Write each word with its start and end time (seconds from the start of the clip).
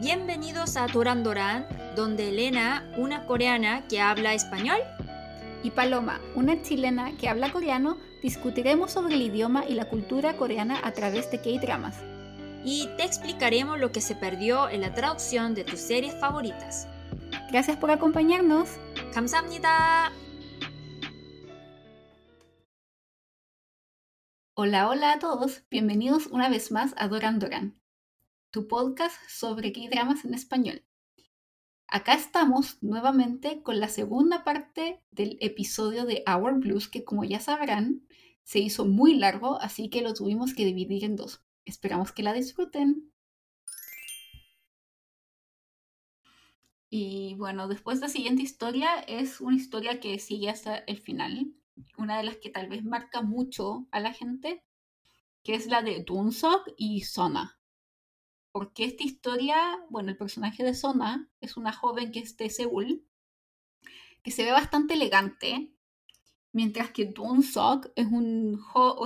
Bienvenidos 0.00 0.76
a 0.76 0.86
Doran 0.86 1.22
Doran, 1.22 1.66
donde 1.96 2.28
Elena, 2.28 2.90
una 2.96 3.26
coreana 3.26 3.86
que 3.88 4.00
habla 4.00 4.34
español, 4.34 4.78
y 5.62 5.70
Paloma, 5.70 6.20
una 6.34 6.62
chilena 6.62 7.16
que 7.16 7.28
habla 7.28 7.50
coreano, 7.50 7.96
discutiremos 8.22 8.92
sobre 8.92 9.14
el 9.14 9.22
idioma 9.22 9.64
y 9.66 9.74
la 9.74 9.86
cultura 9.86 10.36
coreana 10.36 10.80
a 10.84 10.92
través 10.92 11.30
de 11.30 11.40
K-dramas. 11.40 11.96
y 12.64 12.88
te 12.96 13.04
explicaremos 13.04 13.78
lo 13.78 13.92
que 13.92 14.00
se 14.00 14.16
perdió 14.16 14.68
en 14.68 14.80
la 14.80 14.92
traducción 14.92 15.54
de 15.54 15.62
tus 15.62 15.78
series 15.78 16.18
favoritas. 16.18 16.88
Gracias 17.48 17.76
por 17.76 17.92
acompañarnos. 17.92 18.68
감사합니다. 19.14 20.10
Hola, 24.54 24.88
hola 24.88 25.12
a 25.12 25.18
todos. 25.20 25.62
Bienvenidos 25.70 26.26
una 26.26 26.48
vez 26.48 26.72
más 26.72 26.92
a 26.96 27.06
Doran 27.06 27.38
Doran, 27.38 27.78
tu 28.51 28.67
podcast 28.67 29.15
sobre 29.29 29.71
K-dramas 29.71 30.25
en 30.25 30.33
español. 30.33 30.83
Acá 31.87 32.13
estamos 32.13 32.83
nuevamente 32.83 33.63
con 33.63 33.79
la 33.79 33.87
segunda 33.87 34.43
parte 34.43 35.01
del 35.09 35.37
episodio 35.39 36.05
de 36.05 36.23
Our 36.27 36.59
Blues, 36.59 36.89
que 36.89 37.05
como 37.05 37.23
ya 37.23 37.39
sabrán, 37.39 38.05
se 38.43 38.59
hizo 38.59 38.85
muy 38.85 39.15
largo, 39.15 39.59
así 39.61 39.89
que 39.89 40.01
lo 40.01 40.13
tuvimos 40.13 40.53
que 40.53 40.65
dividir 40.65 41.05
en 41.05 41.15
dos. 41.15 41.41
Esperamos 41.63 42.11
que 42.11 42.23
la 42.23 42.33
disfruten. 42.33 43.11
Y 46.89 47.35
bueno, 47.35 47.69
después 47.69 48.01
la 48.01 48.09
siguiente 48.09 48.41
historia 48.41 48.99
es 48.99 49.39
una 49.39 49.55
historia 49.55 50.01
que 50.01 50.19
sigue 50.19 50.49
hasta 50.49 50.75
el 50.75 50.97
final, 50.97 51.53
una 51.97 52.17
de 52.17 52.23
las 52.23 52.35
que 52.35 52.49
tal 52.49 52.67
vez 52.67 52.83
marca 52.83 53.21
mucho 53.21 53.87
a 53.91 54.01
la 54.01 54.11
gente, 54.11 54.65
que 55.41 55.55
es 55.55 55.67
la 55.67 55.81
de 55.81 56.03
Dunsok 56.03 56.73
y 56.75 57.01
Sona. 57.01 57.60
Porque 58.51 58.85
esta 58.85 59.03
historia, 59.03 59.79
bueno, 59.89 60.09
el 60.09 60.17
personaje 60.17 60.63
de 60.63 60.73
Sona 60.73 61.29
es 61.39 61.57
una 61.57 61.71
joven 61.71 62.11
que 62.11 62.19
es 62.19 62.35
de 62.37 62.49
Seúl, 62.49 63.05
que 64.23 64.31
se 64.31 64.43
ve 64.43 64.51
bastante 64.51 64.95
elegante, 64.95 65.73
mientras 66.51 66.91
que 66.91 67.05
Dunsok 67.05 67.91
es 67.95 68.07
un, 68.07 68.61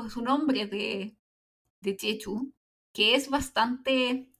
es 0.05 0.17
un 0.17 0.27
hombre 0.27 0.65
de, 0.65 1.17
de 1.81 1.97
Jeju, 1.99 2.53
que 2.91 3.15
es 3.15 3.29
bastante 3.29 4.31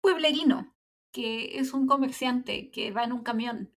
pueblerino, 0.00 0.76
que 1.10 1.58
es 1.58 1.72
un 1.72 1.86
comerciante 1.86 2.70
que 2.70 2.90
va 2.90 3.04
en 3.04 3.12
un 3.12 3.22
camión. 3.22 3.72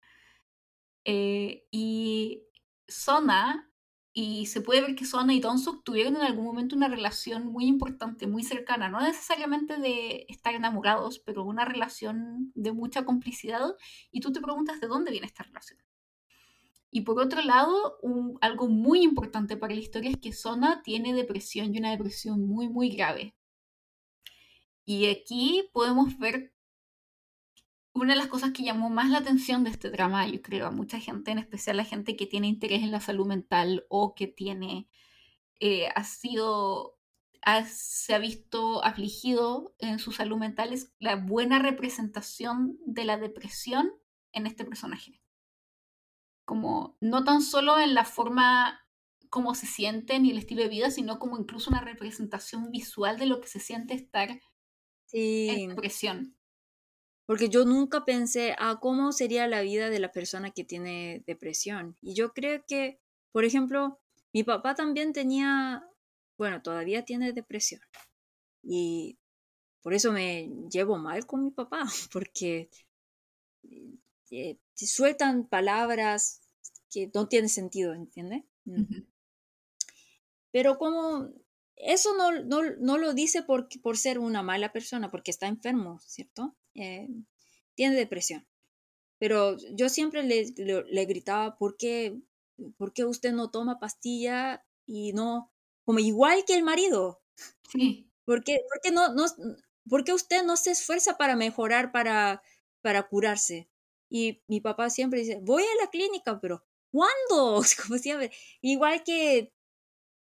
Eh, 1.03 1.67
y 1.69 2.43
Sona, 2.87 3.71
y 4.17 4.45
se 4.45 4.61
puede 4.61 4.81
ver 4.81 4.95
que 4.95 5.03
Sona 5.05 5.33
y 5.33 5.41
Donsuk 5.41 5.83
tuvieron 5.83 6.15
en 6.15 6.21
algún 6.21 6.45
momento 6.45 6.73
una 6.77 6.87
relación 6.87 7.47
muy 7.47 7.65
importante, 7.65 8.27
muy 8.27 8.43
cercana, 8.43 8.87
no 8.87 9.01
necesariamente 9.01 9.75
de 9.77 10.25
estar 10.29 10.55
enamorados, 10.55 11.19
pero 11.19 11.43
una 11.43 11.65
relación 11.65 12.53
de 12.55 12.71
mucha 12.71 13.03
complicidad, 13.03 13.75
y 14.11 14.21
tú 14.21 14.31
te 14.31 14.39
preguntas 14.39 14.79
de 14.79 14.87
dónde 14.87 15.11
viene 15.11 15.27
esta 15.27 15.43
relación. 15.43 15.79
Y 16.91 17.01
por 17.01 17.19
otro 17.19 17.41
lado, 17.41 17.97
un- 18.01 18.37
algo 18.39 18.69
muy 18.69 19.03
importante 19.03 19.57
para 19.57 19.73
la 19.75 19.81
historia 19.81 20.11
es 20.11 20.17
que 20.17 20.31
Sona 20.31 20.81
tiene 20.81 21.13
depresión 21.13 21.75
y 21.75 21.79
una 21.79 21.91
depresión 21.91 22.47
muy, 22.47 22.69
muy 22.69 22.89
grave. 22.95 23.35
Y 24.85 25.07
aquí 25.07 25.69
podemos 25.73 26.17
ver 26.19 26.54
una 27.95 28.13
de 28.13 28.19
las 28.19 28.27
cosas 28.27 28.51
que 28.51 28.63
llamó 28.63 28.89
más 28.91 29.09
la 29.09 29.19
atención 29.19 29.63
de 29.63 29.71
este 29.71 29.89
drama, 29.89 30.27
yo 30.27 30.41
creo, 30.41 30.67
a 30.67 30.71
mucha 30.71 30.99
gente, 30.99 31.31
en 31.31 31.39
especial 31.39 31.79
a 31.79 31.85
gente 31.85 32.15
que 32.17 32.27
tiene 32.27 32.47
interés 32.47 32.83
en 32.83 32.91
la 32.91 33.01
salud 33.01 33.25
mental 33.27 33.85
o 33.89 34.15
que 34.15 34.27
tiene, 34.27 34.89
eh, 35.59 35.89
ha 35.95 36.03
sido, 36.05 36.99
ha- 37.43 37.65
se 37.65 38.15
ha 38.15 38.19
visto 38.19 38.83
afligido 38.83 39.75
en 39.79 39.99
su 39.99 40.11
salud 40.11 40.37
mental, 40.37 40.73
es 40.73 40.93
la 40.99 41.15
buena 41.17 41.59
representación 41.59 42.79
de 42.85 43.05
la 43.05 43.17
depresión 43.17 43.91
en 44.33 44.47
este 44.47 44.65
personaje. 44.65 45.21
Como 46.45 46.97
no 47.01 47.23
tan 47.23 47.41
solo 47.41 47.79
en 47.79 47.93
la 47.93 48.05
forma 48.05 48.79
como 49.29 49.55
se 49.55 49.65
siente 49.67 50.19
ni 50.19 50.31
el 50.31 50.37
estilo 50.37 50.61
de 50.63 50.69
vida, 50.69 50.91
sino 50.91 51.19
como 51.19 51.37
incluso 51.37 51.69
una 51.69 51.81
representación 51.81 52.71
visual 52.71 53.17
de 53.19 53.25
lo 53.25 53.41
que 53.41 53.47
se 53.47 53.59
siente 53.59 53.93
estar 53.95 54.29
en 54.29 54.41
Sí, 55.07 55.67
depresión. 55.69 56.34
Porque 57.25 57.49
yo 57.49 57.65
nunca 57.65 58.05
pensé 58.05 58.55
a 58.59 58.79
cómo 58.79 59.11
sería 59.11 59.47
la 59.47 59.61
vida 59.61 59.89
de 59.89 59.99
la 59.99 60.11
persona 60.11 60.51
que 60.51 60.63
tiene 60.63 61.23
depresión. 61.25 61.97
Y 62.01 62.13
yo 62.13 62.33
creo 62.33 62.63
que, 62.67 62.99
por 63.31 63.45
ejemplo, 63.45 63.99
mi 64.31 64.43
papá 64.43 64.75
también 64.75 65.11
tenía, 65.13 65.83
bueno, 66.37 66.61
todavía 66.61 67.03
tiene 67.03 67.33
depresión. 67.33 67.81
Y 68.61 69.17
por 69.81 69.93
eso 69.93 70.11
me 70.11 70.51
llevo 70.71 70.97
mal 70.97 71.25
con 71.25 71.43
mi 71.43 71.51
papá, 71.51 71.85
porque 72.13 72.69
eh, 74.29 74.57
sueltan 74.75 75.47
palabras 75.47 76.41
que 76.91 77.09
no 77.13 77.27
tienen 77.27 77.49
sentido, 77.49 77.93
¿entiendes? 77.93 78.43
Mm. 78.65 79.03
Pero 80.51 80.77
como 80.77 81.29
eso 81.75 82.15
no, 82.15 82.31
no, 82.43 82.61
no 82.79 82.97
lo 82.97 83.13
dice 83.13 83.43
por, 83.43 83.67
por 83.81 83.97
ser 83.97 84.19
una 84.19 84.43
mala 84.43 84.71
persona, 84.71 85.09
porque 85.09 85.31
está 85.31 85.47
enfermo, 85.47 85.99
¿cierto? 85.99 86.55
Eh, 86.75 87.07
tiene 87.75 87.95
depresión. 87.95 88.47
Pero 89.19 89.57
yo 89.75 89.89
siempre 89.89 90.23
le, 90.23 90.45
le, 90.57 90.83
le 90.85 91.05
gritaba, 91.05 91.57
¿por 91.57 91.77
qué, 91.77 92.19
¿por 92.77 92.93
qué 92.93 93.05
usted 93.05 93.33
no 93.33 93.51
toma 93.51 93.79
pastilla 93.79 94.65
y 94.85 95.13
no, 95.13 95.51
como 95.85 95.99
igual 95.99 96.45
que 96.45 96.55
el 96.55 96.63
marido? 96.63 97.21
Sí. 97.69 98.09
¿Por 98.25 98.43
qué, 98.43 98.59
por 98.69 98.81
qué 98.81 98.91
no, 98.91 99.13
no, 99.13 99.25
por 99.89 100.03
qué 100.03 100.13
usted 100.13 100.43
no 100.43 100.57
se 100.57 100.71
esfuerza 100.71 101.17
para 101.17 101.35
mejorar, 101.35 101.91
para, 101.91 102.41
para 102.81 103.03
curarse? 103.07 103.69
Y 104.09 104.41
mi 104.47 104.61
papá 104.61 104.89
siempre 104.89 105.19
dice, 105.21 105.39
voy 105.41 105.63
a 105.63 105.83
la 105.83 105.89
clínica, 105.89 106.39
pero 106.39 106.63
¿cuándo? 106.91 107.61
Como 107.87 107.97
siempre, 107.99 108.31
igual 108.61 109.03
que 109.03 109.51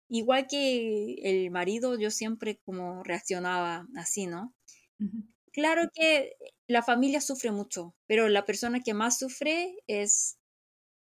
igual 0.09 0.47
que 0.49 1.15
el 1.25 1.51
marido, 1.51 1.99
yo 1.99 2.11
siempre 2.11 2.61
como 2.65 3.03
reaccionaba 3.05 3.89
así, 3.97 4.27
¿no? 4.27 4.55
Ujú. 5.01 5.23
Claro 5.57 5.89
que 5.95 6.37
la 6.67 6.83
familia 6.83 7.23
sufre 7.23 7.51
mucho, 7.51 7.95
pero 8.07 8.29
la 8.29 8.45
persona 8.45 8.81
que 8.83 8.93
más 8.93 9.19
sufre 9.19 9.79
es 9.87 10.37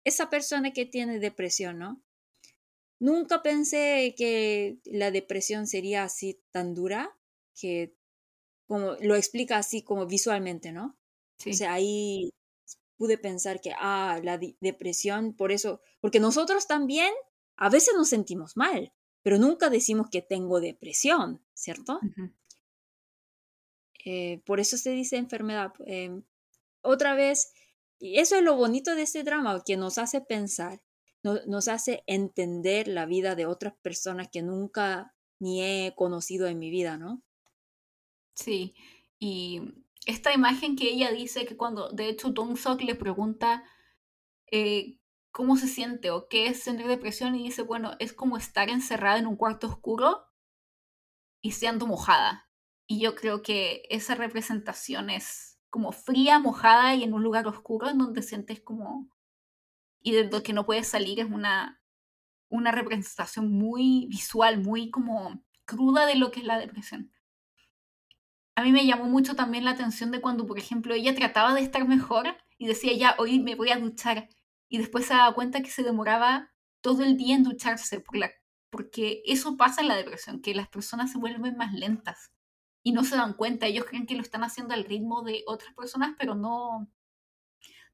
esa 0.05 0.29
persona 0.29 0.73
que 0.73 0.85
tiene 0.85 1.17
depresión, 1.19 1.79
¿no? 1.79 2.03
Nunca 2.99 3.41
pensé 3.41 4.13
que 4.15 4.77
la 4.85 5.09
depresión 5.09 5.65
sería 5.65 6.03
así 6.03 6.39
tan 6.51 6.75
dura, 6.75 7.17
que 7.59 7.95
como 8.67 8.93
lo 9.01 9.15
explica 9.15 9.57
así 9.57 9.81
como 9.83 10.05
visualmente, 10.05 10.71
¿no? 10.71 10.99
Sí. 11.39 11.49
O 11.49 11.53
sea, 11.53 11.73
ahí 11.73 12.29
pude 12.97 13.17
pensar 13.17 13.59
que, 13.59 13.73
ah, 13.79 14.19
la 14.23 14.39
depresión, 14.61 15.33
por 15.35 15.51
eso, 15.51 15.81
porque 15.99 16.19
nosotros 16.19 16.67
también 16.67 17.11
a 17.57 17.69
veces 17.69 17.95
nos 17.97 18.09
sentimos 18.09 18.55
mal, 18.55 18.93
pero 19.23 19.39
nunca 19.39 19.71
decimos 19.71 20.09
que 20.11 20.21
tengo 20.21 20.59
depresión, 20.59 21.43
¿cierto? 21.55 21.99
Ujú. 22.03 22.31
Eh, 24.09 24.41
por 24.45 24.59
eso 24.59 24.77
se 24.77 24.91
dice 24.91 25.17
enfermedad. 25.17 25.73
Eh, 25.85 26.21
otra 26.81 27.13
vez, 27.13 27.53
y 27.99 28.19
eso 28.19 28.35
es 28.37 28.43
lo 28.43 28.55
bonito 28.55 28.95
de 28.95 29.03
este 29.03 29.23
drama, 29.23 29.61
que 29.65 29.77
nos 29.77 29.97
hace 29.97 30.21
pensar, 30.21 30.81
no- 31.23 31.39
nos 31.47 31.67
hace 31.67 32.03
entender 32.07 32.87
la 32.87 33.05
vida 33.05 33.35
de 33.35 33.45
otras 33.47 33.73
personas 33.81 34.29
que 34.31 34.41
nunca 34.43 35.13
ni 35.39 35.61
he 35.63 35.93
conocido 35.95 36.47
en 36.47 36.59
mi 36.59 36.69
vida, 36.69 36.97
¿no? 36.97 37.21
Sí, 38.35 38.75
y 39.19 39.61
esta 40.05 40.33
imagen 40.33 40.75
que 40.75 40.89
ella 40.91 41.11
dice 41.11 41.45
que 41.45 41.57
cuando, 41.57 41.89
de 41.89 42.07
hecho, 42.09 42.29
Dong 42.29 42.57
Sok 42.57 42.81
le 42.83 42.95
pregunta 42.95 43.63
eh, 44.51 44.99
cómo 45.31 45.57
se 45.57 45.67
siente 45.67 46.11
o 46.11 46.27
qué 46.29 46.47
es 46.47 46.63
sentir 46.63 46.87
depresión 46.87 47.35
y 47.35 47.43
dice, 47.43 47.63
bueno, 47.63 47.93
es 47.99 48.13
como 48.13 48.37
estar 48.37 48.69
encerrada 48.69 49.19
en 49.19 49.27
un 49.27 49.35
cuarto 49.37 49.67
oscuro 49.67 50.25
y 51.41 51.51
siendo 51.53 51.87
mojada. 51.87 52.46
Y 52.87 53.01
yo 53.01 53.15
creo 53.15 53.41
que 53.41 53.83
esa 53.89 54.15
representación 54.15 55.09
es 55.09 55.59
como 55.69 55.91
fría, 55.91 56.39
mojada 56.39 56.95
y 56.95 57.03
en 57.03 57.13
un 57.13 57.21
lugar 57.21 57.45
oscuro 57.45 57.89
en 57.89 57.97
donde 57.97 58.21
sientes 58.21 58.61
como... 58.61 59.09
y 60.01 60.13
de 60.13 60.23
lo 60.23 60.41
que 60.41 60.53
no 60.53 60.65
puedes 60.65 60.87
salir 60.87 61.19
es 61.19 61.29
una, 61.29 61.81
una 62.47 62.71
representación 62.71 63.51
muy 63.51 64.07
visual, 64.09 64.61
muy 64.61 64.89
como 64.89 65.43
cruda 65.65 66.05
de 66.05 66.15
lo 66.15 66.31
que 66.31 66.39
es 66.39 66.45
la 66.45 66.57
depresión. 66.57 67.11
A 68.55 68.63
mí 68.63 68.71
me 68.71 68.85
llamó 68.85 69.03
mucho 69.03 69.35
también 69.35 69.65
la 69.65 69.71
atención 69.71 70.09
de 70.11 70.21
cuando, 70.21 70.47
por 70.47 70.57
ejemplo, 70.57 70.93
ella 70.93 71.13
trataba 71.13 71.53
de 71.53 71.61
estar 71.61 71.85
mejor 71.85 72.37
y 72.57 72.67
decía, 72.67 72.93
ya, 72.93 73.15
hoy 73.19 73.39
me 73.39 73.55
voy 73.55 73.69
a 73.69 73.77
duchar. 73.77 74.29
Y 74.69 74.77
después 74.77 75.05
se 75.05 75.13
daba 75.13 75.35
cuenta 75.35 75.61
que 75.61 75.69
se 75.69 75.83
demoraba 75.83 76.51
todo 76.81 77.03
el 77.03 77.17
día 77.17 77.35
en 77.35 77.43
ducharse, 77.43 77.99
por 77.99 78.15
la, 78.15 78.31
porque 78.69 79.21
eso 79.25 79.57
pasa 79.57 79.81
en 79.81 79.89
la 79.89 79.95
depresión, 79.95 80.41
que 80.41 80.55
las 80.55 80.69
personas 80.69 81.11
se 81.11 81.17
vuelven 81.17 81.57
más 81.57 81.73
lentas 81.73 82.31
y 82.87 82.93
no 82.93 83.03
se 83.03 83.17
dan 83.17 83.33
cuenta. 83.33 83.67
Ellos 83.67 83.83
creen 83.85 84.05
que 84.05 84.15
lo 84.15 84.21
están 84.21 84.43
haciendo 84.45 84.73
al 84.73 84.85
ritmo 84.85 85.21
de 85.23 85.43
otras 85.45 85.73
personas, 85.75 86.15
pero 86.17 86.35
no. 86.35 86.87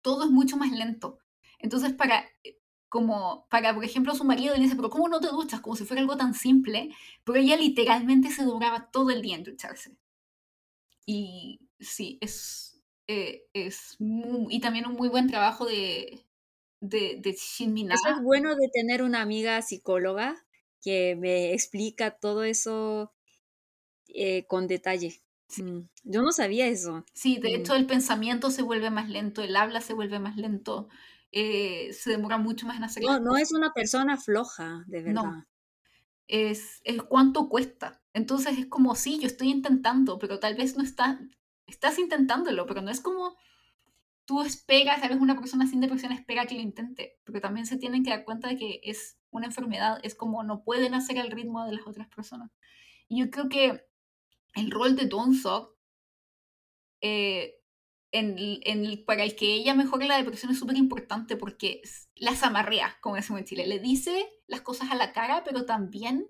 Todo 0.02 0.26
es 0.26 0.30
mucho 0.30 0.58
más 0.58 0.72
lento. 0.72 1.20
Entonces, 1.60 1.94
para, 1.94 2.26
como, 2.90 3.48
para, 3.50 3.74
por 3.74 3.84
ejemplo, 3.86 4.14
su 4.16 4.24
marido 4.26 4.54
le 4.56 4.62
dice, 4.62 4.76
pero 4.76 4.90
¿cómo 4.90 5.08
no 5.08 5.20
te 5.20 5.28
duchas? 5.28 5.62
Como 5.62 5.76
si 5.76 5.86
fuera 5.86 6.02
algo 6.02 6.18
tan 6.18 6.34
simple, 6.34 6.90
pero 7.24 7.40
ella 7.40 7.56
literalmente 7.58 8.30
se 8.30 8.44
demoraba 8.46 8.92
todo 8.92 9.10
el 9.12 9.22
día 9.22 9.36
en 9.36 9.44
ducharse. 9.44 9.98
Y 11.06 11.60
sí, 11.80 12.18
es, 12.22 12.82
eh, 13.08 13.44
es 13.54 13.96
muy, 14.00 14.56
y 14.56 14.60
también 14.62 14.88
un 14.88 14.94
muy 14.94 15.10
buen 15.10 15.28
trabajo 15.28 15.66
de, 15.66 16.26
de, 16.82 17.18
de 17.22 17.34
Shin 17.34 17.74
Mina. 17.74 17.96
Eso 17.96 18.10
es 18.10 18.22
bueno 18.24 18.56
de 18.56 18.70
tener 18.74 19.04
una 19.04 19.22
amiga 19.22 19.62
psicóloga 19.62 20.36
que 20.82 21.16
me 21.16 21.54
explica 21.54 22.12
todo 22.12 22.44
eso 22.44 23.14
eh, 24.14 24.46
con 24.48 24.68
detalle. 24.68 25.22
Mm, 25.58 25.82
yo 26.04 26.22
no 26.22 26.32
sabía 26.32 26.68
eso. 26.68 27.06
Sí, 27.14 27.38
de 27.38 27.56
hecho 27.56 27.76
el 27.76 27.86
pensamiento 27.86 28.52
se 28.52 28.62
vuelve 28.62 28.90
más 28.90 29.10
lento, 29.10 29.42
el 29.42 29.56
habla 29.56 29.82
se 29.82 29.94
vuelve 29.94 30.20
más 30.20 30.38
lento, 30.38 30.88
eh, 31.32 31.92
se 31.94 32.12
demora 32.12 32.38
mucho 32.38 32.66
más 32.68 32.78
en 32.78 32.84
hacer 32.84 33.04
No, 33.04 33.20
no 33.20 33.38
es 33.38 33.52
una 33.52 33.74
persona 33.74 34.18
floja, 34.18 34.84
de 34.88 35.02
verdad. 35.02 35.24
No. 35.24 35.48
Es, 36.28 36.82
es 36.84 37.02
cuánto 37.04 37.50
cuesta. 37.50 38.02
Entonces 38.14 38.58
es 38.58 38.68
como, 38.68 38.96
sí, 38.96 39.20
yo 39.20 39.28
estoy 39.28 39.50
intentando, 39.50 40.18
pero 40.20 40.40
tal 40.40 40.56
vez 40.56 40.78
no 40.78 40.84
está, 40.84 41.20
estás 41.68 42.00
intentándolo, 42.00 42.66
pero 42.66 42.82
no 42.82 42.92
es 42.92 43.02
como 43.02 43.36
tú 44.26 44.42
esperas, 44.42 45.02
tal 45.02 45.10
vez 45.10 45.20
una 45.20 45.38
persona 45.38 45.68
sin 45.68 45.82
depresión 45.82 46.12
espera 46.12 46.46
que 46.46 46.56
lo 46.56 46.62
intente, 46.62 47.20
pero 47.26 47.42
también 47.42 47.66
se 47.66 47.78
tienen 47.78 48.04
que 48.04 48.12
dar 48.12 48.24
cuenta 48.24 48.48
de 48.48 48.58
que 48.58 48.80
es 48.84 49.18
una 49.32 49.48
enfermedad, 49.48 50.00
es 50.04 50.16
como 50.16 50.44
no 50.44 50.64
pueden 50.64 50.94
hacer 50.94 51.18
el 51.18 51.32
ritmo 51.32 51.66
de 51.66 51.74
las 51.74 51.88
otras 51.88 52.08
personas. 52.08 52.52
Y 53.08 53.20
yo 53.20 53.30
creo 53.30 53.50
que 53.50 53.86
el 54.54 54.72
rol 54.72 54.96
de 54.96 55.06
Donsok 55.06 55.76
eh, 57.02 57.56
en, 58.12 58.36
en, 58.38 59.06
para 59.06 59.24
el 59.24 59.36
que 59.36 59.54
ella 59.54 59.74
mejore 59.74 60.08
la 60.08 60.18
depresión 60.18 60.52
es 60.52 60.60
súper 60.60 60.78
importante 60.78 61.36
porque 61.36 61.82
las 62.16 62.44
amarrea, 62.44 62.98
como 63.02 63.16
decimos 63.16 63.42
en 63.42 63.46
Chile. 63.46 63.68
Le 63.68 63.80
dice 63.80 64.30
las 64.48 64.62
cosas 64.62 64.92
a 64.92 64.96
la 64.96 65.14
cara, 65.14 65.44
pero 65.44 65.66
también 65.66 66.28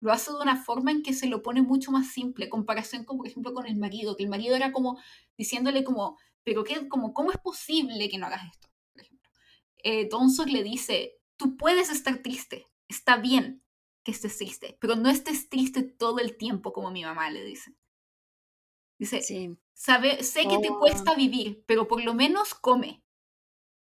lo 0.00 0.10
hace 0.10 0.32
de 0.32 0.38
una 0.38 0.56
forma 0.56 0.90
en 0.90 1.02
que 1.02 1.12
se 1.12 1.28
lo 1.28 1.42
pone 1.42 1.62
mucho 1.62 1.92
más 1.92 2.10
simple, 2.12 2.48
comparación 2.48 3.04
con, 3.04 3.18
por 3.18 3.28
ejemplo, 3.28 3.54
con 3.54 3.66
el 3.66 3.76
marido, 3.76 4.16
que 4.16 4.24
el 4.24 4.30
marido 4.30 4.56
era 4.56 4.72
como 4.72 4.98
diciéndole 5.36 5.84
como, 5.84 6.18
pero 6.42 6.64
qué, 6.64 6.88
como, 6.88 7.14
¿cómo 7.14 7.30
es 7.30 7.38
posible 7.38 8.08
que 8.08 8.18
no 8.18 8.26
hagas 8.26 8.42
esto? 8.50 8.68
Por. 8.94 9.06
Eh, 9.84 10.08
le 10.46 10.62
dice, 10.64 11.20
tú 11.36 11.56
puedes 11.56 11.90
estar 11.90 12.18
triste, 12.22 12.66
está 12.88 13.16
bien 13.16 13.62
que 14.02 14.12
estés 14.12 14.36
triste, 14.36 14.76
pero 14.80 14.96
no 14.96 15.08
estés 15.08 15.48
triste 15.48 15.82
todo 15.82 16.18
el 16.18 16.36
tiempo 16.36 16.72
como 16.72 16.90
mi 16.90 17.04
mamá 17.04 17.30
le 17.30 17.44
dice. 17.44 17.74
Dice, 18.98 19.56
sabe, 19.74 20.22
sé 20.22 20.42
que 20.48 20.58
te 20.58 20.70
oh. 20.70 20.78
cuesta 20.78 21.14
vivir, 21.14 21.64
pero 21.66 21.88
por 21.88 22.02
lo 22.04 22.14
menos 22.14 22.54
come. 22.54 23.02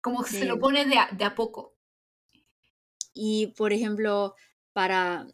Como 0.01 0.25
se 0.25 0.45
lo 0.47 0.59
pone 0.59 0.85
de 0.85 0.97
de 1.13 1.25
a 1.25 1.35
poco. 1.35 1.77
Y, 3.15 3.49
por 3.49 3.73
ejemplo, 3.73 4.35
para 4.73 5.27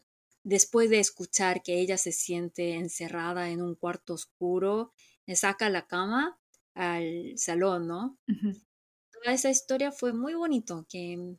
después 0.42 0.90
de 0.90 0.98
escuchar 0.98 1.62
que 1.62 1.80
ella 1.80 1.98
se 1.98 2.12
siente 2.12 2.74
encerrada 2.74 3.50
en 3.50 3.62
un 3.62 3.74
cuarto 3.74 4.14
oscuro, 4.14 4.92
le 5.26 5.36
saca 5.36 5.68
la 5.68 5.86
cama 5.86 6.40
al 6.74 7.34
salón, 7.36 7.86
¿no? 7.86 8.18
Toda 9.12 9.34
esa 9.34 9.50
historia 9.50 9.92
fue 9.92 10.12
muy 10.12 10.34
bonito, 10.34 10.86
que 10.88 11.36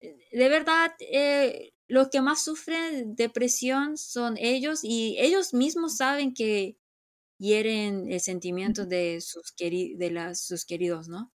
eh, 0.00 0.28
de 0.32 0.48
verdad 0.48 0.92
eh, 1.00 1.72
los 1.88 2.08
que 2.08 2.20
más 2.20 2.42
sufren 2.42 3.14
depresión 3.14 3.96
son 3.96 4.36
ellos 4.38 4.80
y 4.82 5.16
ellos 5.18 5.54
mismos 5.54 5.96
saben 5.96 6.34
que 6.34 6.78
hieren 7.38 8.10
el 8.10 8.20
sentimiento 8.20 8.86
de 8.86 9.20
sus, 9.20 9.54
de 9.56 10.10
las, 10.10 10.40
sus 10.40 10.64
queridos, 10.64 11.08
¿no? 11.08 11.32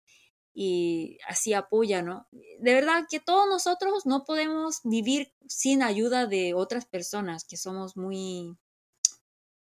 y 0.60 1.20
así 1.28 1.54
apoya, 1.54 2.02
¿no? 2.02 2.28
De 2.32 2.74
verdad 2.74 3.06
que 3.08 3.20
todos 3.20 3.48
nosotros 3.48 4.08
no 4.08 4.24
podemos 4.24 4.80
vivir 4.84 5.32
sin 5.48 5.84
ayuda 5.84 6.26
de 6.26 6.56
otras 6.56 6.88
personas, 6.88 7.46
que 7.46 7.58
somos 7.58 7.96
muy 7.96 8.58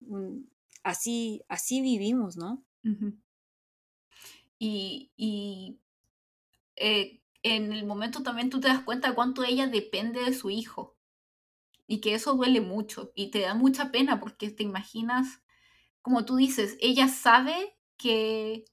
mm, 0.01 0.41
así, 0.83 1.45
así 1.47 1.83
vivimos, 1.83 2.37
¿no? 2.37 2.65
Y, 4.59 5.13
y 5.17 5.79
eh, 6.75 7.22
en 7.43 7.73
el 7.73 7.87
momento 7.87 8.23
también 8.23 8.51
tú 8.51 8.61
te 8.61 8.69
das 8.69 8.83
cuenta 8.83 9.15
cuánto 9.15 9.45
ella 9.45 9.67
depende 9.67 10.21
de 10.25 10.35
su 10.35 10.51
hijo. 10.51 10.97
Y 11.87 12.01
que 12.01 12.15
eso 12.15 12.35
duele 12.35 12.61
mucho. 12.61 13.13
Y 13.15 13.31
te 13.31 13.41
da 13.41 13.55
mucha 13.55 13.91
pena 13.93 14.21
porque 14.21 14.51
te 14.51 14.63
imaginas, 14.63 15.43
como 16.03 16.25
tú 16.25 16.37
dices, 16.37 16.77
ella 16.81 17.09
sabe 17.09 17.77
que 17.97 18.65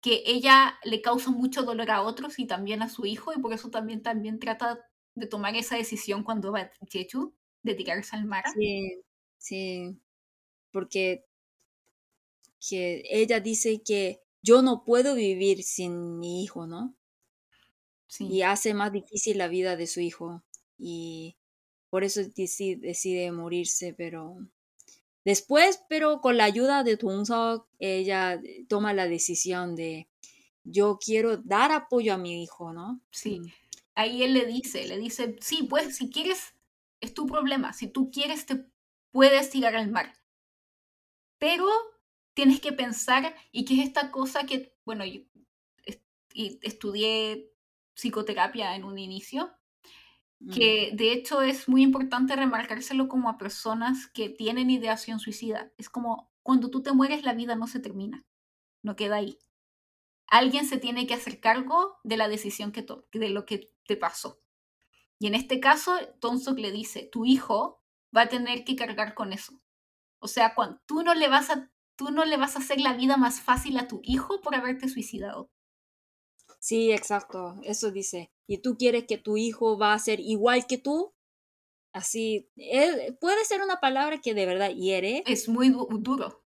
que 0.00 0.22
ella 0.26 0.78
le 0.84 1.02
causa 1.02 1.30
mucho 1.30 1.62
dolor 1.62 1.90
a 1.90 2.02
otros 2.02 2.38
y 2.38 2.46
también 2.46 2.82
a 2.82 2.88
su 2.88 3.06
hijo, 3.06 3.32
y 3.32 3.40
por 3.40 3.52
eso 3.52 3.70
también, 3.70 4.02
también 4.02 4.38
trata 4.38 4.80
de 5.14 5.26
tomar 5.26 5.56
esa 5.56 5.76
decisión 5.76 6.22
cuando 6.22 6.52
va 6.52 6.60
a 6.60 6.70
Jeju, 6.88 7.34
de 7.62 7.74
tirarse 7.74 8.16
al 8.16 8.24
mar. 8.24 8.44
Sí, 8.54 9.02
sí, 9.38 10.00
porque 10.72 11.24
que 12.60 13.02
ella 13.10 13.40
dice 13.40 13.82
que 13.82 14.20
yo 14.42 14.62
no 14.62 14.84
puedo 14.84 15.14
vivir 15.14 15.62
sin 15.62 16.18
mi 16.18 16.42
hijo, 16.42 16.66
¿no? 16.66 16.94
Sí. 18.08 18.26
Y 18.26 18.42
hace 18.42 18.74
más 18.74 18.92
difícil 18.92 19.38
la 19.38 19.46
vida 19.46 19.76
de 19.76 19.86
su 19.86 20.00
hijo. 20.00 20.42
Y 20.76 21.36
por 21.90 22.02
eso 22.02 22.20
decide, 22.34 22.76
decide 22.76 23.30
morirse, 23.30 23.94
pero 23.94 24.38
Después, 25.28 25.84
pero 25.90 26.22
con 26.22 26.38
la 26.38 26.44
ayuda 26.44 26.84
de 26.84 26.96
Tungsok, 26.96 27.68
ella 27.78 28.40
toma 28.66 28.94
la 28.94 29.06
decisión 29.06 29.76
de 29.76 30.08
yo 30.64 30.98
quiero 30.98 31.36
dar 31.36 31.70
apoyo 31.70 32.14
a 32.14 32.16
mi 32.16 32.42
hijo, 32.42 32.72
¿no? 32.72 33.02
Sí. 33.10 33.42
Ahí 33.94 34.22
él 34.22 34.32
le 34.32 34.46
dice, 34.46 34.88
le 34.88 34.96
dice, 34.96 35.36
sí, 35.42 35.64
pues 35.64 35.96
si 35.96 36.08
quieres, 36.08 36.54
es 37.02 37.12
tu 37.12 37.26
problema. 37.26 37.74
Si 37.74 37.88
tú 37.88 38.10
quieres, 38.10 38.46
te 38.46 38.64
puedes 39.10 39.50
tirar 39.50 39.76
al 39.76 39.90
mar. 39.90 40.14
Pero 41.38 41.66
tienes 42.32 42.60
que 42.60 42.72
pensar, 42.72 43.34
y 43.52 43.66
que 43.66 43.74
es 43.74 43.86
esta 43.86 44.10
cosa 44.10 44.46
que, 44.46 44.74
bueno, 44.86 45.04
yo 45.04 45.20
estudié 46.32 47.52
psicoterapia 47.98 48.76
en 48.76 48.84
un 48.84 48.98
inicio, 48.98 49.58
Mm. 50.40 50.50
que 50.52 50.90
de 50.94 51.12
hecho 51.12 51.42
es 51.42 51.68
muy 51.68 51.82
importante 51.82 52.36
remarcárselo 52.36 53.08
como 53.08 53.28
a 53.28 53.38
personas 53.38 54.06
que 54.08 54.28
tienen 54.28 54.70
ideación 54.70 55.18
suicida. 55.18 55.72
Es 55.78 55.88
como 55.88 56.30
cuando 56.42 56.70
tú 56.70 56.82
te 56.82 56.92
mueres 56.92 57.24
la 57.24 57.34
vida 57.34 57.56
no 57.56 57.66
se 57.66 57.80
termina, 57.80 58.24
no 58.82 58.94
queda 58.96 59.16
ahí. 59.16 59.38
Alguien 60.28 60.66
se 60.66 60.78
tiene 60.78 61.06
que 61.06 61.14
hacer 61.14 61.40
cargo 61.40 61.98
de 62.04 62.16
la 62.16 62.28
decisión 62.28 62.70
que 62.70 62.86
de 63.12 63.30
lo 63.30 63.46
que 63.46 63.70
te 63.86 63.96
pasó. 63.96 64.40
Y 65.18 65.26
en 65.26 65.34
este 65.34 65.58
caso, 65.58 65.98
Tonsok 66.20 66.58
le 66.58 66.70
dice, 66.70 67.08
tu 67.10 67.24
hijo 67.24 67.82
va 68.16 68.22
a 68.22 68.28
tener 68.28 68.64
que 68.64 68.76
cargar 68.76 69.14
con 69.14 69.32
eso. 69.32 69.60
O 70.20 70.28
sea, 70.28 70.54
cuando, 70.54 70.80
tú, 70.86 71.02
no 71.02 71.14
le 71.14 71.28
vas 71.28 71.50
a, 71.50 71.70
tú 71.96 72.10
no 72.10 72.24
le 72.24 72.36
vas 72.36 72.54
a 72.54 72.60
hacer 72.60 72.80
la 72.80 72.92
vida 72.92 73.16
más 73.16 73.40
fácil 73.40 73.78
a 73.78 73.88
tu 73.88 74.00
hijo 74.04 74.40
por 74.40 74.54
haberte 74.54 74.88
suicidado. 74.88 75.50
Sí, 76.58 76.92
exacto, 76.92 77.56
eso 77.62 77.90
dice. 77.90 78.30
¿Y 78.46 78.58
tú 78.58 78.76
quieres 78.76 79.04
que 79.04 79.18
tu 79.18 79.36
hijo 79.36 79.78
va 79.78 79.94
a 79.94 79.98
ser 79.98 80.20
igual 80.20 80.66
que 80.66 80.78
tú? 80.78 81.14
Así, 81.92 82.50
eh, 82.56 83.16
puede 83.20 83.44
ser 83.44 83.62
una 83.62 83.80
palabra 83.80 84.20
que 84.20 84.34
de 84.34 84.46
verdad 84.46 84.70
hiere. 84.70 85.22
Es 85.26 85.48
muy 85.48 85.70
duro. 85.70 86.44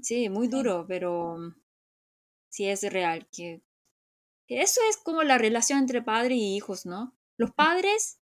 Sí, 0.00 0.28
muy 0.28 0.48
duro, 0.48 0.84
pero 0.86 1.38
sí 2.50 2.66
es 2.66 2.82
real. 2.92 3.28
Que, 3.32 3.62
eso 4.48 4.80
es 4.88 4.96
como 4.98 5.22
la 5.22 5.38
relación 5.38 5.80
entre 5.80 6.02
padre 6.02 6.34
y 6.36 6.56
hijos, 6.56 6.86
¿no? 6.86 7.16
Los 7.36 7.52
padres 7.52 8.20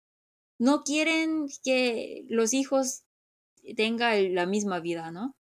no 0.58 0.82
quieren 0.84 1.48
que 1.62 2.24
los 2.28 2.54
hijos 2.54 3.04
tengan 3.76 4.34
la 4.34 4.46
misma 4.46 4.80
vida, 4.80 5.10
¿no? 5.10 5.36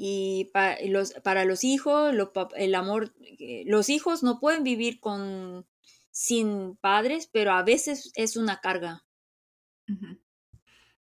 Y 0.00 0.44
para 0.52 0.76
los, 0.86 1.12
para 1.24 1.44
los 1.44 1.64
hijos, 1.64 2.14
el 2.54 2.74
amor, 2.76 3.12
eh, 3.20 3.64
los 3.66 3.88
hijos 3.88 4.22
no 4.22 4.38
pueden 4.38 4.62
vivir 4.62 5.00
con, 5.00 5.66
sin 6.12 6.76
padres, 6.76 7.28
pero 7.32 7.50
a 7.50 7.64
veces 7.64 8.12
es 8.14 8.36
una 8.36 8.60
carga. 8.60 9.04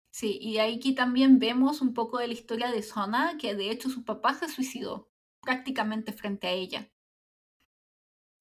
Sí, 0.09 0.39
y 0.41 0.57
aquí 0.57 0.95
también 0.95 1.37
vemos 1.37 1.81
un 1.81 1.93
poco 1.93 2.17
de 2.17 2.25
la 2.25 2.33
historia 2.33 2.71
de 2.71 2.81
Sona, 2.81 3.37
que 3.39 3.53
de 3.53 3.69
hecho 3.69 3.91
su 3.91 4.03
papá 4.03 4.33
se 4.33 4.49
suicidó 4.49 5.11
prácticamente 5.41 6.11
frente 6.11 6.47
a 6.47 6.53
ella. 6.53 6.91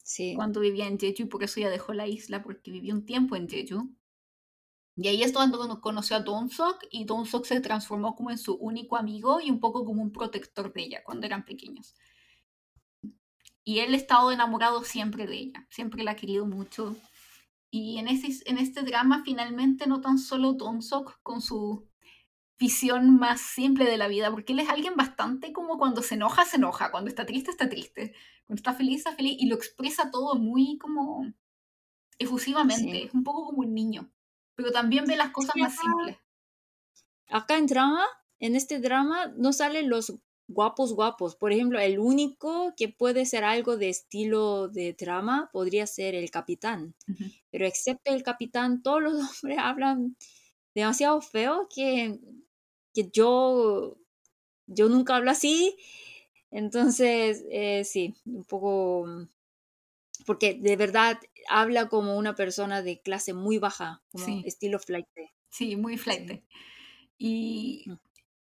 Sí. 0.02 0.32
Cuando 0.36 0.60
vivía 0.60 0.86
en 0.86 0.98
Jeju, 0.98 1.28
por 1.28 1.44
eso 1.44 1.60
ella 1.60 1.68
dejó 1.68 1.92
la 1.92 2.06
isla, 2.06 2.42
porque 2.42 2.70
vivió 2.70 2.94
un 2.94 3.04
tiempo 3.04 3.36
en 3.36 3.46
Jeju. 3.46 3.94
Y 4.96 5.08
ahí 5.08 5.22
es 5.22 5.32
cuando 5.32 5.80
conoció 5.82 6.16
a 6.16 6.20
Donsok 6.20 6.84
y 6.90 7.04
Donsok 7.04 7.44
se 7.44 7.60
transformó 7.60 8.16
como 8.16 8.30
en 8.30 8.38
su 8.38 8.54
único 8.54 8.96
amigo 8.96 9.40
y 9.40 9.50
un 9.50 9.60
poco 9.60 9.84
como 9.84 10.02
un 10.02 10.10
protector 10.10 10.72
de 10.72 10.84
ella 10.84 11.02
cuando 11.04 11.26
eran 11.26 11.44
pequeños. 11.44 11.94
Y 13.62 13.80
él 13.80 13.92
ha 13.92 13.96
estado 13.96 14.32
enamorado 14.32 14.84
siempre 14.84 15.26
de 15.26 15.36
ella, 15.36 15.66
siempre 15.70 16.02
la 16.02 16.12
ha 16.12 16.16
querido 16.16 16.46
mucho. 16.46 16.96
Y 17.70 17.98
en, 17.98 18.08
ese, 18.08 18.42
en 18.48 18.56
este 18.56 18.82
drama 18.82 19.22
finalmente 19.22 19.86
no 19.86 20.00
tan 20.00 20.18
solo 20.18 20.54
Donsok 20.54 21.20
con 21.22 21.42
su 21.42 21.86
visión 22.58 23.18
más 23.18 23.42
simple 23.42 23.84
de 23.84 23.98
la 23.98 24.08
vida, 24.08 24.30
porque 24.30 24.54
él 24.54 24.60
es 24.60 24.70
alguien 24.70 24.96
bastante 24.96 25.52
como 25.52 25.76
cuando 25.76 26.00
se 26.00 26.14
enoja, 26.14 26.46
se 26.46 26.56
enoja, 26.56 26.90
cuando 26.90 27.10
está 27.10 27.26
triste, 27.26 27.50
está 27.50 27.68
triste, 27.68 28.14
cuando 28.46 28.60
está 28.60 28.72
feliz, 28.72 28.98
está 28.98 29.12
feliz, 29.12 29.36
y 29.38 29.46
lo 29.46 29.56
expresa 29.56 30.10
todo 30.10 30.36
muy 30.36 30.78
como 30.78 31.30
efusivamente, 32.18 33.04
es 33.04 33.12
un 33.12 33.24
poco 33.24 33.44
como 33.44 33.58
un 33.58 33.74
niño 33.74 34.10
pero 34.56 34.72
también 34.72 35.04
ve 35.04 35.16
las 35.16 35.30
cosas 35.30 35.54
más 35.56 35.76
simples. 35.76 36.16
Acá 37.28 37.58
en 37.58 37.66
drama 37.66 38.06
en 38.40 38.56
este 38.56 38.80
drama 38.80 39.32
no 39.36 39.52
salen 39.52 39.88
los 39.88 40.14
guapos 40.48 40.92
guapos. 40.94 41.36
Por 41.36 41.52
ejemplo, 41.52 41.78
el 41.80 41.98
único 41.98 42.74
que 42.76 42.88
puede 42.88 43.26
ser 43.26 43.44
algo 43.44 43.76
de 43.76 43.88
estilo 43.88 44.68
de 44.68 44.92
drama 44.92 45.50
podría 45.52 45.86
ser 45.86 46.14
el 46.14 46.30
capitán. 46.30 46.94
Pero 47.50 47.66
excepto 47.66 48.12
el 48.12 48.22
capitán, 48.22 48.82
todos 48.82 49.02
los 49.02 49.14
hombres 49.42 49.58
hablan 49.58 50.16
demasiado 50.74 51.20
feo 51.20 51.68
que, 51.74 52.18
que 52.94 53.10
yo, 53.12 53.96
yo 54.66 54.88
nunca 54.88 55.16
hablo 55.16 55.30
así. 55.30 55.76
Entonces, 56.50 57.44
eh, 57.50 57.84
sí, 57.84 58.14
un 58.24 58.44
poco, 58.44 59.06
porque 60.26 60.54
de 60.54 60.76
verdad 60.76 61.18
habla 61.48 61.88
como 61.88 62.16
una 62.16 62.34
persona 62.34 62.82
de 62.82 63.00
clase 63.00 63.32
muy 63.32 63.58
baja, 63.58 64.02
como 64.10 64.42
estilo 64.44 64.78
flight. 64.78 65.06
Sí, 65.48 65.76
muy 65.76 65.96
flight. 65.96 66.44
Y, 67.16 67.84
mm. 67.86 67.92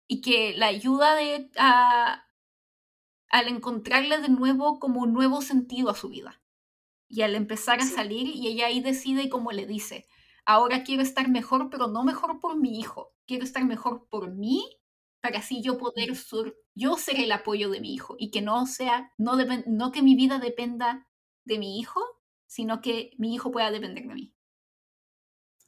y, 0.07 0.21
que 0.23 0.54
la 0.57 0.69
ayuda 0.69 1.16
de, 1.16 1.50
a, 1.59 2.26
al 3.28 3.49
encontrarle 3.49 4.21
de 4.21 4.28
nuevo 4.28 4.78
como 4.78 5.00
un 5.00 5.12
nuevo 5.12 5.43
sentido 5.43 5.90
a 5.90 5.95
su 5.95 6.09
vida. 6.09 6.40
Y 7.09 7.23
al 7.23 7.35
empezar 7.35 7.81
a 7.81 7.85
salir, 7.85 8.28
y 8.28 8.47
ella 8.47 8.69
ahí 8.69 8.81
decide 8.81 9.28
como 9.28 9.52
le 9.52 9.66
dice, 9.66 10.07
ahora 10.47 10.85
quiero 10.85 11.02
estar 11.02 11.28
mejor, 11.28 11.69
pero 11.71 11.88
no 11.88 12.04
mejor 12.04 12.40
por 12.40 12.57
mi 12.57 12.78
hijo, 12.78 13.12
quiero 13.26 13.45
estar 13.45 13.64
mejor 13.64 14.07
por 14.09 14.33
mí, 14.33 14.64
para 15.21 15.38
así 15.38 15.62
yo 15.62 15.78
poder 15.78 16.16
ser, 16.16 16.54
yo 16.75 16.97
ser 16.97 17.21
el 17.21 17.33
apoyo 17.33 17.71
de 17.71 17.81
mi 17.81 17.95
hijo 17.95 18.14
y 18.19 18.31
que 18.31 18.43
no 18.43 18.66
sea, 18.66 19.12
no, 19.19 19.37
no 19.66 19.93
que 19.93 20.02
mi 20.02 20.14
vida 20.14 20.38
dependa 20.38 21.07
de 21.45 21.59
mi 21.59 21.79
hijo, 21.79 22.01
sino 22.47 22.81
que 22.81 23.13
mi 23.19 23.35
hijo 23.35 23.51
pueda 23.51 23.71
depender 23.71 24.07
de 24.07 24.15
mí. 24.15 24.35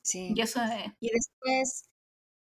Sí. 0.02 0.32
Y, 0.34 0.40
eso 0.40 0.60
y 1.00 1.10
después, 1.10 1.90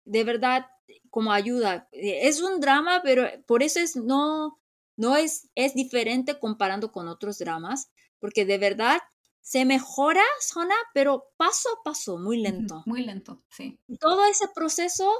de 0.04 0.24
verdad, 0.24 0.66
como 1.10 1.32
ayuda. 1.32 1.88
Eh, 1.92 2.28
es 2.28 2.42
un 2.42 2.60
drama, 2.60 3.00
pero 3.02 3.26
por 3.46 3.62
eso 3.62 3.80
es 3.80 3.96
no, 3.96 4.60
no 4.96 5.16
es, 5.16 5.48
es 5.54 5.74
diferente 5.74 6.38
comparando 6.38 6.92
con 6.92 7.08
otros 7.08 7.38
dramas, 7.38 7.90
porque 8.18 8.44
de 8.44 8.58
verdad 8.58 9.00
se 9.40 9.64
mejora 9.64 10.22
Zona, 10.40 10.74
pero 10.92 11.32
paso 11.36 11.68
a 11.70 11.82
paso, 11.82 12.18
muy 12.18 12.38
lento. 12.38 12.82
Muy 12.86 13.04
lento, 13.04 13.42
sí. 13.50 13.78
Todo 14.00 14.24
ese 14.24 14.48
proceso 14.54 15.10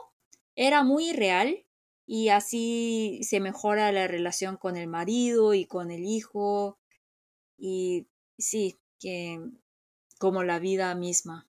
era 0.56 0.83
muy 0.83 1.12
real 1.12 1.66
y 2.06 2.28
así 2.28 3.21
se 3.23 3.40
mejora 3.40 3.92
la 3.92 4.06
relación 4.06 4.56
con 4.56 4.76
el 4.76 4.88
marido 4.88 5.54
y 5.54 5.66
con 5.66 5.90
el 5.90 6.04
hijo 6.04 6.78
y 7.56 8.06
sí, 8.38 8.78
que 8.99 9.40
como 10.18 10.42
la 10.42 10.58
vida 10.58 10.94
misma. 10.94 11.46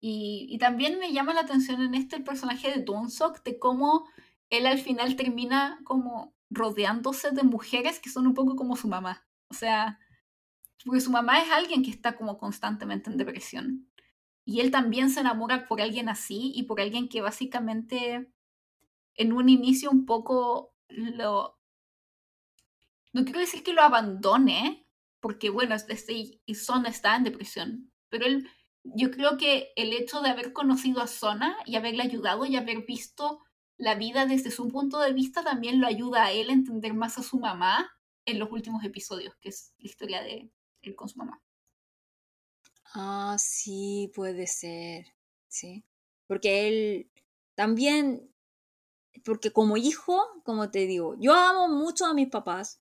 y, 0.00 0.56
también 0.58 0.98
me 0.98 1.12
llama 1.12 1.34
la 1.34 1.40
atención 1.40 1.82
en 1.82 1.94
este 1.94 2.16
el 2.16 2.24
personaje 2.24 2.70
de 2.70 2.82
Dunsok, 2.82 3.42
de 3.42 3.58
cómo 3.58 4.06
él 4.48 4.66
al 4.66 4.78
final 4.78 5.16
termina 5.16 5.80
como 5.84 6.34
rodeándose 6.50 7.30
de 7.30 7.44
mujeres 7.44 8.00
que 8.00 8.10
son 8.10 8.26
un 8.26 8.34
poco 8.34 8.56
como 8.56 8.76
su 8.76 8.88
mamá. 8.88 9.24
O 9.48 9.54
sea, 9.54 9.98
porque 10.84 11.00
su 11.00 11.10
mamá 11.10 11.40
es 11.40 11.50
alguien 11.50 11.82
que 11.82 11.90
está 11.90 12.16
como 12.16 12.38
constantemente 12.38 13.10
en 13.10 13.16
depresión. 13.16 13.86
Y 14.44 14.60
él 14.60 14.70
también 14.70 15.10
se 15.10 15.20
enamora 15.20 15.68
por 15.68 15.80
alguien 15.80 16.08
así 16.08 16.52
y 16.54 16.64
por 16.64 16.80
alguien 16.80 17.08
que 17.08 17.20
básicamente 17.20 18.28
en 19.14 19.32
un 19.32 19.48
inicio 19.48 19.90
un 19.90 20.06
poco 20.06 20.74
lo... 20.88 21.59
No 23.12 23.24
quiero 23.24 23.40
decir 23.40 23.62
que 23.62 23.72
lo 23.72 23.82
abandone, 23.82 24.86
porque 25.20 25.50
bueno, 25.50 25.74
este, 25.74 26.40
Sona 26.54 26.88
está 26.88 27.16
en 27.16 27.24
depresión, 27.24 27.92
pero 28.08 28.26
él, 28.26 28.48
yo 28.84 29.10
creo 29.10 29.36
que 29.36 29.72
el 29.76 29.92
hecho 29.92 30.20
de 30.20 30.30
haber 30.30 30.52
conocido 30.52 31.00
a 31.00 31.06
Sona 31.06 31.56
y 31.66 31.76
haberle 31.76 32.02
ayudado 32.02 32.46
y 32.46 32.56
haber 32.56 32.84
visto 32.84 33.40
la 33.76 33.94
vida 33.94 34.26
desde 34.26 34.50
su 34.50 34.68
punto 34.68 34.98
de 35.00 35.12
vista 35.12 35.42
también 35.42 35.80
lo 35.80 35.86
ayuda 35.86 36.24
a 36.24 36.32
él 36.32 36.50
a 36.50 36.52
entender 36.52 36.94
más 36.94 37.18
a 37.18 37.22
su 37.22 37.38
mamá 37.38 37.90
en 38.26 38.38
los 38.38 38.50
últimos 38.52 38.84
episodios, 38.84 39.34
que 39.40 39.48
es 39.48 39.72
la 39.78 39.86
historia 39.86 40.22
de 40.22 40.50
él 40.82 40.96
con 40.96 41.08
su 41.08 41.18
mamá. 41.18 41.42
Ah, 42.94 43.36
sí, 43.38 44.10
puede 44.14 44.46
ser, 44.46 45.06
sí. 45.48 45.84
Porque 46.26 46.68
él 46.68 47.10
también, 47.54 48.34
porque 49.24 49.52
como 49.52 49.76
hijo, 49.76 50.20
como 50.44 50.70
te 50.70 50.86
digo, 50.86 51.16
yo 51.18 51.34
amo 51.34 51.68
mucho 51.68 52.06
a 52.06 52.14
mis 52.14 52.28
papás, 52.28 52.79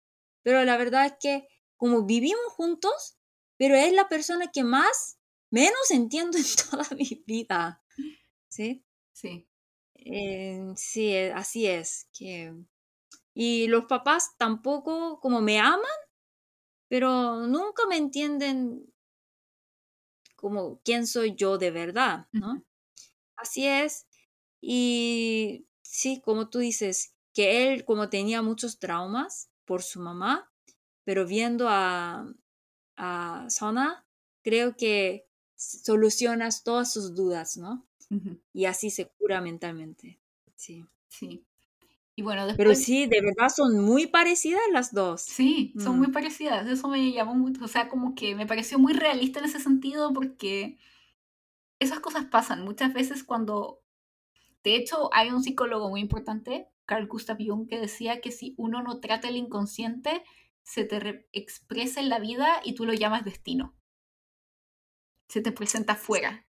pero 0.50 0.66
la 0.66 0.78
verdad 0.78 1.06
es 1.06 1.14
que 1.20 1.48
como 1.78 2.06
vivimos 2.06 2.54
juntos, 2.54 3.20
pero 3.56 3.76
es 3.76 3.94
la 3.94 4.10
persona 4.10 4.50
que 4.52 4.64
más, 4.64 5.20
menos 5.52 5.92
entiendo 5.92 6.38
en 6.40 6.44
toda 6.72 6.88
mi 6.98 7.24
vida. 7.28 7.84
¿Sí? 8.48 8.84
Sí. 9.14 9.48
Eh, 9.94 10.74
sí, 10.76 11.14
eh, 11.14 11.32
así 11.34 11.68
es. 11.68 12.10
Que... 12.18 12.56
Y 13.36 13.68
los 13.68 13.86
papás 13.86 14.38
tampoco, 14.40 15.20
como 15.20 15.40
me 15.40 15.60
aman, 15.60 15.84
pero 16.88 17.46
nunca 17.46 17.84
me 17.88 17.98
entienden 17.98 18.92
como 20.36 20.82
quién 20.84 21.06
soy 21.06 21.36
yo 21.36 21.60
de 21.60 21.70
verdad, 21.70 22.26
¿no? 22.32 22.66
Así 23.36 23.68
es. 23.68 24.08
Y 24.62 25.68
sí, 25.84 26.22
como 26.22 26.50
tú 26.50 26.58
dices, 26.58 27.14
que 27.36 27.72
él 27.72 27.86
como 27.86 28.10
tenía 28.10 28.42
muchos 28.42 28.80
traumas 28.80 29.49
por 29.70 29.84
su 29.84 30.00
mamá, 30.00 30.52
pero 31.04 31.28
viendo 31.28 31.68
a, 31.70 32.26
a 32.98 33.46
Sona, 33.52 34.04
creo 34.42 34.76
que 34.76 35.28
solucionas 35.56 36.64
todas 36.64 36.92
sus 36.92 37.14
dudas, 37.14 37.56
¿no? 37.56 37.86
Y 38.52 38.66
así 38.66 38.90
se 38.90 39.10
cura 39.10 39.42
mentalmente. 39.42 40.18
Sí. 40.56 40.84
Sí. 41.08 41.46
Y 42.16 42.24
bueno, 42.24 42.48
después... 42.48 42.58
Pero 42.58 42.74
sí, 42.74 43.06
de 43.06 43.22
verdad 43.22 43.50
son 43.56 43.80
muy 43.80 44.08
parecidas 44.08 44.64
las 44.72 44.92
dos. 44.92 45.22
Sí, 45.22 45.72
son 45.78 46.00
muy 46.00 46.08
mm. 46.08 46.14
parecidas. 46.14 46.68
Eso 46.68 46.88
me 46.88 47.12
llamó 47.12 47.36
mucho, 47.36 47.64
o 47.64 47.68
sea, 47.68 47.90
como 47.90 48.16
que 48.16 48.34
me 48.34 48.48
pareció 48.48 48.80
muy 48.80 48.94
realista 48.94 49.38
en 49.38 49.46
ese 49.46 49.60
sentido 49.60 50.12
porque 50.14 50.80
esas 51.78 52.00
cosas 52.00 52.26
pasan 52.26 52.64
muchas 52.64 52.92
veces 52.92 53.24
cuando... 53.24 53.84
De 54.64 54.76
hecho, 54.76 55.12
hay 55.14 55.30
un 55.30 55.44
psicólogo 55.44 55.90
muy 55.90 56.02
importante, 56.02 56.68
Carl 56.90 57.06
Gustav 57.06 57.38
Jung, 57.40 57.68
que 57.68 57.80
decía 57.80 58.20
que 58.20 58.32
si 58.32 58.56
uno 58.58 58.82
no 58.82 59.00
trata 59.00 59.30
el 59.30 59.38
inconsciente, 59.38 60.24
se 60.64 60.86
te 60.86 61.28
expresa 61.34 62.00
en 62.00 62.10
la 62.10 62.18
vida 62.18 62.62
y 62.64 62.74
tú 62.74 62.88
lo 62.88 62.94
llamas 62.94 63.24
destino. 63.24 63.76
Se 65.28 65.40
te 65.40 65.52
presenta 65.52 65.94
afuera. 65.94 66.48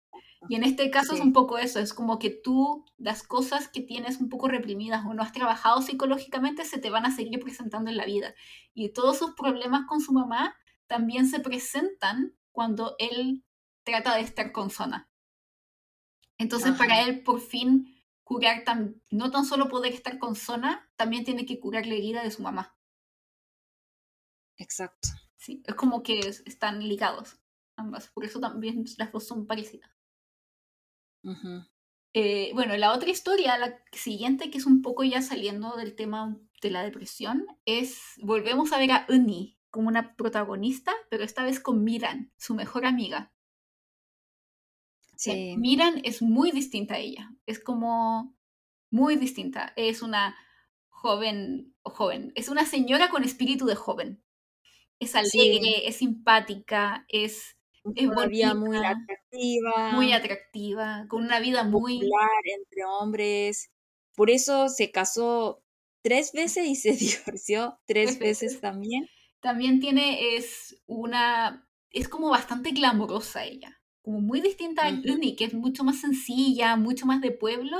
Y 0.48 0.54
en 0.54 0.64
este 0.64 0.90
caso 0.90 1.12
es 1.12 1.20
un 1.20 1.34
poco 1.34 1.58
eso, 1.58 1.78
es 1.78 1.92
como 1.92 2.18
que 2.18 2.30
tú 2.30 2.86
las 2.96 3.22
cosas 3.22 3.68
que 3.68 3.82
tienes 3.82 4.18
un 4.18 4.30
poco 4.30 4.48
reprimidas 4.48 5.04
o 5.04 5.12
no 5.12 5.22
has 5.22 5.32
trabajado 5.32 5.82
psicológicamente 5.82 6.64
se 6.64 6.78
te 6.78 6.88
van 6.88 7.04
a 7.04 7.14
seguir 7.14 7.38
presentando 7.38 7.90
en 7.90 7.98
la 7.98 8.06
vida. 8.06 8.34
Y 8.72 8.94
todos 8.94 9.18
sus 9.18 9.34
problemas 9.34 9.82
con 9.86 10.00
su 10.00 10.14
mamá 10.14 10.56
también 10.86 11.26
se 11.26 11.40
presentan 11.40 12.34
cuando 12.50 12.96
él 12.98 13.44
trata 13.84 14.14
de 14.14 14.22
estar 14.22 14.52
con 14.52 14.70
Zona. 14.70 15.10
Entonces 16.38 16.72
para 16.78 17.02
él 17.02 17.22
por 17.22 17.42
fin 17.42 17.99
curar, 18.30 18.62
tan, 18.62 19.02
no 19.10 19.32
tan 19.32 19.44
solo 19.44 19.68
poder 19.68 19.92
estar 19.92 20.20
con 20.20 20.36
Zona, 20.36 20.88
también 20.94 21.24
tiene 21.24 21.44
que 21.46 21.58
curar 21.58 21.86
la 21.86 21.94
herida 21.94 22.22
de 22.22 22.30
su 22.30 22.42
mamá. 22.42 22.76
Exacto. 24.56 25.08
Sí, 25.36 25.64
es 25.66 25.74
como 25.74 26.04
que 26.04 26.20
están 26.20 26.78
ligados 26.86 27.40
ambas, 27.74 28.06
por 28.06 28.24
eso 28.24 28.38
también 28.38 28.84
las 28.98 29.10
dos 29.10 29.26
son 29.26 29.48
parecidas. 29.48 29.90
Eh, 32.14 32.52
bueno, 32.54 32.76
la 32.76 32.92
otra 32.92 33.10
historia, 33.10 33.58
la 33.58 33.82
siguiente, 33.90 34.48
que 34.48 34.58
es 34.58 34.66
un 34.66 34.80
poco 34.80 35.02
ya 35.02 35.22
saliendo 35.22 35.74
del 35.74 35.96
tema 35.96 36.38
de 36.62 36.70
la 36.70 36.84
depresión, 36.84 37.48
es, 37.64 38.00
volvemos 38.22 38.72
a 38.72 38.78
ver 38.78 38.92
a 38.92 39.06
Uni 39.08 39.58
como 39.70 39.88
una 39.88 40.14
protagonista, 40.14 40.92
pero 41.08 41.24
esta 41.24 41.42
vez 41.42 41.58
con 41.58 41.82
Miran, 41.82 42.32
su 42.36 42.54
mejor 42.54 42.86
amiga. 42.86 43.32
Sí. 45.22 45.56
Miran 45.58 46.00
es 46.04 46.22
muy 46.22 46.50
distinta 46.50 46.94
a 46.94 46.98
ella, 46.98 47.30
es 47.46 47.60
como 47.60 48.36
muy 48.90 49.16
distinta, 49.16 49.72
es 49.76 50.02
una 50.02 50.36
joven, 50.88 51.74
joven, 51.82 52.32
es 52.34 52.48
una 52.48 52.64
señora 52.64 53.10
con 53.10 53.24
espíritu 53.24 53.66
de 53.66 53.74
joven 53.74 54.22
es 55.00 55.16
alegre, 55.16 55.88
es 55.88 55.96
simpática, 55.96 57.06
es, 57.08 57.56
es 57.96 58.06
muy 58.06 58.42
atractiva. 58.42 59.92
Muy 59.92 60.12
atractiva, 60.12 61.06
con 61.08 61.24
una 61.24 61.40
vida 61.40 61.64
muy... 61.64 61.94
Popular 61.94 62.42
entre 62.44 62.84
hombres. 62.84 63.70
Por 64.14 64.30
eso 64.30 64.68
se 64.68 64.90
casó 64.90 65.64
tres 66.02 66.32
veces 66.32 66.66
y 66.66 66.76
se 66.76 66.92
divorció 67.26 67.80
tres 67.86 68.18
veces 68.18 68.60
también. 68.60 69.08
También 69.40 69.80
tiene, 69.80 70.36
es 70.36 70.82
una, 70.86 71.66
es 71.90 72.08
como 72.08 72.28
bastante 72.28 72.72
glamorosa 72.72 73.44
ella, 73.44 73.79
como 74.02 74.20
muy 74.20 74.40
distinta 74.40 74.84
a 74.84 74.90
Luni, 74.90 75.36
que 75.36 75.44
es 75.44 75.54
mucho 75.54 75.84
más 75.84 76.00
sencilla, 76.00 76.76
mucho 76.76 77.06
más 77.06 77.20
de 77.20 77.32
pueblo. 77.32 77.76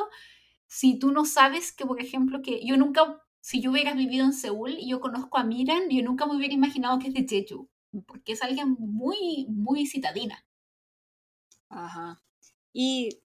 Si 0.67 0.99
tú 0.99 1.13
no 1.13 1.25
sabes 1.25 1.73
que, 1.73 1.87
por 1.87 2.01
ejemplo, 2.01 2.43
que 2.43 2.65
yo 2.65 2.77
nunca 2.77 3.21
si 3.41 3.61
yo 3.61 3.71
hubiera 3.71 3.95
vivido 3.95 4.25
en 4.25 4.33
Seúl 4.33 4.77
y 4.79 4.91
yo 4.91 5.01
conozco 5.01 5.39
a 5.39 5.45
Miran, 5.45 5.89
yo 5.89 6.03
nunca 6.03 6.27
me 6.27 6.37
hubiera 6.37 6.55
imaginado 6.55 6.99
que 6.99 7.09
es 7.09 7.15
de 7.15 7.27
Jeju, 7.27 7.69
porque 8.07 8.33
es 8.33 8.43
alguien 8.43 8.77
muy, 8.79 9.47
muy 9.49 9.87
citadina. 9.87 10.45
Ajá. 11.69 12.23
Y, 12.73 13.23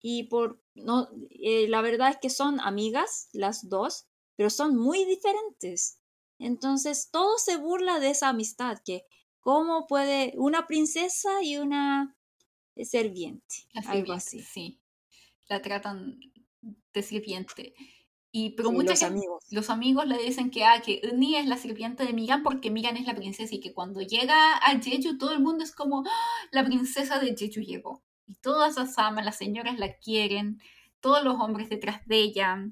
y 0.00 0.24
por, 0.24 0.62
no, 0.74 1.08
eh, 1.30 1.68
la 1.68 1.82
verdad 1.82 2.10
es 2.10 2.18
que 2.18 2.30
son 2.30 2.60
amigas 2.60 3.28
las 3.32 3.68
dos, 3.68 4.06
pero 4.36 4.50
son 4.50 4.76
muy 4.76 5.04
diferentes. 5.04 6.00
Entonces 6.38 7.10
todo 7.10 7.36
se 7.38 7.56
burla 7.56 7.98
de 7.98 8.10
esa 8.10 8.28
amistad, 8.28 8.78
que 8.84 9.04
cómo 9.40 9.86
puede 9.86 10.32
una 10.36 10.66
princesa 10.66 11.42
y 11.42 11.56
una 11.56 12.16
serviente, 12.82 13.66
algo 13.86 14.12
así. 14.12 14.40
Sí, 14.40 14.80
la 15.48 15.60
tratan 15.62 16.18
de 16.92 17.02
sirviente. 17.02 17.74
Y 18.32 18.50
pero 18.50 18.70
los 18.70 19.02
amigos. 19.02 19.44
Los 19.50 19.70
amigos 19.70 20.06
le 20.06 20.16
dicen 20.18 20.50
que, 20.50 20.64
ah, 20.64 20.80
que 20.80 21.00
es 21.02 21.46
la 21.46 21.56
sirviente 21.56 22.04
de 22.04 22.12
Migan 22.12 22.42
porque 22.42 22.70
Migan 22.70 22.96
es 22.96 23.06
la 23.06 23.14
princesa 23.14 23.54
y 23.54 23.60
que 23.60 23.74
cuando 23.74 24.00
llega 24.00 24.56
a 24.58 24.80
Jeju 24.80 25.18
todo 25.18 25.32
el 25.32 25.40
mundo 25.40 25.64
es 25.64 25.72
como, 25.72 26.04
¡Ah! 26.06 26.48
la 26.52 26.64
princesa 26.64 27.18
de 27.18 27.36
Jeju 27.36 27.60
llegó. 27.60 28.02
Y 28.26 28.34
todas 28.34 28.76
las 28.76 28.96
aman, 28.98 29.24
las 29.24 29.36
señoras 29.36 29.78
la 29.78 29.96
quieren, 29.96 30.60
todos 31.00 31.24
los 31.24 31.34
hombres 31.40 31.68
detrás 31.68 32.06
de 32.06 32.20
ella. 32.20 32.70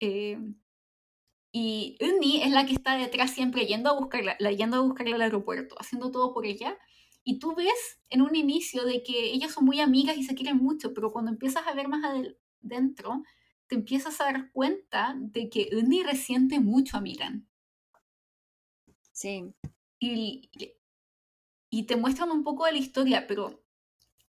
Eh, 0.00 0.38
y 1.52 1.98
Uni 2.00 2.42
es 2.42 2.50
la 2.50 2.64
que 2.64 2.72
está 2.72 2.96
detrás 2.96 3.30
siempre 3.30 3.66
yendo 3.66 3.90
a 3.90 3.98
buscarla, 3.98 4.36
yendo 4.38 4.78
a 4.78 4.80
buscarla 4.80 5.16
al 5.16 5.22
aeropuerto, 5.22 5.76
haciendo 5.78 6.10
todo 6.10 6.32
por 6.32 6.46
ella. 6.46 6.78
Y 7.24 7.38
tú 7.38 7.54
ves 7.54 8.00
en 8.10 8.22
un 8.22 8.34
inicio 8.34 8.84
de 8.84 9.02
que 9.02 9.32
ellas 9.32 9.52
son 9.52 9.64
muy 9.64 9.80
amigas 9.80 10.16
y 10.16 10.24
se 10.24 10.34
quieren 10.34 10.56
mucho, 10.56 10.92
pero 10.92 11.12
cuando 11.12 11.30
empiezas 11.30 11.66
a 11.66 11.74
ver 11.74 11.88
más 11.88 12.04
adentro, 12.04 13.22
te 13.68 13.76
empiezas 13.76 14.20
a 14.20 14.24
dar 14.24 14.50
cuenta 14.52 15.14
de 15.18 15.48
que 15.48 15.70
Uni 15.72 16.02
resiente 16.02 16.60
mucho 16.60 16.96
a 16.96 17.00
Miran. 17.00 17.48
Sí. 19.12 19.54
Y, 19.98 20.50
y 21.70 21.84
te 21.84 21.96
muestran 21.96 22.30
un 22.30 22.42
poco 22.42 22.66
de 22.66 22.72
la 22.72 22.78
historia, 22.78 23.26
pero 23.26 23.62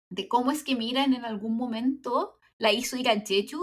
de 0.08 0.26
cómo 0.26 0.50
es 0.50 0.64
que 0.64 0.74
Miran 0.74 1.14
en 1.14 1.24
algún 1.24 1.56
momento 1.56 2.38
la 2.58 2.72
hizo 2.72 2.96
ir 2.96 3.08
a 3.08 3.20
Jeju 3.20 3.62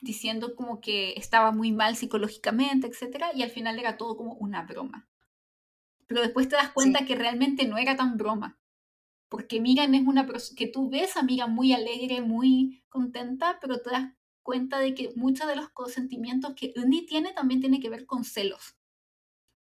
diciendo 0.00 0.54
como 0.54 0.80
que 0.80 1.12
estaba 1.12 1.50
muy 1.50 1.72
mal 1.72 1.96
psicológicamente, 1.96 2.86
etc. 2.86 3.24
Y 3.34 3.42
al 3.42 3.50
final 3.50 3.78
era 3.78 3.96
todo 3.96 4.16
como 4.16 4.34
una 4.34 4.62
broma. 4.62 5.08
Pero 6.06 6.22
después 6.22 6.48
te 6.48 6.56
das 6.56 6.70
cuenta 6.70 7.04
que 7.04 7.14
realmente 7.14 7.66
no 7.66 7.76
era 7.76 7.96
tan 7.96 8.16
broma. 8.16 8.58
Porque 9.30 9.60
Miran 9.60 9.94
es 9.94 10.06
una 10.06 10.26
persona 10.26 10.56
que 10.58 10.66
tú 10.66 10.90
ves 10.90 11.16
a 11.16 11.22
Miran 11.22 11.54
muy 11.54 11.72
alegre, 11.72 12.20
muy 12.20 12.82
contenta, 12.90 13.58
pero 13.60 13.80
te 13.80 13.90
das 13.90 14.12
cuenta 14.42 14.80
de 14.80 14.92
que 14.92 15.12
muchos 15.14 15.46
de 15.46 15.54
los 15.56 15.70
sentimientos 15.86 16.54
que 16.56 16.74
Uni 16.76 17.06
tiene 17.06 17.32
también 17.32 17.60
tiene 17.60 17.80
que 17.80 17.88
ver 17.88 18.06
con 18.06 18.24
celos. 18.24 18.76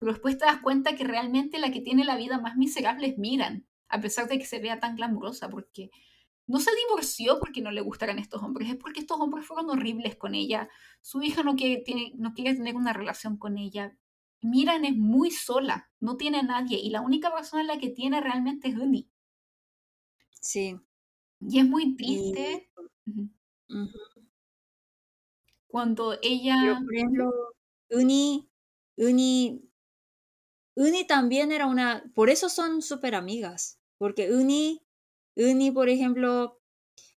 Pero 0.01 0.13
después 0.13 0.37
te 0.37 0.47
das 0.47 0.61
cuenta 0.61 0.97
que 0.97 1.05
realmente 1.05 1.61
la 1.61 1.71
que 1.71 1.81
tiene 1.81 2.05
la 2.05 2.17
vida 2.17 2.41
más 2.41 2.57
miserable 2.57 3.07
es 3.07 3.19
Miran, 3.19 3.65
a 3.89 4.01
pesar 4.01 4.29
de 4.29 4.37
que 4.41 4.47
se 4.47 4.59
vea 4.59 4.81
tan 4.81 4.97
glamurosa, 4.97 5.49
porque 5.49 5.91
no 6.49 6.59
se 6.59 6.73
divorció 6.75 7.39
porque 7.39 7.63
no 7.63 7.71
le 7.71 7.83
gustaran 7.83 8.19
estos 8.19 8.43
hombres, 8.43 8.69
es 8.69 8.77
porque 8.77 8.99
estos 8.99 9.21
hombres 9.21 9.47
fueron 9.47 9.71
horribles 9.71 10.17
con 10.17 10.35
ella. 10.35 10.69
Su 11.01 11.23
hija 11.23 11.45
no 11.45 11.55
quiere, 11.55 11.85
no 12.17 12.35
quiere 12.35 12.57
tener 12.57 12.75
una 12.75 12.93
relación 12.93 13.37
con 13.37 13.59
ella. 13.59 13.97
Miran 14.41 14.85
es 14.85 14.97
muy 14.97 15.31
sola, 15.31 15.89
no 16.01 16.17
tiene 16.17 16.39
a 16.41 16.43
nadie 16.43 16.81
y 16.81 16.91
la 16.91 17.01
única 17.01 17.33
persona 17.33 17.63
en 17.63 17.69
la 17.69 17.79
que 17.79 17.91
tiene 17.91 18.21
realmente 18.21 18.67
es 18.67 18.77
Uni. 18.77 19.09
Sí. 20.43 20.79
Y 21.41 21.61
es 21.61 21.67
muy 21.67 21.97
triste. 21.97 22.71
Cuando 25.69 26.19
ella... 26.21 26.79
por 26.85 26.95
ejemplo, 26.95 27.33
Uni, 27.91 28.51
Uni, 28.97 29.63
Uni 30.75 31.07
también 31.07 31.53
era 31.53 31.67
una... 31.67 32.05
Por 32.15 32.29
eso 32.29 32.49
son 32.49 32.83
súper 32.83 33.15
amigas, 33.15 33.79
porque 33.99 34.33
Uni, 34.33 34.83
Uni, 35.37 35.71
por 35.71 35.89
ejemplo, 35.89 36.61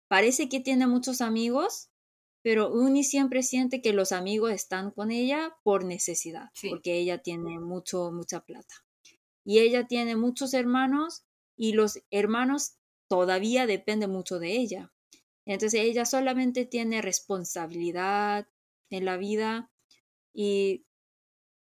parece 0.07 0.49
que 0.49 0.59
tiene 0.59 0.85
muchos 0.85 1.21
amigos, 1.21 1.89
pero 2.43 2.71
Uni 2.73 3.03
siempre 3.03 3.41
siente 3.41 3.81
que 3.81 3.93
los 3.93 4.11
amigos 4.11 4.51
están 4.51 4.91
con 4.91 5.11
ella 5.11 5.55
por 5.63 5.85
necesidad, 5.85 6.51
porque 6.69 6.99
ella 6.99 7.19
tiene 7.23 7.59
mucho, 7.59 8.11
mucha 8.11 8.41
plata. 8.41 8.85
Y 9.45 9.59
ella 9.59 9.87
tiene 9.87 10.15
muchos 10.15 10.53
hermanos 10.53 11.23
y 11.55 11.73
los 11.73 11.99
hermanos 12.11 12.77
todavía 13.07 13.67
dependen 13.67 14.11
mucho 14.11 14.39
de 14.39 14.57
ella. 14.57 14.93
Entonces 15.45 15.81
ella 15.81 16.05
solamente 16.05 16.65
tiene 16.65 17.01
responsabilidad 17.01 18.47
en 18.89 19.05
la 19.05 19.17
vida 19.17 19.71
y, 20.33 20.85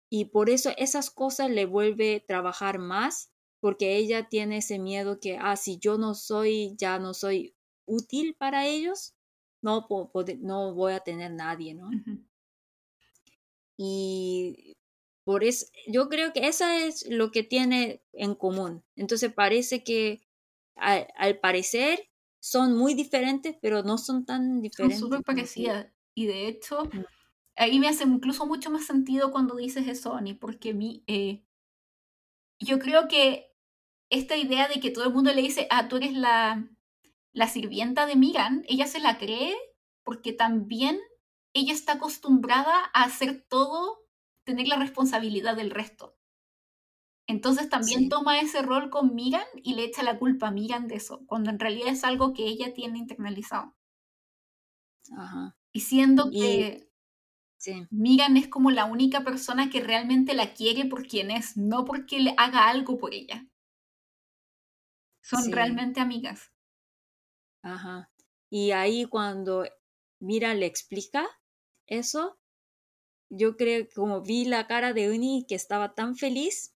y 0.10 0.26
por 0.26 0.50
eso 0.50 0.72
esas 0.78 1.10
cosas 1.10 1.50
le 1.50 1.66
vuelve 1.66 2.18
a 2.18 2.26
trabajar 2.26 2.80
más 2.80 3.32
porque 3.60 3.98
ella 3.98 4.30
tiene 4.30 4.58
ese 4.58 4.80
miedo 4.80 5.20
que, 5.20 5.38
ah, 5.38 5.56
si 5.56 5.80
yo 5.80 5.98
no 5.98 6.16
soy, 6.16 6.76
ya 6.78 7.00
no 7.00 7.14
soy 7.14 7.56
útil 7.86 8.36
para 8.36 8.66
ellos, 8.68 9.16
no, 9.62 9.88
no 10.40 10.74
voy 10.74 10.94
a 10.94 11.00
tener 11.02 11.32
nadie, 11.32 11.74
¿no? 11.74 11.90
Y 13.82 14.74
por 15.24 15.44
eso, 15.44 15.68
yo 15.88 16.10
creo 16.10 16.34
que 16.34 16.48
eso 16.48 16.66
es 16.66 17.08
lo 17.10 17.32
que 17.32 17.44
tiene 17.44 18.02
en 18.14 18.36
común. 18.36 18.84
Entonces 18.96 19.34
parece 19.34 19.84
que 19.84 20.22
al 20.82 21.40
parecer 21.40 22.10
son 22.40 22.78
muy 22.78 22.94
diferentes, 22.94 23.56
pero 23.62 23.84
no 23.84 23.98
son 23.98 24.26
tan 24.26 24.62
diferentes. 24.62 25.00
Son 25.00 25.10
súper 25.10 25.24
parecidas. 25.24 25.88
Y 26.16 26.26
de 26.26 26.48
hecho, 26.48 26.86
mm. 26.86 27.06
ahí 27.58 27.80
me 27.80 27.88
hace 27.88 28.04
incluso 28.04 28.46
mucho 28.46 28.70
más 28.70 28.86
sentido 28.86 29.32
cuando 29.32 29.56
dices 29.56 29.88
eso, 29.88 30.16
Ani, 30.16 30.34
porque 30.34 30.74
mi, 30.74 31.04
eh, 31.08 31.44
yo 32.60 32.80
creo 32.80 33.08
que 33.08 33.54
esta 34.10 34.36
idea 34.38 34.68
de 34.68 34.80
que 34.80 34.92
todo 34.92 35.06
el 35.06 35.14
mundo 35.14 35.34
le 35.34 35.42
dice, 35.42 35.68
ah, 35.70 35.88
tú 35.88 35.98
eres 35.98 36.14
la, 36.14 36.68
la 37.32 37.48
sirvienta 37.48 38.06
de 38.06 38.16
Miran, 38.16 38.64
ella 38.68 38.88
se 38.88 39.00
la 39.00 39.18
cree 39.18 39.56
porque 40.04 40.34
también 40.34 41.00
ella 41.54 41.74
está 41.74 41.94
acostumbrada 41.94 42.90
a 42.94 43.04
hacer 43.04 43.46
todo, 43.48 44.00
tener 44.44 44.68
la 44.68 44.78
responsabilidad 44.78 45.56
del 45.56 45.72
resto. 45.72 46.19
Entonces 47.30 47.70
también 47.70 48.10
toma 48.10 48.40
ese 48.40 48.64
rol 48.64 48.90
con 48.90 49.14
Miran 49.14 49.46
y 49.62 49.76
le 49.76 49.84
echa 49.84 50.02
la 50.02 50.18
culpa 50.18 50.48
a 50.48 50.52
Miran 50.52 50.88
de 50.88 50.96
eso, 50.96 51.22
cuando 51.28 51.52
en 51.52 51.60
realidad 51.60 51.90
es 51.90 52.04
algo 52.04 52.34
que 52.34 52.48
ella 52.48 52.74
tiene 52.74 52.98
internalizado. 52.98 53.76
Ajá. 55.16 55.56
Y 55.72 55.82
siendo 55.82 56.32
que 56.32 56.90
sí. 57.58 57.86
Miran 57.92 58.36
es 58.36 58.48
como 58.48 58.72
la 58.72 58.86
única 58.86 59.24
persona 59.24 59.70
que 59.70 59.80
realmente 59.80 60.34
la 60.34 60.56
quiere 60.56 60.86
por 60.86 61.06
quien 61.06 61.30
es, 61.30 61.56
no 61.56 61.86
porque 61.86 62.18
le 62.18 62.34
haga 62.36 62.68
algo 62.68 62.98
por 62.98 63.14
ella. 63.14 63.48
Son 65.22 65.52
realmente 65.52 66.00
amigas. 66.00 66.52
Ajá. 67.62 68.12
Y 68.50 68.72
ahí 68.72 69.06
cuando 69.06 69.66
Miran 70.20 70.60
le 70.60 70.66
explica 70.66 71.28
eso, 71.86 72.40
yo 73.30 73.56
creo 73.56 73.86
que 73.86 73.94
como 73.94 74.24
vi 74.24 74.46
la 74.46 74.66
cara 74.66 74.94
de 74.94 75.12
Uni 75.12 75.46
que 75.48 75.54
estaba 75.54 75.94
tan 75.94 76.16
feliz, 76.16 76.76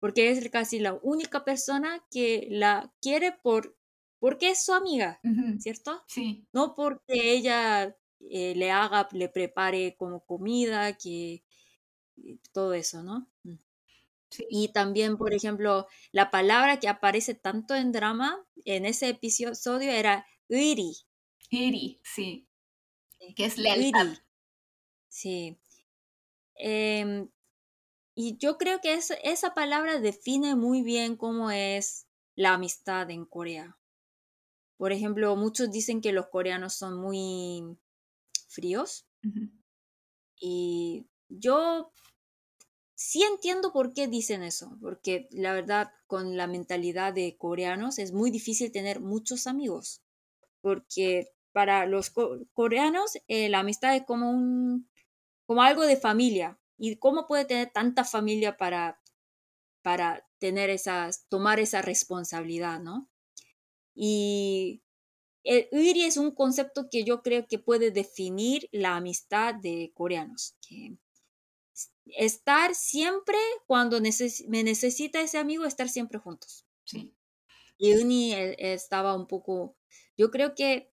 porque 0.00 0.30
es 0.30 0.48
casi 0.50 0.78
la 0.78 0.94
única 1.02 1.44
persona 1.44 2.04
que 2.10 2.46
la 2.50 2.92
quiere 3.00 3.32
por 3.32 3.76
porque 4.20 4.50
es 4.50 4.64
su 4.64 4.72
amiga, 4.72 5.20
¿cierto? 5.60 6.02
Sí. 6.08 6.46
No 6.52 6.74
porque 6.74 7.32
ella 7.32 7.96
eh, 8.20 8.54
le 8.56 8.70
haga, 8.70 9.08
le 9.12 9.28
prepare 9.28 9.96
como 9.96 10.24
comida, 10.24 10.96
que 10.96 11.44
todo 12.52 12.74
eso, 12.74 13.02
¿no? 13.02 13.30
Mm. 13.44 13.54
Sí. 14.30 14.46
Y 14.50 14.68
también, 14.72 15.16
por 15.16 15.32
ejemplo, 15.32 15.86
la 16.12 16.30
palabra 16.30 16.80
que 16.80 16.88
aparece 16.88 17.34
tanto 17.34 17.74
en 17.74 17.92
drama 17.92 18.44
en 18.64 18.84
ese 18.84 19.08
episodio 19.10 19.90
era 19.90 20.26
iri. 20.48 20.96
Iri, 21.50 22.00
sí. 22.02 22.46
Que 23.36 23.46
es 23.46 23.56
lealtad. 23.56 24.18
Sí. 25.08 25.58
Eh, 26.56 27.26
y 28.20 28.36
yo 28.38 28.58
creo 28.58 28.80
que 28.80 28.94
esa 28.94 29.54
palabra 29.54 30.00
define 30.00 30.56
muy 30.56 30.82
bien 30.82 31.14
cómo 31.14 31.52
es 31.52 32.08
la 32.34 32.54
amistad 32.54 33.08
en 33.12 33.24
Corea. 33.24 33.78
Por 34.76 34.90
ejemplo, 34.90 35.36
muchos 35.36 35.70
dicen 35.70 36.00
que 36.00 36.10
los 36.10 36.26
coreanos 36.26 36.74
son 36.74 36.96
muy 36.96 37.78
fríos. 38.48 39.06
Y 40.40 41.06
yo 41.28 41.92
sí 42.96 43.22
entiendo 43.22 43.72
por 43.72 43.94
qué 43.94 44.08
dicen 44.08 44.42
eso, 44.42 44.76
porque 44.82 45.28
la 45.30 45.52
verdad 45.52 45.92
con 46.08 46.36
la 46.36 46.48
mentalidad 46.48 47.12
de 47.12 47.36
coreanos 47.38 48.00
es 48.00 48.10
muy 48.10 48.32
difícil 48.32 48.72
tener 48.72 48.98
muchos 48.98 49.46
amigos, 49.46 50.02
porque 50.60 51.28
para 51.52 51.86
los 51.86 52.10
coreanos 52.52 53.12
eh, 53.28 53.48
la 53.48 53.60
amistad 53.60 53.94
es 53.94 54.02
como 54.04 54.28
un 54.28 54.90
como 55.46 55.62
algo 55.62 55.86
de 55.86 55.96
familia, 55.96 56.58
¿Y 56.78 56.96
cómo 56.96 57.26
puede 57.26 57.44
tener 57.44 57.70
tanta 57.72 58.04
familia 58.04 58.56
para, 58.56 59.00
para 59.82 60.26
tener 60.38 60.70
esas, 60.70 61.26
tomar 61.28 61.60
esa 61.60 61.82
responsabilidad, 61.82 62.80
¿no? 62.80 63.10
Y 63.94 64.82
el 65.42 65.68
UIRI 65.72 66.04
es 66.04 66.16
un 66.16 66.30
concepto 66.30 66.88
que 66.90 67.04
yo 67.04 67.22
creo 67.22 67.46
que 67.48 67.58
puede 67.58 67.90
definir 67.90 68.68
la 68.70 68.96
amistad 68.96 69.54
de 69.54 69.92
coreanos. 69.94 70.54
Que 70.66 70.96
estar 72.16 72.74
siempre, 72.74 73.36
cuando 73.66 74.00
me 74.00 74.62
necesita 74.62 75.20
ese 75.20 75.38
amigo, 75.38 75.64
estar 75.64 75.88
siempre 75.88 76.18
juntos. 76.18 76.66
Sí. 76.84 77.12
Y 77.76 77.94
Uni 77.94 78.34
eh, 78.34 78.56
estaba 78.58 79.14
un 79.14 79.26
poco, 79.26 79.76
yo 80.16 80.30
creo 80.30 80.54
que 80.54 80.92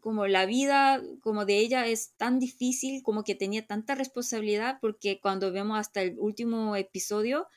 como 0.00 0.26
la 0.26 0.46
vida 0.46 1.02
como 1.20 1.44
de 1.44 1.58
ella 1.58 1.86
es 1.86 2.14
tan 2.16 2.38
difícil, 2.38 3.02
como 3.02 3.24
que 3.24 3.34
tenía 3.34 3.66
tanta 3.66 3.94
responsabilidad, 3.94 4.78
porque 4.80 5.20
cuando 5.20 5.52
vemos 5.52 5.78
hasta 5.78 6.02
el 6.02 6.18
último 6.18 6.76
episodio, 6.76 7.48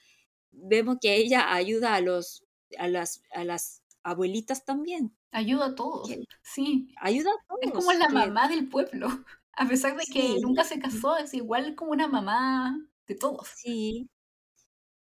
vemos 0.52 0.98
que 1.02 1.15
ella 1.15 1.54
ayuda 1.54 1.96
a 1.96 2.02
los 2.02 2.46
a 2.78 2.88
las, 2.88 3.24
a 3.34 3.44
las 3.44 3.82
abuelitas 4.04 4.65
también. 4.65 5.15
Ayuda 5.32 5.67
a 5.67 5.76
todos, 5.76 6.10
sí. 6.41 6.94
Ayuda 6.98 7.32
a 7.32 7.46
todos. 7.48 7.60
Es 7.62 7.72
como 7.72 7.94
la 7.94 8.10
mamá 8.10 8.48
del 8.48 8.67
pueblo. 8.67 9.08
A 9.54 9.67
pesar 9.67 9.98
de 9.98 10.06
que 10.06 10.39
nunca 10.41 10.63
se 10.63 10.80
casó, 10.80 11.17
es 11.17 11.34
igual 11.34 11.76
como 11.76 11.91
una 11.91 12.08
mamá 12.08 12.80
de 13.06 13.15
todos. 13.15 13.50
Sí. 13.58 14.10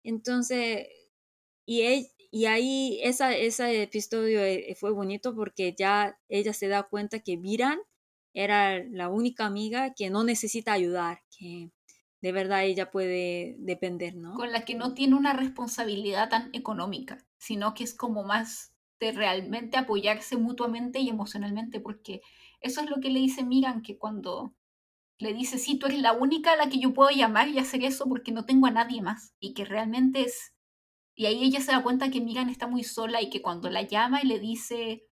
Entonces, 0.04 0.86
y, 1.66 2.08
y 2.30 2.46
ahí 2.46 2.98
esa, 3.02 3.34
ese 3.34 3.82
episodio 3.82 4.42
eh, 4.42 4.74
fue 4.78 4.92
bonito 4.92 5.34
porque 5.34 5.74
ya 5.76 6.18
ella 6.28 6.52
se 6.52 6.68
da 6.68 6.84
cuenta 6.84 7.20
que 7.20 7.36
Viran 7.36 7.78
era 8.34 8.84
la 8.84 9.08
única 9.08 9.46
amiga 9.46 9.94
que 9.94 10.10
no 10.10 10.22
necesita 10.22 10.72
ayudar, 10.72 11.22
que 11.36 11.70
de 12.20 12.32
verdad 12.32 12.64
ella 12.64 12.90
puede 12.90 13.56
depender, 13.58 14.14
¿no? 14.16 14.34
Con 14.34 14.52
la 14.52 14.64
que 14.64 14.74
no 14.74 14.94
tiene 14.94 15.14
una 15.14 15.32
responsabilidad 15.32 16.28
tan 16.28 16.50
económica, 16.52 17.24
sino 17.38 17.74
que 17.74 17.84
es 17.84 17.94
como 17.94 18.24
más 18.24 18.72
de 19.00 19.12
realmente 19.12 19.76
apoyarse 19.76 20.36
mutuamente 20.36 20.98
y 21.00 21.08
emocionalmente, 21.08 21.80
porque 21.80 22.20
eso 22.60 22.80
es 22.80 22.90
lo 22.90 22.96
que 23.00 23.10
le 23.10 23.20
dice 23.20 23.44
Miran, 23.44 23.82
que 23.82 23.98
cuando 23.98 24.54
le 25.18 25.32
dice, 25.32 25.58
sí, 25.58 25.78
tú 25.78 25.86
eres 25.86 26.00
la 26.00 26.12
única 26.12 26.52
a 26.52 26.56
la 26.56 26.68
que 26.68 26.78
yo 26.78 26.92
puedo 26.92 27.10
llamar 27.10 27.48
y 27.48 27.58
hacer 27.58 27.84
eso 27.84 28.06
porque 28.06 28.32
no 28.32 28.44
tengo 28.44 28.66
a 28.66 28.70
nadie 28.70 29.02
más, 29.02 29.34
y 29.40 29.54
que 29.54 29.64
realmente 29.64 30.22
es... 30.22 30.52
Y 31.16 31.24
ahí 31.26 31.42
ella 31.42 31.60
se 31.60 31.72
da 31.72 31.82
cuenta 31.82 32.10
que 32.10 32.20
Miran 32.20 32.50
está 32.50 32.66
muy 32.66 32.84
sola 32.84 33.22
y 33.22 33.30
que 33.30 33.40
cuando 33.40 33.70
la 33.70 33.82
llama 33.82 34.20
y 34.22 34.26
le 34.26 34.38
dice, 34.38 35.08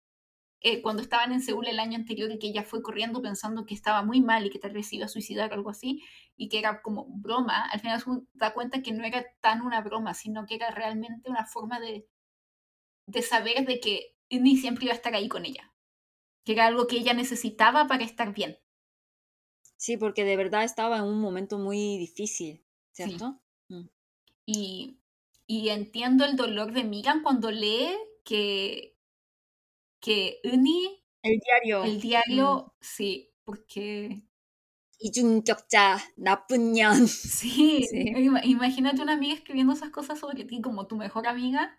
eh, 0.60 0.82
cuando 0.82 1.02
estaban 1.02 1.32
en 1.32 1.40
Seúl 1.40 1.66
el 1.66 1.80
año 1.80 1.96
anterior 1.96 2.30
y 2.30 2.38
que 2.38 2.48
ella 2.48 2.62
fue 2.62 2.82
corriendo 2.82 3.22
pensando 3.22 3.64
que 3.64 3.74
estaba 3.74 4.02
muy 4.02 4.20
mal 4.20 4.44
y 4.44 4.50
que 4.50 4.58
tal 4.58 4.72
vez 4.72 4.92
iba 4.92 5.06
a 5.06 5.08
suicidar 5.08 5.50
o 5.50 5.54
algo 5.54 5.70
así, 5.70 6.02
y 6.36 6.50
que 6.50 6.58
era 6.58 6.82
como 6.82 7.06
broma, 7.08 7.68
al 7.70 7.80
final 7.80 8.00
se 8.00 8.10
da 8.34 8.52
cuenta 8.52 8.82
que 8.82 8.92
no 8.92 9.02
era 9.02 9.24
tan 9.40 9.62
una 9.62 9.80
broma, 9.80 10.12
sino 10.12 10.44
que 10.44 10.56
era 10.56 10.70
realmente 10.70 11.30
una 11.30 11.46
forma 11.46 11.80
de, 11.80 12.06
de 13.06 13.22
saber 13.22 13.66
de 13.66 13.80
que 13.80 14.14
ni 14.30 14.58
siempre 14.58 14.84
iba 14.84 14.92
a 14.92 14.96
estar 14.96 15.14
ahí 15.14 15.28
con 15.28 15.46
ella, 15.46 15.72
que 16.44 16.52
era 16.52 16.66
algo 16.66 16.86
que 16.86 16.96
ella 16.96 17.14
necesitaba 17.14 17.86
para 17.86 18.04
estar 18.04 18.34
bien. 18.34 18.58
Sí, 19.78 19.96
porque 19.96 20.24
de 20.24 20.36
verdad 20.36 20.64
estaba 20.64 20.98
en 20.98 21.04
un 21.04 21.20
momento 21.20 21.58
muy 21.58 21.96
difícil, 21.96 22.62
¿cierto? 22.92 23.40
Mm. 23.68 23.88
Y, 24.46 24.98
y 25.47 25.69
entiendo 25.69 26.25
el 26.25 26.35
dolor 26.35 26.73
de 26.73 26.83
Megan 26.83 27.23
cuando 27.23 27.51
lee 27.51 27.89
que, 28.23 28.97
que 29.99 30.39
Uni... 30.43 31.03
El 31.21 31.39
diario. 31.39 31.83
El 31.83 31.99
diario, 31.99 32.65
mm. 32.65 32.71
sí, 32.79 33.31
porque... 33.43 34.21
이중격자, 34.99 35.97
나쁜 36.17 36.73
년. 36.73 37.07
Sí, 37.07 37.85
sí, 37.89 38.13
imagínate 38.43 39.01
una 39.01 39.13
amiga 39.13 39.33
escribiendo 39.33 39.73
esas 39.73 39.91
cosas 39.91 40.19
sobre 40.19 40.43
ti 40.43 40.61
como 40.61 40.87
tu 40.87 40.97
mejor 40.97 41.27
amiga. 41.27 41.77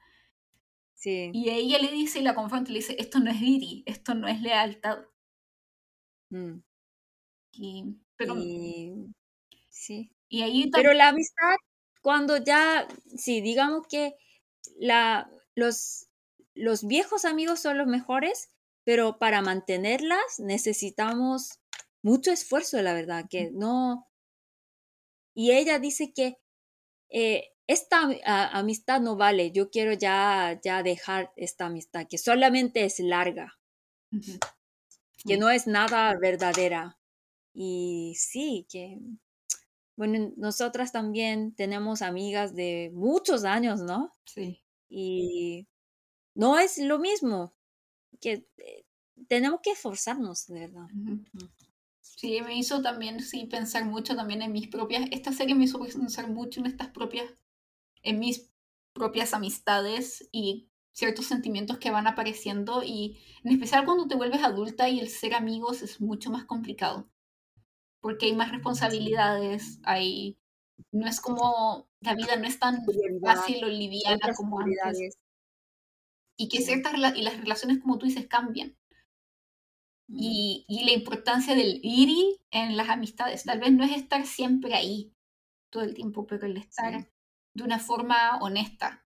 Sí. 0.94 1.30
Y 1.32 1.50
ella 1.50 1.78
le 1.78 1.92
dice 1.92 2.20
y 2.20 2.22
la 2.22 2.34
confronta 2.34 2.70
y 2.70 2.74
le 2.74 2.80
dice, 2.80 2.96
esto 2.98 3.20
no 3.20 3.30
es 3.30 3.40
Viri, 3.40 3.82
esto 3.86 4.14
no 4.14 4.26
es 4.26 4.40
lealtad. 4.40 5.04
Mm. 6.30 6.62
Y, 7.52 7.84
pero, 8.16 8.36
sí. 9.68 10.12
Y 10.28 10.42
ahí 10.42 10.70
pero 10.70 10.92
la 10.92 11.08
amistad, 11.08 11.56
cuando 12.05 12.37
ya, 12.37 12.87
sí, 13.17 13.41
digamos 13.41 13.87
que 13.87 14.15
la, 14.77 15.27
los 15.55 16.05
los 16.53 16.85
viejos 16.85 17.25
amigos 17.25 17.61
son 17.61 17.79
los 17.79 17.87
mejores, 17.87 18.51
pero 18.83 19.17
para 19.17 19.41
mantenerlas 19.41 20.37
necesitamos 20.37 21.59
mucho 22.03 22.31
esfuerzo, 22.31 22.79
la 22.83 22.93
verdad, 22.93 23.25
que 23.27 23.49
no... 23.49 24.07
Y 25.33 25.53
ella 25.53 25.79
dice 25.79 26.13
que 26.13 26.37
eh, 27.09 27.49
esta 27.65 28.07
amistad 28.53 29.01
no 29.01 29.17
vale, 29.17 29.51
yo 29.51 29.71
quiero 29.71 29.93
ya, 29.93 30.59
ya 30.63 30.83
dejar 30.83 31.33
esta 31.37 31.65
amistad, 31.65 32.05
que 32.07 32.19
solamente 32.19 32.85
es 32.85 32.99
larga, 32.99 33.57
que 35.25 35.37
no 35.37 35.49
es 35.49 35.65
nada 35.65 36.15
verdadera. 36.21 36.99
Y 37.55 38.13
sí, 38.19 38.67
que, 38.69 38.99
bueno, 39.95 40.33
nosotras 40.35 40.91
también 40.91 41.55
tenemos 41.55 42.01
amigas 42.01 42.53
de 42.53 42.91
muchos 42.93 43.45
años, 43.45 43.81
¿no? 43.81 44.13
Sí. 44.25 44.61
Y 44.89 45.67
no 46.33 46.59
es 46.59 46.77
lo 46.77 46.99
mismo, 46.99 47.55
que 48.19 48.47
eh, 48.57 48.85
tenemos 49.27 49.61
que 49.61 49.71
esforzarnos, 49.71 50.47
de 50.47 50.59
verdad. 50.67 50.87
Sí, 52.01 52.41
me 52.41 52.57
hizo 52.57 52.81
también, 52.81 53.21
sí, 53.21 53.45
pensar 53.45 53.85
mucho 53.85 54.15
también 54.15 54.41
en 54.41 54.51
mis 54.51 54.67
propias, 54.67 55.07
esta 55.11 55.31
serie 55.31 55.55
me 55.55 55.63
hizo 55.63 55.79
pensar 55.79 56.29
mucho 56.29 56.59
en 56.59 56.67
estas 56.67 56.89
propias, 56.89 57.25
en 58.03 58.19
mis 58.19 58.51
propias 58.93 59.33
amistades 59.33 60.27
y 60.31 60.69
ciertos 60.91 61.25
sentimientos 61.25 61.77
que 61.77 61.91
van 61.91 62.07
apareciendo 62.07 62.83
y 62.83 63.17
en 63.43 63.51
especial 63.51 63.83
cuando 63.85 64.07
te 64.07 64.15
vuelves 64.15 64.43
adulta 64.43 64.87
y 64.87 64.99
el 64.99 65.09
ser 65.09 65.33
amigos 65.33 65.81
es 65.81 65.99
mucho 65.99 66.29
más 66.31 66.45
complicado 66.45 67.09
porque 68.05 68.27
hay 68.27 68.35
más 68.35 68.51
responsabilidades, 68.51 69.79
hay 69.83 70.37
no 70.91 71.07
es 71.07 71.19
como 71.19 71.89
la 72.01 72.13
vida 72.13 72.35
no 72.35 72.45
es 72.45 72.59
tan 72.59 72.85
fácil 73.19 73.63
o 73.63 73.67
liviana 73.67 74.31
como 74.37 74.59
antes 74.59 75.17
y 76.37 76.47
que 76.47 76.61
ciertas 76.61 76.93
y 77.15 77.23
las 77.23 77.37
relaciones, 77.39 77.79
como 77.79 77.97
tú 77.97 78.05
dices, 78.05 78.27
cambian. 78.27 78.77
Y, 80.07 80.65
y, 80.67 80.85
la 80.85 80.91
importancia 80.91 81.55
del 81.55 81.79
iri 81.81 82.39
en 82.51 82.77
las 82.77 82.89
amistades. 82.89 83.43
Tal 83.43 83.59
vez 83.59 83.71
no 83.71 83.83
es 83.83 83.93
estar 83.93 84.23
siempre 84.27 84.75
ahí 84.75 85.11
todo 85.71 85.81
el 85.81 85.95
tiempo, 85.95 86.27
pero 86.27 86.45
el 86.45 86.57
estar 86.57 87.09
de 87.55 87.63
una 87.63 87.79
forma 87.79 88.37
honesta. 88.39 89.03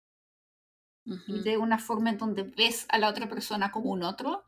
y 1.03 1.41
de 1.41 1.57
una 1.57 1.79
forma 1.79 2.11
en 2.11 2.19
donde 2.19 2.43
ves 2.43 2.85
a 2.89 2.99
la 2.99 3.09
otra 3.09 3.27
persona 3.27 3.71
como 3.71 3.89
un 3.89 4.03
otro. 4.03 4.43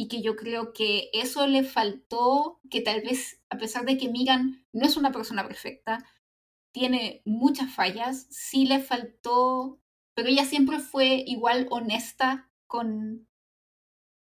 Y 0.00 0.08
que 0.08 0.22
yo 0.22 0.36
creo 0.36 0.72
que 0.72 1.10
eso 1.12 1.46
le 1.46 1.62
faltó, 1.62 2.60
que 2.70 2.80
tal 2.80 3.02
vez, 3.02 3.42
a 3.50 3.58
pesar 3.58 3.84
de 3.84 3.98
que 3.98 4.08
Megan 4.08 4.64
no 4.72 4.86
es 4.86 4.96
una 4.96 5.12
persona 5.12 5.46
perfecta, 5.46 6.06
tiene 6.72 7.22
muchas 7.24 7.74
fallas, 7.74 8.26
sí 8.30 8.64
le 8.64 8.78
faltó 8.80 9.80
pero 10.20 10.28
ella 10.28 10.44
siempre 10.44 10.80
fue 10.80 11.24
igual 11.26 11.66
honesta 11.70 12.50
con... 12.66 13.26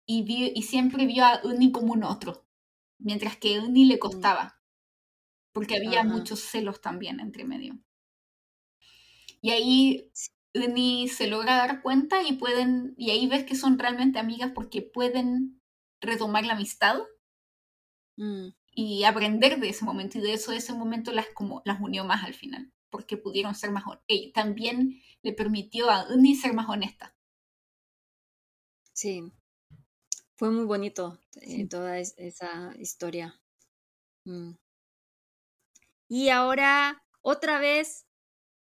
Y, 0.07 0.53
y 0.55 0.63
siempre 0.63 1.07
vio 1.07 1.25
a 1.25 1.41
Uni 1.45 1.73
como 1.73 1.95
un 1.95 2.05
otro, 2.05 2.47
mientras 2.99 3.39
que 3.39 3.57
a 3.57 3.63
Uni 3.63 3.87
le 3.87 3.97
mm. 3.97 3.99
costaba, 3.99 4.63
porque 5.53 5.77
había 5.77 6.05
muchos 6.05 6.41
celos 6.41 6.83
también 6.83 7.21
entre 7.21 7.45
medio. 7.45 7.79
Y 9.41 9.51
ahí 9.51 10.13
Uni 10.55 11.09
se 11.09 11.27
logra 11.27 11.57
dar 11.57 11.81
cuenta 11.81 12.23
y 12.23 12.35
pueden, 12.35 12.95
y 12.99 13.11
ahí 13.11 13.27
ves 13.27 13.45
que 13.45 13.55
son 13.55 13.79
realmente 13.79 14.19
amigas 14.19 14.53
porque 14.55 14.83
pueden 14.83 15.58
retomar 16.01 16.45
la 16.45 16.55
amistad 16.55 16.99
mm. 18.17 18.49
y 18.73 19.05
aprender 19.05 19.61
de 19.61 19.69
ese 19.69 19.85
momento. 19.85 20.19
Y 20.19 20.23
de 20.23 20.35
eso, 20.35 20.53
ese 20.53 20.73
momento 20.73 21.13
las, 21.13 21.29
como, 21.29 21.63
las 21.65 21.81
unió 21.81 22.05
más 22.05 22.25
al 22.25 22.35
final 22.35 22.73
porque 22.91 23.17
pudieron 23.17 23.55
ser 23.55 23.71
más 23.71 23.85
y 24.07 24.33
también 24.33 25.03
le 25.23 25.33
permitió 25.33 25.91
a 25.91 26.07
Uni 26.09 26.35
ser 26.35 26.55
más 26.55 26.69
honesta. 26.69 27.15
Sí, 28.93 29.33
fue 30.35 30.51
muy 30.51 30.65
bonito 30.65 31.19
eh, 31.41 31.69
toda 31.69 31.99
esa 31.99 32.75
historia. 32.79 33.41
Mm. 34.25 34.53
Y 36.09 36.31
ahora, 36.31 37.05
otra 37.21 37.59
vez, 37.59 38.07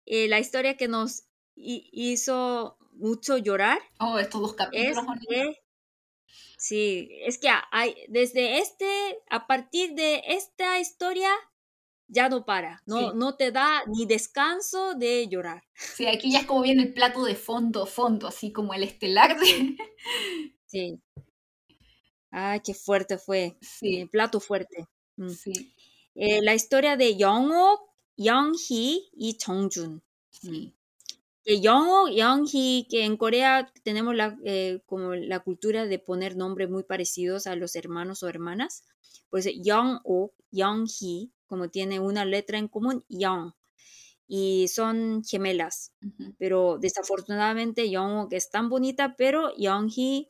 eh, 0.06 0.28
la 0.28 0.40
historia 0.40 0.76
que 0.76 0.88
nos 0.88 1.28
hizo 1.56 2.78
mucho 2.94 3.38
llorar. 3.38 3.80
Oh, 4.00 4.18
estos 4.18 4.42
dos 4.42 4.54
capítulos. 4.54 5.06
Sí, 6.68 7.10
es 7.24 7.38
que 7.38 7.50
hay, 7.72 7.96
desde 8.10 8.60
este, 8.60 9.20
a 9.30 9.48
partir 9.48 9.94
de 9.94 10.22
esta 10.28 10.80
historia, 10.80 11.30
ya 12.08 12.30
no 12.30 12.46
para, 12.46 12.82
no, 12.86 13.14
no 13.14 13.36
te 13.36 13.52
da 13.52 13.84
ni 13.88 14.06
descanso 14.06 14.94
de 14.96 15.28
llorar. 15.28 15.64
Sí, 15.74 16.08
aquí 16.08 16.32
ya 16.32 16.40
es 16.40 16.46
como 16.46 16.62
viene 16.62 16.84
el 16.84 16.94
plato 16.94 17.24
de 17.24 17.36
fondo, 17.36 17.86
fondo, 17.86 18.28
así 18.28 18.52
como 18.52 18.74
el 18.74 18.84
estelar 18.84 19.40
de... 19.40 19.78
Sí. 20.70 21.02
Ay, 22.30 22.60
qué 22.60 22.74
fuerte 22.74 23.18
fue. 23.18 23.58
Sí. 23.62 24.02
El 24.02 24.10
plato 24.10 24.42
fuerte. 24.42 24.86
Mm. 25.16 25.30
Sí. 25.30 25.74
Eh, 26.14 26.42
la 26.42 26.54
historia 26.54 26.98
de 26.98 27.16
Young-ok, 27.16 27.80
Young-hee 28.18 29.10
y 29.14 29.38
Chong-jun. 29.38 30.02
Sí. 30.30 30.77
Que 31.48 31.62
Young-ok, 31.62 32.10
Young-hee, 32.12 32.88
que 32.90 33.06
en 33.06 33.16
Corea 33.16 33.72
tenemos 33.84 34.14
la, 34.14 34.38
eh, 34.44 34.82
como 34.86 35.16
la 35.16 35.40
cultura 35.40 35.86
de 35.86 35.98
poner 35.98 36.36
nombres 36.36 36.70
muy 36.70 36.84
parecidos 36.84 37.48
a 37.48 37.56
los 37.56 37.78
hermanos 37.78 38.22
o 38.22 38.28
hermanas. 38.28 38.84
Pues 39.30 39.46
Young-ok, 39.64 40.34
Young-hee 40.52 41.32
como 41.46 41.70
tiene 41.70 42.02
una 42.02 42.26
letra 42.26 42.58
en 42.58 42.68
común, 42.68 43.06
Young, 43.08 43.54
y 44.28 44.68
son 44.70 45.24
gemelas. 45.24 45.94
Pero 46.40 46.80
desafortunadamente 46.80 47.90
Young 47.90 48.30
es 48.32 48.50
tan 48.52 48.70
bonita, 48.70 49.16
pero 49.18 49.56
Young 49.58 49.90
Hee 49.92 50.30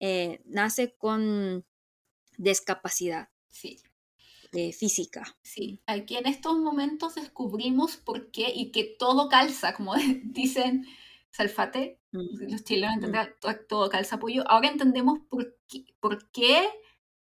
eh, 0.00 0.42
nace 0.46 0.94
con 0.96 1.64
discapacidad 2.38 3.28
Sí, 3.50 3.78
eh, 4.54 4.72
física. 4.72 5.36
sí. 5.42 5.80
Aquí 5.86 6.16
en 6.16 6.26
estos 6.26 6.58
momentos 6.58 7.14
descubrimos 7.16 7.96
por 7.96 8.30
qué 8.30 8.52
y 8.54 8.70
que 8.72 8.84
todo 8.98 9.28
calza, 9.28 9.74
como 9.74 9.94
dicen 10.24 10.86
Salfate, 11.30 12.00
Mm, 12.12 12.50
los 12.52 12.62
chilenos 12.62 12.92
mm, 12.92 12.98
entenderán 12.98 13.34
to- 13.40 13.56
todo 13.68 13.90
calza 13.90 14.20
pollo. 14.20 14.44
Ahora 14.48 14.68
entendemos 14.68 15.18
por 15.28 15.56
qué, 15.68 15.84
por 16.00 16.30
qué 16.30 16.64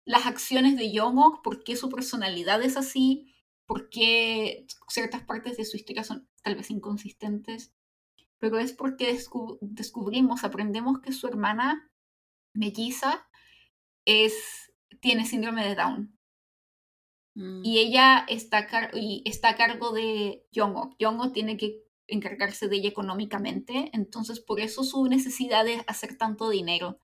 las 0.05 0.25
acciones 0.25 0.77
de 0.77 0.91
Yomo, 0.91 1.41
por 1.43 1.63
qué 1.65 1.75
su 1.75 1.89
personalidad 1.89 2.61
es 2.63 2.77
así, 2.77 3.33
por 3.65 3.89
qué 3.89 4.65
ciertas 4.87 5.23
partes 5.23 5.57
de 5.57 5.65
su 5.65 5.75
historia 5.77 6.05
son 6.05 6.29
tal 6.43 6.55
vez 6.55 6.71
inconsistentes, 6.71 7.73
pero 8.39 8.57
es 8.57 8.71
porque 8.73 9.13
descu- 9.13 9.57
descubrimos, 9.61 10.45
aprendemos 10.45 11.01
que 11.01 11.11
su 11.11 11.27
hermana 11.27 11.91
melliza 12.53 13.27
es, 14.05 14.33
tiene 15.01 15.25
síndrome 15.25 15.67
de 15.67 15.75
Down 15.75 16.18
mm. 17.39 17.61
y 17.63 17.79
ella 17.79 18.25
está, 18.27 18.67
car- 18.67 18.91
y 18.93 19.23
está 19.25 19.49
a 19.49 19.55
cargo 19.55 19.91
de 19.91 20.45
Jongok. 20.53 20.95
Jongok 20.99 21.33
tiene 21.33 21.57
que 21.57 21.83
encargarse 22.07 22.67
de 22.67 22.77
ella 22.77 22.89
económicamente, 22.89 23.89
entonces 23.93 24.39
por 24.39 24.59
eso 24.59 24.83
su 24.83 25.05
necesidad 25.07 25.65
de 25.65 25.83
hacer 25.87 26.17
tanto 26.17 26.49
dinero. 26.49 26.99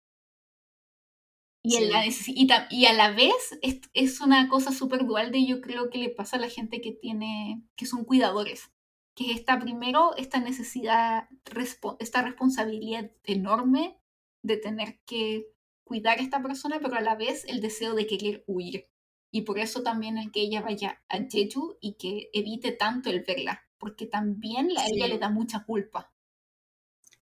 Y, 1.64 1.78
en 1.78 1.92
la 1.92 2.06
y, 2.06 2.48
y 2.70 2.86
a 2.86 2.94
la 2.94 3.12
vez 3.12 3.58
es, 3.64 3.82
es 3.94 4.22
una 4.22 4.48
cosa 4.50 4.72
súper 4.72 5.06
dual 5.06 5.32
de 5.32 5.46
yo 5.48 5.62
creo 5.62 5.90
que 5.90 5.98
le 5.98 6.10
pasa 6.10 6.38
a 6.38 6.40
la 6.40 6.50
gente 6.50 6.80
que 6.80 6.92
tiene, 6.92 7.64
que 7.76 7.88
son 7.88 8.04
cuidadores, 8.06 8.72
que 9.16 9.32
está 9.32 9.60
primero 9.60 10.16
esta 10.16 10.40
necesidad, 10.40 11.28
respo- 11.46 11.98
esta 12.00 12.22
responsabilidad 12.22 13.12
enorme 13.24 13.98
de 14.44 14.58
tener 14.58 15.00
que 15.06 15.48
cuidar 15.84 16.20
a 16.20 16.22
esta 16.22 16.42
persona, 16.44 16.80
pero 16.80 16.96
a 16.96 17.02
la 17.02 17.16
vez 17.16 17.46
el 17.46 17.62
deseo 17.62 17.96
de 17.96 18.06
querer 18.06 18.44
huir. 18.46 18.88
Y 19.36 19.42
por 19.42 19.60
eso 19.60 19.84
también 19.84 20.18
el 20.18 20.32
que 20.32 20.40
ella 20.40 20.62
vaya 20.62 21.04
a 21.10 21.18
Jeju 21.30 21.76
y 21.82 21.96
que 21.96 22.30
evite 22.32 22.72
tanto 22.72 23.10
el 23.10 23.20
verla, 23.26 23.68
porque 23.78 24.06
también 24.06 24.70
a 24.78 24.86
ella 24.88 25.08
Sí. 25.08 25.10
le 25.10 25.18
da 25.20 25.30
mucha 25.30 25.66
culpa. 25.66 26.14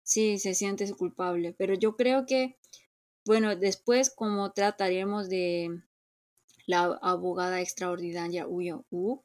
Sí, 0.03 0.39
se 0.39 0.55
siente 0.55 0.93
culpable, 0.95 1.55
pero 1.57 1.75
yo 1.75 1.97
creo 1.97 2.27
que, 2.27 2.59
bueno, 3.25 3.57
después 3.57 4.11
como 4.11 4.53
trataremos 4.53 5.29
de 5.29 5.83
la 6.67 6.85
abogada 7.03 7.61
extraordinaria 7.61 8.47
Uyo 8.49 8.87
U, 8.91 9.23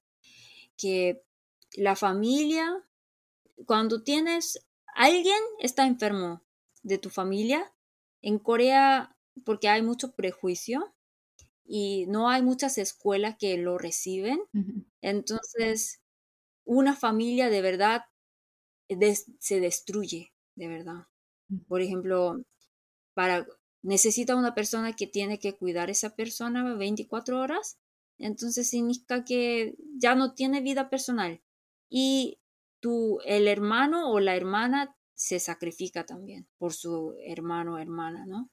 que 0.77 1.23
la 1.75 1.95
familia, 1.95 2.83
cuando 3.65 4.03
tienes, 4.03 4.67
alguien 4.95 5.39
está 5.59 5.87
enfermo 5.87 6.43
de 6.83 6.97
tu 6.99 7.09
familia, 7.09 7.73
en 8.21 8.39
Corea, 8.39 9.17
porque 9.45 9.69
hay 9.69 9.81
mucho 9.83 10.13
prejuicio 10.13 10.93
y 11.67 12.05
no 12.07 12.29
hay 12.29 12.41
muchas 12.43 12.77
escuelas 12.77 13.37
que 13.39 13.57
lo 13.57 13.77
reciben, 13.77 14.39
entonces 15.01 16.01
una 16.65 16.95
familia 16.95 17.49
de 17.49 17.61
verdad 17.61 18.03
des- 18.89 19.25
se 19.39 19.59
destruye, 19.59 20.33
de 20.55 20.67
verdad. 20.67 21.07
Por 21.67 21.81
ejemplo, 21.81 22.43
para 23.15 23.47
necesita 23.83 24.35
una 24.35 24.55
persona 24.55 24.93
que 24.95 25.07
tiene 25.07 25.39
que 25.39 25.55
cuidar 25.57 25.89
a 25.89 25.93
esa 25.93 26.15
persona 26.15 26.75
24 26.75 27.39
horas, 27.41 27.79
entonces 28.19 28.69
significa 28.69 29.25
que 29.25 29.75
ya 29.97 30.15
no 30.15 30.33
tiene 30.35 30.61
vida 30.61 30.89
personal 30.89 31.41
y 31.89 32.39
tu 32.81 33.19
el 33.25 33.47
hermano 33.47 34.11
o 34.11 34.19
la 34.19 34.35
hermana 34.35 34.95
se 35.15 35.39
sacrifica 35.39 36.05
también 36.05 36.47
por 36.59 36.73
su 36.73 37.15
hermano 37.25 37.75
o 37.75 37.79
hermana, 37.79 38.25
¿no? 38.27 38.49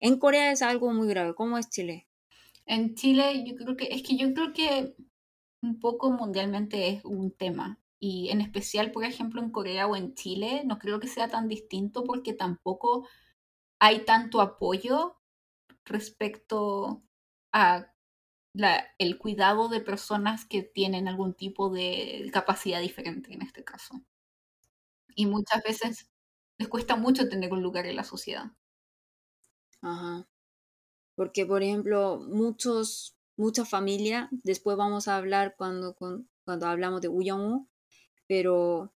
En 0.00 0.18
Corea 0.18 0.52
es 0.52 0.62
algo 0.62 0.92
muy 0.92 1.08
grave. 1.08 1.34
¿Cómo 1.34 1.58
es 1.58 1.70
Chile? 1.70 2.09
En 2.74 2.94
Chile 2.94 3.44
yo 3.46 3.54
creo 3.56 3.76
que 3.76 3.88
es 3.90 4.02
que 4.02 4.16
yo 4.16 4.32
creo 4.32 4.52
que 4.54 4.94
un 5.62 5.80
poco 5.80 6.10
mundialmente 6.10 6.88
es 6.88 7.04
un 7.04 7.32
tema 7.32 7.80
y 8.00 8.30
en 8.30 8.40
especial 8.40 8.92
por 8.92 9.04
ejemplo 9.04 9.42
en 9.42 9.50
Corea 9.50 9.86
o 9.88 9.96
en 9.96 10.14
Chile 10.14 10.62
no 10.66 10.78
creo 10.78 11.00
que 11.00 11.08
sea 11.08 11.28
tan 11.28 11.48
distinto 11.48 12.04
porque 12.04 12.32
tampoco 12.34 13.08
hay 13.80 14.04
tanto 14.06 14.40
apoyo 14.42 15.18
respecto 15.86 17.02
a 17.52 17.92
la- 18.54 18.84
el 18.98 19.18
cuidado 19.18 19.68
de 19.70 19.80
personas 19.82 20.44
que 20.46 20.62
tienen 20.62 21.08
algún 21.08 21.34
tipo 21.34 21.70
de 21.70 22.30
capacidad 22.32 22.80
diferente 22.82 23.34
en 23.34 23.42
este 23.42 23.64
caso. 23.64 24.02
Y 25.14 25.26
muchas 25.26 25.62
veces 25.62 26.10
les 26.58 26.66
cuesta 26.68 26.96
mucho 26.96 27.28
tener 27.28 27.52
un 27.52 27.62
lugar 27.62 27.86
en 27.86 27.94
la 27.94 28.02
sociedad. 28.02 28.50
Ajá. 29.82 30.29
Porque, 31.20 31.44
por 31.44 31.62
ejemplo, 31.62 32.18
muchos, 32.18 33.14
mucha 33.36 33.66
familia, 33.66 34.30
después 34.42 34.78
vamos 34.78 35.06
a 35.06 35.18
hablar 35.18 35.54
cuando, 35.54 35.94
cuando 35.94 36.66
hablamos 36.66 37.02
de 37.02 37.10
Uyong-woo, 37.10 37.68
pero 38.26 38.94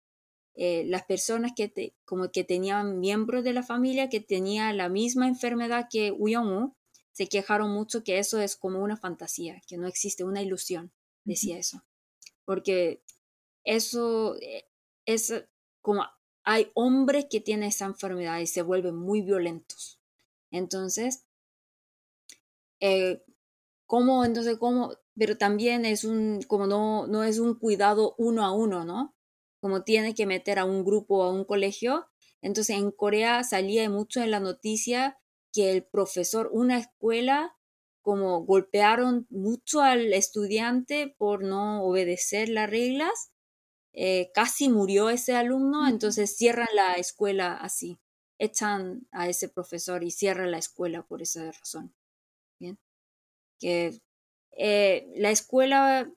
eh, 0.56 0.86
las 0.88 1.04
personas 1.04 1.52
que 1.54 1.68
te- 1.68 1.96
como 2.06 2.32
que 2.32 2.46
tenían 2.46 3.02
miembros 3.02 3.44
de 3.44 3.52
la 3.52 3.62
familia 3.62 4.08
que 4.08 4.22
tenían 4.22 4.78
la 4.78 4.88
misma 4.88 5.28
enfermedad 5.28 5.90
que 5.92 6.14
Uyong-woo, 6.14 6.78
se 7.12 7.28
quejaron 7.28 7.72
mucho 7.72 8.06
que 8.06 8.20
eso 8.20 8.40
es 8.40 8.56
como 8.56 8.80
una 8.80 8.96
fantasía, 8.96 9.62
que 9.68 9.76
no 9.78 9.86
existe 9.86 10.24
una 10.24 10.42
ilusión, 10.42 10.94
decía 11.26 11.58
eso. 11.58 11.84
Porque 12.46 13.04
eso 13.66 14.38
eh, 14.42 14.66
es 15.06 15.34
como 15.82 16.06
hay 16.46 16.72
hombres 16.74 17.26
que 17.30 17.42
tienen 17.42 17.68
esa 17.68 17.84
enfermedad 17.84 18.40
y 18.40 18.48
se 18.48 18.62
vuelven 18.62 18.96
muy 18.96 19.22
violentos. 19.22 20.00
Entonces, 20.52 21.26
eh, 22.88 23.24
¿cómo? 23.88 24.26
Entonces, 24.26 24.58
¿cómo? 24.60 24.94
Pero 25.18 25.38
también 25.38 25.86
es 25.86 26.04
un, 26.06 26.42
como 26.48 26.68
no, 26.68 27.08
no 27.08 27.24
es 27.24 27.40
un 27.40 27.56
cuidado 27.60 28.16
uno 28.18 28.46
a 28.46 28.52
uno, 28.54 28.86
¿no? 28.86 29.16
Como 29.62 29.84
tiene 29.84 30.14
que 30.16 30.26
meter 30.28 30.60
a 30.60 30.66
un 30.66 30.84
grupo 30.86 31.24
a 31.24 31.32
un 31.32 31.46
colegio. 31.46 32.08
Entonces, 32.42 32.78
en 32.78 32.92
Corea 32.92 33.44
salía 33.44 33.90
mucho 33.90 34.22
en 34.22 34.32
la 34.32 34.40
noticia 34.40 35.18
que 35.54 35.72
el 35.72 35.86
profesor, 35.86 36.50
una 36.54 36.78
escuela, 36.80 37.56
como 38.02 38.44
golpearon 38.46 39.28
mucho 39.30 39.82
al 39.82 40.14
estudiante 40.14 41.16
por 41.18 41.44
no 41.44 41.84
obedecer 41.84 42.50
las 42.50 42.70
reglas. 42.70 43.32
eh, 43.94 44.32
casi 44.34 44.70
murió 44.70 45.10
ese 45.10 45.36
alumno, 45.36 45.88
entonces 45.88 46.36
cierran 46.38 46.68
la 46.76 46.94
escuela 46.96 47.54
así. 47.56 48.00
Echan 48.40 49.08
a 49.12 49.30
ese 49.30 49.50
profesor 49.50 50.04
y 50.04 50.12
cierran 50.12 50.52
la 50.52 50.58
escuela 50.60 51.04
por 51.08 51.22
esa 51.22 51.52
razón. 51.52 51.94
Que 53.60 54.00
eh, 54.52 55.12
la 55.16 55.32
escuela, 55.32 56.12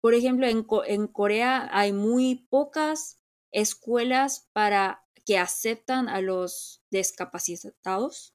por 0.00 0.14
ejemplo, 0.14 0.46
en, 0.46 0.66
en 0.86 1.06
Corea 1.08 1.68
hay 1.72 1.92
muy 1.92 2.46
pocas 2.50 3.22
escuelas 3.52 4.48
para 4.52 5.04
que 5.24 5.38
aceptan 5.38 6.08
a 6.08 6.20
los 6.20 6.82
discapacitados 6.90 8.34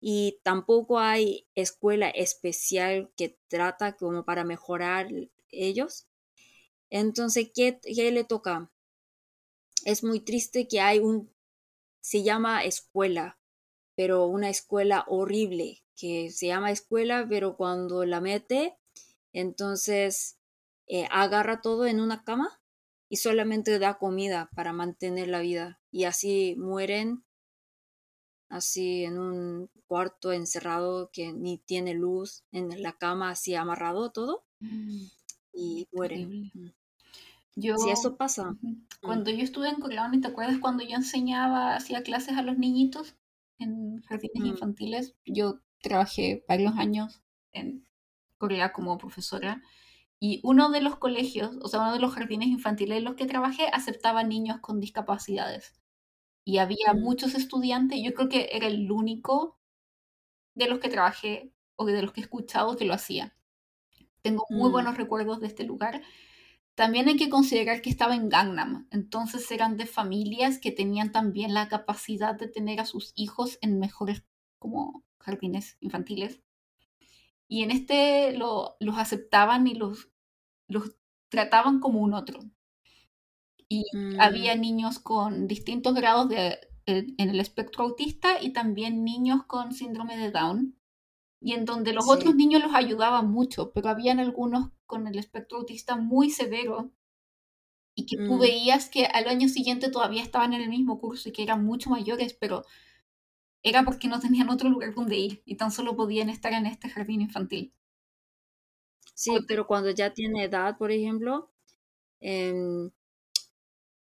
y 0.00 0.40
tampoco 0.42 0.98
hay 0.98 1.48
escuela 1.54 2.08
especial 2.10 3.10
que 3.16 3.38
trata 3.48 3.96
como 3.96 4.24
para 4.24 4.44
mejorar 4.44 5.08
ellos. 5.50 6.06
Entonces, 6.90 7.50
¿qué, 7.54 7.80
qué 7.82 8.10
le 8.12 8.24
toca? 8.24 8.70
Es 9.84 10.04
muy 10.04 10.20
triste 10.20 10.68
que 10.68 10.80
hay 10.80 10.98
un, 10.98 11.34
se 12.00 12.22
llama 12.22 12.64
escuela, 12.64 13.38
pero 13.96 14.26
una 14.26 14.50
escuela 14.50 15.04
horrible, 15.08 15.82
que 15.98 16.30
se 16.30 16.48
llama 16.48 16.70
escuela, 16.72 17.26
pero 17.28 17.56
cuando 17.56 18.04
la 18.06 18.20
mete, 18.20 18.78
entonces 19.32 20.38
eh, 20.88 21.08
agarra 21.10 21.60
todo 21.62 21.86
en 21.86 22.00
una 22.00 22.24
cama 22.24 22.62
y 23.10 23.16
solamente 23.18 23.78
da 23.78 23.98
comida 23.98 24.50
para 24.54 24.72
mantener 24.72 25.28
la 25.28 25.40
vida. 25.40 25.80
Y 25.90 26.04
así 26.04 26.56
mueren, 26.58 27.24
así 28.50 29.04
en 29.06 29.18
un 29.18 29.70
cuarto 29.86 30.32
encerrado 30.32 31.08
que 31.10 31.32
ni 31.32 31.56
tiene 31.56 31.94
luz, 31.94 32.44
en 32.52 32.82
la 32.82 32.98
cama 32.98 33.30
así 33.30 33.54
amarrado 33.54 34.12
todo 34.12 34.44
Mm, 34.62 35.08
y 35.52 35.86
mueren. 35.92 36.34
Mm. 36.54 36.68
Yo, 37.56 37.76
Si 37.76 37.88
eso 37.88 38.18
pasa, 38.18 38.58
ujú, 38.62 38.76
cuando 39.02 39.30
yo 39.30 39.42
estuve 39.44 39.68
en 39.68 39.80
Corea, 39.80 40.10
¿te 40.22 40.28
acuerdas 40.28 40.58
cuando 40.60 40.84
yo 40.84 40.96
enseñaba, 40.96 41.74
hacía 41.76 42.02
clases 42.02 42.36
a 42.36 42.42
los 42.42 42.58
niñitos 42.58 43.16
en 43.58 44.02
jardines 44.02 44.44
Mm. 44.44 44.54
infantiles? 44.54 45.16
Yo 45.26 45.60
trabajé 45.82 46.44
varios 46.48 46.76
años 46.78 47.22
en 47.52 47.86
Corea 48.38 48.72
como 48.72 48.98
profesora 48.98 49.62
y 50.20 50.40
uno 50.44 50.70
de 50.70 50.80
los 50.82 50.96
colegios, 50.98 51.56
o 51.62 51.68
sea, 51.68 51.80
uno 51.82 51.94
de 51.94 52.00
los 52.00 52.14
jardines 52.14 52.48
infantiles 52.48 52.98
en 52.98 53.04
los 53.04 53.16
que 53.16 53.26
trabajé 53.26 53.68
aceptaba 53.72 54.24
niños 54.24 54.60
con 54.60 54.80
discapacidades. 54.80 55.74
Y 56.44 56.58
había 56.58 56.92
Mm. 56.92 56.98
muchos 56.98 57.34
estudiantes, 57.36 58.00
yo 58.04 58.14
creo 58.14 58.28
que 58.30 58.50
era 58.52 58.66
el 58.68 58.90
único 58.92 59.58
de 60.54 60.68
los 60.68 60.78
que 60.80 60.88
trabajé 60.88 61.52
o 61.76 61.86
de 61.86 62.02
los 62.02 62.12
que 62.12 62.20
he 62.20 62.24
escuchado 62.24 62.76
que 62.76 62.84
lo 62.84 62.94
hacía. 62.94 63.36
Tengo 64.22 64.44
muy 64.54 64.70
Mm. 64.70 64.72
buenos 64.72 64.96
recuerdos 64.98 65.40
de 65.40 65.48
este 65.48 65.64
lugar. 65.64 66.02
También 66.76 67.08
hay 67.08 67.16
que 67.16 67.30
considerar 67.30 67.82
que 67.82 67.90
estaba 67.90 68.16
en 68.16 68.28
Gangnam, 68.30 68.88
entonces 68.92 69.50
eran 69.52 69.76
de 69.76 69.86
familias 69.86 70.58
que 70.58 70.72
tenían 70.72 71.12
también 71.12 71.54
la 71.54 71.68
capacidad 71.68 72.34
de 72.36 72.48
tener 72.48 72.80
a 72.80 72.86
sus 72.86 73.12
hijos 73.16 73.58
en 73.62 73.78
mejores 73.80 74.24
como 74.58 75.04
jardines 75.20 75.76
infantiles. 75.80 76.42
y 77.48 77.62
en 77.62 77.70
este 77.70 78.32
lo, 78.36 78.76
los 78.80 78.98
aceptaban 78.98 79.66
y 79.66 79.74
los, 79.74 80.10
los 80.68 80.96
trataban 81.30 81.80
como 81.80 82.00
un 82.00 82.14
otro. 82.14 82.40
Y 83.68 83.84
había 84.18 84.54
Mm, 84.54 84.56
niños 84.56 84.98
con 84.98 85.46
distintos 85.48 85.94
grados 85.94 86.28
de, 86.28 86.58
en 86.86 87.14
en 87.18 87.30
el 87.30 87.40
espectro 87.40 87.84
autista 87.84 88.42
y 88.42 88.52
también 88.52 89.04
niños 89.04 89.44
con 89.46 89.72
síndrome 89.72 90.16
de 90.18 90.30
Down 90.30 90.78
y 91.40 91.54
en 91.54 91.64
donde 91.66 91.92
los 91.94 92.06
otros 92.08 92.34
niños 92.36 92.62
los 92.62 92.74
ayudaban 92.74 93.30
mucho, 93.30 93.72
pero 93.72 93.90
habían 93.90 94.20
algunos 94.20 94.70
con 94.86 95.06
el 95.08 95.18
espectro 95.18 95.58
autista 95.58 95.96
muy 95.96 96.30
severo 96.30 96.92
y 97.94 98.06
que 98.06 98.16
tú 98.24 98.38
Mm, 98.38 98.38
veías 98.38 98.88
que 98.88 99.06
al 99.06 99.28
año 99.28 99.48
siguiente 99.48 99.90
todavía 99.90 100.22
estaban 100.22 100.52
en 100.52 100.62
el 100.62 100.68
mismo 100.70 100.98
curso 101.00 101.28
y 101.28 101.32
que 101.32 101.42
eran 101.42 101.64
mucho 101.64 101.90
mayores, 101.90 102.34
pero 102.34 102.64
era 103.62 103.84
porque 103.84 104.08
no 104.08 104.20
tenían 104.20 104.50
otro 104.50 104.68
lugar 104.68 104.94
donde 104.94 105.16
ir 105.16 105.42
y 105.44 105.56
tan 105.56 105.70
solo 105.70 105.96
podían 105.96 106.28
estar 106.30 106.52
en 106.52 106.66
este 106.66 106.88
jardín 106.90 107.20
infantil. 107.22 107.72
sí, 109.14 109.44
pero 109.46 109.66
cuando 109.66 109.90
ya 109.90 110.12
tiene 110.14 110.44
edad, 110.44 110.76
por 110.78 110.90
ejemplo, 110.90 111.50
em, 112.20 112.90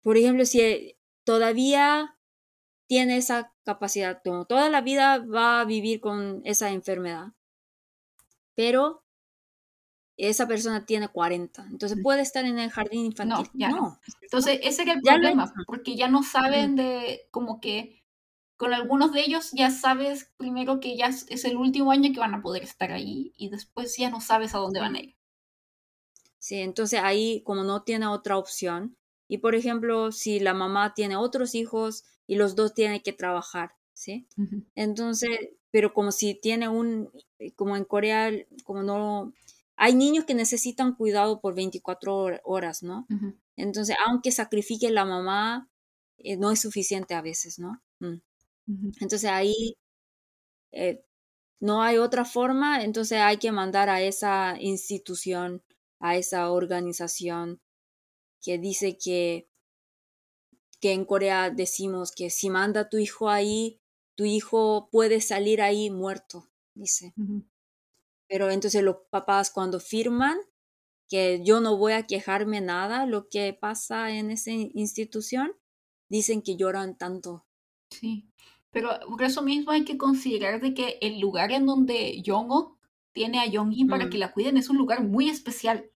por 0.01 0.17
ejemplo, 0.17 0.45
si 0.45 0.97
todavía 1.23 2.17
tiene 2.88 3.17
esa 3.17 3.53
capacidad, 3.65 4.21
como 4.23 4.45
toda 4.45 4.69
la 4.69 4.82
vida 4.82 5.19
va 5.19 5.62
a 5.62 5.65
vivir 5.65 6.01
con 6.01 6.41
esa 6.45 6.71
enfermedad, 6.71 7.34
pero 8.56 9.03
esa 10.17 10.47
persona 10.47 10.86
tiene 10.86 11.08
40, 11.10 11.65
entonces 11.69 11.99
puede 12.01 12.21
estar 12.21 12.45
en 12.45 12.60
el 12.60 12.71
jardín 12.71 13.06
No, 13.21 13.41
infantil. 13.41 13.51
ya 13.53 13.71
no. 13.71 13.88
No. 13.91 13.99
Entonces, 14.21 14.60
ese 14.63 14.82
era 14.84 14.93
el 14.93 15.01
Ya 15.03 15.13
problema, 15.13 15.53
porque 15.65 15.95
ya 15.95 16.08
no 16.10 16.23
Mm, 16.47 16.67
saben 16.67 16.75
de 16.75 17.27
como 17.32 17.60
que 17.62 18.03
con 18.63 18.73
algunos 18.73 19.12
de 19.13 19.21
ellos 19.21 19.52
ya 19.52 19.69
sabes 19.71 20.32
primero 20.38 20.80
que 20.80 20.95
ya 20.97 21.08
es 21.08 21.43
el 21.45 21.58
último 21.58 21.91
año 21.91 22.13
que 22.13 22.19
van 22.21 22.34
a 22.34 22.41
poder 22.41 22.63
estar 22.63 22.91
ahí 22.93 23.34
y 23.38 23.49
después 23.49 23.97
ya 23.97 24.10
no 24.10 24.21
sabes 24.21 24.56
a 24.56 24.60
dónde 24.60 24.80
van 24.80 24.95
a 24.95 25.02
ir. 25.02 25.17
Sí, 26.39 26.56
entonces 26.60 26.99
ahí 27.02 27.41
como 27.43 27.63
no 27.63 27.84
tiene 27.84 28.08
otra 28.08 28.38
opción, 28.38 28.97
y 29.28 29.38
por 29.39 29.56
ejemplo, 29.56 30.12
si 30.12 30.39
la 30.39 30.54
mamá 30.54 30.93
tiene 30.93 31.15
otros 31.15 31.56
hijos 31.56 32.04
y 32.28 32.36
los 32.36 32.56
dos 32.56 32.73
tienen 32.73 33.02
que 33.02 33.13
trabajar, 33.13 33.71
¿sí? 33.93 34.28
Entonces, 34.76 35.30
pero 35.71 35.93
como 35.93 36.12
si 36.12 36.36
tiene 36.36 36.67
un, 36.69 37.10
como 37.56 37.78
en 37.78 37.86
Corea, 37.86 38.32
como 38.65 38.84
no, 38.84 39.34
hay 39.78 39.95
niños 39.95 40.26
que 40.26 40.34
necesitan 40.36 40.95
cuidado 40.95 41.39
por 41.41 41.56
24 41.56 42.15
hor- 42.17 42.41
horas, 42.43 42.84
¿no? 42.84 43.10
Entonces, 43.56 43.95
aunque 44.06 44.32
sacrifique 44.32 44.91
la 44.91 45.06
mamá, 45.06 45.69
eh, 46.17 46.38
no 46.38 46.52
es 46.52 46.62
suficiente 46.62 47.13
a 47.15 47.21
veces, 47.21 47.60
¿no? 47.60 47.82
Mm. 47.99 48.15
Entonces 48.67 49.26
ahí 49.30 49.76
eh, 50.71 51.04
no 51.60 51.82
hay 51.84 51.97
otra 51.97 52.26
forma, 52.26 52.84
entonces 52.84 53.19
hay 53.19 53.38
que 53.38 53.52
mandar 53.52 53.89
a 53.89 54.02
esa 54.02 54.58
institución, 54.60 55.63
a 55.99 56.17
esa 56.17 56.52
organización 56.52 57.62
que 58.41 58.58
dice 58.58 58.97
que, 58.97 59.47
que 60.80 60.91
en 60.91 61.06
Corea 61.06 61.49
decimos 61.49 62.12
que 62.12 62.30
si 62.30 62.49
manda 62.49 62.89
tu 62.89 62.97
hijo 62.97 63.30
ahí, 63.30 63.80
tu 64.15 64.26
hijo 64.26 64.89
puede 64.91 65.21
salir 65.21 65.62
ahí 65.62 65.89
muerto, 65.89 66.49
dice. 66.76 67.15
Pero 68.28 68.49
entonces 68.52 68.84
los 68.84 68.97
papás 69.10 69.49
cuando 69.49 69.80
firman 69.80 70.38
que 71.10 71.41
yo 71.43 71.62
no 71.62 71.78
voy 71.78 71.93
a 71.93 72.08
quejarme 72.08 72.62
nada 72.62 73.06
lo 73.06 73.30
que 73.30 73.54
pasa 73.54 74.12
en 74.12 74.32
esa 74.32 74.52
institución, 74.52 75.54
dicen 76.10 76.41
que 76.41 76.56
lloran 76.58 76.97
tanto. 76.97 77.45
Sí, 77.99 78.27
pero 78.71 78.89
por 79.08 79.23
eso 79.23 79.41
mismo 79.41 79.71
hay 79.71 79.86
que 79.86 79.97
considerar 79.97 80.60
de 80.62 80.73
que 80.73 80.97
el 81.01 81.19
lugar 81.19 81.51
en 81.51 81.65
donde 81.65 82.21
Jong-ok 82.25 82.77
tiene 83.13 83.39
a 83.39 83.49
Jong-in 83.51 83.88
para 83.88 84.10
que 84.10 84.17
Mm. 84.17 84.19
la 84.19 84.32
cuiden 84.34 84.58
es 84.58 84.69
un 84.69 84.77
lugar 84.77 85.03
muy 85.03 85.29
especial. 85.29 85.91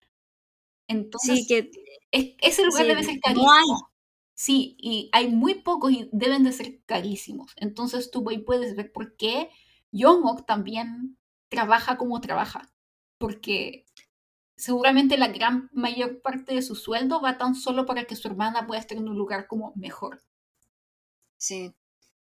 Sí, 1.16 1.46
Entonces, 1.46 1.46
que 1.48 1.70
es- 2.12 2.35
ese 2.40 2.64
lugar 2.64 2.87
debe 2.87 3.02
sí, 3.02 3.04
ser 3.04 3.20
no 3.26 3.50
hay. 3.50 3.64
carísimo. 3.64 3.90
Sí, 4.35 4.76
y 4.80 5.11
hay 5.12 5.28
muy 5.30 5.54
pocos 5.62 5.92
y 5.92 6.09
deben 6.12 6.44
de 6.44 6.52
ser 6.52 6.82
carísimos. 6.87 7.52
Entonces 7.56 8.11
tú 8.11 8.28
ahí 8.30 8.38
puedes 8.38 8.76
ver 8.76 8.92
por 8.92 9.16
qué 9.16 9.50
Jong-ok 9.92 10.46
también 10.46 11.18
trabaja 11.50 11.96
como 11.98 12.20
trabaja. 12.20 12.70
Porque 13.18 13.87
seguramente 14.56 15.18
la 15.18 15.28
gran 15.28 15.70
mayor 15.72 16.22
parte 16.22 16.54
de 16.54 16.62
su 16.62 16.76
sueldo 16.76 17.20
va 17.22 17.38
tan 17.38 17.54
solo 17.56 17.87
para 17.87 18.04
que 18.06 18.16
su 18.16 18.28
hermana 18.28 18.66
pueda 18.66 18.80
estar 18.80 18.98
en 18.98 19.09
un 19.09 19.16
lugar 19.18 19.46
como 19.48 19.72
mejor. 19.76 20.22
Sí. 21.38 21.74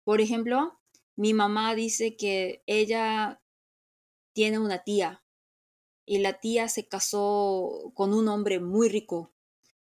Por 0.05 0.21
ejemplo, 0.21 0.79
mi 1.17 1.35
mamá 1.35 1.75
dice 1.75 2.17
que 2.17 2.63
ella 2.67 3.41
tiene 4.33 4.59
una 4.59 4.85
tía 4.85 5.25
y 6.07 6.19
la 6.19 6.41
tía 6.41 6.69
se 6.69 6.87
casó 6.89 7.93
con 7.95 8.13
un 8.15 8.29
hombre 8.29 8.61
muy 8.61 8.89
rico, 8.89 9.33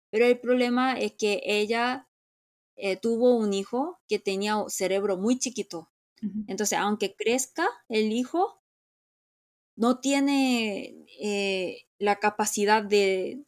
pero 0.09 0.25
el 0.25 0.39
problema 0.39 0.97
es 0.97 1.13
que 1.13 1.41
ella 1.45 2.09
eh, 2.75 2.97
tuvo 2.97 3.35
un 3.35 3.53
hijo 3.53 3.99
que 4.07 4.19
tenía 4.19 4.57
un 4.57 4.69
cerebro 4.69 5.17
muy 5.17 5.39
chiquito. 5.39 5.91
Entonces, 6.47 6.79
aunque 6.79 7.15
crezca 7.15 7.67
el 7.89 8.11
hijo, 8.11 8.63
no 9.75 9.99
tiene 9.99 11.05
eh, 11.19 11.85
la 11.99 12.17
capacidad 12.17 12.83
de 12.83 13.45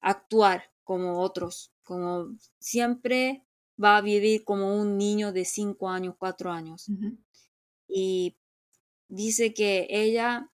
actuar 0.00 0.72
como 0.84 1.20
otros, 1.20 1.72
como 1.82 2.36
siempre 2.58 3.46
va 3.82 3.96
a 3.96 4.02
vivir 4.02 4.44
como 4.44 4.76
un 4.80 4.98
niño 4.98 5.32
de 5.32 5.44
5 5.44 5.88
años, 5.88 6.14
4 6.18 6.52
años. 6.52 6.86
Y 7.88 8.36
dice 9.08 9.54
que 9.54 9.86
ella 9.90 10.50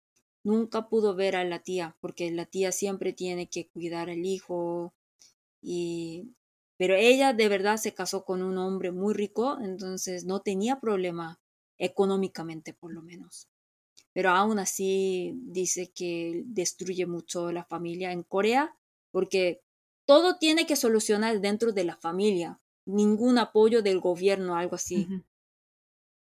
nunca 0.45 0.89
pudo 0.89 1.15
ver 1.15 1.37
a 1.37 1.45
la 1.45 1.61
tía, 1.61 1.97
porque 2.01 2.31
la 2.31 2.47
tía 2.47 2.73
siempre 2.73 3.13
tiene 3.13 3.49
que 3.49 3.69
cuidar 3.69 4.11
al 4.11 4.25
hijo 4.25 4.95
y 5.61 6.35
pero 6.77 6.97
ella 6.97 7.33
de 7.33 7.49
verdad 7.49 7.77
se 7.77 7.95
casó 7.95 8.25
con 8.25 8.43
un 8.43 8.59
hombre 8.59 8.91
muy 8.91 9.15
rico, 9.15 9.57
entonces 9.63 10.25
no 10.25 10.41
tenía 10.41 10.81
problema 10.81 11.41
económicamente 11.79 12.75
por 12.75 12.93
lo 12.93 13.03
menos. 13.03 13.47
Pero 14.13 14.31
aún 14.31 14.59
así 14.59 15.33
dice 15.45 15.93
que 15.95 16.43
destruye 16.45 17.07
mucho 17.07 17.53
la 17.53 17.65
familia 17.65 18.11
en 18.11 18.25
Corea 18.25 18.75
porque 19.13 19.63
todo 20.07 20.39
tiene 20.39 20.67
que 20.67 20.75
solucionar 20.75 21.41
dentro 21.41 21.73
de 21.73 21.85
la 21.85 21.97
familia, 21.97 22.59
ningún 22.87 23.39
apoyo 23.39 23.83
del 23.83 24.01
gobierno, 24.01 24.57
algo 24.57 24.77
así. 24.77 25.13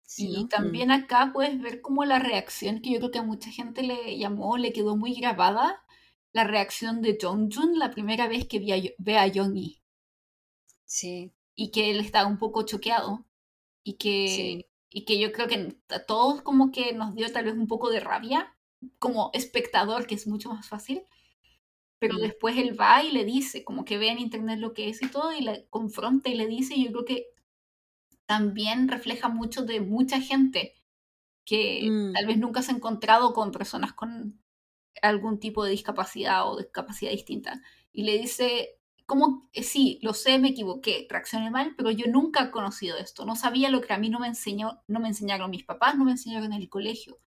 Sí, 0.02 0.30
Y 0.30 0.32
¿no? 0.32 0.44
Mm. 0.44 0.48
también 0.48 0.90
acá 0.90 1.30
puedes 1.34 1.60
ver 1.60 1.82
como 1.82 2.06
la 2.06 2.18
reacción 2.18 2.80
que 2.80 2.90
yo 2.92 2.98
creo 2.98 3.10
que 3.10 3.18
a 3.18 3.22
mucha 3.22 3.50
gente 3.50 3.82
le 3.82 4.16
llamó, 4.18 4.56
le 4.56 4.72
quedó 4.72 4.96
muy 4.96 5.12
grabada, 5.14 5.84
la 6.32 6.44
reacción 6.44 7.02
de 7.02 7.18
Jong-jun 7.20 7.78
la 7.78 7.90
primera 7.90 8.26
vez 8.26 8.48
que 8.48 8.58
ve 8.98 9.18
a 9.18 9.30
Jong-yi 9.32 9.82
Sí, 10.84 11.32
y 11.54 11.70
que 11.70 11.90
él 11.90 12.00
estaba 12.00 12.28
un 12.28 12.38
poco 12.38 12.62
choqueado 12.64 13.24
y 13.84 13.94
sí. 14.24 14.62
que, 14.62 14.68
y 14.90 15.04
que 15.04 15.18
yo 15.20 15.32
creo 15.32 15.48
que 15.48 15.78
a 15.90 16.00
todos 16.04 16.42
como 16.42 16.72
que 16.72 16.92
nos 16.92 17.14
dio 17.14 17.32
tal 17.32 17.46
vez 17.46 17.54
un 17.54 17.66
poco 17.68 17.90
de 17.90 18.00
rabia 18.00 18.56
como 18.98 19.30
espectador, 19.34 20.06
que 20.06 20.14
es 20.16 20.26
mucho 20.26 20.50
más 20.50 20.68
fácil, 20.68 21.02
pero 21.98 22.18
después 22.18 22.56
él 22.58 22.78
va 22.80 23.02
y 23.04 23.12
le 23.12 23.24
dice, 23.24 23.64
como 23.64 23.84
que 23.84 23.98
ve 23.98 24.08
en 24.10 24.18
internet 24.20 24.58
lo 24.60 24.74
que 24.74 24.88
es 24.88 25.02
y 25.02 25.10
todo, 25.10 25.32
y 25.32 25.40
le 25.42 25.66
confronta 25.70 26.28
y 26.30 26.34
le 26.36 26.46
dice, 26.46 26.74
y 26.76 26.84
yo 26.86 26.92
creo 26.92 27.04
que 27.06 27.26
también 28.26 28.88
refleja 28.88 29.28
mucho 29.28 29.62
de 29.64 29.80
mucha 29.80 30.20
gente 30.20 30.74
que 31.46 31.90
Mm. 31.90 32.12
tal 32.14 32.26
vez 32.26 32.38
nunca 32.38 32.62
se 32.62 32.72
ha 32.72 32.76
encontrado 32.76 33.34
con 33.34 33.52
personas 33.52 33.94
con 33.94 34.42
algún 35.02 35.40
tipo 35.40 35.64
de 35.64 35.72
discapacidad 35.72 36.48
o 36.50 36.58
discapacidad 36.58 37.12
distinta. 37.12 37.62
Y 37.92 38.04
le 38.04 38.18
dice, 38.18 38.80
como, 39.06 39.50
sí, 39.54 39.98
lo 40.02 40.14
sé, 40.14 40.38
me 40.38 40.50
equivoqué, 40.50 41.06
reaccioné 41.10 41.50
mal, 41.50 41.74
pero 41.76 41.90
yo 41.92 42.06
nunca 42.08 42.44
he 42.44 42.52
conocido 42.52 42.98
esto. 42.98 43.24
No 43.26 43.36
sabía 43.36 43.70
lo 43.70 43.80
que 43.82 43.92
a 43.94 43.98
mí 43.98 44.10
no 44.10 44.20
me 44.20 44.28
enseñó, 44.28 44.82
no 44.88 45.00
me 45.00 45.08
enseñaron 45.08 45.50
mis 45.50 45.64
papás, 45.64 45.96
no 45.98 46.04
me 46.04 46.12
enseñaron 46.12 46.52
en 46.52 46.62
el 46.62 46.68
colegio. 46.70 47.18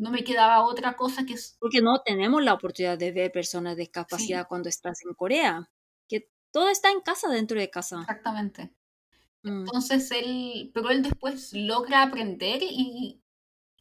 No 0.00 0.10
me 0.10 0.24
quedaba 0.24 0.64
otra 0.64 0.96
cosa 0.96 1.24
que 1.26 1.34
es, 1.34 1.60
Porque 1.60 1.80
no 1.82 2.02
tenemos 2.02 2.42
la 2.42 2.54
oportunidad 2.54 2.98
de 2.98 3.12
ver 3.12 3.32
personas 3.32 3.76
de 3.76 3.84
sí, 3.84 3.86
discapacidad 3.88 4.46
cuando 4.48 4.68
estás 4.68 5.02
en 5.04 5.14
Corea, 5.14 5.70
que 6.08 6.30
todo 6.50 6.68
está 6.68 6.90
en 6.90 7.00
casa, 7.00 7.28
dentro 7.28 7.58
de 7.60 7.70
casa. 7.70 8.08
exactamente. 8.08 8.74
Mm. 9.42 9.66
Entonces 9.66 10.10
él, 10.12 10.70
pero 10.74 10.90
él 10.90 11.02
después 11.02 11.52
logra 11.54 12.02
aprender 12.02 12.62
y, 12.62 13.22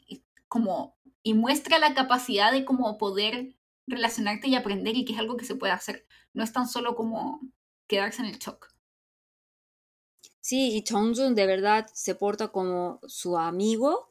y 0.07 0.23
como 0.47 0.97
y 1.23 1.33
muestra 1.33 1.79
la 1.79 1.93
capacidad 1.93 2.51
de 2.51 2.65
como 2.65 2.97
poder 2.97 3.55
relacionarte 3.87 4.47
y 4.49 4.55
aprender 4.55 4.95
y 4.97 5.05
que 5.05 5.13
es 5.13 5.19
algo 5.19 5.37
que 5.37 5.45
se 5.45 5.55
puede 5.55 5.73
hacer. 5.73 6.07
No 6.33 6.43
es 6.43 6.53
tan 6.53 6.67
solo 6.67 6.95
como 6.95 7.41
quedarse 7.87 8.21
en 8.21 8.29
el 8.29 8.39
shock. 8.39 8.73
Sí, 10.41 10.75
y 10.75 10.83
Chongjun 10.83 11.35
de 11.35 11.45
verdad 11.45 11.87
se 11.93 12.15
porta 12.15 12.49
como 12.49 12.99
su 13.07 13.37
amigo 13.37 14.08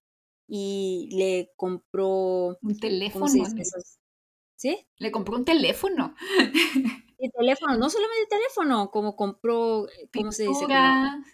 y 0.49 1.11
le 1.13 1.53
compró, 1.57 2.59
Un 2.63 2.75
¿cómo 3.13 3.29
se 3.29 3.39
teléfono? 3.39 3.45
¿Sí? 4.57 4.89
le 4.99 5.13
compró 5.13 5.37
un 5.37 5.45
teléfono, 5.45 6.15
Y 7.21 7.31
teléfono, 7.31 7.77
no 7.77 7.91
solamente 7.91 8.27
teléfono, 8.31 8.91
como 8.93 9.17
compró, 9.17 9.89
eh, 9.89 10.09
¿cómo 10.15 10.31
se 10.31 10.45
dice? 10.45 10.67
Como 10.67 10.69
pintura, 10.69 11.25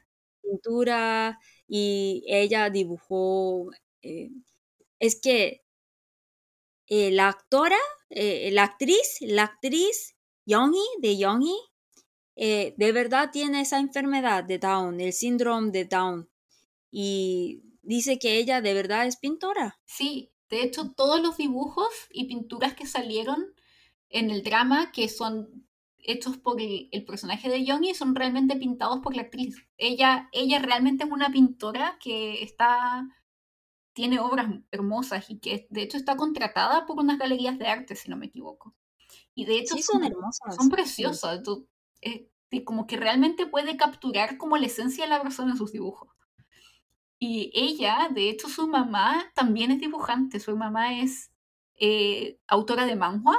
pintura 0.43 1.39
y 1.69 2.25
ella 2.27 2.71
dibujó, 2.71 3.71
eh, 4.03 4.31
es 4.99 5.21
que 5.21 5.63
eh, 6.89 7.11
la 7.11 7.29
actora, 7.29 7.79
eh, 8.11 8.51
la 8.53 8.65
actriz, 8.65 9.19
la 9.21 9.45
actriz 9.45 10.17
Youngie 10.47 10.81
de 11.01 11.17
Youngie, 11.17 11.57
eh, 12.37 12.75
de 12.77 12.93
verdad 12.93 13.31
tiene 13.33 13.63
esa 13.63 13.79
enfermedad 13.79 14.45
de 14.45 14.59
Down, 14.59 15.01
el 15.01 15.13
síndrome 15.13 15.71
de 15.71 15.85
Down. 15.87 16.29
Y 16.91 17.63
dice 17.85 18.19
que 18.19 18.39
ella 18.39 18.61
de 18.61 18.75
verdad 18.75 19.07
es 19.07 19.17
pintora. 19.17 19.79
Sí, 19.85 20.33
de 20.51 20.63
hecho 20.63 20.93
todos 20.93 21.21
los 21.21 21.37
dibujos 21.37 21.89
y 22.11 22.27
pinturas 22.27 22.75
que 22.75 22.87
salieron 22.87 23.55
en 24.09 24.31
el 24.31 24.43
drama, 24.43 24.93
que 24.93 25.09
son 25.09 25.67
hechos 25.99 26.37
por 26.37 26.61
el, 26.61 27.05
personaje 27.07 27.49
de 27.49 27.65
Youngie, 27.65 27.95
son 27.95 28.15
realmente 28.15 28.57
pintados 28.57 29.01
por 29.01 29.17
la 29.17 29.23
actriz. 29.23 29.67
Ella, 29.77 30.29
ella 30.33 30.59
realmente 30.59 31.05
es 31.05 31.11
una 31.11 31.31
pintora 31.31 31.99
que 32.01 32.43
está 32.43 33.09
tiene 33.95 34.19
obras 34.19 34.49
hermosas 34.73 35.31
y 35.31 35.39
que 35.39 35.69
de 35.71 35.83
hecho 35.83 35.97
está 35.97 36.17
contratada 36.17 36.85
por 36.85 36.99
unas 36.99 37.17
galerías 37.17 37.59
de 37.59 37.69
arte, 37.69 37.95
si 37.95 38.11
no 38.11 38.17
me 38.17 38.27
equivoco. 38.27 38.75
Y 39.35 39.47
de 39.47 39.59
hecho 39.59 39.77
son, 39.79 40.05
hermosas. 40.05 40.57
Son 40.57 40.69
preciosas. 40.69 41.41
Eh, 42.03 42.29
como 42.65 42.87
que 42.87 42.97
realmente 42.97 43.47
puede 43.47 43.77
capturar 43.77 44.37
como 44.37 44.57
la 44.57 44.67
esencia 44.67 45.05
de 45.05 45.11
la 45.11 45.23
persona 45.23 45.53
en 45.53 45.57
sus 45.57 45.73
dibujos. 45.73 46.11
Y 47.25 47.51
ella, 47.55 48.09
de 48.13 48.29
hecho, 48.29 48.49
su 48.49 48.69
mamá 48.69 49.31
también 49.35 49.71
es 49.71 49.81
dibujante. 49.81 50.41
Su 50.41 50.57
mamá 50.57 51.01
es 51.01 51.31
eh, 51.77 52.39
autora 52.47 52.87
de 52.87 52.97
manhua. 52.97 53.39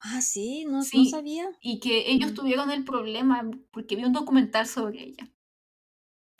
Ah, 0.00 0.20
sí, 0.20 0.64
no, 0.64 0.78
no 0.78 1.04
sabía. 1.04 1.48
Y 1.60 1.78
que 1.80 2.10
ellos 2.10 2.32
mm. 2.32 2.34
tuvieron 2.34 2.70
el 2.70 2.84
problema 2.84 3.48
porque 3.70 3.96
vi 3.96 4.04
un 4.04 4.12
documental 4.12 4.66
sobre 4.66 5.02
ella 5.02 5.30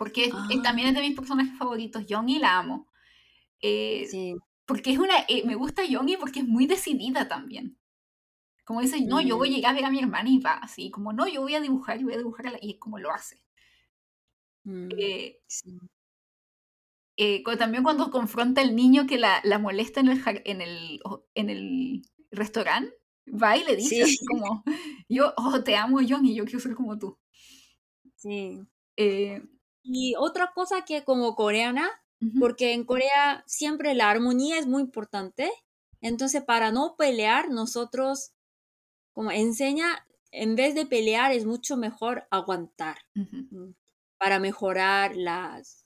porque 0.01 0.31
ah. 0.33 0.49
también 0.63 0.89
es 0.89 0.95
de 0.95 1.03
mis 1.03 1.15
personajes 1.15 1.59
favoritos. 1.59 2.07
Youngie 2.07 2.39
la 2.39 2.57
amo. 2.57 2.89
Eh, 3.61 4.07
sí. 4.11 4.35
Porque 4.65 4.93
es 4.93 4.99
una. 4.99 5.15
Eh, 5.29 5.43
me 5.45 5.57
gusta 5.57 5.85
Youngie 5.85 6.17
porque 6.17 6.41
es 6.41 6.49
muy 6.49 6.67
decidida 6.67 7.29
también. 7.29 7.77
Como 8.65 8.81
dice, 8.81 9.03
no, 9.03 9.21
yo 9.21 9.37
voy 9.37 9.49
a 9.49 9.51
mm. 9.51 9.55
llegar 9.57 9.73
a 9.73 9.75
ver 9.75 9.85
a 9.85 9.91
mi 9.91 9.99
hermana 9.99 10.31
y 10.31 10.39
va 10.39 10.55
así. 10.55 10.91
Como, 10.91 11.13
no, 11.13 11.29
yo 11.29 11.43
voy 11.43 11.55
a 11.55 11.61
dibujar 11.61 12.01
y 12.01 12.05
voy 12.05 12.15
a 12.15 12.17
dibujar 12.17 12.59
y 12.63 12.71
es 12.71 12.79
como 12.79 12.99
lo 12.99 13.13
hace. 13.13 13.43
Mm, 14.65 14.89
eh, 17.23 17.43
también 17.59 17.83
cuando 17.83 18.11
confronta 18.11 18.62
al 18.62 18.75
niño 18.75 19.07
que 19.07 19.18
la, 19.18 19.43
la 19.45 19.59
molesta 19.59 20.01
en 20.01 20.09
el, 20.09 20.23
en 20.47 20.62
el, 20.62 21.01
en 21.35 21.51
el 21.51 22.03
restaurante, 22.31 22.97
va 23.31 23.59
y 23.59 23.64
le 23.64 23.77
dice 23.77 24.03
así 24.03 24.16
como, 24.25 24.64
yo 25.09 25.35
oh, 25.37 25.62
te 25.62 25.77
amo, 25.77 25.99
John, 26.09 26.25
y 26.25 26.35
yo 26.35 26.45
quiero 26.45 26.61
ser 26.61 26.75
como 26.75 26.99
tú. 26.99 27.18
Sí. 28.16 28.62
Y 29.83 30.14
otra 30.16 30.53
cosa 30.55 30.87
que 30.87 31.05
como 31.05 31.35
coreana, 31.35 31.91
porque 32.39 32.73
en 32.73 32.85
Corea 32.85 33.45
siempre 33.47 33.95
la 33.95 34.09
armonía 34.09 34.59
es 34.59 34.66
muy 34.66 34.81
importante, 34.81 35.51
entonces 36.01 36.43
para 36.43 36.73
no 36.73 36.97
pelear 36.97 37.51
nosotros 37.51 38.33
como 39.12 39.31
enseña, 39.31 40.07
en 40.31 40.57
vez 40.57 40.75
de 40.75 40.87
pelear 40.87 41.33
es 41.33 41.45
mucho 41.45 41.77
mejor 41.77 42.27
aguantar 42.31 42.97
mm, 43.14 43.73
para 44.16 44.39
mejorar 44.39 45.16
las, 45.16 45.80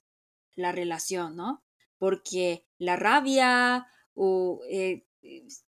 la 0.57 0.73
relación, 0.73 1.37
¿no? 1.37 1.63
Porque 1.99 2.67
la 2.79 2.97
rabia 2.97 3.87
o, 4.15 4.61
eh, 4.69 5.07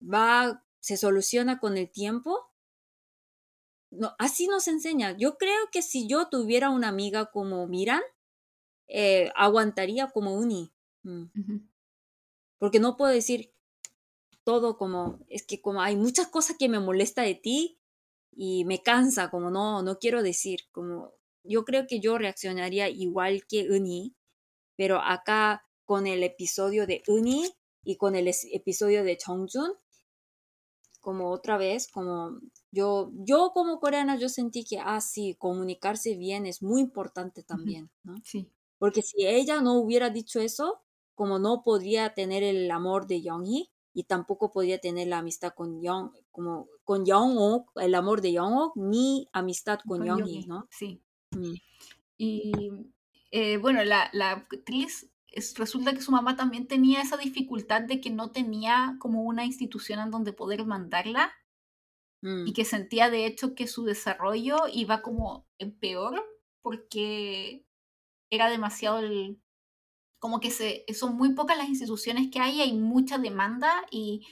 va, 0.02 0.64
se 0.80 0.98
soluciona 0.98 1.60
con 1.60 1.78
el 1.78 1.90
tiempo. 1.90 2.52
No, 3.92 4.16
así 4.20 4.48
nos 4.48 4.68
enseña. 4.68 5.16
Yo 5.18 5.38
creo 5.38 5.70
que 5.72 5.82
si 5.82 6.08
yo 6.08 6.28
tuviera 6.30 6.70
una 6.70 6.90
amiga 6.90 7.32
como 7.32 7.68
Miran, 7.68 8.02
eh, 8.88 9.32
aguantaría 9.36 10.08
como 10.08 10.36
uni. 10.36 10.72
Mm. 11.04 11.26
Porque 12.58 12.80
no 12.80 12.98
puedo 12.98 13.12
decir 13.12 13.54
todo 14.44 14.78
como, 14.78 15.20
es 15.28 15.46
que 15.46 15.62
como 15.62 15.82
hay 15.82 15.96
muchas 15.96 16.28
cosas 16.28 16.56
que 16.58 16.70
me 16.70 16.80
molesta 16.80 17.24
de 17.24 17.36
ti 17.36 17.80
y 18.32 18.66
me 18.66 18.82
cansa, 18.82 19.30
como 19.32 19.50
no, 19.50 19.82
no 19.82 19.98
quiero 19.98 20.22
decir, 20.22 20.62
como 20.72 21.14
yo 21.44 21.66
creo 21.66 21.88
que 21.88 22.00
yo 22.00 22.18
reaccionaría 22.18 22.90
igual 22.90 23.46
que 23.48 23.70
Uni, 23.70 24.16
pero 24.76 25.02
acá 25.02 25.64
con 25.86 26.08
el 26.08 26.24
episodio 26.24 26.88
de 26.88 27.04
Uni 27.08 27.46
y 27.84 27.98
con 27.98 28.16
el 28.16 28.32
episodio 28.52 29.04
de 29.04 29.18
Chongjun, 29.18 29.72
como 31.00 31.30
otra 31.30 31.58
vez, 31.58 31.88
como 31.88 32.40
yo, 32.72 33.12
yo 33.14 33.52
como 33.54 33.80
coreana, 33.80 34.18
yo 34.18 34.28
sentí 34.28 34.66
que, 34.66 34.80
ah, 34.80 35.00
sí, 35.02 35.36
comunicarse 35.38 36.16
bien 36.16 36.48
es 36.48 36.64
muy 36.64 36.82
importante 36.82 37.44
también, 37.44 37.92
¿no? 38.04 38.16
Sí. 38.24 38.50
Porque 38.80 39.04
si 39.04 39.28
ella 39.28 39.62
no 39.62 39.74
hubiera 39.74 40.10
dicho 40.10 40.40
eso, 40.40 40.82
como 41.14 41.38
no 41.38 41.62
podría 41.64 42.16
tener 42.16 42.42
el 42.42 42.70
amor 42.72 43.06
de 43.06 43.22
Young-hee 43.22 43.70
y 43.94 44.04
tampoco 44.06 44.52
podría 44.52 44.80
tener 44.80 45.08
la 45.08 45.20
amistad 45.20 45.54
con 45.56 45.80
Young, 45.82 46.12
como 46.32 46.68
con 46.84 47.06
Young 47.06 47.64
el 47.76 47.96
amor 47.96 48.22
de 48.22 48.34
Young 48.34 48.72
ni 48.76 49.30
amistad 49.32 49.80
con, 49.88 50.04
Young-hee, 50.04 50.48
¿no? 50.48 50.68
Sí. 50.72 51.02
Mm. 51.32 51.54
Y 52.18 52.52
eh, 53.38 53.58
bueno, 53.58 53.84
la, 53.84 54.10
la 54.14 54.32
actriz 54.32 55.12
resulta 55.58 55.94
que 55.94 56.00
su 56.00 56.14
mamá 56.14 56.38
también 56.38 56.68
tenía 56.68 57.02
esa 57.02 57.18
dificultad 57.18 57.82
de 57.82 58.00
que 58.00 58.10
no 58.10 58.32
tenía 58.32 58.96
como 58.98 59.24
una 59.24 59.44
institución 59.44 60.00
en 60.00 60.10
donde 60.10 60.32
poder 60.32 60.66
mandarla 60.66 61.34
y 62.22 62.28
mm. 62.28 62.54
que 62.54 62.64
sentía 62.64 63.10
de 63.10 63.26
hecho 63.26 63.54
que 63.54 63.68
su 63.68 63.84
desarrollo 63.84 64.68
iba 64.72 65.02
como 65.02 65.50
en 65.58 65.78
peor 65.78 66.24
porque 66.62 67.66
era 68.30 68.50
demasiado 68.50 69.00
el, 69.00 69.42
como 70.18 70.40
que 70.40 70.50
se, 70.50 70.86
son 70.98 71.18
muy 71.18 71.34
pocas 71.34 71.58
las 71.58 71.68
instituciones 71.68 72.32
que 72.32 72.40
hay, 72.40 72.62
hay 72.62 72.72
mucha 72.72 73.18
demanda 73.18 73.86
y 73.92 74.26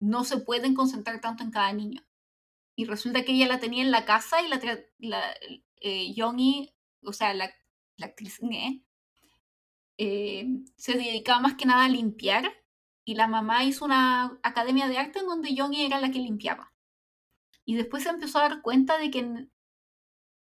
no 0.00 0.24
se 0.24 0.38
pueden 0.38 0.72
concentrar 0.74 1.20
tanto 1.20 1.42
en 1.42 1.50
cada 1.50 1.74
niño. 1.74 2.00
Y 2.74 2.86
resulta 2.86 3.22
que 3.22 3.32
ella 3.32 3.48
la 3.48 3.60
tenía 3.60 3.82
en 3.82 3.90
la 3.90 4.06
casa 4.06 4.40
y 4.40 4.48
la, 4.48 4.58
la 4.98 5.34
eh, 5.82 6.14
o 7.02 7.12
sea, 7.12 7.34
la, 7.34 7.52
la 7.96 8.06
actriz 8.06 8.40
eh, 9.98 10.46
se 10.76 10.92
dedicaba 10.94 11.40
más 11.40 11.54
que 11.54 11.66
nada 11.66 11.84
a 11.84 11.88
limpiar 11.88 12.52
y 13.04 13.14
la 13.14 13.28
mamá 13.28 13.64
hizo 13.64 13.84
una 13.84 14.38
academia 14.42 14.88
de 14.88 14.98
arte 14.98 15.20
en 15.20 15.26
donde 15.26 15.54
Yongi 15.54 15.84
era 15.84 16.00
la 16.00 16.10
que 16.10 16.18
limpiaba. 16.18 16.72
Y 17.64 17.76
después 17.76 18.02
se 18.02 18.10
empezó 18.10 18.38
a 18.38 18.48
dar 18.48 18.62
cuenta 18.62 18.98
de 18.98 19.10
que 19.10 19.48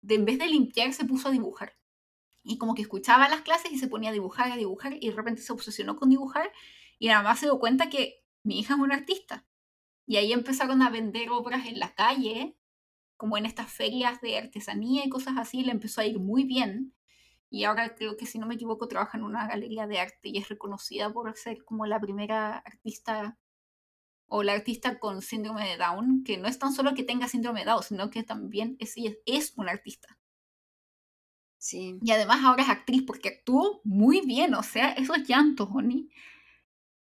de, 0.01 0.15
en 0.15 0.25
vez 0.25 0.39
de 0.39 0.47
limpiar 0.47 0.93
se 0.93 1.05
puso 1.05 1.27
a 1.29 1.31
dibujar 1.31 1.77
y 2.43 2.57
como 2.57 2.75
que 2.75 2.81
escuchaba 2.81 3.27
las 3.27 3.41
clases 3.41 3.71
y 3.71 3.77
se 3.77 3.87
ponía 3.87 4.09
a 4.09 4.13
dibujar, 4.13 4.51
a 4.51 4.57
dibujar 4.57 4.93
y 4.99 5.09
de 5.09 5.15
repente 5.15 5.41
se 5.41 5.51
obsesionó 5.51 5.97
con 5.97 6.09
dibujar 6.09 6.51
y 6.97 7.07
nada 7.07 7.21
más 7.21 7.39
se 7.39 7.47
dio 7.47 7.59
cuenta 7.59 7.89
que 7.89 8.23
mi 8.43 8.59
hija 8.59 8.75
es 8.75 8.79
una 8.79 8.95
artista. 8.95 9.45
Y 10.05 10.15
ahí 10.15 10.31
empezaron 10.31 10.81
a 10.81 10.89
vender 10.89 11.29
obras 11.29 11.67
en 11.67 11.79
la 11.79 11.93
calle, 11.93 12.57
como 13.17 13.37
en 13.37 13.45
estas 13.45 13.71
ferias 13.71 14.21
de 14.21 14.37
artesanía 14.37 15.05
y 15.05 15.09
cosas 15.09 15.35
así, 15.37 15.63
le 15.63 15.71
empezó 15.71 15.99
a 15.99 16.05
ir 16.05 16.19
muy 16.19 16.45
bien. 16.45 16.93
Y 17.49 17.63
ahora 17.63 17.95
creo 17.95 18.17
que 18.17 18.25
si 18.25 18.39
no 18.39 18.47
me 18.47 18.55
equivoco 18.55 18.87
trabaja 18.87 19.17
en 19.17 19.23
una 19.23 19.47
galería 19.47 19.87
de 19.87 19.99
arte 19.99 20.29
y 20.29 20.37
es 20.37 20.49
reconocida 20.49 21.11
por 21.11 21.33
ser 21.35 21.63
como 21.63 21.85
la 21.85 21.99
primera 21.99 22.57
artista 22.57 23.37
o 24.27 24.43
la 24.43 24.53
artista 24.53 24.99
con 24.99 25.21
síndrome 25.21 25.65
de 25.67 25.77
Down, 25.77 26.23
que 26.25 26.37
no 26.37 26.47
es 26.47 26.59
tan 26.59 26.73
solo 26.73 26.93
que 26.93 27.03
tenga 27.03 27.27
síndrome 27.27 27.61
de 27.61 27.67
Down, 27.67 27.83
sino 27.83 28.09
que 28.09 28.23
también 28.23 28.75
es, 28.79 28.95
es 29.25 29.53
una 29.55 29.71
artista. 29.71 30.17
Y 32.01 32.11
además 32.11 32.43
ahora 32.43 32.63
es 32.63 32.69
actriz 32.69 33.03
porque 33.03 33.29
actuó 33.29 33.81
muy 33.83 34.21
bien, 34.21 34.53
o 34.53 34.63
sea, 34.63 34.91
esos 34.91 35.27
llantos, 35.27 35.69
Oni. 35.73 36.09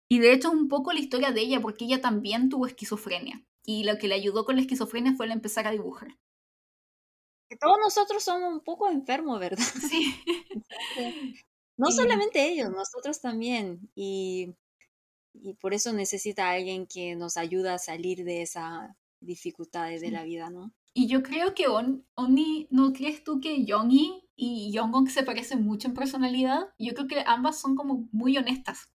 Y 0.07 0.19
de 0.19 0.33
hecho 0.33 0.49
es 0.49 0.53
un 0.53 0.67
poco 0.69 0.93
la 0.93 0.99
historia 0.99 1.31
de 1.31 1.41
ella 1.41 1.61
porque 1.61 1.85
ella 1.85 2.01
también 2.01 2.49
tuvo 2.49 2.67
esquizofrenia. 2.67 3.43
Y 3.63 3.83
lo 3.83 3.97
que 3.97 4.07
le 4.07 4.15
ayudó 4.15 4.45
con 4.45 4.55
la 4.55 4.61
esquizofrenia 4.61 5.13
fue 5.15 5.25
el 5.25 5.31
empezar 5.31 5.67
a 5.67 5.71
dibujar. 5.71 6.17
Todos 7.59 7.77
nosotros 7.79 8.23
somos 8.23 8.53
un 8.53 8.61
poco 8.61 8.89
enfermos, 8.89 9.39
¿verdad? 9.39 9.65
Sí. 9.91 10.15
no 11.77 11.91
solamente 11.91 12.47
ellos, 12.47 12.69
nosotros 12.71 13.21
también. 13.21 13.89
Y, 13.95 14.55
y 15.33 15.53
por 15.55 15.73
eso 15.73 15.93
necesita 15.93 16.51
alguien 16.51 16.87
que 16.87 17.15
nos 17.15 17.37
ayude 17.37 17.69
a 17.69 17.77
salir 17.77 18.23
de 18.23 18.41
esa 18.41 18.95
dificultades 19.25 20.01
de 20.01 20.11
la 20.11 20.23
vida, 20.23 20.49
¿no? 20.49 20.73
Y 20.93 21.07
yo 21.07 21.23
creo 21.23 21.53
que 21.53 21.67
Oni, 21.67 22.67
¿no 22.69 22.93
crees 22.93 23.23
tú 23.23 23.41
que 23.41 23.65
Yongi 23.65 24.23
y 24.35 24.71
Jongong 24.75 25.09
se 25.09 25.23
parecen 25.23 25.63
mucho 25.63 25.89
en 25.89 25.93
personalidad? 25.93 26.69
Yo 26.79 26.93
creo 26.93 27.07
que 27.07 27.23
ambas 27.25 27.59
son 27.59 27.75
como 27.75 28.07
muy 28.11 28.37
honestas 28.37 28.89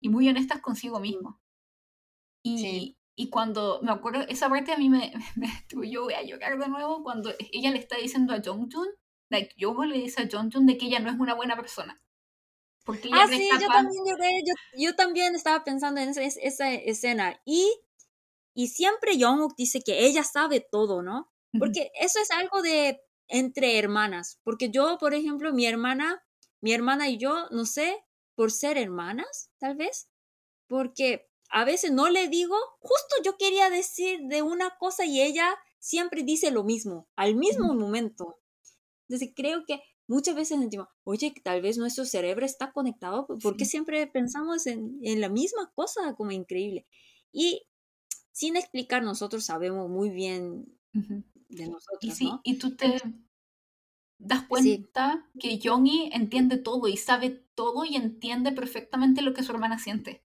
y 0.00 0.08
muy 0.08 0.28
honestas 0.28 0.60
consigo 0.60 1.00
mismo. 1.00 1.40
Y, 2.44 2.96
y 3.14 3.30
cuando 3.30 3.80
me 3.82 3.92
acuerdo, 3.92 4.22
esa 4.28 4.48
parte 4.48 4.72
a 4.72 4.78
mí 4.78 4.88
me, 4.88 5.12
me 5.36 5.90
yo 5.90 6.04
voy 6.04 6.14
a 6.14 6.22
llorar 6.22 6.58
de 6.58 6.68
nuevo 6.68 7.02
cuando 7.02 7.32
ella 7.52 7.70
le 7.70 7.78
está 7.78 7.96
diciendo 7.96 8.32
a 8.32 8.42
Jongjun, 8.42 8.88
like 9.30 9.54
Yogo 9.56 9.84
le 9.84 9.98
dice 9.98 10.22
a 10.22 10.28
Jongjun 10.28 10.66
de 10.66 10.76
que 10.76 10.86
ella 10.86 11.00
no 11.00 11.10
es 11.10 11.18
una 11.18 11.34
buena 11.34 11.56
persona. 11.56 12.00
Porque 12.84 13.10
ah, 13.12 13.26
sí, 13.28 13.48
yo 13.60 13.68
también, 13.68 14.04
yo, 14.44 14.54
yo, 14.76 14.96
también 14.96 15.36
estaba 15.36 15.62
pensando 15.62 16.00
en 16.00 16.08
esa, 16.08 16.22
esa 16.22 16.72
escena. 16.72 17.40
Y 17.44 17.72
y 18.54 18.68
siempre 18.68 19.18
Jungkook 19.18 19.56
dice 19.56 19.82
que 19.82 20.04
ella 20.04 20.24
sabe 20.24 20.60
todo, 20.60 21.02
¿no? 21.02 21.32
Porque 21.58 21.90
eso 21.94 22.18
es 22.20 22.30
algo 22.30 22.62
de 22.62 23.00
entre 23.28 23.78
hermanas. 23.78 24.40
Porque 24.42 24.70
yo, 24.70 24.98
por 24.98 25.14
ejemplo, 25.14 25.52
mi 25.52 25.66
hermana, 25.66 26.22
mi 26.60 26.72
hermana 26.72 27.08
y 27.08 27.18
yo, 27.18 27.48
no 27.50 27.66
sé, 27.66 28.04
por 28.34 28.50
ser 28.50 28.78
hermanas, 28.78 29.50
tal 29.58 29.76
vez, 29.76 30.08
porque 30.66 31.30
a 31.52 31.64
veces 31.66 31.92
no 31.92 32.08
le 32.08 32.28
digo, 32.28 32.56
justo 32.80 33.16
yo 33.24 33.36
quería 33.36 33.68
decir 33.68 34.20
de 34.24 34.40
una 34.40 34.70
cosa 34.78 35.04
y 35.04 35.20
ella 35.20 35.54
siempre 35.78 36.22
dice 36.22 36.50
lo 36.50 36.64
mismo, 36.64 37.08
al 37.14 37.36
mismo 37.36 37.74
momento. 37.74 38.38
Entonces 39.06 39.32
creo 39.36 39.64
que 39.66 39.82
muchas 40.06 40.34
veces 40.34 40.58
sentimos, 40.58 40.88
oye, 41.04 41.34
tal 41.44 41.60
vez 41.60 41.76
nuestro 41.76 42.06
cerebro 42.06 42.46
está 42.46 42.72
conectado, 42.72 43.26
porque 43.42 43.66
siempre 43.66 44.06
pensamos 44.06 44.66
en, 44.66 44.98
en, 45.02 45.20
la 45.20 45.28
misma 45.28 45.70
cosa 45.74 46.14
como 46.16 46.30
increíble. 46.30 46.86
Y 47.32 47.66
sin 48.32 48.56
explicar, 48.56 49.02
nosotros 49.02 49.44
sabemos 49.44 49.90
muy 49.90 50.08
bien 50.08 50.64
de 50.92 51.66
nosotros. 51.66 52.00
Y, 52.00 52.10
sí, 52.12 52.30
y 52.44 52.56
tú 52.56 52.76
te 52.76 52.98
das 54.16 54.46
cuenta 54.48 55.28
que 55.38 55.58
Yongi 55.58 56.08
entiende 56.14 56.56
todo 56.56 56.88
y 56.88 56.96
sabe 56.96 57.44
todo 57.54 57.84
y 57.84 57.96
entiende 57.96 58.52
perfectamente 58.52 59.20
lo 59.20 59.34
que 59.34 59.42
su 59.42 59.52
hermana 59.52 59.78
siente. 59.78 60.24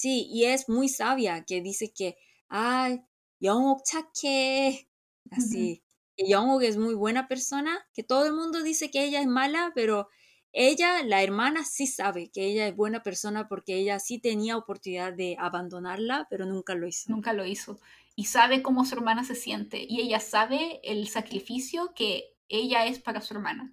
Sí, 0.00 0.26
y 0.30 0.44
es 0.46 0.66
muy 0.66 0.88
sabia, 0.88 1.44
que 1.44 1.60
dice 1.60 1.92
que, 1.92 2.16
ay, 2.48 3.02
Yongok 3.38 3.82
chaque, 3.84 4.88
así. 5.30 5.82
Que 6.16 6.26
Yongok 6.26 6.62
es 6.62 6.78
muy 6.78 6.94
buena 6.94 7.28
persona, 7.28 7.86
que 7.92 8.02
todo 8.02 8.24
el 8.24 8.32
mundo 8.32 8.62
dice 8.62 8.90
que 8.90 9.04
ella 9.04 9.20
es 9.20 9.26
mala, 9.26 9.72
pero 9.74 10.08
ella, 10.52 11.02
la 11.02 11.22
hermana, 11.22 11.66
sí 11.66 11.86
sabe 11.86 12.30
que 12.30 12.46
ella 12.46 12.66
es 12.66 12.74
buena 12.74 13.02
persona 13.02 13.46
porque 13.46 13.74
ella 13.74 13.98
sí 13.98 14.18
tenía 14.18 14.56
oportunidad 14.56 15.12
de 15.12 15.36
abandonarla, 15.38 16.26
pero 16.30 16.46
nunca 16.46 16.74
lo 16.74 16.88
hizo. 16.88 17.12
Nunca 17.12 17.34
lo 17.34 17.44
hizo. 17.44 17.78
Y 18.16 18.24
sabe 18.24 18.62
cómo 18.62 18.86
su 18.86 18.94
hermana 18.94 19.22
se 19.22 19.34
siente. 19.34 19.84
Y 19.86 20.00
ella 20.00 20.20
sabe 20.20 20.80
el 20.82 21.08
sacrificio 21.08 21.92
que 21.94 22.38
ella 22.48 22.86
es 22.86 23.00
para 23.00 23.20
su 23.20 23.34
hermana. 23.34 23.70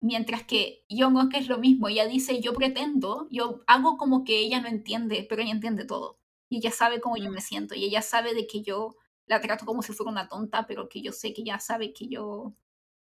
Mientras 0.00 0.44
que 0.44 0.84
Yongok 0.88 1.34
es 1.34 1.48
lo 1.48 1.58
mismo, 1.58 1.88
ella 1.88 2.06
dice, 2.06 2.40
yo 2.40 2.52
pretendo, 2.52 3.28
yo 3.30 3.62
hago 3.66 3.96
como 3.96 4.24
que 4.24 4.38
ella 4.38 4.60
no 4.60 4.68
entiende, 4.68 5.26
pero 5.28 5.42
ella 5.42 5.52
entiende 5.52 5.84
todo. 5.84 6.18
Y 6.48 6.58
ella 6.58 6.70
sabe 6.70 7.00
cómo 7.00 7.16
yo 7.16 7.30
mm. 7.30 7.34
me 7.34 7.40
siento, 7.40 7.74
y 7.74 7.84
ella 7.84 8.02
sabe 8.02 8.34
de 8.34 8.46
que 8.46 8.62
yo 8.62 8.96
la 9.26 9.40
trato 9.40 9.66
como 9.66 9.82
si 9.82 9.92
fuera 9.92 10.12
una 10.12 10.28
tonta, 10.28 10.66
pero 10.66 10.88
que 10.88 11.02
yo 11.02 11.12
sé 11.12 11.32
que 11.32 11.42
ella 11.42 11.58
sabe 11.58 11.92
que 11.92 12.08
yo, 12.08 12.54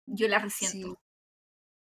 yo 0.06 0.28
la 0.28 0.38
resiento. 0.38 1.00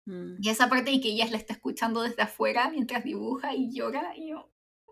Mm. 0.06 0.36
Y 0.40 0.48
esa 0.48 0.68
parte 0.68 0.90
de 0.90 1.00
que 1.00 1.10
ella 1.10 1.28
la 1.30 1.36
está 1.36 1.52
escuchando 1.52 2.02
desde 2.02 2.22
afuera 2.22 2.70
mientras 2.70 3.04
dibuja 3.04 3.54
y 3.54 3.70
llora, 3.72 4.16
y 4.16 4.30
yo, 4.30 4.50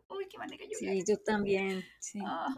uy, 0.08 0.28
qué 0.28 0.38
manera 0.38 0.64
llorar. 0.64 0.96
Sí, 0.96 1.04
yo 1.08 1.16
también, 1.18 1.82
sí. 1.98 2.20
Ah, 2.24 2.54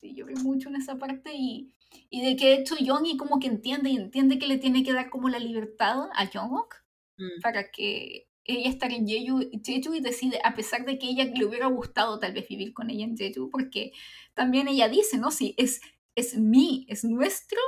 sí, 0.00 0.14
lloré 0.14 0.34
mucho 0.36 0.68
en 0.68 0.76
esa 0.76 0.96
parte 0.96 1.32
y, 1.34 1.72
y 2.10 2.24
de 2.24 2.36
que 2.36 2.46
de 2.46 2.54
hecho 2.54 2.76
Young 2.76 3.16
como 3.16 3.38
que 3.40 3.48
entiende 3.48 3.90
y 3.90 3.96
entiende 3.96 4.38
que 4.38 4.46
le 4.46 4.58
tiene 4.58 4.82
que 4.82 4.92
dar 4.92 5.10
como 5.10 5.28
la 5.28 5.38
libertad 5.38 6.08
a 6.14 6.26
Jungkook 6.26 6.74
mm. 7.18 7.40
para 7.42 7.70
que 7.70 8.28
ella 8.44 8.70
estar 8.70 8.92
en 8.92 9.06
Jeju, 9.06 9.50
Jeju, 9.64 9.94
y 9.94 10.00
decide, 10.00 10.38
a 10.44 10.54
pesar 10.54 10.84
de 10.84 10.98
que 10.98 11.08
ella 11.08 11.24
le 11.24 11.44
hubiera 11.44 11.66
gustado 11.66 12.18
tal 12.18 12.32
vez 12.32 12.48
vivir 12.48 12.72
con 12.72 12.90
ella 12.90 13.04
en 13.04 13.16
Jeju, 13.16 13.50
porque 13.50 13.92
también 14.34 14.68
ella 14.68 14.88
dice, 14.88 15.18
¿no? 15.18 15.30
Sí, 15.30 15.54
es, 15.58 15.80
es 16.14 16.36
mi, 16.38 16.86
es 16.88 17.04
nuestro 17.04 17.58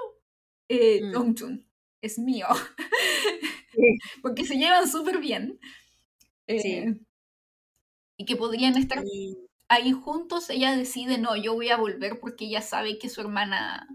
eh, 0.68 1.02
mm. 1.02 1.58
es 2.02 2.18
mío. 2.18 2.46
porque 4.22 4.44
se 4.44 4.56
llevan 4.56 4.88
súper 4.88 5.18
bien. 5.18 5.58
Eh, 6.46 6.94
y 8.16 8.24
que 8.24 8.36
podrían 8.36 8.76
estar 8.76 9.02
ahí 9.68 9.92
juntos, 9.92 10.48
ella 10.50 10.76
decide, 10.76 11.18
no, 11.18 11.36
yo 11.36 11.54
voy 11.54 11.68
a 11.68 11.76
volver 11.76 12.18
porque 12.20 12.46
ella 12.46 12.62
sabe 12.62 12.98
que 12.98 13.08
su 13.08 13.20
hermana 13.20 13.86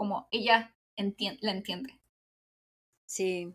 como 0.00 0.28
ella 0.30 0.74
la 0.96 1.50
entiende. 1.50 2.00
Sí. 3.04 3.54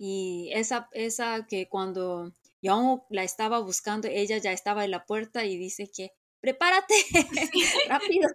Y 0.00 0.50
esa, 0.52 0.88
esa 0.90 1.46
que 1.46 1.68
cuando 1.68 2.34
Young 2.60 3.02
la 3.08 3.22
estaba 3.22 3.60
buscando, 3.60 4.08
ella 4.08 4.38
ya 4.38 4.50
estaba 4.50 4.84
en 4.84 4.90
la 4.90 5.06
puerta 5.06 5.44
y 5.44 5.56
dice 5.56 5.88
que 5.88 6.10
prepárate, 6.40 6.94
rápido, 7.88 8.28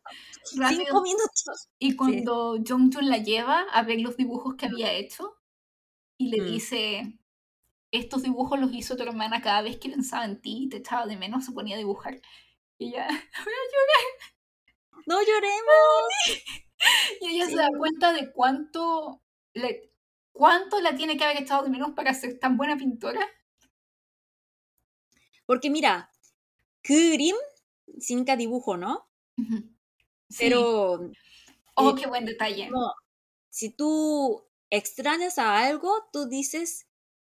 cinco 0.45 1.01
minutos. 1.01 1.67
Y 1.77 1.97
cuando 1.97 2.55
Jung 2.65 2.93
la 3.01 3.17
lleva 3.17 3.63
a 3.63 3.83
ver 3.83 3.99
los 3.99 4.15
dibujos 4.15 4.55
que 4.55 4.67
había 4.67 4.93
hecho 4.93 5.36
y 6.17 6.29
le 6.29 6.41
mm. 6.41 6.45
dice, 6.45 7.19
estos 7.91 8.23
dibujos 8.23 8.57
los 8.61 8.73
hizo 8.73 8.95
tu 8.95 9.03
hermana 9.03 9.41
cada 9.41 9.61
vez 9.61 9.77
que 9.77 9.89
pensaba 9.89 10.23
en 10.23 10.39
ti 10.39 10.63
y 10.63 10.69
te 10.69 10.77
echaba 10.77 11.05
de 11.05 11.17
menos, 11.17 11.43
se 11.43 11.51
ponía 11.51 11.75
a 11.75 11.79
dibujar. 11.79 12.21
Y 12.77 12.93
ella, 12.93 13.07
voy 13.07 13.53
a 13.53 13.71
llorar. 13.73 15.05
No 15.05 15.19
lloremos. 15.19 16.63
y 17.21 17.36
ella 17.36 17.47
se 17.47 17.55
da 17.55 17.69
cuenta 17.77 18.13
de 18.13 18.31
cuánto 18.31 19.21
le, 19.53 19.91
cuánto 20.31 20.81
la 20.81 20.95
tiene 20.95 21.17
que 21.17 21.23
haber 21.23 21.41
echado 21.41 21.63
de 21.63 21.69
menos 21.69 21.91
para 21.91 22.13
ser 22.13 22.39
tan 22.39 22.57
buena 22.57 22.77
pintora. 22.77 23.25
Porque 25.45 25.69
mira, 25.69 26.09
Kurim 26.86 27.36
significa 27.99 28.36
dibujo, 28.36 28.77
¿no? 28.77 29.07
Pero. 30.38 31.11
Oh, 31.75 31.89
eh, 31.89 31.95
qué 31.99 32.07
buen 32.07 32.25
detalle. 32.25 32.69
Si 33.49 33.69
tú 33.69 34.43
extrañas 34.69 35.38
a 35.38 35.59
algo, 35.65 36.07
tú 36.11 36.27
dices 36.27 36.88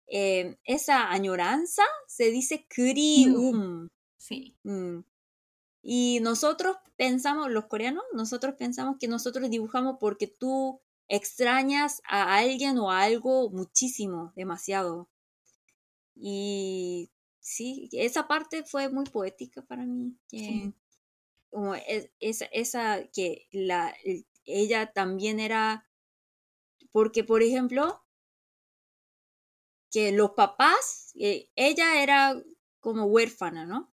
eh, 0.08 0.58
esa 0.64 1.12
añoranza, 1.12 1.84
se 2.08 2.32
dice 2.32 2.68
Kurium. 2.74 3.88
Sí. 4.18 4.58
Mm. 4.64 5.00
Y 5.88 6.20
nosotros 6.22 6.78
pensamos, 6.96 7.52
los 7.52 7.68
coreanos, 7.68 8.04
nosotros 8.12 8.56
pensamos 8.56 8.98
que 9.00 9.08
nosotros 9.08 9.52
dibujamos 9.52 9.98
porque 10.00 10.26
tú 10.26 10.82
extrañas 11.08 12.02
a 12.08 12.38
alguien 12.38 12.80
o 12.80 12.90
a 12.90 13.04
algo 13.04 13.52
muchísimo, 13.52 14.34
demasiado. 14.36 15.12
Y 16.16 17.12
sí, 17.40 17.88
esa 17.92 18.28
parte 18.28 18.64
fue 18.64 18.90
muy 18.90 19.06
poética 19.06 19.62
para 19.62 19.86
mí. 19.86 20.18
Como 21.52 21.76
esa, 21.76 22.46
esa 22.46 23.04
que 23.14 23.48
la, 23.52 23.96
ella 24.44 24.92
también 24.92 25.40
era, 25.40 25.88
porque 26.92 27.24
por 27.24 27.44
ejemplo, 27.44 28.04
que 29.92 30.12
los 30.12 30.32
papás, 30.32 31.12
eh, 31.14 31.48
ella 31.56 32.02
era 32.02 32.42
como 32.80 33.06
huérfana, 33.06 33.68
¿no? 33.68 33.94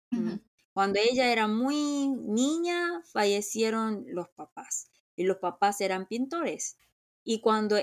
Cuando 0.79 1.01
ella 1.01 1.33
era 1.33 1.49
muy 1.49 2.07
niña, 2.07 3.03
fallecieron 3.07 4.05
los 4.07 4.29
papás 4.29 4.93
y 5.17 5.25
los 5.25 5.39
papás 5.39 5.81
eran 5.81 6.07
pintores. 6.07 6.77
Y 7.25 7.41
cuando, 7.41 7.79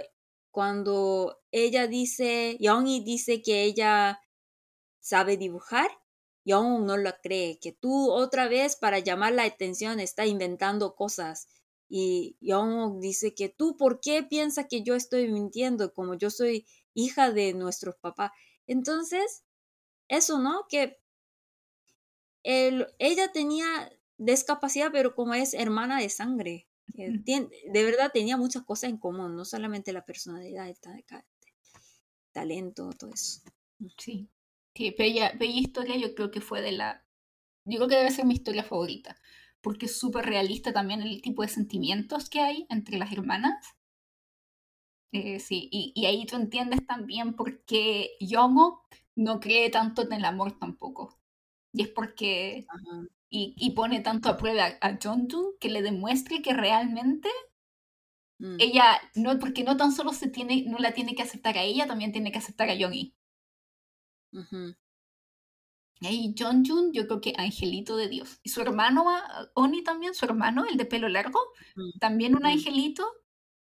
cuando 0.49 1.41
ella 1.51 1.87
dice, 1.87 2.55
Youngie 2.61 3.03
dice 3.03 3.41
que 3.41 3.63
ella 3.63 4.21
sabe 5.01 5.35
dibujar, 5.35 5.89
Young 6.45 6.85
no 6.85 6.95
la 6.95 7.19
cree, 7.19 7.59
que 7.59 7.73
tú 7.73 8.11
otra 8.11 8.47
vez 8.47 8.77
para 8.77 8.99
llamar 8.99 9.33
la 9.33 9.43
atención 9.43 9.99
está 9.99 10.25
inventando 10.25 10.95
cosas. 10.95 11.49
Y 11.89 12.37
Young 12.39 13.01
dice 13.01 13.35
que 13.35 13.49
tú, 13.49 13.75
¿por 13.75 13.99
qué 13.99 14.23
piensas 14.23 14.67
que 14.69 14.83
yo 14.83 14.95
estoy 14.95 15.29
mintiendo 15.29 15.93
como 15.93 16.13
yo 16.13 16.29
soy 16.29 16.65
hija 16.93 17.33
de 17.33 17.53
nuestros 17.55 17.97
papás? 17.97 18.31
Entonces, 18.67 19.43
eso, 20.07 20.39
¿no? 20.39 20.65
Que 20.69 20.97
ella 22.45 23.31
tenía 23.31 23.91
discapacidad, 24.17 24.91
pero 24.91 25.15
como 25.15 25.33
es 25.33 25.53
hermana 25.53 25.99
de 25.99 26.09
sangre, 26.09 26.67
de 26.87 27.83
verdad 27.83 28.11
tenía 28.13 28.37
muchas 28.37 28.63
cosas 28.63 28.89
en 28.89 28.97
común, 28.97 29.35
no 29.35 29.45
solamente 29.45 29.93
la 29.93 30.05
personalidad, 30.05 30.69
el 30.69 30.77
talento, 32.31 32.89
todo 32.97 33.11
eso. 33.13 33.41
Sí, 33.97 34.29
sí 34.75 34.95
bella, 34.97 35.33
bella 35.37 35.59
historia, 35.59 35.97
yo 35.97 36.13
creo 36.13 36.31
que 36.31 36.41
fue 36.41 36.61
de 36.61 36.71
la... 36.71 37.03
Yo 37.65 37.77
creo 37.77 37.89
que 37.89 37.95
debe 37.95 38.11
ser 38.11 38.25
mi 38.25 38.35
historia 38.35 38.63
favorita, 38.63 39.17
porque 39.61 39.87
es 39.87 39.97
súper 39.97 40.25
realista 40.25 40.71
también 40.71 41.01
el 41.01 41.21
tipo 41.21 41.41
de 41.41 41.47
sentimientos 41.47 42.29
que 42.29 42.41
hay 42.41 42.67
entre 42.69 42.97
las 42.97 43.11
hermanas. 43.11 43.55
Eh, 45.11 45.39
sí, 45.39 45.67
y, 45.71 45.93
y, 45.95 46.05
ahí 46.05 46.25
tú 46.25 46.35
entiendes 46.35 46.85
también 46.85 47.35
por 47.35 47.63
qué 47.63 48.11
Yomo 48.19 48.83
no 49.15 49.39
cree 49.39 49.69
tanto 49.69 50.03
en 50.03 50.13
el 50.13 50.25
amor 50.25 50.59
tampoco. 50.59 51.17
Y 51.75 51.81
es 51.83 51.89
porque... 51.89 52.65
Y, 53.29 53.71
pone 53.71 53.99
tanto 53.99 54.29
a 54.29 54.37
prueba 54.37 54.77
a 54.79 54.97
John 55.01 55.27
que 55.59 55.67
le 55.67 55.81
demuestre 55.81 56.41
que 56.41 56.53
realmente 56.53 57.27
mm. 58.39 58.55
ella, 58.59 59.01
no, 59.15 59.37
porque 59.39 59.65
no 59.65 59.75
tan 59.75 59.91
solo 59.91 60.13
se 60.13 60.29
tiene, 60.29 60.63
no 60.65 60.77
la 60.77 60.93
tiene 60.93 61.15
que 61.15 61.23
aceptar 61.23 61.57
a 61.57 61.63
ella, 61.63 61.85
también 61.85 62.13
tiene 62.13 62.31
que 62.31 62.37
aceptar 62.37 62.69
a 62.69 62.77
Johnny. 62.79 63.13
Y 65.99 66.07
ahí 66.07 66.35
John 66.37 66.63
Jun, 66.65 66.93
yo 66.93 67.07
creo 67.07 67.19
que 67.19 67.33
angelito 67.37 67.97
de 67.97 68.07
Dios. 68.07 68.39
Y 68.41 68.49
su 68.49 68.61
hermano, 68.61 69.09
ah, 69.09 69.49
Oni 69.53 69.83
también, 69.83 70.13
su 70.13 70.23
hermano, 70.23 70.65
el 70.65 70.77
de 70.77 70.85
pelo 70.85 71.09
largo, 71.09 71.39
mm. 71.75 71.99
también 71.99 72.35
un 72.35 72.43
mm. 72.43 72.47
angelito 72.47 73.05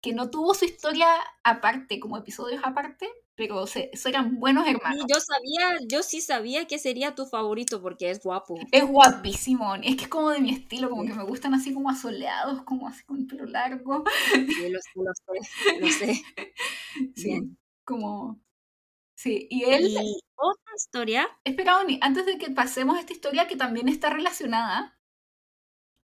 que 0.06 0.14
no 0.14 0.30
tuvo 0.30 0.53
su 0.53 0.66
historia 0.66 1.08
aparte, 1.43 1.99
como 1.99 2.16
episodios 2.16 2.62
aparte, 2.64 3.10
pero 3.34 3.66
se, 3.66 3.89
eran 4.06 4.39
buenos 4.39 4.68
hermanos. 4.68 5.03
yo 5.12 5.20
sabía, 5.20 5.80
yo 5.88 6.03
sí 6.03 6.22
sabía 6.22 6.68
que 6.68 6.78
sería 6.78 7.16
tu 7.16 7.26
favorito 7.26 7.82
porque 7.82 8.12
es 8.12 8.22
guapo. 8.22 8.56
Es 8.72 8.86
guapísimo, 8.86 9.74
es 9.74 9.95
que 9.95 10.03
es 10.03 10.08
como 10.08 10.30
de 10.30 10.41
mi 10.41 10.51
estilo, 10.51 10.91
como 10.91 11.06
que 11.06 11.14
me 11.16 11.24
gustan 11.24 11.56
así 11.56 11.74
como 11.74 11.89
asoleados, 11.89 12.62
como 12.66 12.88
así 12.88 13.03
con 13.03 13.26
pelo 13.26 13.47
largo. 13.47 14.03
Sí, 14.32 14.70
lo 14.70 14.80
sé, 14.80 15.80
lo 15.80 15.88
sé. 15.88 16.22
Sí, 17.16 17.58
como... 17.84 18.39
Sí, 19.16 19.47
y 19.49 19.64
él... 19.64 19.88
¿Y 19.88 20.20
otra 20.36 20.74
historia? 20.76 21.28
Espera, 21.43 21.80
Oni, 21.80 21.97
antes 22.03 22.28
de 22.28 22.38
que 22.38 22.51
pasemos 22.51 22.95
a 22.95 22.99
esta 22.99 23.14
historia 23.14 23.47
que 23.47 23.56
también 23.56 23.89
está 23.89 24.12
relacionada, 24.12 24.95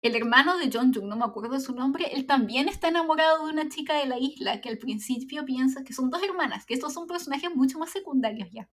el 0.02 0.16
hermano 0.16 0.58
de 0.58 0.70
John 0.74 0.94
Jung, 0.94 1.06
no 1.06 1.16
me 1.16 1.26
acuerdo 1.26 1.60
su 1.60 1.76
nombre, 1.76 2.06
él 2.14 2.26
también 2.26 2.68
está 2.68 2.88
enamorado 2.88 3.46
de 3.46 3.54
una 3.54 3.70
chica 3.70 3.96
de 3.96 4.08
la 4.08 4.18
isla 4.18 4.60
que 4.60 4.70
al 4.70 4.80
principio 4.80 5.46
piensa 5.46 5.84
que 5.84 5.94
son 5.94 6.10
dos 6.10 6.24
hermanas, 6.24 6.66
que 6.66 6.74
estos 6.74 6.94
son 6.94 7.08
personajes 7.08 7.54
mucho 7.56 7.78
más 7.78 7.92
secundarios 7.92 8.50
ya. 8.52 8.68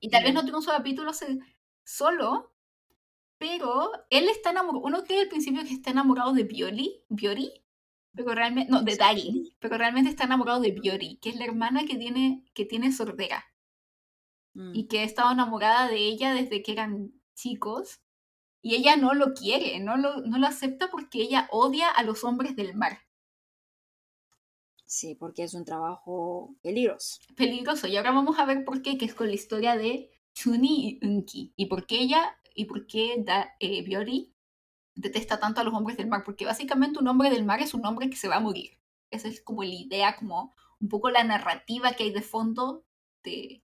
Y 0.00 0.08
tal 0.08 0.24
vez 0.24 0.32
no 0.32 0.44
tenga 0.44 0.58
un 0.58 0.64
capítulo 0.64 1.12
solo, 1.84 2.54
pero 3.36 3.90
él 4.08 4.28
está 4.28 4.50
enamorado, 4.50 4.84
uno 4.84 5.04
cree 5.04 5.22
al 5.22 5.28
principio 5.28 5.62
que 5.62 5.74
está 5.74 5.90
enamorado 5.90 6.32
de 6.32 6.44
Bioli, 6.44 7.04
Biori, 7.08 7.62
pero 8.14 8.32
realmente, 8.32 8.70
no, 8.70 8.82
de 8.82 8.96
Dagi, 8.96 9.54
pero 9.58 9.76
realmente 9.76 10.08
está 10.08 10.24
enamorado 10.24 10.60
de 10.60 10.70
Biori, 10.70 11.18
que 11.20 11.30
es 11.30 11.36
la 11.36 11.44
hermana 11.44 11.84
que 11.84 11.96
tiene, 11.96 12.44
que 12.54 12.64
tiene 12.64 12.92
sordera. 12.92 13.44
Y 14.54 14.84
mm. 14.84 14.88
que 14.88 15.00
ha 15.00 15.02
estado 15.02 15.32
enamorada 15.32 15.88
de 15.88 15.96
ella 15.96 16.32
desde 16.32 16.62
que 16.62 16.70
eran 16.72 17.12
chicos 17.34 18.03
y 18.64 18.76
ella 18.76 18.96
no 18.96 19.12
lo 19.12 19.34
quiere, 19.34 19.78
no 19.78 19.98
lo, 19.98 20.22
no 20.22 20.38
lo 20.38 20.46
acepta 20.46 20.90
porque 20.90 21.20
ella 21.20 21.48
odia 21.52 21.90
a 21.90 22.02
los 22.02 22.24
hombres 22.24 22.56
del 22.56 22.74
mar. 22.74 22.98
Sí, 24.86 25.14
porque 25.14 25.42
es 25.42 25.52
un 25.52 25.66
trabajo 25.66 26.56
peligroso. 26.62 27.20
Peligroso. 27.36 27.86
Y 27.88 27.98
ahora 27.98 28.12
vamos 28.12 28.38
a 28.38 28.46
ver 28.46 28.64
por 28.64 28.80
qué, 28.80 28.96
que 28.96 29.04
es 29.04 29.14
con 29.14 29.28
la 29.28 29.34
historia 29.34 29.76
de 29.76 30.10
Chuni 30.32 30.98
y 31.02 31.06
Unki. 31.06 31.52
Y 31.56 31.66
por 31.66 31.86
qué 31.86 32.00
ella, 32.00 32.38
y 32.54 32.64
por 32.64 32.86
qué 32.86 33.16
da, 33.18 33.54
eh, 33.60 33.82
Biori 33.82 34.32
detesta 34.94 35.38
tanto 35.38 35.60
a 35.60 35.64
los 35.64 35.74
hombres 35.74 35.98
del 35.98 36.06
mar. 36.06 36.22
Porque 36.24 36.46
básicamente 36.46 37.00
un 37.00 37.08
hombre 37.08 37.28
del 37.28 37.44
mar 37.44 37.60
es 37.60 37.74
un 37.74 37.84
hombre 37.84 38.08
que 38.08 38.16
se 38.16 38.28
va 38.28 38.36
a 38.36 38.40
morir. 38.40 38.78
Esa 39.10 39.28
es 39.28 39.42
como 39.42 39.62
la 39.62 39.74
idea, 39.74 40.16
como 40.16 40.54
un 40.80 40.88
poco 40.88 41.10
la 41.10 41.24
narrativa 41.24 41.92
que 41.92 42.04
hay 42.04 42.12
de 42.12 42.22
fondo 42.22 42.86
de 43.24 43.63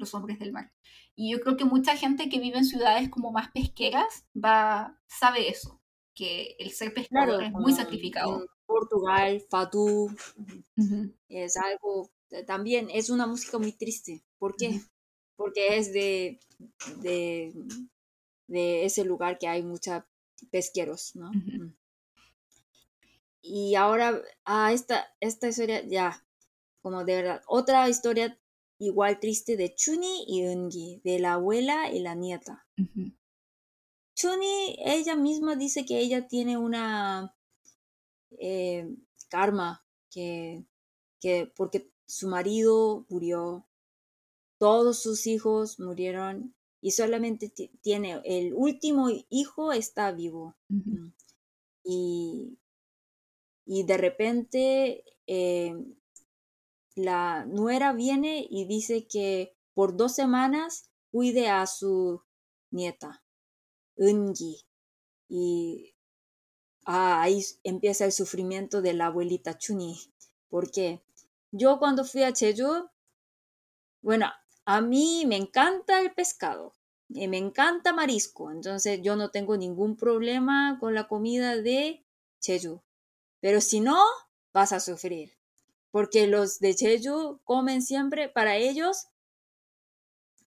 los 0.00 0.14
hombres 0.14 0.38
del 0.40 0.52
mar. 0.52 0.72
Y 1.14 1.30
yo 1.30 1.40
creo 1.40 1.56
que 1.56 1.64
mucha 1.64 1.96
gente 1.96 2.28
que 2.28 2.40
vive 2.40 2.58
en 2.58 2.64
ciudades 2.64 3.08
como 3.10 3.30
más 3.30 3.50
pesqueras 3.52 4.24
va, 4.34 4.98
sabe 5.06 5.48
eso, 5.48 5.80
que 6.14 6.56
el 6.58 6.70
ser 6.70 6.92
pescador 6.92 7.42
es 7.44 7.52
muy 7.52 7.72
sacrificado. 7.72 8.46
Portugal, 8.66 9.42
Fatu, 9.50 10.10
es 11.28 11.56
algo, 11.56 12.10
eh, 12.30 12.44
también 12.44 12.88
es 12.90 13.10
una 13.10 13.26
música 13.26 13.58
muy 13.58 13.72
triste. 13.72 14.22
¿Por 14.38 14.56
qué? 14.56 14.80
Porque 15.36 15.76
es 15.76 15.92
de, 15.92 16.40
de, 17.02 17.52
de, 18.46 18.84
ese 18.84 19.04
lugar 19.04 19.38
que 19.38 19.48
hay 19.48 19.62
muchos 19.62 20.02
pesqueros, 20.50 21.16
¿no? 21.16 21.30
Y 23.42 23.74
ahora, 23.74 24.22
a 24.44 24.66
ah, 24.66 24.72
esta, 24.72 25.06
esta 25.20 25.48
historia, 25.48 25.82
ya, 25.86 26.24
como 26.82 27.04
de 27.04 27.16
verdad, 27.16 27.42
otra 27.46 27.88
historia 27.88 28.38
igual 28.80 29.20
triste 29.20 29.56
de 29.56 29.74
Chuni 29.74 30.24
y 30.26 30.46
Ungi, 30.46 31.00
de 31.04 31.18
la 31.18 31.34
abuela 31.34 31.92
y 31.92 32.00
la 32.00 32.14
nieta. 32.14 32.66
Chuni, 34.14 34.76
ella 34.84 35.14
misma 35.16 35.54
dice 35.54 35.84
que 35.84 35.98
ella 35.98 36.26
tiene 36.26 36.56
una 36.56 37.36
eh, 38.38 38.88
karma, 39.28 39.84
que, 40.10 40.64
que 41.20 41.52
porque 41.54 41.92
su 42.06 42.28
marido 42.28 43.06
murió, 43.10 43.68
todos 44.58 45.00
sus 45.00 45.26
hijos 45.26 45.78
murieron 45.78 46.54
y 46.80 46.92
solamente 46.92 47.52
tiene 47.82 48.20
el 48.24 48.54
último 48.54 49.08
hijo 49.28 49.72
está 49.72 50.10
vivo. 50.10 50.56
Mm. 50.68 51.08
y, 51.84 52.58
y, 53.66 53.84
de 53.84 53.96
repente 53.98 55.04
eh, 55.26 55.74
la 56.94 57.44
nuera 57.46 57.92
viene 57.92 58.46
y 58.48 58.66
dice 58.66 59.06
que 59.06 59.56
por 59.74 59.96
dos 59.96 60.14
semanas 60.14 60.90
cuide 61.10 61.48
a 61.48 61.66
su 61.66 62.22
nieta, 62.70 63.24
Ungi. 63.96 64.56
Y 65.28 65.94
ah, 66.84 67.22
ahí 67.22 67.44
empieza 67.62 68.04
el 68.04 68.12
sufrimiento 68.12 68.82
de 68.82 68.94
la 68.94 69.06
abuelita 69.06 69.58
Chuni. 69.58 69.98
Porque 70.48 71.02
yo 71.52 71.78
cuando 71.78 72.04
fui 72.04 72.22
a 72.22 72.34
Jeju, 72.34 72.88
bueno, 74.02 74.26
a 74.64 74.80
mí 74.80 75.24
me 75.26 75.36
encanta 75.36 76.00
el 76.00 76.12
pescado, 76.12 76.74
y 77.08 77.26
me 77.26 77.38
encanta 77.38 77.92
marisco, 77.92 78.52
entonces 78.52 79.00
yo 79.02 79.16
no 79.16 79.30
tengo 79.30 79.56
ningún 79.56 79.96
problema 79.96 80.78
con 80.78 80.94
la 80.94 81.08
comida 81.08 81.56
de 81.56 82.04
Jeju. 82.40 82.82
Pero 83.40 83.60
si 83.60 83.80
no, 83.80 84.00
vas 84.52 84.72
a 84.72 84.80
sufrir 84.80 85.39
porque 85.90 86.26
los 86.26 86.60
de 86.60 86.74
Jeju 86.74 87.40
comen 87.44 87.82
siempre, 87.82 88.28
para 88.28 88.56
ellos, 88.56 89.08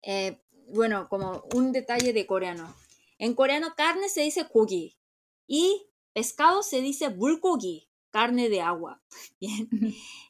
eh, 0.02 0.40
bueno, 0.68 1.08
como 1.08 1.44
un 1.54 1.72
detalle 1.72 2.12
de 2.12 2.26
coreano. 2.26 2.74
En 3.18 3.34
coreano 3.34 3.74
carne 3.76 4.08
se 4.08 4.22
dice 4.22 4.48
kogi 4.48 4.96
y 5.46 5.86
pescado 6.12 6.62
se 6.62 6.80
dice 6.80 7.08
bulgogi, 7.08 7.88
carne 8.10 8.48
de 8.48 8.60
agua. 8.60 9.02
Bien. 9.40 9.68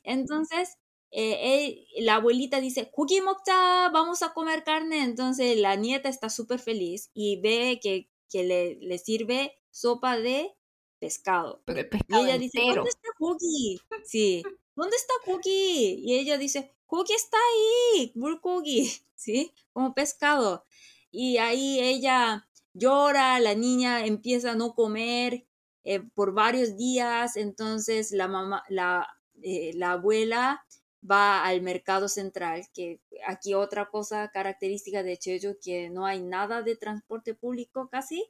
Entonces, 0.02 0.78
eh, 1.10 1.86
la 1.98 2.16
abuelita 2.16 2.60
dice, 2.60 2.90
kogi 2.90 3.20
mokja, 3.20 3.88
vamos 3.90 4.22
a 4.22 4.32
comer 4.32 4.64
carne. 4.64 5.04
Entonces 5.04 5.56
la 5.58 5.76
nieta 5.76 6.08
está 6.08 6.28
súper 6.30 6.58
feliz 6.58 7.10
y 7.14 7.40
ve 7.40 7.78
que, 7.82 8.10
que 8.28 8.44
le, 8.44 8.76
le, 8.76 8.98
sirve 8.98 9.52
sopa 9.70 10.18
de 10.18 10.54
pescado. 10.98 11.62
Pero 11.66 11.80
el 11.80 11.88
pescado 11.88 12.22
y 12.22 12.28
ella 12.28 12.38
dice, 12.38 12.60
¿dónde 12.74 12.90
está 12.90 13.08
kogi? 13.18 13.80
Sí. 14.04 14.42
¿Dónde 14.76 14.96
está 14.96 15.14
Cookie? 15.24 16.00
Y 16.02 16.18
ella 16.18 16.38
dice, 16.38 16.74
Cookie 16.86 17.14
está 17.14 17.36
ahí, 17.36 18.12
Cookie, 18.40 18.92
¿sí? 19.14 19.52
Como 19.72 19.94
pescado. 19.94 20.64
Y 21.10 21.38
ahí 21.38 21.80
ella 21.80 22.48
llora, 22.72 23.38
la 23.40 23.54
niña 23.54 24.04
empieza 24.04 24.52
a 24.52 24.54
no 24.56 24.74
comer 24.74 25.46
eh, 25.84 26.00
por 26.00 26.32
varios 26.34 26.76
días, 26.76 27.36
entonces 27.36 28.10
la 28.10 28.28
mamá, 28.28 28.64
la, 28.68 29.06
eh, 29.42 29.72
la 29.74 29.92
abuela 29.92 30.64
va 31.08 31.44
al 31.44 31.62
mercado 31.62 32.08
central, 32.08 32.62
que 32.72 33.00
aquí 33.26 33.54
otra 33.54 33.90
cosa 33.90 34.30
característica 34.32 35.02
de 35.02 35.18
Chejo, 35.18 35.56
que 35.62 35.90
no 35.90 36.06
hay 36.06 36.22
nada 36.22 36.62
de 36.62 36.76
transporte 36.76 37.34
público 37.34 37.88
casi, 37.90 38.24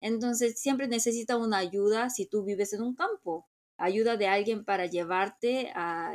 entonces 0.00 0.60
siempre 0.60 0.88
necesita 0.88 1.36
una 1.36 1.58
ayuda 1.58 2.10
si 2.10 2.26
tú 2.26 2.44
vives 2.44 2.72
en 2.74 2.82
un 2.82 2.94
campo 2.94 3.49
ayuda 3.80 4.16
de 4.16 4.28
alguien 4.28 4.64
para 4.64 4.86
llevarte 4.86 5.72
a, 5.74 6.14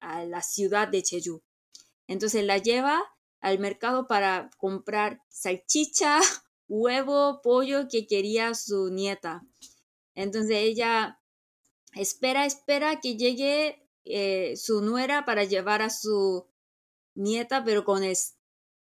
la 0.00 0.42
ciudad 0.42 0.88
de 0.88 1.02
Jeju. 1.02 1.42
Entonces 2.06 2.44
la 2.44 2.58
lleva 2.58 3.02
al 3.40 3.58
mercado 3.58 4.06
para 4.06 4.50
comprar 4.56 5.20
salchicha, 5.28 6.20
huevo, 6.68 7.40
pollo 7.42 7.88
que 7.88 8.06
quería 8.06 8.54
su 8.54 8.90
nieta. 8.90 9.42
Entonces 10.14 10.56
ella 10.56 11.20
espera, 11.94 12.46
espera 12.46 13.00
que 13.00 13.16
llegue 13.16 13.88
eh, 14.04 14.56
su 14.56 14.82
nuera 14.82 15.24
para 15.24 15.44
llevar 15.44 15.82
a 15.82 15.90
su 15.90 16.46
nieta, 17.14 17.64
pero 17.64 17.84
con 17.84 18.04
el 18.04 18.16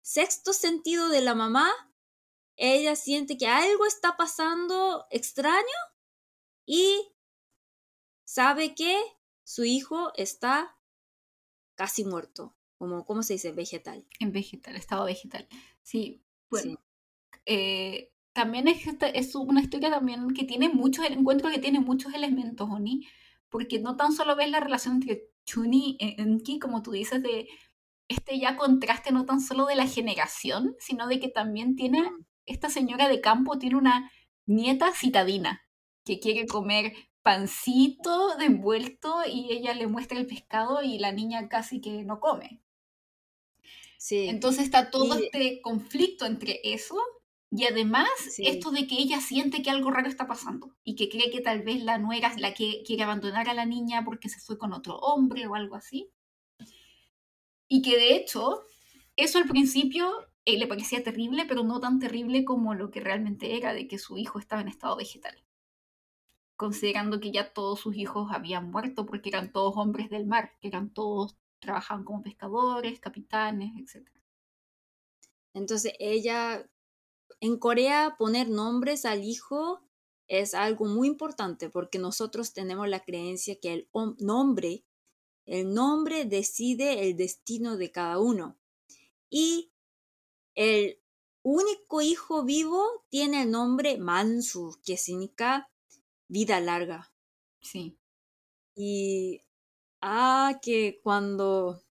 sexto 0.03 0.53
sentido 0.53 1.09
de 1.09 1.23
la 1.23 1.35
mamá, 1.35 1.71
ella 2.57 2.97
siente 2.97 3.37
que 3.39 3.47
algo 3.47 3.87
está 3.87 4.17
pasando 4.17 5.07
extraño 5.11 5.79
y 6.67 7.13
sabe 8.29 8.74
que 8.74 8.95
su 9.43 9.64
hijo 9.64 10.12
está 10.14 10.76
casi 11.76 12.05
muerto, 12.05 12.55
como, 12.76 13.07
¿cómo 13.07 13.22
se 13.22 13.33
dice? 13.33 13.53
Vegetal. 13.53 14.07
En 14.20 14.33
vegetal, 14.33 14.76
estado 14.76 15.07
vegetal. 15.07 15.49
Sí, 15.81 16.22
bueno. 16.51 16.79
Eh, 17.47 18.12
también 18.35 18.68
es, 18.68 18.83
es 19.14 19.35
una 19.35 19.62
historia 19.62 19.91
también 19.91 20.35
que 20.35 20.45
tiene 20.45 20.68
muchos, 20.68 21.07
encuentro 21.07 21.51
que 21.51 21.59
tiene 21.59 21.81
muchos 21.81 22.12
elementos, 22.12 22.68
Oni, 22.70 23.09
porque 23.49 23.81
no 23.81 23.97
tan 23.97 24.12
solo 24.12 24.37
ves 24.37 24.51
la 24.51 24.61
relación 24.61 24.97
entre 24.97 25.31
Chuni 25.47 25.97
y 25.99 26.20
Enki, 26.20 26.59
como 26.59 26.83
tú 26.83 26.91
dices, 26.91 27.22
de 27.22 27.49
este 28.09 28.39
ya 28.39 28.59
contraste 28.59 29.11
no 29.11 29.24
tan 29.24 29.41
solo 29.41 29.64
de 29.64 29.76
la 29.76 29.87
generación, 29.87 30.76
sino 30.79 31.07
de 31.07 31.18
que 31.18 31.29
también 31.29 31.76
tiene, 31.76 32.03
mm. 32.03 32.26
esta 32.45 32.68
señora 32.68 33.09
de 33.09 33.22
campo 33.22 33.59
tiene 33.59 33.76
una 33.76 34.12
nieta 34.45 34.93
citadina 34.93 35.62
que 36.05 36.20
quiere 36.20 36.47
comer 36.47 36.93
pancito 37.29 38.37
de 38.37 38.47
envuelto 38.47 39.18
y 39.31 39.53
ella 39.53 39.74
le 39.74 39.87
muestra 39.87 40.18
el 40.18 40.26
pescado 40.26 40.81
y 40.81 40.99
la 40.99 41.12
niña 41.12 41.47
casi 41.51 41.79
que 41.79 42.03
no 42.03 42.20
come. 42.20 42.62
Sí. 43.99 44.29
Entonces 44.29 44.64
está 44.64 44.91
todo 44.91 45.14
este 45.14 45.61
conflicto 45.61 46.24
entre 46.24 46.59
eso 46.64 46.97
y 47.51 47.66
además 47.66 48.09
esto 48.39 48.70
de 48.70 48.87
que 48.87 48.95
ella 48.95 49.20
siente 49.20 49.61
que 49.61 49.68
algo 49.68 49.91
raro 49.91 50.09
está 50.09 50.26
pasando 50.26 50.74
y 50.85 50.97
que 50.97 51.11
cree 51.11 51.31
que 51.31 51.43
tal 51.43 51.61
vez 51.61 51.83
la 51.83 51.99
nuera 51.99 52.29
es 52.29 52.41
la 52.41 52.55
que 52.55 52.83
quiere 52.83 53.03
abandonar 53.03 53.51
a 53.51 53.55
la 53.55 53.66
niña 53.66 54.07
porque 54.07 54.31
se 54.31 54.41
fue 54.41 54.57
con 54.57 54.72
otro 54.72 54.97
hombre 54.97 55.47
o 55.47 55.55
algo 55.55 55.74
así. 55.74 56.11
Y 57.68 57.83
que 57.83 57.99
de 57.99 58.16
hecho, 58.16 58.62
eso 59.16 59.37
al 59.37 59.47
principio 59.47 60.14
eh, 60.47 60.57
le 60.57 60.66
parecía 60.66 61.03
terrible, 61.03 61.45
pero 61.47 61.62
no 61.62 61.79
tan 61.79 61.99
terrible 61.99 62.47
como 62.47 62.72
lo 62.72 62.91
que 62.91 63.01
realmente 63.01 63.59
era 63.59 63.74
de 63.74 63.87
que 63.87 63.99
su 63.99 64.16
hijo 64.16 64.39
estaba 64.39 64.62
en 64.62 64.68
estado 64.68 64.97
vegetal 64.97 65.45
considerando 66.59 67.21
que 67.21 67.31
ya 67.31 67.53
todos 67.55 67.79
sus 67.79 67.97
hijos 67.97 68.33
habían 68.33 68.73
muerto 68.73 69.07
porque 69.07 69.29
eran 69.29 69.53
todos 69.53 69.77
hombres 69.77 70.11
del 70.11 70.27
mar, 70.27 70.59
que 70.61 70.67
eran 70.67 70.93
todos, 70.93 71.37
trabajaban 71.61 72.05
como 72.05 72.25
pescadores, 72.25 72.99
capitanes, 72.99 73.71
etc. 73.79 74.09
Entonces 75.55 75.93
ella, 76.01 76.69
en 77.41 77.59
Corea, 77.59 78.17
poner 78.19 78.49
nombres 78.49 79.05
al 79.05 79.23
hijo 79.23 79.85
es 80.27 80.53
algo 80.53 80.87
muy 80.87 81.07
importante 81.07 81.71
porque 81.71 82.01
nosotros 82.01 82.53
tenemos 82.53 82.89
la 82.89 83.05
creencia 83.05 83.61
que 83.61 83.73
el 83.73 83.89
nombre, 84.19 84.85
el 85.47 85.73
nombre 85.73 86.25
decide 86.25 87.09
el 87.09 87.17
destino 87.17 87.77
de 87.77 87.93
cada 87.93 88.19
uno. 88.19 88.59
Y 89.31 89.71
el 90.57 90.99
único 91.43 92.01
hijo 92.01 92.43
vivo 92.43 92.85
tiene 93.11 93.43
el 93.43 93.53
nombre 93.53 93.97
Mansu, 93.97 94.77
que 94.85 94.97
significa 94.97 95.71
vida 96.29 96.61
larga. 96.61 97.12
Sí. 97.61 97.99
Y, 98.74 99.43
ah, 100.01 100.59
que 100.62 101.01
cuando, 101.03 101.83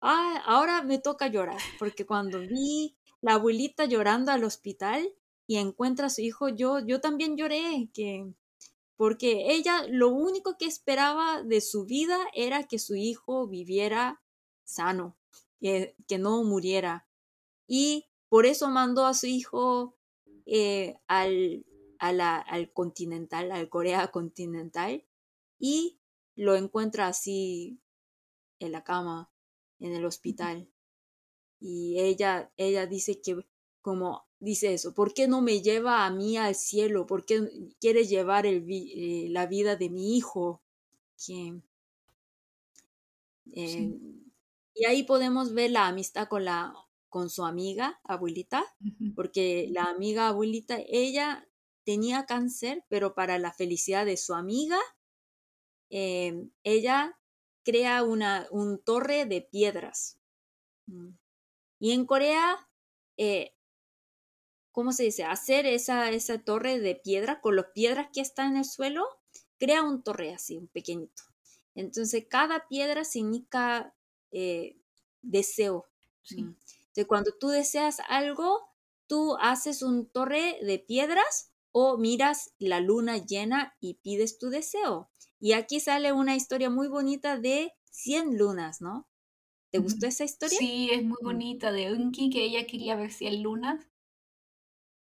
ah, 0.00 0.42
ahora 0.46 0.82
me 0.82 0.98
toca 0.98 1.26
llorar, 1.26 1.60
porque 1.78 2.06
cuando 2.06 2.40
vi 2.40 2.96
la 3.20 3.34
abuelita 3.34 3.86
llorando 3.86 4.30
al 4.32 4.44
hospital 4.44 5.12
y 5.46 5.56
encuentra 5.56 6.06
a 6.06 6.10
su 6.10 6.20
hijo, 6.20 6.48
yo, 6.48 6.78
yo 6.80 7.00
también 7.00 7.36
lloré, 7.36 7.90
que, 7.92 8.32
porque 8.96 9.52
ella 9.52 9.84
lo 9.88 10.10
único 10.10 10.56
que 10.56 10.66
esperaba 10.66 11.42
de 11.42 11.60
su 11.60 11.84
vida 11.84 12.18
era 12.34 12.68
que 12.68 12.78
su 12.78 12.94
hijo 12.94 13.48
viviera 13.48 14.22
sano, 14.64 15.16
que, 15.60 15.96
que 16.06 16.18
no 16.18 16.44
muriera. 16.44 17.08
Y 17.66 18.06
por 18.28 18.46
eso 18.46 18.70
mandó 18.70 19.06
a 19.06 19.14
su 19.14 19.26
hijo 19.26 19.96
eh, 20.46 20.96
al, 21.06 21.64
al 22.02 22.72
continental, 22.72 23.52
al 23.52 23.68
Corea 23.68 24.10
continental, 24.10 25.04
y 25.58 26.00
lo 26.34 26.56
encuentra 26.56 27.06
así 27.06 27.80
en 28.58 28.72
la 28.72 28.82
cama, 28.82 29.30
en 29.78 29.92
el 29.92 30.04
hospital. 30.04 30.68
Y 31.60 32.00
ella, 32.00 32.52
ella 32.56 32.86
dice 32.86 33.20
que, 33.20 33.46
como 33.82 34.26
dice 34.40 34.74
eso, 34.74 34.94
¿por 34.94 35.14
qué 35.14 35.28
no 35.28 35.42
me 35.42 35.62
lleva 35.62 36.04
a 36.04 36.10
mí 36.10 36.36
al 36.36 36.56
cielo? 36.56 37.06
¿Por 37.06 37.24
qué 37.24 37.48
quiere 37.80 38.04
llevar 38.04 38.46
el, 38.46 38.66
eh, 38.68 39.28
la 39.30 39.46
vida 39.46 39.76
de 39.76 39.88
mi 39.88 40.16
hijo? 40.16 40.60
Eh, 43.52 43.94
y 44.74 44.84
ahí 44.86 45.04
podemos 45.04 45.54
ver 45.54 45.70
la 45.70 45.86
amistad 45.86 46.26
con 46.28 46.44
la 46.44 46.74
con 47.08 47.28
su 47.28 47.44
amiga 47.44 48.00
abuelita, 48.04 48.64
porque 49.14 49.68
la 49.70 49.84
amiga 49.84 50.28
abuelita, 50.28 50.78
ella 50.88 51.46
tenía 51.84 52.26
cáncer, 52.26 52.84
pero 52.88 53.14
para 53.14 53.38
la 53.38 53.52
felicidad 53.52 54.06
de 54.06 54.16
su 54.16 54.34
amiga, 54.34 54.78
em, 55.90 56.50
ella 56.64 57.18
crea 57.64 58.02
una 58.02 58.46
un 58.50 58.82
torre 58.82 59.26
de 59.26 59.42
piedras. 59.42 60.18
Mm. 60.86 61.10
Y 61.80 61.92
en 61.92 62.06
Corea, 62.06 62.68
eh, 63.18 63.54
¿cómo 64.72 64.92
se 64.92 65.04
dice? 65.04 65.24
Hacer 65.24 65.66
esa, 65.66 66.10
esa 66.10 66.38
torre 66.38 66.80
de 66.80 66.96
piedra 66.96 67.40
con 67.40 67.56
las 67.56 67.66
piedras 67.74 68.08
que 68.12 68.20
están 68.20 68.52
en 68.52 68.58
el 68.58 68.64
suelo, 68.64 69.06
crea 69.58 69.82
un 69.82 70.02
torre 70.02 70.32
así, 70.34 70.56
un 70.56 70.68
pequeñito. 70.68 71.22
Entonces, 71.74 72.26
cada 72.28 72.68
piedra 72.68 73.04
significa 73.04 73.94
eh, 74.32 74.76
deseo. 75.22 75.86
Sí. 76.22 76.42
Mm. 76.42 76.56
Entonces, 76.80 77.06
cuando 77.06 77.32
tú 77.38 77.48
deseas 77.48 78.00
algo, 78.08 78.68
tú 79.06 79.36
haces 79.40 79.82
un 79.82 80.08
torre 80.08 80.58
de 80.62 80.78
piedras 80.78 81.51
o 81.72 81.98
miras 81.98 82.54
la 82.58 82.80
luna 82.80 83.18
llena 83.18 83.74
y 83.80 83.94
pides 83.94 84.38
tu 84.38 84.50
deseo. 84.50 85.10
Y 85.40 85.52
aquí 85.52 85.80
sale 85.80 86.12
una 86.12 86.36
historia 86.36 86.70
muy 86.70 86.88
bonita 86.88 87.38
de 87.38 87.72
100 87.90 88.38
lunas, 88.38 88.80
¿no? 88.80 89.08
¿Te 89.72 89.78
gustó 89.78 90.06
esa 90.06 90.24
historia? 90.24 90.58
Sí, 90.58 90.90
es 90.92 91.02
muy 91.02 91.18
mm. 91.20 91.24
bonita 91.24 91.72
de 91.72 91.92
Unki, 91.92 92.30
que 92.30 92.44
ella 92.44 92.66
quería 92.66 92.94
ver 92.94 93.10
100 93.10 93.42
lunas 93.42 93.88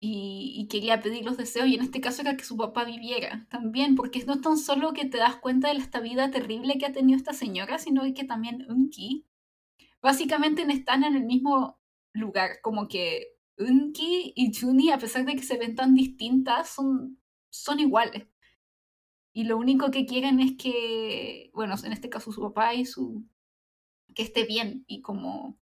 y, 0.00 0.54
y, 0.56 0.68
quería 0.68 1.02
pedir 1.02 1.26
los 1.26 1.36
deseos, 1.36 1.66
y 1.66 1.74
en 1.74 1.82
este 1.82 2.00
caso 2.00 2.22
era 2.22 2.36
que 2.36 2.44
su 2.44 2.56
papá 2.56 2.84
viviera 2.84 3.46
también, 3.50 3.96
porque 3.96 4.24
no 4.24 4.40
tan 4.40 4.56
solo 4.56 4.94
que 4.94 5.04
te 5.04 5.18
das 5.18 5.36
cuenta 5.36 5.68
de 5.68 5.76
esta 5.76 6.00
vida 6.00 6.30
terrible 6.30 6.78
que 6.78 6.86
ha 6.86 6.92
tenido 6.92 7.18
esta 7.18 7.34
señora, 7.34 7.78
sino 7.78 8.02
que 8.14 8.24
también 8.24 8.64
Unki 8.70 9.26
básicamente 10.00 10.62
están 10.72 11.04
en 11.04 11.16
el 11.16 11.24
mismo 11.24 11.78
lugar, 12.14 12.60
como 12.62 12.88
que 12.88 13.26
Unki 13.60 14.32
y 14.34 14.52
Juni, 14.54 14.90
a 14.90 14.98
pesar 14.98 15.24
de 15.24 15.36
que 15.36 15.42
se 15.42 15.58
ven 15.58 15.74
tan 15.74 15.94
distintas, 15.94 16.70
son, 16.70 17.20
son 17.50 17.80
iguales. 17.80 18.26
Y 19.32 19.44
lo 19.44 19.56
único 19.58 19.90
que 19.90 20.06
quieren 20.06 20.40
es 20.40 20.56
que, 20.56 21.50
bueno, 21.54 21.74
en 21.84 21.92
este 21.92 22.10
caso 22.10 22.32
su 22.32 22.40
papá 22.40 22.74
y 22.74 22.84
su... 22.84 23.24
que 24.14 24.22
esté 24.22 24.44
bien 24.44 24.84
y 24.86 25.02
como... 25.02 25.58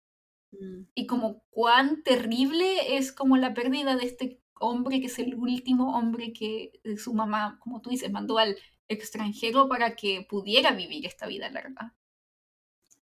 Mm. 0.51 0.83
Y 0.95 1.07
como 1.07 1.43
cuán 1.49 2.03
terrible 2.03 2.97
es 2.97 3.11
como 3.11 3.37
la 3.37 3.53
pérdida 3.53 3.95
de 3.95 4.05
este 4.05 4.41
hombre 4.59 4.99
que 5.01 5.07
es 5.07 5.19
el 5.19 5.35
último 5.35 5.97
hombre 5.97 6.33
que 6.33 6.71
su 6.97 7.13
mamá, 7.13 7.59
como 7.61 7.81
tú 7.81 7.89
dices, 7.89 8.11
mandó 8.11 8.37
al 8.37 8.57
extranjero 8.87 9.67
para 9.67 9.95
que 9.95 10.25
pudiera 10.29 10.71
vivir 10.71 11.05
esta 11.05 11.27
vida 11.27 11.49
larga 11.49 11.95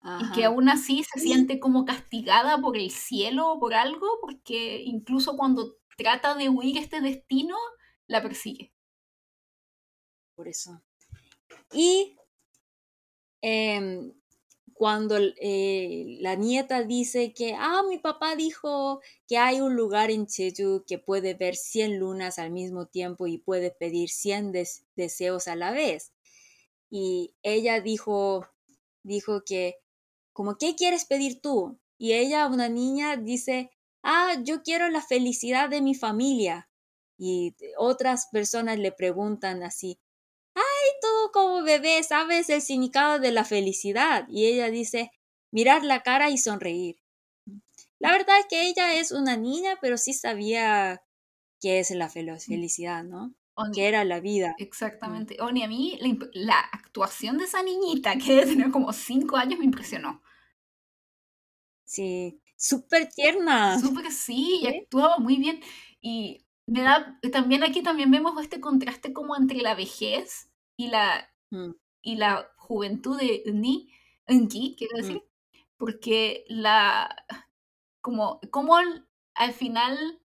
y 0.04 0.32
que 0.34 0.44
aún 0.44 0.68
así 0.68 1.04
se 1.04 1.20
siente 1.20 1.60
como 1.60 1.86
castigada 1.86 2.60
por 2.60 2.76
el 2.76 2.92
cielo 2.92 3.54
o 3.54 3.60
por 3.60 3.74
algo, 3.74 4.06
porque 4.20 4.82
incluso 4.86 5.38
cuando 5.38 5.78
trata 5.98 6.36
de 6.36 6.50
huir 6.50 6.78
este 6.78 7.00
destino, 7.00 7.56
la 8.08 8.22
persigue. 8.22 8.74
Por 10.36 10.50
eso. 10.50 10.82
Y 11.72 12.18
em, 13.42 14.14
cuando 14.74 15.18
eh, 15.18 16.18
la 16.20 16.36
nieta 16.36 16.84
dice 16.84 17.34
que, 17.34 17.56
ah, 17.58 17.84
mi 17.88 18.00
papá 18.00 18.36
dijo 18.36 19.00
que 19.28 19.38
hay 19.38 19.62
un 19.62 19.76
lugar 19.78 20.12
en 20.12 20.28
Jeju 20.28 20.84
que 20.86 20.98
puede 20.98 21.34
ver 21.34 21.56
100 21.56 22.00
lunas 22.00 22.40
al 22.40 22.52
mismo 22.52 22.88
tiempo 22.88 23.28
y 23.28 23.38
puede 23.38 23.72
pedir 23.72 24.10
100 24.10 24.52
deseos 24.96 25.48
a 25.48 25.56
la 25.56 25.72
vez. 25.72 26.12
Y 26.90 27.34
ella 27.42 27.80
dijo, 27.80 28.48
dijo 29.04 29.44
que 29.46 29.83
como, 30.34 30.58
¿qué 30.58 30.76
quieres 30.76 31.06
pedir 31.06 31.42
tú? 31.42 31.80
Y 31.98 32.14
ella, 32.14 32.48
una 32.48 32.70
niña, 32.70 33.16
dice, 33.18 33.72
ah, 34.04 34.36
yo 34.44 34.64
quiero 34.64 34.90
la 34.90 35.02
felicidad 35.02 35.70
de 35.70 35.82
mi 35.82 35.96
familia. 35.96 36.70
Y 37.18 37.56
otras 37.78 38.28
personas 38.32 38.80
le 38.80 38.92
preguntan 38.92 39.64
así, 39.64 40.00
ay, 40.56 40.90
tú 41.02 41.32
como 41.32 41.64
bebé 41.64 42.04
sabes 42.04 42.50
el 42.50 42.62
significado 42.62 43.20
de 43.20 43.32
la 43.32 43.46
felicidad. 43.46 44.28
Y 44.28 44.48
ella 44.48 44.70
dice, 44.70 45.12
mirar 45.52 45.84
la 45.84 46.04
cara 46.04 46.30
y 46.30 46.38
sonreír. 46.38 47.00
La 48.00 48.12
verdad 48.12 48.40
es 48.40 48.48
que 48.50 48.68
ella 48.68 48.96
es 48.96 49.12
una 49.12 49.38
niña, 49.38 49.78
pero 49.82 49.98
sí 49.98 50.14
sabía 50.14 51.02
qué 51.62 51.80
es 51.80 51.92
la 51.92 52.10
felicidad, 52.10 53.04
¿no? 53.04 53.34
Que 53.74 53.88
era 53.88 54.04
la 54.04 54.20
vida. 54.20 54.56
Exactamente. 54.58 55.38
Oni, 55.42 55.64
a 55.64 55.68
mí 55.68 56.00
la, 56.34 56.60
actuación 56.60 57.38
de 57.38 57.46
esa 57.46 57.64
niñita, 57.64 58.18
que 58.18 58.36
debe 58.36 58.46
tener 58.48 58.72
como 58.72 58.94
cinco 58.94 59.38
años, 59.38 59.60
me 59.60 59.66
impresionó. 59.66 60.22
Sí, 61.86 62.42
súper 62.56 63.10
tierna. 63.10 63.80
Súper 63.80 64.12
sí, 64.12 64.62
y 64.62 64.68
actuaba 64.68 65.18
muy 65.18 65.38
bien. 65.38 65.62
Y 66.02 66.46
me 66.66 66.82
da, 66.82 67.20
también 67.32 67.64
aquí 67.64 67.84
también 67.84 68.10
vemos 68.10 68.42
este 68.42 68.60
contraste 68.60 69.14
como 69.14 69.36
entre 69.36 69.60
la 69.60 69.76
vejez 69.76 70.50
y 70.78 70.88
la, 70.88 71.30
mm. 71.52 71.72
y 72.02 72.16
la 72.16 72.50
juventud 72.58 73.20
de 73.20 73.44
Ni, 73.54 73.92
Unki, 74.28 74.76
quiero 74.78 74.98
mm. 74.98 75.02
decir. 75.02 75.24
Porque 75.78 76.46
la, 76.48 77.16
como, 78.02 78.40
como 78.50 78.78
al 78.78 79.54
final 79.54 80.23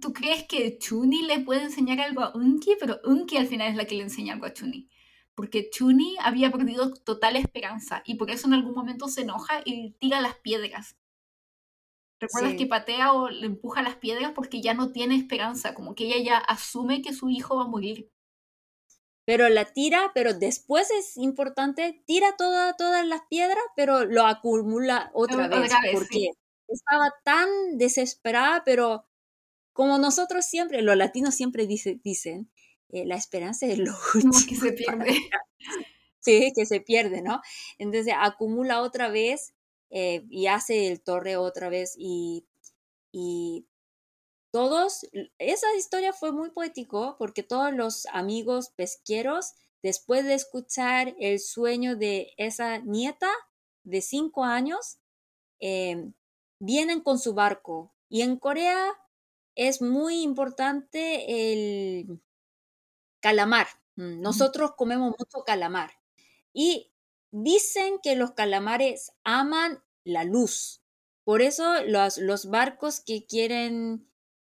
tú 0.00 0.12
crees 0.12 0.44
que 0.46 0.78
Chuni 0.78 1.22
le 1.22 1.40
puede 1.40 1.62
enseñar 1.62 2.00
algo 2.00 2.22
a 2.22 2.34
Unki, 2.34 2.76
pero 2.78 3.00
Unki 3.04 3.36
al 3.36 3.46
final 3.46 3.70
es 3.70 3.76
la 3.76 3.84
que 3.84 3.94
le 3.94 4.02
enseña 4.02 4.34
algo 4.34 4.46
a 4.46 4.52
Chuni. 4.52 4.88
Porque 5.34 5.68
Chuni 5.70 6.16
había 6.20 6.50
perdido 6.50 6.94
total 6.94 7.36
esperanza 7.36 8.02
y 8.06 8.14
por 8.14 8.30
eso 8.30 8.46
en 8.46 8.54
algún 8.54 8.74
momento 8.74 9.08
se 9.08 9.22
enoja 9.22 9.60
y 9.64 9.92
tira 9.98 10.20
las 10.20 10.36
piedras. 10.36 10.96
¿Recuerdas 12.18 12.54
que 12.54 12.66
patea 12.66 13.12
o 13.12 13.28
le 13.28 13.46
empuja 13.46 13.82
las 13.82 13.96
piedras 13.96 14.32
porque 14.34 14.62
ya 14.62 14.72
no 14.72 14.90
tiene 14.92 15.16
esperanza? 15.16 15.74
Como 15.74 15.94
que 15.94 16.04
ella 16.04 16.24
ya 16.24 16.38
asume 16.38 17.02
que 17.02 17.12
su 17.12 17.28
hijo 17.28 17.56
va 17.56 17.64
a 17.64 17.68
morir. 17.68 18.10
Pero 19.26 19.48
la 19.48 19.64
tira, 19.66 20.12
pero 20.14 20.32
después 20.32 20.90
es 20.92 21.16
importante, 21.16 22.02
tira 22.06 22.36
toda, 22.36 22.74
todas 22.76 23.06
las 23.06 23.22
piedras, 23.28 23.64
pero 23.74 24.04
lo 24.04 24.24
acumula 24.24 25.10
otra, 25.12 25.48
vez. 25.48 25.72
porque 25.92 26.30
estaba 26.68 27.12
tan 27.24 27.76
desesperada, 27.76 28.62
pero 28.64 29.04
como 29.76 29.98
nosotros 29.98 30.46
siempre, 30.46 30.82
los 30.82 30.96
latinos 30.96 31.34
siempre 31.34 31.66
dicen, 31.66 32.50
eh, 32.88 33.04
la 33.06 33.16
esperanza 33.16 33.66
es 33.66 33.78
lo 33.78 33.92
último. 34.14 34.32
que 34.48 34.56
se 34.56 34.72
pierde. 34.72 35.06
Sí, 36.18 36.52
que 36.56 36.66
se 36.66 36.80
pierde, 36.80 37.22
¿no? 37.22 37.40
Entonces 37.78 38.12
acumula 38.18 38.82
otra 38.82 39.08
vez 39.08 39.54
eh, 39.90 40.24
y 40.28 40.48
hace 40.48 40.88
el 40.88 41.00
torre 41.00 41.36
otra 41.36 41.68
vez 41.68 41.94
y, 41.96 42.44
y 43.12 43.64
todos, 44.50 45.06
esa 45.38 45.74
historia 45.76 46.12
fue 46.12 46.32
muy 46.32 46.50
poético 46.50 47.16
porque 47.18 47.44
todos 47.44 47.72
los 47.72 48.06
amigos 48.06 48.70
pesqueros, 48.70 49.52
después 49.84 50.24
de 50.24 50.34
escuchar 50.34 51.14
el 51.20 51.38
sueño 51.38 51.94
de 51.94 52.32
esa 52.38 52.78
nieta 52.78 53.30
de 53.84 54.00
cinco 54.02 54.42
años, 54.42 54.98
eh, 55.60 56.10
vienen 56.58 57.02
con 57.02 57.20
su 57.20 57.34
barco. 57.34 57.94
Y 58.08 58.22
en 58.22 58.36
Corea 58.36 58.92
es 59.56 59.82
muy 59.82 60.22
importante 60.22 61.50
el, 61.52 62.20
calamar. 63.20 63.66
Mm, 63.96 64.20
nosotros 64.20 64.72
comemos 64.76 65.14
mucho 65.18 65.42
calamar. 65.44 65.90
Y 66.52 66.92
dicen 67.32 67.98
que 68.02 68.14
los 68.14 68.32
calamares 68.32 69.12
aman 69.24 69.82
la 70.04 70.22
luz. 70.22 70.82
Por 71.24 71.42
eso 71.42 71.82
los, 71.82 72.18
los 72.18 72.48
barcos 72.50 73.00
que 73.00 73.26
quieren 73.26 74.08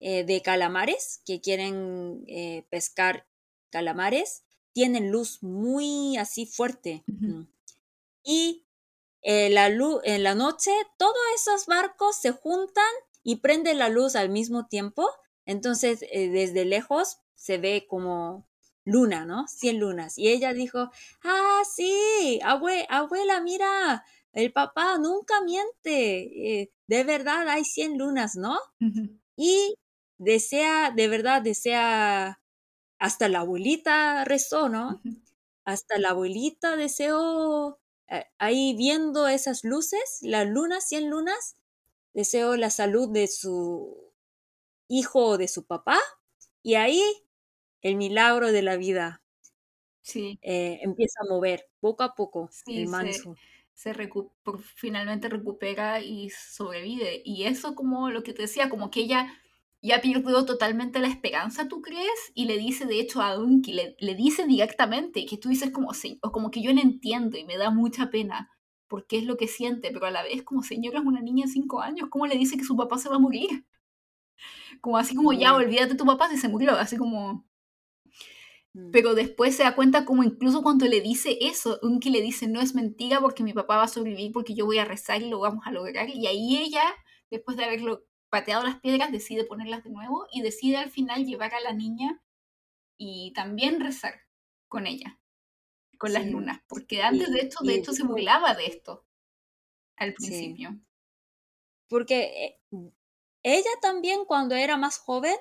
eh, 0.01 0.24
de 0.24 0.42
calamares, 0.42 1.22
que 1.24 1.40
quieren 1.40 2.24
eh, 2.28 2.66
pescar 2.70 3.26
calamares, 3.70 4.44
tienen 4.72 5.11
luz 5.11 5.42
muy 5.42 6.16
así 6.18 6.44
fuerte. 6.44 7.05
Mm. 7.07 7.44
Y 8.22 8.66
eh, 9.22 9.51
la 9.51 9.70
luz, 9.70 10.01
en 10.05 10.22
la 10.22 10.34
noche 10.34 10.70
todos 10.99 11.16
esos 11.34 11.66
barcos 11.66 12.16
se 12.16 12.32
juntan 12.32 12.92
y 13.29 13.37
prenden 13.37 13.76
la 13.76 13.91
luz 13.91 14.16
al 14.16 14.31
mismo 14.31 14.68
tiempo. 14.68 15.07
Entonces, 15.45 16.01
desde 16.01 16.64
lejos 16.64 17.18
se 17.35 17.59
ve 17.59 17.85
como 17.87 18.49
luna, 18.87 19.26
¿no? 19.26 19.47
Cien 19.49 19.79
lunas. 19.81 20.16
Y 20.16 20.29
ella 20.29 20.55
dijo, 20.55 20.91
ah, 21.24 21.61
sí, 21.70 22.41
abuela, 22.43 23.43
mira, 23.43 24.03
el 24.33 24.51
papá 24.51 24.97
nunca 24.97 25.43
miente. 25.43 26.61
Eh, 26.62 26.72
de 26.87 27.05
verdad 27.05 27.47
hay 27.51 27.64
cien 27.64 27.99
lunas, 27.99 28.35
¿no? 28.35 28.59
Y 29.37 29.74
desea, 30.16 30.91
de 30.91 31.09
verdad, 31.09 31.43
desea, 31.43 32.41
hasta 32.99 33.29
la 33.29 33.41
abuelita 33.41 34.24
rezó, 34.24 34.70
¿no? 34.70 35.03
Hasta 35.66 35.99
la 35.99 36.11
abuelita 36.12 36.76
deseó, 36.76 37.79
eh, 38.09 38.24
ahí 38.39 38.74
viendo 38.74 39.29
esas 39.29 39.64
luces, 39.64 40.20
las 40.22 40.49
lunas, 40.49 40.89
cien 40.89 41.11
lunas, 41.11 41.57
deseó 42.18 42.56
la 42.56 42.68
salud 42.68 43.08
de 43.12 43.28
su 43.28 44.12
hijo 44.88 45.24
o 45.24 45.38
de 45.38 45.46
su 45.46 45.66
papá. 45.66 45.96
Y 46.64 46.74
ahí 46.74 47.00
el 47.80 47.94
milagro 47.94 48.50
de 48.50 48.62
la 48.62 48.76
vida 48.76 49.22
sí. 50.02 50.36
Eh, 50.42 50.80
empieza 50.82 51.20
a 51.22 51.32
mover 51.32 51.66
poco 51.78 52.02
a 52.02 52.16
poco 52.16 52.50
el 52.66 52.88
manso. 52.88 53.36
Se, 53.72 53.94
finalmente 54.74 55.28
recupera 55.28 56.00
y 56.00 56.30
sobrevive. 56.30 57.22
Y 57.24 57.44
eso 57.44 57.76
como 57.76 58.10
lo 58.10 58.24
que 58.24 58.32
te 58.32 58.42
decía, 58.42 58.68
como 58.68 58.90
que 58.90 59.02
ella 59.02 59.32
ya 59.80 60.00
perdió 60.00 60.44
totalmente 60.44 60.98
la 60.98 61.06
esperanza, 61.06 61.68
¿tú 61.68 61.82
crees? 61.82 62.32
Y 62.34 62.46
le 62.46 62.58
dice, 62.58 62.84
de 62.86 62.98
hecho, 62.98 63.22
a 63.22 63.38
Unki, 63.38 63.74
le, 63.74 63.94
le 64.00 64.16
dice 64.16 64.44
directamente, 64.44 65.24
que 65.24 65.38
tú 65.38 65.50
dices 65.50 65.70
como, 65.70 65.92
o 66.22 66.32
como 66.32 66.50
que 66.50 66.62
yo 66.62 66.74
no 66.74 66.80
entiendo 66.80 67.38
y 67.38 67.44
me 67.44 67.56
da 67.56 67.70
mucha 67.70 68.10
pena, 68.10 68.50
porque 68.89 69.18
es 69.18 69.24
lo 69.24 69.36
que 69.36 69.49
siente, 69.49 69.91
pero 69.93 70.07
a 70.07 70.11
la 70.11 70.22
vez 70.22 70.43
como 70.43 70.62
señora 70.62 70.99
es 70.99 71.07
una 71.07 71.20
niña 71.20 71.47
de 71.47 71.53
cinco 71.53 71.80
años, 71.80 72.09
¿cómo 72.11 72.26
le 72.26 72.36
dice 72.36 72.57
que 72.57 72.64
su 72.64 72.76
papá 72.76 72.99
se 72.99 73.09
va 73.09 73.16
a 73.16 73.20
morir? 73.20 73.66
Como 74.80 74.97
así 74.97 75.16
como 75.16 75.32
ya, 75.32 75.55
olvídate 75.55 75.91
de 75.91 75.95
tu 75.97 76.07
papá 76.07 76.28
si 76.28 76.36
se 76.36 76.49
murió, 76.49 76.72
así 76.72 76.97
como... 76.97 77.45
Mm. 78.74 78.91
Pero 78.93 79.14
después 79.16 79.57
se 79.57 79.64
da 79.64 79.74
cuenta 79.74 80.05
como 80.05 80.22
incluso 80.22 80.62
cuando 80.62 80.86
le 80.86 81.01
dice 81.01 81.39
eso, 81.41 81.80
Unki 81.82 82.11
le 82.11 82.20
dice, 82.20 82.47
no 82.47 82.61
es 82.61 82.74
mentira 82.74 83.20
porque 83.20 83.43
mi 83.43 83.53
papá 83.53 83.78
va 83.78 83.84
a 83.84 83.89
sobrevivir 83.89 84.30
porque 84.30 84.55
yo 84.55 84.66
voy 84.66 84.78
a 84.78 84.84
rezar 84.84 85.22
y 85.22 85.28
lo 85.30 85.41
vamos 85.41 85.66
a 85.66 85.72
lograr. 85.72 86.09
Y 86.09 86.26
ahí 86.28 86.59
ella, 86.59 86.84
después 87.30 87.57
de 87.57 87.64
haberlo 87.64 88.05
pateado 88.30 88.62
las 88.62 88.78
piedras, 88.78 89.11
decide 89.11 89.45
ponerlas 89.45 89.82
de 89.82 89.91
nuevo 89.91 90.26
y 90.32 90.43
decide 90.43 90.76
al 90.76 90.91
final 90.91 91.24
llevar 91.24 91.55
a 91.55 91.61
la 91.61 91.72
niña 91.72 92.22
y 92.99 93.32
también 93.34 93.80
rezar 93.80 94.14
con 94.68 94.86
ella, 94.86 95.18
con 95.99 96.12
las 96.12 96.26
lunas. 96.26 96.61
Porque 96.68 97.03
antes 97.03 97.30
de 97.30 97.40
esto, 97.40 97.64
de 97.64 97.74
hecho, 97.74 97.92
se 97.92 98.05
burlaba 98.05 98.55
de 98.55 98.66
esto 98.66 99.07
al 99.96 100.14
principio. 100.14 100.78
Porque 101.88 102.22
eh, 102.44 102.61
ella 103.42 103.70
también 103.82 104.24
cuando 104.24 104.55
era 104.55 104.76
más 104.76 104.99
joven 104.99 105.36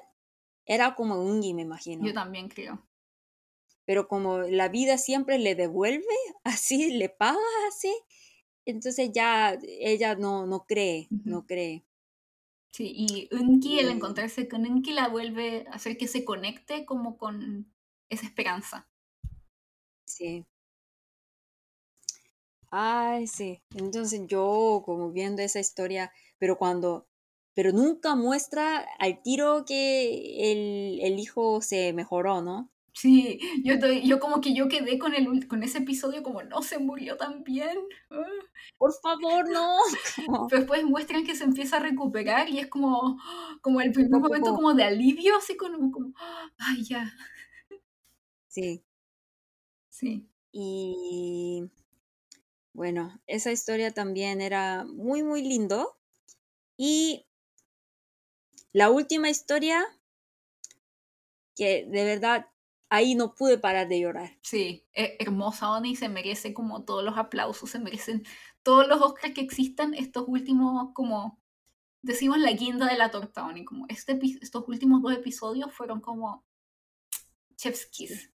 era 0.66 0.96
como 0.96 1.22
Ungi, 1.22 1.54
me 1.54 1.62
imagino. 1.62 2.06
Yo 2.06 2.14
también 2.14 2.50
creo 2.50 2.88
pero 3.88 4.10
como 4.10 4.40
la 4.40 4.68
vida 4.68 4.98
siempre 4.98 5.40
le 5.40 5.56
devuelve, 5.56 6.06
así, 6.44 6.92
le 6.92 7.10
paga 7.10 7.40
así, 7.70 7.92
entonces 8.66 9.12
ya 9.14 9.58
ella 9.64 10.14
no, 10.16 10.46
no 10.46 10.66
cree, 10.68 11.08
no 11.10 11.48
cree. 11.48 11.86
Sí, 12.74 12.94
y 12.94 13.30
Unki, 13.34 13.80
el 13.80 13.90
encontrarse 13.90 14.50
con 14.50 14.68
Unki 14.68 14.92
la 14.92 15.08
vuelve 15.08 15.66
a 15.72 15.76
hacer 15.76 15.98
que 15.98 16.08
se 16.08 16.26
conecte 16.26 16.86
como 16.86 17.18
con 17.18 17.74
esa 18.10 18.26
esperanza. 18.26 18.90
Sí. 20.18 20.46
Ay, 22.72 23.28
sí. 23.28 23.62
Entonces 23.76 24.22
yo 24.28 24.82
como 24.86 25.12
viendo 25.12 25.42
esa 25.42 25.60
historia, 25.60 26.12
pero 26.38 26.58
cuando, 26.58 27.08
pero 27.54 27.72
nunca 27.72 28.16
muestra 28.16 28.86
al 29.00 29.22
tiro 29.22 29.64
que 29.66 30.52
el, 30.52 31.00
el 31.02 31.20
hijo 31.20 31.62
se 31.62 31.94
mejoró, 31.94 32.42
¿no? 32.42 32.70
Sí, 32.94 33.40
yo, 33.64 33.76
estoy, 33.76 34.08
yo 34.08 34.20
como 34.20 34.42
que 34.42 34.56
yo 34.56 34.68
quedé 34.68 34.98
con, 34.98 35.14
el, 35.14 35.48
con 35.48 35.62
ese 35.62 35.78
episodio 35.78 36.24
como 36.24 36.42
no 36.42 36.64
se 36.64 36.80
murió 36.80 37.16
tan 37.16 37.44
bien. 37.44 37.78
Ah. 38.10 38.24
Por 38.80 38.92
favor, 38.92 39.48
no. 39.50 39.78
Después 40.52 40.84
muestran 40.84 41.24
que 41.24 41.36
se 41.36 41.44
empieza 41.44 41.78
a 41.78 41.80
recuperar 41.80 42.50
y 42.50 42.58
es 42.58 42.68
como, 42.68 43.20
como 43.62 43.82
el 43.82 43.92
primer 43.92 44.20
momento 44.20 44.56
como 44.56 44.74
de 44.74 44.84
alivio, 44.84 45.38
así 45.38 45.56
como, 45.56 45.92
como 45.92 46.12
ay, 46.58 46.84
ya. 46.86 47.14
Sí. 48.48 48.84
Sí. 49.98 50.30
Y 50.52 51.72
bueno, 52.74 53.20
esa 53.26 53.52
historia 53.52 53.92
también 53.92 54.42
era 54.42 54.86
muy, 54.86 55.24
muy 55.24 55.42
lindo. 55.42 55.98
Y 56.78 57.26
la 58.74 58.92
última 58.92 59.32
historia, 59.32 59.84
que 61.56 61.88
de 61.90 62.06
verdad 62.06 62.48
ahí 62.90 63.16
no 63.16 63.34
pude 63.34 63.58
parar 63.58 63.88
de 63.88 64.02
llorar. 64.02 64.38
Sí, 64.44 64.86
es 64.94 65.14
hermosa 65.18 65.72
Oni, 65.72 65.96
se 65.96 66.10
merece 66.10 66.54
como 66.54 66.84
todos 66.84 67.04
los 67.04 67.18
aplausos, 67.18 67.72
se 67.72 67.80
merecen 67.80 68.24
todos 68.62 68.88
los 68.88 69.02
Oscars 69.02 69.34
que 69.34 69.42
existan, 69.42 69.96
estos 69.96 70.26
últimos 70.28 70.94
como 70.94 71.42
decimos 72.04 72.38
la 72.38 72.52
guinda 72.52 72.86
de 72.86 72.98
la 73.00 73.10
torta 73.10 73.48
Oni, 73.48 73.66
como 73.66 73.88
este, 73.90 74.20
estos 74.42 74.64
últimos 74.68 75.02
dos 75.02 75.14
episodios 75.14 75.74
fueron 75.74 76.02
como 76.02 76.46
chef's 77.56 77.88
kiss. 77.88 78.30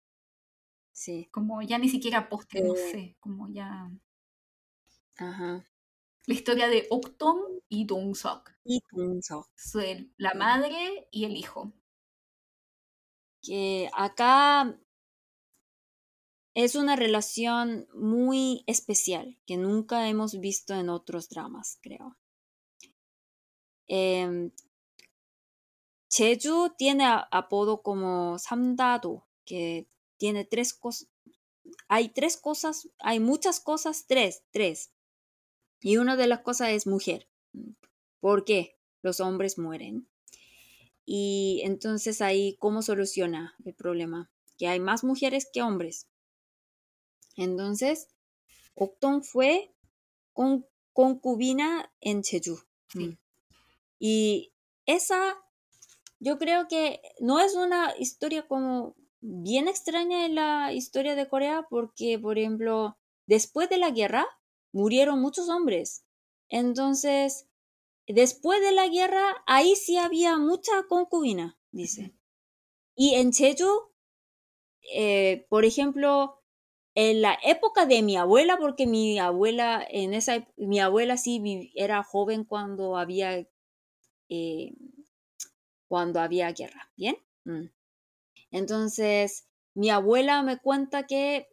Sí. 0.98 1.28
Como 1.30 1.62
ya 1.62 1.78
ni 1.78 1.88
siquiera 1.88 2.28
postre, 2.28 2.60
no 2.60 2.74
eh. 2.74 2.90
sé, 2.90 3.16
como 3.20 3.48
ya... 3.48 3.88
Ajá. 5.16 5.64
La 6.26 6.34
historia 6.34 6.66
de 6.66 6.88
Octon 6.90 7.38
y 7.68 7.86
Dong 7.86 8.16
Sok. 8.16 8.50
Y 8.64 8.82
Dong 8.90 9.22
Sok. 9.22 9.48
La 10.16 10.34
madre 10.34 11.06
y 11.12 11.24
el 11.24 11.36
hijo 11.36 11.72
que 13.40 13.88
acá 13.94 14.76
es 16.54 16.74
una 16.74 16.96
relación 16.96 17.86
muy 17.94 18.64
especial 18.66 19.38
que 19.46 19.56
nunca 19.56 20.08
hemos 20.08 20.40
visto 20.40 20.74
en 20.74 20.88
otros 20.88 21.28
dramas, 21.28 21.78
creo. 21.80 22.16
Eh, 23.86 24.50
Jeju 26.10 26.74
tiene 26.76 27.04
apodo 27.30 27.82
como 27.82 28.36
Samdado, 28.40 29.28
que 29.44 29.86
tiene 30.18 30.44
tres 30.44 30.74
cosas. 30.74 31.08
Hay 31.88 32.10
tres 32.10 32.36
cosas, 32.36 32.88
hay 32.98 33.20
muchas 33.20 33.60
cosas, 33.60 34.06
tres, 34.06 34.42
tres. 34.50 34.90
Y 35.80 35.96
una 35.96 36.16
de 36.16 36.26
las 36.26 36.40
cosas 36.40 36.70
es 36.70 36.86
mujer. 36.86 37.28
¿Por 38.20 38.44
qué 38.44 38.76
los 39.02 39.20
hombres 39.20 39.58
mueren? 39.58 40.08
Y 41.06 41.62
entonces 41.64 42.20
ahí, 42.20 42.56
¿cómo 42.58 42.82
soluciona 42.82 43.54
el 43.64 43.74
problema? 43.74 44.30
Que 44.58 44.68
hay 44.68 44.80
más 44.80 45.04
mujeres 45.04 45.48
que 45.50 45.62
hombres. 45.62 46.08
Entonces, 47.36 48.08
Octon 48.74 49.22
fue 49.22 49.72
con, 50.32 50.66
concubina 50.92 51.90
en 52.00 52.22
Jeju. 52.24 52.58
Mm. 52.94 53.12
Y 53.98 54.52
esa, 54.86 55.36
yo 56.18 56.38
creo 56.38 56.68
que 56.68 57.00
no 57.20 57.40
es 57.40 57.54
una 57.54 57.94
historia 57.98 58.46
como 58.46 58.96
bien 59.20 59.68
extraña 59.68 60.26
en 60.26 60.34
la 60.34 60.72
historia 60.72 61.14
de 61.14 61.28
Corea, 61.28 61.66
porque, 61.68 62.18
por 62.18 62.38
ejemplo, 62.38 62.98
después 63.26 63.68
de 63.68 63.78
la 63.78 63.90
guerra 63.90 64.26
murieron 64.72 65.20
muchos 65.20 65.48
hombres. 65.48 66.04
Entonces, 66.48 67.48
después 68.06 68.60
de 68.60 68.72
la 68.72 68.88
guerra, 68.88 69.42
ahí 69.46 69.76
sí 69.76 69.96
había 69.96 70.38
mucha 70.38 70.72
concubina, 70.88 71.58
dice. 71.70 72.14
Y 72.96 73.14
en 73.14 73.32
Jeju, 73.32 73.92
eh, 74.94 75.46
por 75.48 75.64
ejemplo, 75.64 76.40
en 76.94 77.22
la 77.22 77.38
época 77.44 77.86
de 77.86 78.02
mi 78.02 78.16
abuela, 78.16 78.58
porque 78.58 78.86
mi 78.86 79.18
abuela, 79.18 79.86
en 79.88 80.14
esa, 80.14 80.48
mi 80.56 80.80
abuela 80.80 81.16
sí 81.16 81.72
era 81.74 82.02
joven 82.02 82.44
cuando 82.44 82.96
había, 82.96 83.46
eh, 84.28 84.72
cuando 85.88 86.20
había 86.20 86.52
guerra, 86.52 86.90
¿bien? 86.96 87.16
Mm. 87.44 87.66
Entonces, 88.50 89.46
mi 89.74 89.90
abuela 89.90 90.42
me 90.42 90.58
cuenta 90.58 91.06
que 91.06 91.48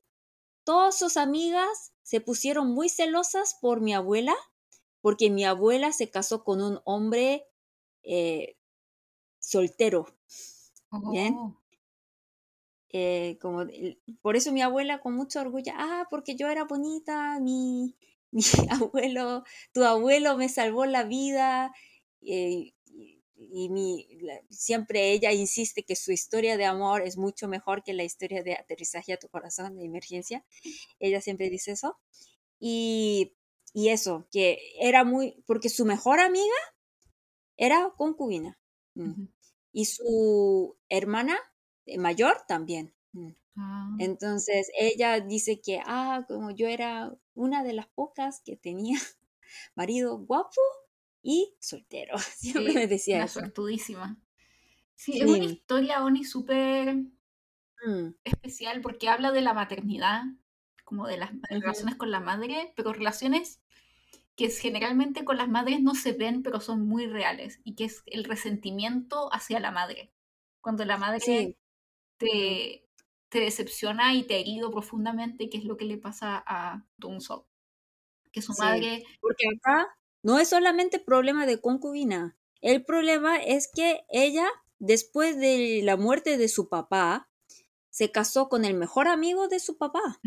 todas 0.64 0.98
sus 0.98 1.18
amigas 1.18 1.93
se 2.04 2.22
pusieron 2.22 2.72
muy 2.74 2.89
celosas 2.89 3.58
por 3.62 3.82
mi 3.82 3.93
abuela 3.93 4.36
porque 5.02 5.30
mi 5.30 5.46
abuela 5.46 5.91
se 5.91 6.10
casó 6.10 6.43
con 6.43 6.64
un 6.64 6.80
hombre 6.84 7.46
eh, 8.02 8.58
soltero. 9.39 10.08
¿Bien? 11.12 11.36
Oh. 11.36 11.62
eh, 12.89 13.38
como, 13.39 13.66
por 14.22 14.36
eso 14.36 14.52
mi 14.52 14.64
abuela 14.64 15.02
con 15.02 15.14
mucho 15.14 15.41
orgullo, 15.41 15.74
ah, 15.76 16.08
porque 16.10 16.36
yo 16.36 16.48
era 16.48 16.64
bonita, 16.64 17.39
mi, 17.39 17.96
mi 18.32 18.43
abuelo, 18.72 19.43
tu 19.74 19.84
abuelo 19.84 20.38
me 20.38 20.50
salvó 20.50 20.86
la 20.86 21.04
vida, 21.04 21.72
eh, 22.22 22.74
y 23.38 23.69
mi, 23.69 24.07
siempre 24.49 25.11
ella 25.11 25.31
insiste 25.31 25.83
que 25.83 25.95
su 25.95 26.11
historia 26.11 26.57
de 26.57 26.65
amor 26.65 27.01
es 27.01 27.17
mucho 27.17 27.47
mejor 27.47 27.83
que 27.83 27.93
la 27.93 28.03
historia 28.03 28.43
de 28.43 28.53
aterrizaje 28.53 29.13
a 29.13 29.17
tu 29.17 29.27
corazón 29.29 29.75
de 29.75 29.86
emergencia. 29.86 30.45
Ella 30.99 31.21
siempre 31.21 31.49
dice 31.49 31.71
eso. 31.71 31.97
Y, 32.59 33.36
y 33.73 33.89
eso, 33.89 34.27
que 34.31 34.59
era 34.79 35.03
muy, 35.03 35.43
porque 35.45 35.69
su 35.69 35.86
mejor 35.86 36.19
amiga 36.19 36.55
era 37.57 37.93
concubina. 37.97 38.57
Mm. 38.93 39.25
Y 39.73 39.86
su 39.86 40.77
hermana 40.89 41.38
eh, 41.86 41.97
mayor 41.97 42.43
también. 42.47 42.93
Mm. 43.11 43.31
Ah. 43.57 43.95
Entonces 43.99 44.71
ella 44.77 45.19
dice 45.19 45.61
que, 45.61 45.81
ah, 45.86 46.25
como 46.27 46.51
yo 46.51 46.67
era 46.67 47.13
una 47.33 47.63
de 47.63 47.73
las 47.73 47.88
pocas 47.88 48.41
que 48.41 48.55
tenía 48.55 48.99
marido 49.75 50.17
guapo 50.17 50.61
y 51.26 51.55
soltero. 51.59 52.17
Siempre 52.38 52.73
me 52.73 52.88
decía 52.88 53.23
eso. 53.23 53.41
Sí, 54.93 55.19
es 55.19 55.28
una 55.28 55.43
historia, 55.43 56.03
Oni, 56.05 56.23
súper 56.23 56.95
mm. 57.86 58.15
especial 58.23 58.80
porque 58.80 59.09
habla 59.09 59.32
de 59.32 59.41
la 59.41 59.53
maternidad, 59.53 60.23
como 60.86 61.07
de 61.07 61.17
las 61.17 61.32
relaciones 61.49 61.95
con 61.95 62.11
la 62.11 62.21
madre, 62.21 62.71
pero 62.78 62.93
relaciones 62.93 63.59
que 64.38 64.49
generalmente 64.49 65.26
con 65.26 65.38
las 65.38 65.49
madres 65.49 65.82
no 65.82 65.95
se 65.95 66.13
ven, 66.13 66.43
pero 66.43 66.61
son 66.61 66.88
muy 66.88 67.07
reales, 67.07 67.59
y 67.63 67.76
que 67.76 67.86
es 67.86 68.03
el 68.05 68.23
resentimiento 68.23 69.34
hacia 69.34 69.59
la 69.59 69.71
madre. 69.71 70.13
Cuando 70.61 70.86
la 70.86 70.97
madre 70.97 71.19
te, 71.19 71.57
te, 73.30 73.39
decepciona 73.39 74.13
y 74.13 74.23
te 74.23 74.36
ha 74.36 74.38
herido 74.38 74.71
profundamente, 74.71 75.49
que 75.49 75.57
es 75.57 75.65
lo 75.65 75.76
que 75.76 75.86
le 75.86 75.97
pasa 75.97 76.43
a 76.45 76.86
Tunso. 76.99 77.47
Que 78.32 78.41
su 78.41 78.53
madre... 78.59 79.03
Porque 79.21 79.45
acá 79.55 79.88
no 80.26 80.39
es 80.39 80.49
solamente 80.49 80.97
problema 80.97 81.45
de 81.45 81.61
concubina. 81.61 82.36
El 82.59 82.84
problema 82.84 83.38
es 83.38 83.69
que 83.71 84.05
ella, 84.09 84.47
después 84.80 85.38
de 85.38 85.82
la 85.84 85.97
muerte 85.97 86.39
de 86.39 86.47
su 86.49 86.67
papá, 86.67 87.30
se 87.91 88.11
casó 88.11 88.49
con 88.49 88.65
el 88.65 88.73
mejor 88.73 89.07
amigo 89.07 89.47
de 89.47 89.59
su 89.59 89.78
papá. 89.78 90.19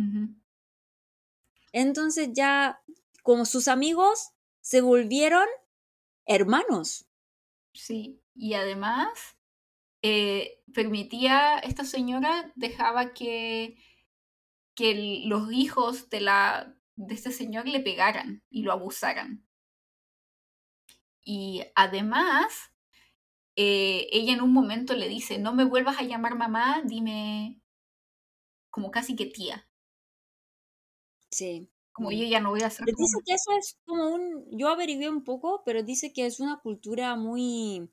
Entonces 1.72 2.28
ya, 2.32 2.80
como 3.24 3.44
sus 3.44 3.66
amigos, 3.66 4.30
se 4.60 4.82
volvieron 4.82 5.48
hermanos. 6.26 7.08
Sí, 7.72 8.22
y 8.36 8.54
además 8.54 9.08
eh, 10.02 10.62
permitía, 10.72 11.58
esta 11.58 11.84
señora 11.84 12.52
dejaba 12.54 13.14
que, 13.14 13.76
que 14.76 15.24
los 15.24 15.50
hijos 15.50 16.08
de, 16.08 16.20
la, 16.20 16.76
de 16.94 17.14
este 17.14 17.32
señor 17.32 17.66
le 17.66 17.80
pegaran 17.80 18.44
y 18.48 18.62
lo 18.62 18.70
abusaran. 18.70 19.47
Y 21.30 21.62
además, 21.74 22.72
eh, 23.54 24.08
ella 24.12 24.32
en 24.32 24.40
un 24.40 24.50
momento 24.50 24.94
le 24.94 25.10
dice, 25.10 25.36
no 25.36 25.52
me 25.52 25.64
vuelvas 25.64 25.98
a 25.98 26.02
llamar 26.02 26.36
mamá, 26.36 26.80
dime 26.86 27.60
como 28.70 28.90
casi 28.90 29.14
que 29.14 29.26
tía. 29.26 29.68
Sí. 31.30 31.68
Como 31.92 32.12
yo 32.12 32.24
ya 32.24 32.40
no 32.40 32.48
voy 32.48 32.62
a 32.62 32.68
hacer... 32.68 32.86
Dice 32.86 33.18
que 33.26 33.34
eso 33.34 33.52
es 33.58 33.76
como 33.84 34.08
un, 34.08 34.46
yo 34.52 34.70
averigué 34.70 35.10
un 35.10 35.22
poco, 35.22 35.62
pero 35.66 35.82
dice 35.82 36.14
que 36.14 36.24
es 36.24 36.40
una 36.40 36.60
cultura 36.60 37.14
muy 37.14 37.90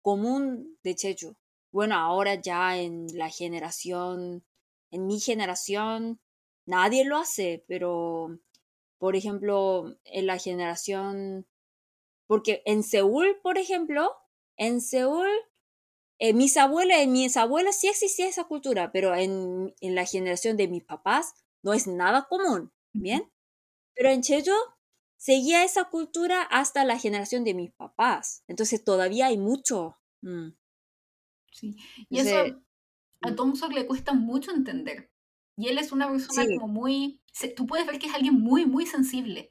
común 0.00 0.78
de 0.84 0.94
Checho. 0.94 1.36
Bueno, 1.72 1.96
ahora 1.96 2.36
ya 2.36 2.78
en 2.78 3.08
la 3.18 3.30
generación, 3.30 4.44
en 4.92 5.06
mi 5.08 5.18
generación, 5.18 6.20
nadie 6.66 7.04
lo 7.04 7.16
hace, 7.16 7.64
pero 7.66 8.38
por 8.98 9.16
ejemplo, 9.16 9.96
en 10.04 10.26
la 10.28 10.38
generación 10.38 11.48
porque 12.26 12.62
en 12.66 12.82
Seúl, 12.82 13.38
por 13.42 13.58
ejemplo, 13.58 14.12
en 14.56 14.80
Seúl, 14.80 15.28
eh, 16.18 16.32
mis 16.32 16.56
abuelas, 16.56 16.98
en 16.98 17.12
mis 17.12 17.36
abuelas 17.36 17.78
sí 17.78 17.88
existía 17.88 18.28
esa 18.28 18.44
cultura, 18.44 18.90
pero 18.92 19.14
en, 19.14 19.74
en, 19.80 19.94
la 19.94 20.06
generación 20.06 20.56
de 20.56 20.68
mis 20.68 20.84
papás 20.84 21.34
no 21.62 21.74
es 21.74 21.86
nada 21.86 22.26
común, 22.28 22.72
¿bien? 22.92 23.30
Pero 23.94 24.10
en 24.10 24.22
Chejo 24.22 24.54
seguía 25.16 25.64
esa 25.64 25.84
cultura 25.84 26.42
hasta 26.42 26.84
la 26.84 26.98
generación 26.98 27.44
de 27.44 27.54
mis 27.54 27.72
papás. 27.72 28.44
Entonces 28.46 28.84
todavía 28.84 29.26
hay 29.26 29.38
mucho. 29.38 29.96
Mm. 30.22 30.50
Sí. 31.52 31.76
Y 32.08 32.18
eso 32.20 32.60
a 33.22 33.30
mm. 33.30 33.36
Tom 33.36 33.54
le 33.72 33.86
cuesta 33.86 34.12
mucho 34.12 34.50
entender. 34.52 35.10
Y 35.56 35.68
él 35.68 35.78
es 35.78 35.92
una 35.92 36.08
persona 36.10 36.44
como 36.58 36.68
muy... 36.68 37.22
Tú 37.56 37.66
puedes 37.66 37.86
ver 37.86 37.98
que 37.98 38.06
es 38.06 38.14
alguien 38.14 38.34
muy, 38.34 38.66
muy 38.66 38.86
sensible. 38.86 39.50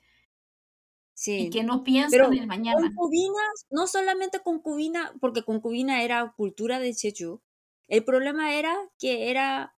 Y 1.28 1.50
que 1.50 1.64
no 1.64 1.84
piensa 1.84 2.18
en 2.18 2.34
el 2.34 2.48
mañana. 2.48 2.82
Concubinas, 2.82 3.66
no 3.70 3.88
solamente 3.88 4.40
concubina, 4.40 5.14
porque 5.22 5.44
concubina 5.44 6.04
era 6.04 6.34
cultura 6.36 6.80
de 6.80 6.94
Chechu. 6.94 7.42
El 7.88 8.04
problema 8.04 8.56
era 8.56 8.76
que 9.00 9.30
era 9.30 9.76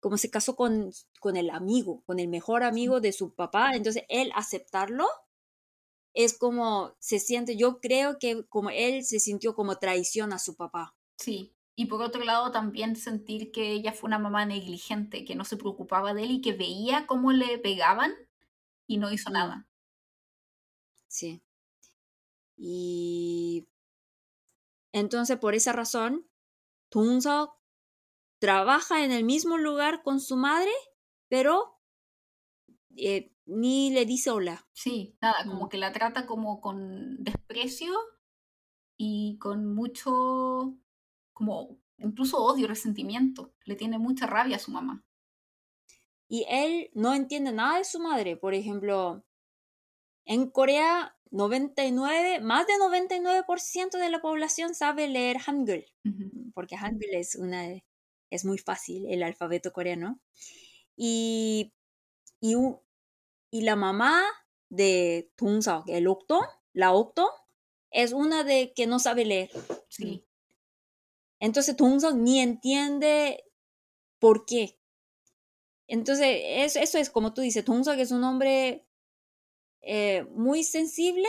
como 0.00 0.16
se 0.16 0.30
casó 0.30 0.54
con, 0.54 0.92
con 1.20 1.36
el 1.36 1.50
amigo, 1.50 2.02
con 2.06 2.20
el 2.20 2.28
mejor 2.28 2.62
amigo 2.62 3.00
de 3.00 3.12
su 3.12 3.34
papá. 3.34 3.72
Entonces, 3.74 4.04
él 4.08 4.30
aceptarlo 4.34 5.06
es 6.14 6.36
como 6.36 6.96
se 6.98 7.18
siente, 7.20 7.56
yo 7.56 7.80
creo 7.80 8.18
que 8.18 8.44
como 8.48 8.70
él 8.70 9.04
se 9.04 9.20
sintió 9.20 9.54
como 9.54 9.76
traición 9.76 10.32
a 10.32 10.38
su 10.38 10.56
papá. 10.56 10.96
Sí, 11.16 11.54
y 11.76 11.86
por 11.86 12.02
otro 12.02 12.24
lado 12.24 12.50
también 12.50 12.96
sentir 12.96 13.52
que 13.52 13.72
ella 13.72 13.92
fue 13.92 14.08
una 14.08 14.18
mamá 14.18 14.44
negligente, 14.46 15.24
que 15.24 15.34
no 15.34 15.44
se 15.44 15.56
preocupaba 15.56 16.14
de 16.14 16.24
él 16.24 16.30
y 16.32 16.40
que 16.40 16.52
veía 16.52 17.06
cómo 17.06 17.32
le 17.32 17.58
pegaban 17.58 18.12
y 18.86 18.98
no 18.98 19.12
hizo 19.12 19.30
nada. 19.30 19.68
Sí. 21.08 21.42
Y 22.56 23.68
entonces 24.92 25.38
por 25.38 25.54
esa 25.54 25.72
razón, 25.72 26.28
Tungsok 26.90 27.58
trabaja 28.38 29.04
en 29.04 29.12
el 29.12 29.24
mismo 29.24 29.58
lugar 29.58 30.02
con 30.02 30.20
su 30.20 30.36
madre, 30.36 30.70
pero 31.28 31.80
eh, 32.96 33.32
ni 33.46 33.90
le 33.90 34.04
dice 34.04 34.30
hola. 34.30 34.66
Sí, 34.72 35.16
nada, 35.20 35.44
como 35.46 35.66
mm. 35.66 35.68
que 35.68 35.78
la 35.78 35.92
trata 35.92 36.26
como 36.26 36.60
con 36.60 37.22
desprecio 37.22 37.94
y 38.96 39.38
con 39.38 39.74
mucho, 39.74 40.76
como 41.32 41.78
incluso 41.98 42.38
odio, 42.38 42.68
resentimiento. 42.68 43.54
Le 43.64 43.76
tiene 43.76 43.98
mucha 43.98 44.26
rabia 44.26 44.56
a 44.56 44.60
su 44.60 44.70
mamá. 44.70 45.04
Y 46.28 46.44
él 46.48 46.90
no 46.94 47.14
entiende 47.14 47.52
nada 47.52 47.78
de 47.78 47.84
su 47.84 48.00
madre. 48.00 48.36
Por 48.36 48.54
ejemplo, 48.54 49.24
en 50.28 50.50
Corea, 50.50 51.16
99, 51.30 52.40
más 52.40 52.66
de 52.66 52.74
99% 52.74 53.98
de 53.98 54.10
la 54.10 54.20
población 54.20 54.74
sabe 54.74 55.08
leer 55.08 55.38
Hangul, 55.38 55.86
porque 56.54 56.76
Hangul 56.76 57.14
es, 57.14 57.34
una, 57.34 57.66
es 58.30 58.44
muy 58.44 58.58
fácil, 58.58 59.06
el 59.10 59.22
alfabeto 59.22 59.72
coreano. 59.72 60.20
Y, 60.96 61.72
y, 62.42 62.56
y 63.50 63.62
la 63.62 63.74
mamá 63.74 64.22
de 64.68 65.32
Tungsok, 65.36 65.88
el 65.88 66.06
Octo, 66.06 66.40
la 66.74 66.92
Octo, 66.92 67.30
es 67.90 68.12
una 68.12 68.44
de 68.44 68.74
que 68.74 68.86
no 68.86 68.98
sabe 68.98 69.24
leer. 69.24 69.50
Sí. 69.88 70.26
Entonces 71.40 71.74
Tungsok 71.74 72.16
ni 72.16 72.40
entiende 72.40 73.44
por 74.18 74.44
qué. 74.44 74.78
Entonces, 75.86 76.26
eso, 76.44 76.80
eso 76.80 76.98
es 76.98 77.08
como 77.08 77.32
tú 77.32 77.40
dices, 77.40 77.64
Tungsok 77.64 77.98
es 77.98 78.10
un 78.10 78.24
hombre 78.24 78.87
eh, 79.90 80.26
muy 80.32 80.64
sensible, 80.64 81.26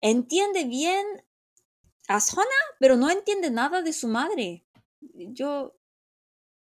entiende 0.00 0.64
bien 0.64 1.06
a 2.08 2.18
Sona, 2.18 2.48
pero 2.80 2.96
no 2.96 3.08
entiende 3.08 3.48
nada 3.52 3.80
de 3.80 3.92
su 3.92 4.08
madre. 4.08 4.66
Yo, 4.98 5.76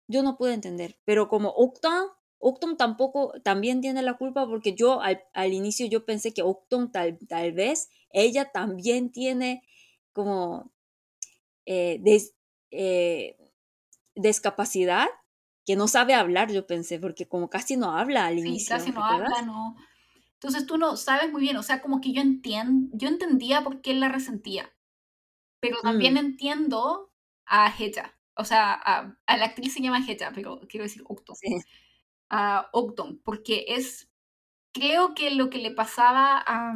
yo 0.08 0.22
no 0.22 0.38
puedo 0.38 0.54
entender. 0.54 0.98
Pero 1.04 1.28
como 1.28 1.50
Octon, 1.50 2.08
Octon 2.38 2.78
tampoco, 2.78 3.34
también 3.42 3.82
tiene 3.82 4.00
la 4.00 4.16
culpa 4.16 4.46
porque 4.46 4.74
yo 4.74 5.02
al, 5.02 5.52
inicio 5.52 5.86
yo 5.88 6.06
pensé 6.06 6.32
que 6.32 6.40
Octon 6.40 6.90
tal, 6.90 7.18
tal 7.28 7.52
vez 7.52 7.90
ella 8.08 8.50
también 8.50 9.12
tiene 9.12 9.62
como 10.14 10.72
eh, 11.66 12.02
eh, 12.70 13.36
discapacidad 14.14 15.08
que 15.66 15.76
no 15.76 15.86
sabe 15.86 16.14
hablar, 16.14 16.50
yo 16.50 16.66
pensé, 16.66 16.98
porque 16.98 17.28
como 17.28 17.50
casi 17.50 17.76
no 17.76 17.94
habla 17.94 18.24
al 18.24 18.38
inicio. 18.38 18.74
Casi 18.74 18.90
no 18.90 19.04
habla, 19.04 19.42
no, 19.42 19.76
entonces 20.44 20.66
tú 20.66 20.76
no 20.76 20.98
sabes 20.98 21.32
muy 21.32 21.40
bien, 21.40 21.56
o 21.56 21.62
sea, 21.62 21.80
como 21.80 22.02
que 22.02 22.12
yo 22.12 22.20
entiendo, 22.20 22.90
yo 22.92 23.08
entendía 23.08 23.64
por 23.64 23.80
qué 23.80 23.92
él 23.92 24.00
la 24.00 24.10
resentía, 24.10 24.76
pero 25.58 25.78
también 25.80 26.14
mm. 26.14 26.18
entiendo 26.18 27.10
a 27.46 27.74
Hecha, 27.78 28.14
o 28.36 28.44
sea, 28.44 28.74
a, 28.74 29.16
la 29.26 29.44
actriz 29.46 29.72
se 29.72 29.80
llama 29.80 30.04
Hecha, 30.06 30.32
pero 30.34 30.60
quiero 30.68 30.84
decir 30.84 31.02
Octon, 31.08 31.34
a 32.28 32.68
Octon, 32.74 33.22
porque 33.24 33.64
es, 33.68 34.12
creo 34.74 35.14
que 35.14 35.30
lo 35.30 35.48
que 35.48 35.56
le 35.56 35.70
pasaba 35.70 36.44
a, 36.46 36.74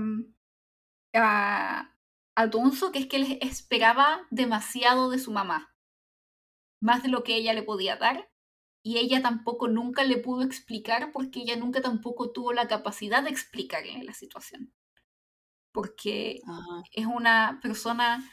a, 1.12 1.94
a 2.34 2.50
que 2.50 2.98
es 2.98 3.06
que 3.06 3.16
él 3.16 3.38
esperaba 3.42 4.26
demasiado 4.30 5.10
de 5.10 5.18
su 5.18 5.30
mamá. 5.30 5.74
más 6.80 7.02
de 7.02 7.10
lo 7.10 7.22
que 7.22 7.34
ella 7.34 7.52
le 7.52 7.64
podía 7.64 7.96
dar 7.96 8.30
y 8.82 8.98
ella 8.98 9.22
tampoco 9.22 9.68
nunca 9.68 10.04
le 10.04 10.18
pudo 10.18 10.42
explicar 10.42 11.12
porque 11.12 11.40
ella 11.40 11.56
nunca 11.56 11.80
tampoco 11.80 12.30
tuvo 12.30 12.52
la 12.52 12.68
capacidad 12.68 13.22
de 13.22 13.30
explicarle 13.30 14.02
la 14.04 14.14
situación. 14.14 14.72
Porque 15.72 16.40
es 16.92 17.06
una 17.06 17.60
persona 17.62 18.24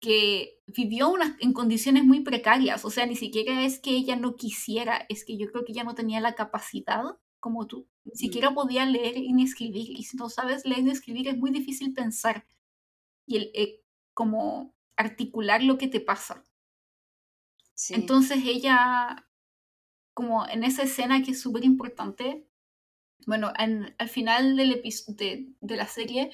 que 0.00 0.60
vivió 0.66 1.14
en 1.40 1.52
condiciones 1.52 2.04
muy 2.04 2.20
precarias, 2.20 2.84
o 2.84 2.90
sea, 2.90 3.04
ni 3.06 3.16
siquiera 3.16 3.64
es 3.64 3.78
que 3.80 3.90
ella 3.90 4.16
no 4.16 4.34
quisiera, 4.34 5.04
es 5.10 5.24
que 5.24 5.36
yo 5.36 5.50
creo 5.50 5.64
que 5.64 5.72
ella 5.72 5.84
no 5.84 5.94
tenía 5.94 6.20
la 6.20 6.34
capacidad 6.34 7.02
como 7.38 7.66
tú, 7.66 7.86
ni 8.04 8.14
siquiera 8.16 8.54
podía 8.54 8.86
leer 8.86 9.16
ni 9.18 9.42
escribir, 9.42 9.90
y 9.90 10.04
si 10.04 10.16
no 10.16 10.30
sabes 10.30 10.64
leer 10.64 10.84
ni 10.84 10.90
escribir 10.90 11.28
es 11.28 11.36
muy 11.36 11.50
difícil 11.50 11.92
pensar 11.92 12.46
y 13.26 13.36
el, 13.36 13.50
eh, 13.54 13.82
como 14.14 14.74
articular 14.96 15.62
lo 15.62 15.78
que 15.78 15.88
te 15.88 16.00
pasa. 16.00 16.44
Entonces 17.88 18.42
ella, 18.44 19.29
como 20.14 20.46
en 20.48 20.64
esa 20.64 20.82
escena 20.82 21.22
que 21.22 21.32
es 21.32 21.40
súper 21.40 21.64
importante, 21.64 22.46
bueno, 23.26 23.52
al 23.56 24.08
final 24.08 24.56
del 24.56 24.82
de, 25.08 25.48
de 25.60 25.76
la 25.76 25.86
serie, 25.86 26.30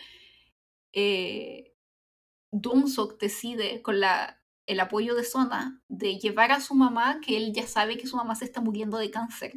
eh, 0.93 1.75
Dunsok 2.53 3.19
decide 3.21 3.83
con 3.83 4.01
la, 4.01 4.43
el 4.67 4.81
apoyo 4.81 5.15
de 5.15 5.25
Sona 5.25 5.83
de 5.89 6.19
llevar 6.19 6.53
a 6.53 6.61
su 6.61 6.75
mamá, 6.75 7.21
que 7.25 7.37
él 7.37 7.53
ya 7.53 7.67
sabe 7.67 7.97
que 7.97 8.07
su 8.07 8.17
mamá 8.17 8.35
se 8.35 8.45
está 8.45 8.61
muriendo 8.61 8.99
de 8.99 9.11
cáncer, 9.11 9.55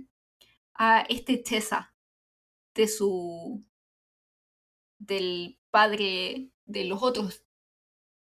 a 0.74 1.02
este 1.10 1.38
Tessa 1.38 1.94
de 2.74 2.88
su 2.88 3.64
del 5.00 5.60
padre 5.72 6.52
de 6.66 6.86
los 6.86 7.02
otros 7.02 7.44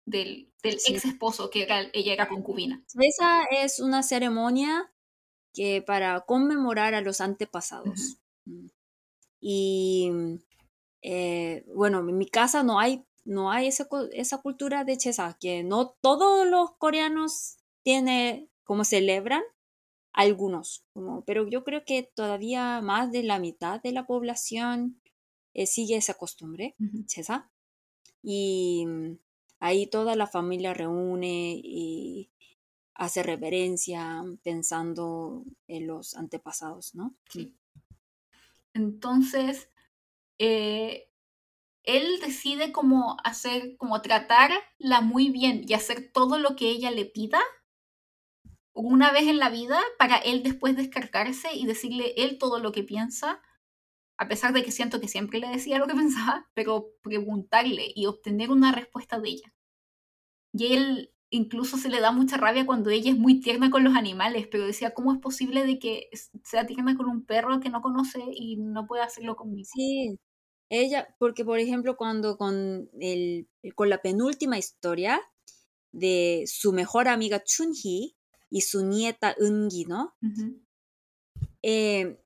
del, 0.05 0.51
del 0.63 0.75
ex 0.75 1.05
esposo 1.05 1.49
que 1.49 1.63
era, 1.63 1.81
ella 1.93 2.13
era 2.13 2.27
concubina. 2.27 2.83
Esa 2.99 3.43
es 3.51 3.79
una 3.79 4.01
ceremonia 4.03 4.91
que 5.59 5.81
para 5.81 6.21
conmemorar 6.21 6.93
a 6.93 7.01
los 7.01 7.19
antepasados. 7.19 8.17
Mm. 8.45 8.67
Y 9.41 10.09
eh, 11.01 11.65
bueno, 11.75 11.99
en 11.99 12.17
mi 12.17 12.27
casa 12.27 12.63
no 12.63 12.79
hay 12.79 13.03
no 13.25 13.51
hay 13.51 13.67
esa, 13.67 13.89
esa 14.13 14.37
cultura 14.37 14.85
de 14.85 14.95
chesa, 14.95 15.37
que 15.37 15.61
no 15.63 15.97
todos 15.99 16.47
los 16.47 16.71
coreanos 16.77 17.57
tienen 17.83 18.49
como 18.63 18.85
celebran, 18.85 19.43
algunos, 20.13 20.85
como, 20.93 21.25
pero 21.25 21.45
yo 21.49 21.65
creo 21.65 21.83
que 21.83 22.03
todavía 22.03 22.79
más 22.79 23.11
de 23.11 23.23
la 23.23 23.37
mitad 23.37 23.81
de 23.81 23.91
la 23.91 24.07
población 24.07 25.01
eh, 25.53 25.65
sigue 25.65 25.97
esa 25.97 26.13
costumbre, 26.13 26.77
chesa. 27.05 27.51
Y 28.23 28.85
mm, 28.87 29.17
ahí 29.59 29.87
toda 29.87 30.15
la 30.15 30.25
familia 30.25 30.73
reúne 30.73 31.59
y 31.61 32.29
hace 32.99 33.23
reverencia 33.23 34.23
pensando 34.43 35.45
en 35.67 35.87
los 35.87 36.15
antepasados, 36.15 36.93
¿no? 36.95 37.15
Sí. 37.29 37.55
Entonces, 38.73 39.69
eh, 40.37 41.09
él 41.83 42.19
decide 42.19 42.73
como 42.73 43.15
hacer, 43.23 43.77
como 43.77 44.01
tratarla 44.01 44.99
muy 45.01 45.29
bien 45.29 45.63
y 45.65 45.73
hacer 45.75 46.11
todo 46.11 46.39
lo 46.39 46.57
que 46.57 46.69
ella 46.69 46.91
le 46.91 47.05
pida 47.05 47.39
una 48.73 49.13
vez 49.13 49.27
en 49.27 49.39
la 49.39 49.49
vida 49.49 49.79
para 49.97 50.17
él 50.17 50.43
después 50.43 50.75
descargarse 50.75 51.53
y 51.53 51.65
decirle 51.65 52.13
él 52.17 52.37
todo 52.37 52.59
lo 52.59 52.73
que 52.73 52.83
piensa, 52.83 53.41
a 54.17 54.27
pesar 54.27 54.51
de 54.51 54.61
que 54.61 54.71
siento 54.71 54.99
que 54.99 55.07
siempre 55.07 55.39
le 55.39 55.47
decía 55.47 55.79
lo 55.79 55.87
que 55.87 55.95
pensaba, 55.95 56.49
pero 56.53 56.89
preguntarle 57.01 57.93
y 57.95 58.07
obtener 58.07 58.51
una 58.51 58.73
respuesta 58.73 59.21
de 59.21 59.29
ella. 59.29 59.53
Y 60.51 60.73
él 60.73 61.13
incluso 61.29 61.77
se 61.77 61.89
le 61.89 61.99
da 61.99 62.11
mucha 62.11 62.37
rabia 62.37 62.65
cuando 62.65 62.89
ella 62.89 63.11
es 63.11 63.17
muy 63.17 63.39
tierna 63.39 63.69
con 63.69 63.83
los 63.83 63.95
animales, 63.95 64.47
pero 64.47 64.65
decía, 64.65 64.93
¿cómo 64.93 65.13
es 65.13 65.19
posible 65.19 65.65
de 65.65 65.79
que 65.79 66.09
sea 66.43 66.65
tierna 66.65 66.95
con 66.97 67.07
un 67.07 67.25
perro 67.25 67.59
que 67.59 67.69
no 67.69 67.81
conoce 67.81 68.19
y 68.33 68.57
no 68.57 68.87
puede 68.87 69.03
hacerlo 69.03 69.35
conmigo? 69.35 69.69
Sí, 69.73 70.17
ella, 70.69 71.15
porque 71.19 71.45
por 71.45 71.59
ejemplo, 71.59 71.97
cuando 71.97 72.37
con, 72.37 72.89
el, 72.99 73.47
con 73.75 73.89
la 73.89 74.01
penúltima 74.01 74.57
historia 74.57 75.19
de 75.91 76.43
su 76.47 76.71
mejor 76.73 77.07
amiga 77.07 77.43
Chunhee 77.43 78.15
y 78.49 78.61
su 78.61 78.85
nieta 78.85 79.35
Eungi, 79.39 79.85
¿no? 79.85 80.15
Eh, 81.61 82.19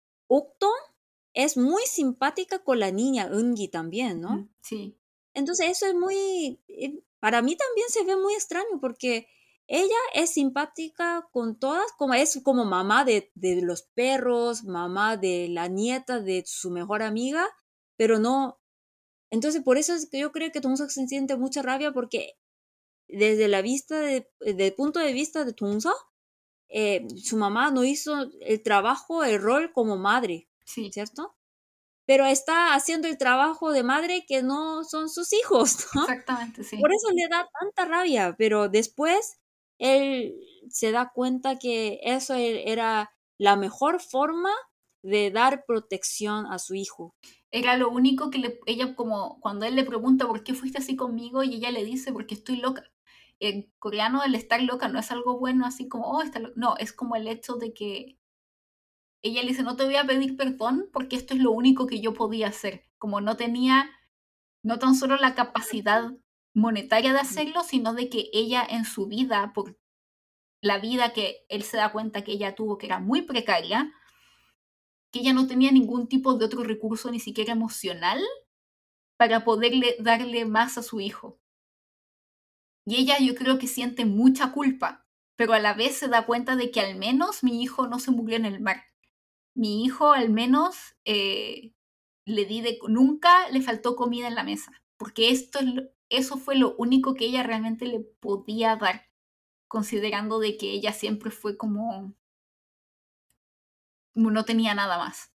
es 1.34 1.58
muy 1.58 1.82
simpática 1.86 2.60
con 2.60 2.80
la 2.80 2.92
niña 2.92 3.28
Eungi 3.28 3.68
también, 3.68 4.22
¿no? 4.22 4.50
Sí. 4.62 4.98
Entonces 5.34 5.70
eso 5.72 5.88
es 5.88 5.96
muy, 5.96 6.60
eh, 6.68 7.04
para 7.24 7.42
mí 7.42 7.56
también 7.56 7.88
se 7.88 8.04
ve 8.04 8.18
muy 8.18 8.34
extraño 8.34 8.82
porque 8.82 9.30
ella 9.68 9.96
es 10.14 10.34
simpática 10.34 11.26
con 11.32 11.58
todas, 11.58 11.90
como 11.98 12.16
es 12.16 12.42
como 12.44 12.66
mamá 12.66 13.06
de, 13.06 13.32
de 13.34 13.62
los 13.62 13.84
perros, 13.84 14.66
mamá 14.66 15.16
de 15.16 15.48
la 15.48 15.70
nieta 15.70 16.20
de 16.20 16.44
su 16.46 16.70
mejor 16.70 17.02
amiga, 17.02 17.48
pero 17.96 18.20
no. 18.20 18.60
Entonces, 19.30 19.64
por 19.64 19.78
eso 19.78 19.94
es 19.94 20.10
que 20.10 20.20
yo 20.20 20.34
creo 20.34 20.52
que 20.52 20.60
Tungsak 20.60 20.90
se 20.90 21.08
siente 21.08 21.38
mucha 21.38 21.62
rabia 21.62 21.94
porque 21.94 22.34
desde 23.08 23.48
la 23.48 23.62
vista, 23.62 24.02
de, 24.02 24.30
el 24.42 24.74
punto 24.74 25.00
de 25.00 25.14
vista 25.14 25.46
de 25.46 25.54
Tungsak, 25.54 25.96
eh, 26.68 27.08
su 27.16 27.38
mamá 27.38 27.72
no 27.72 27.86
hizo 27.86 28.30
el 28.42 28.62
trabajo, 28.64 29.24
el 29.24 29.42
rol 29.42 29.72
como 29.72 29.96
madre, 29.96 30.50
sí. 30.66 30.92
¿cierto? 30.92 31.38
Pero 32.06 32.26
está 32.26 32.74
haciendo 32.74 33.08
el 33.08 33.18
trabajo 33.18 33.72
de 33.72 33.84
madre 33.84 34.26
que 34.28 34.44
no 34.44 34.84
son 34.84 35.10
sus 35.10 35.34
hijos, 35.34 35.88
¿no? 35.96 36.02
Exactamente, 36.04 36.64
sí. 36.64 36.78
Por 36.78 36.92
eso 36.94 37.10
le 37.14 37.28
da 37.30 37.50
tanta 37.60 37.86
rabia, 37.86 38.36
pero 38.38 38.70
después 38.70 39.40
él 39.80 40.36
se 40.70 40.92
da 40.92 41.12
cuenta 41.14 41.58
que 41.60 42.00
eso 42.04 42.36
e, 42.36 42.72
era 42.72 43.12
la 43.38 43.56
mejor 43.56 44.02
forma 44.02 44.52
de 45.04 45.32
dar 45.32 45.66
protección 45.66 46.46
a 46.46 46.60
su 46.60 46.76
hijo 46.76 47.16
era 47.54 47.78
lo 47.78 47.90
único 47.90 48.32
que 48.32 48.40
le, 48.40 48.60
ella 48.66 48.96
como 48.96 49.40
cuando 49.40 49.66
él 49.68 49.76
le 49.76 49.84
pregunta 49.84 50.28
por 50.28 50.44
qué 50.44 50.56
fuiste 50.56 50.80
así 50.80 50.96
conmigo 50.96 51.44
y 51.44 51.54
ella 51.54 51.70
le 51.70 51.86
dice 51.86 52.12
porque 52.12 52.34
estoy 52.34 52.58
loca. 52.58 52.84
En 53.40 53.72
coreano 53.78 54.24
el 54.24 54.34
estar 54.34 54.62
loca 54.64 54.88
no 54.88 55.00
es 55.00 55.12
algo 55.12 55.38
bueno 55.38 55.68
así 55.68 55.88
como, 55.88 56.06
oh, 56.06 56.24
está 56.24 56.42
no, 56.56 56.76
es 56.78 56.94
como 56.94 57.16
el 57.16 57.28
hecho 57.28 57.56
de 57.56 57.72
que 57.74 58.18
ella 59.24 59.42
le 59.42 59.50
dice, 59.50 59.64
no 59.64 59.78
te 59.78 59.86
voy 59.86 59.96
a 59.96 60.06
pedir 60.06 60.36
perdón 60.36 60.90
porque 60.92 61.16
esto 61.16 61.34
es 61.34 61.40
lo 61.40 61.52
único 61.52 61.88
que 61.88 62.02
yo 62.02 62.14
podía 62.14 62.50
hacer. 62.50 62.86
Como 62.98 63.22
no 63.22 63.38
tenía, 63.38 63.90
no 64.64 64.80
tan 64.80 64.96
solo 64.96 65.16
la 65.16 65.34
capacidad 65.34 66.12
monetaria 66.54 67.14
de 67.14 67.20
hacerlo, 67.20 67.64
sino 67.64 67.94
de 67.94 68.10
que 68.10 68.30
ella 68.34 68.68
en 68.70 68.84
su 68.84 69.08
vida, 69.08 69.54
por 69.56 69.80
la 70.62 70.78
vida 70.78 71.14
que 71.14 71.46
él 71.50 71.64
se 71.64 71.78
da 71.78 71.92
cuenta 71.92 72.24
que 72.24 72.34
ella 72.34 72.54
tuvo, 72.54 72.78
que 72.78 72.86
era 72.86 73.00
muy 73.00 73.22
precaria, 73.22 73.94
que 75.12 75.20
ella 75.20 75.34
no 75.34 75.48
tenía 75.48 75.72
ningún 75.72 76.08
tipo 76.08 76.34
de 76.34 76.46
otro 76.46 76.64
recurso, 76.64 77.10
ni 77.10 77.20
siquiera 77.20 77.54
emocional, 77.54 78.22
para 79.18 79.46
poderle 79.46 79.96
darle 80.00 80.44
más 80.46 80.78
a 80.78 80.84
su 80.84 81.00
hijo. 81.00 81.40
Y 82.86 82.98
ella 82.98 83.18
yo 83.20 83.36
creo 83.36 83.58
que 83.58 83.68
siente 83.68 84.04
mucha 84.04 84.52
culpa, 84.52 85.08
pero 85.38 85.54
a 85.54 85.60
la 85.60 85.74
vez 85.74 85.96
se 85.96 86.10
da 86.10 86.26
cuenta 86.26 86.58
de 86.58 86.72
que 86.72 86.82
al 86.82 86.98
menos 86.98 87.42
mi 87.42 87.62
hijo 87.62 87.88
no 87.88 88.00
se 88.00 88.12
murió 88.12 88.36
en 88.36 88.46
el 88.46 88.60
mar. 88.60 88.93
Mi 89.56 89.84
hijo 89.84 90.12
al 90.12 90.30
menos 90.30 90.96
eh, 91.06 91.74
le 92.26 92.46
di 92.46 92.62
de, 92.62 92.80
nunca 92.88 93.50
le 93.50 93.62
faltó 93.62 93.96
comida 93.96 94.28
en 94.28 94.36
la 94.36 94.44
mesa, 94.44 94.72
porque 94.98 95.30
esto 95.30 95.60
eso 96.10 96.38
fue 96.38 96.56
lo 96.56 96.76
único 96.78 97.16
que 97.16 97.26
ella 97.26 97.44
realmente 97.44 97.86
le 97.86 98.00
podía 98.00 98.76
dar, 98.76 99.10
considerando 99.68 100.40
de 100.40 100.58
que 100.58 100.72
ella 100.72 100.94
siempre 100.94 101.32
fue 101.32 101.58
como 101.58 102.14
no 104.16 104.46
tenía 104.46 104.76
nada 104.76 104.98
más. 104.98 105.32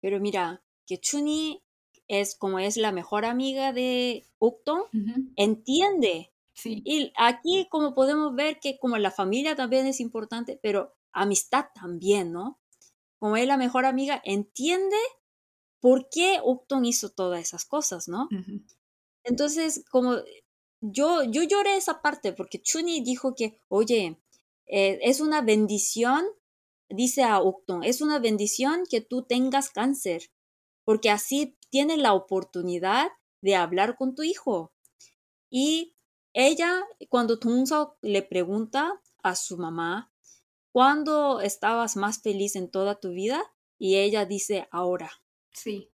Pero 0.00 0.20
mira, 0.20 0.62
que 0.86 0.98
Chuni 0.98 1.62
es 2.08 2.36
como 2.36 2.58
es 2.58 2.76
la 2.76 2.92
mejor 2.92 3.24
amiga 3.24 3.72
de 3.72 4.26
Ukton, 4.38 4.82
entiende. 5.36 6.32
Sí. 6.52 6.82
Y 6.84 7.12
aquí 7.16 7.66
como 7.70 7.94
podemos 7.94 8.34
ver 8.34 8.60
que 8.60 8.78
como 8.78 8.98
la 8.98 9.10
familia 9.10 9.56
también 9.56 9.86
es 9.86 10.00
importante, 10.00 10.58
pero 10.62 10.94
amistad 11.12 11.66
también, 11.74 12.32
¿no? 12.32 12.60
Como 13.22 13.36
es 13.36 13.46
la 13.46 13.56
mejor 13.56 13.86
amiga, 13.86 14.20
entiende 14.24 14.96
por 15.80 16.08
qué 16.10 16.40
Ukton 16.42 16.84
hizo 16.84 17.10
todas 17.10 17.40
esas 17.40 17.64
cosas, 17.64 18.08
¿no? 18.08 18.28
Entonces, 19.22 19.84
como 19.92 20.16
yo, 20.80 21.22
yo 21.22 21.44
lloré 21.44 21.76
esa 21.76 22.02
parte 22.02 22.32
porque 22.32 22.60
Chuni 22.60 23.00
dijo 23.00 23.36
que, 23.36 23.60
oye, 23.68 24.20
eh, 24.66 24.98
es 25.02 25.20
una 25.20 25.40
bendición 25.40 26.24
dice 26.88 27.22
a 27.22 27.40
Octon, 27.40 27.84
es 27.84 28.00
una 28.00 28.18
bendición 28.18 28.82
que 28.90 29.00
tú 29.00 29.22
tengas 29.22 29.70
cáncer, 29.70 30.30
porque 30.84 31.10
así 31.10 31.56
tienes 31.70 31.98
la 31.98 32.14
oportunidad 32.14 33.08
de 33.40 33.54
hablar 33.54 33.96
con 33.96 34.16
tu 34.16 34.24
hijo. 34.24 34.72
Y 35.48 35.94
ella, 36.32 36.82
cuando 37.08 37.38
Tungso 37.38 37.96
le 38.02 38.22
pregunta 38.22 39.00
a 39.22 39.36
su 39.36 39.56
mamá, 39.56 40.11
¿cuándo 40.72 41.40
estabas 41.40 41.96
más 41.96 42.20
feliz 42.20 42.56
en 42.56 42.70
toda 42.70 42.98
tu 42.98 43.10
vida? 43.10 43.42
Y 43.78 43.96
ella 43.96 44.24
dice, 44.24 44.68
ahora. 44.70 45.10
Sí, 45.52 45.92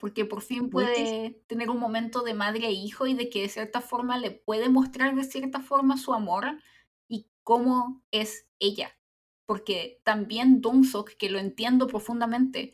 porque 0.00 0.24
por 0.24 0.40
fin 0.40 0.70
puede 0.70 1.42
tener 1.46 1.68
un 1.68 1.78
momento 1.78 2.22
de 2.22 2.32
madre 2.32 2.68
e 2.68 2.72
hijo 2.72 3.06
y 3.06 3.12
de 3.12 3.28
que 3.28 3.42
de 3.42 3.50
cierta 3.50 3.82
forma 3.82 4.16
le 4.16 4.30
puede 4.30 4.70
mostrar 4.70 5.14
de 5.14 5.24
cierta 5.24 5.60
forma 5.60 5.98
su 5.98 6.14
amor 6.14 6.58
y 7.06 7.28
cómo 7.42 8.02
es 8.10 8.46
ella. 8.58 8.96
Porque 9.44 10.00
también 10.02 10.62
Dong-sok, 10.62 11.10
que 11.18 11.28
lo 11.28 11.38
entiendo 11.38 11.86
profundamente, 11.86 12.72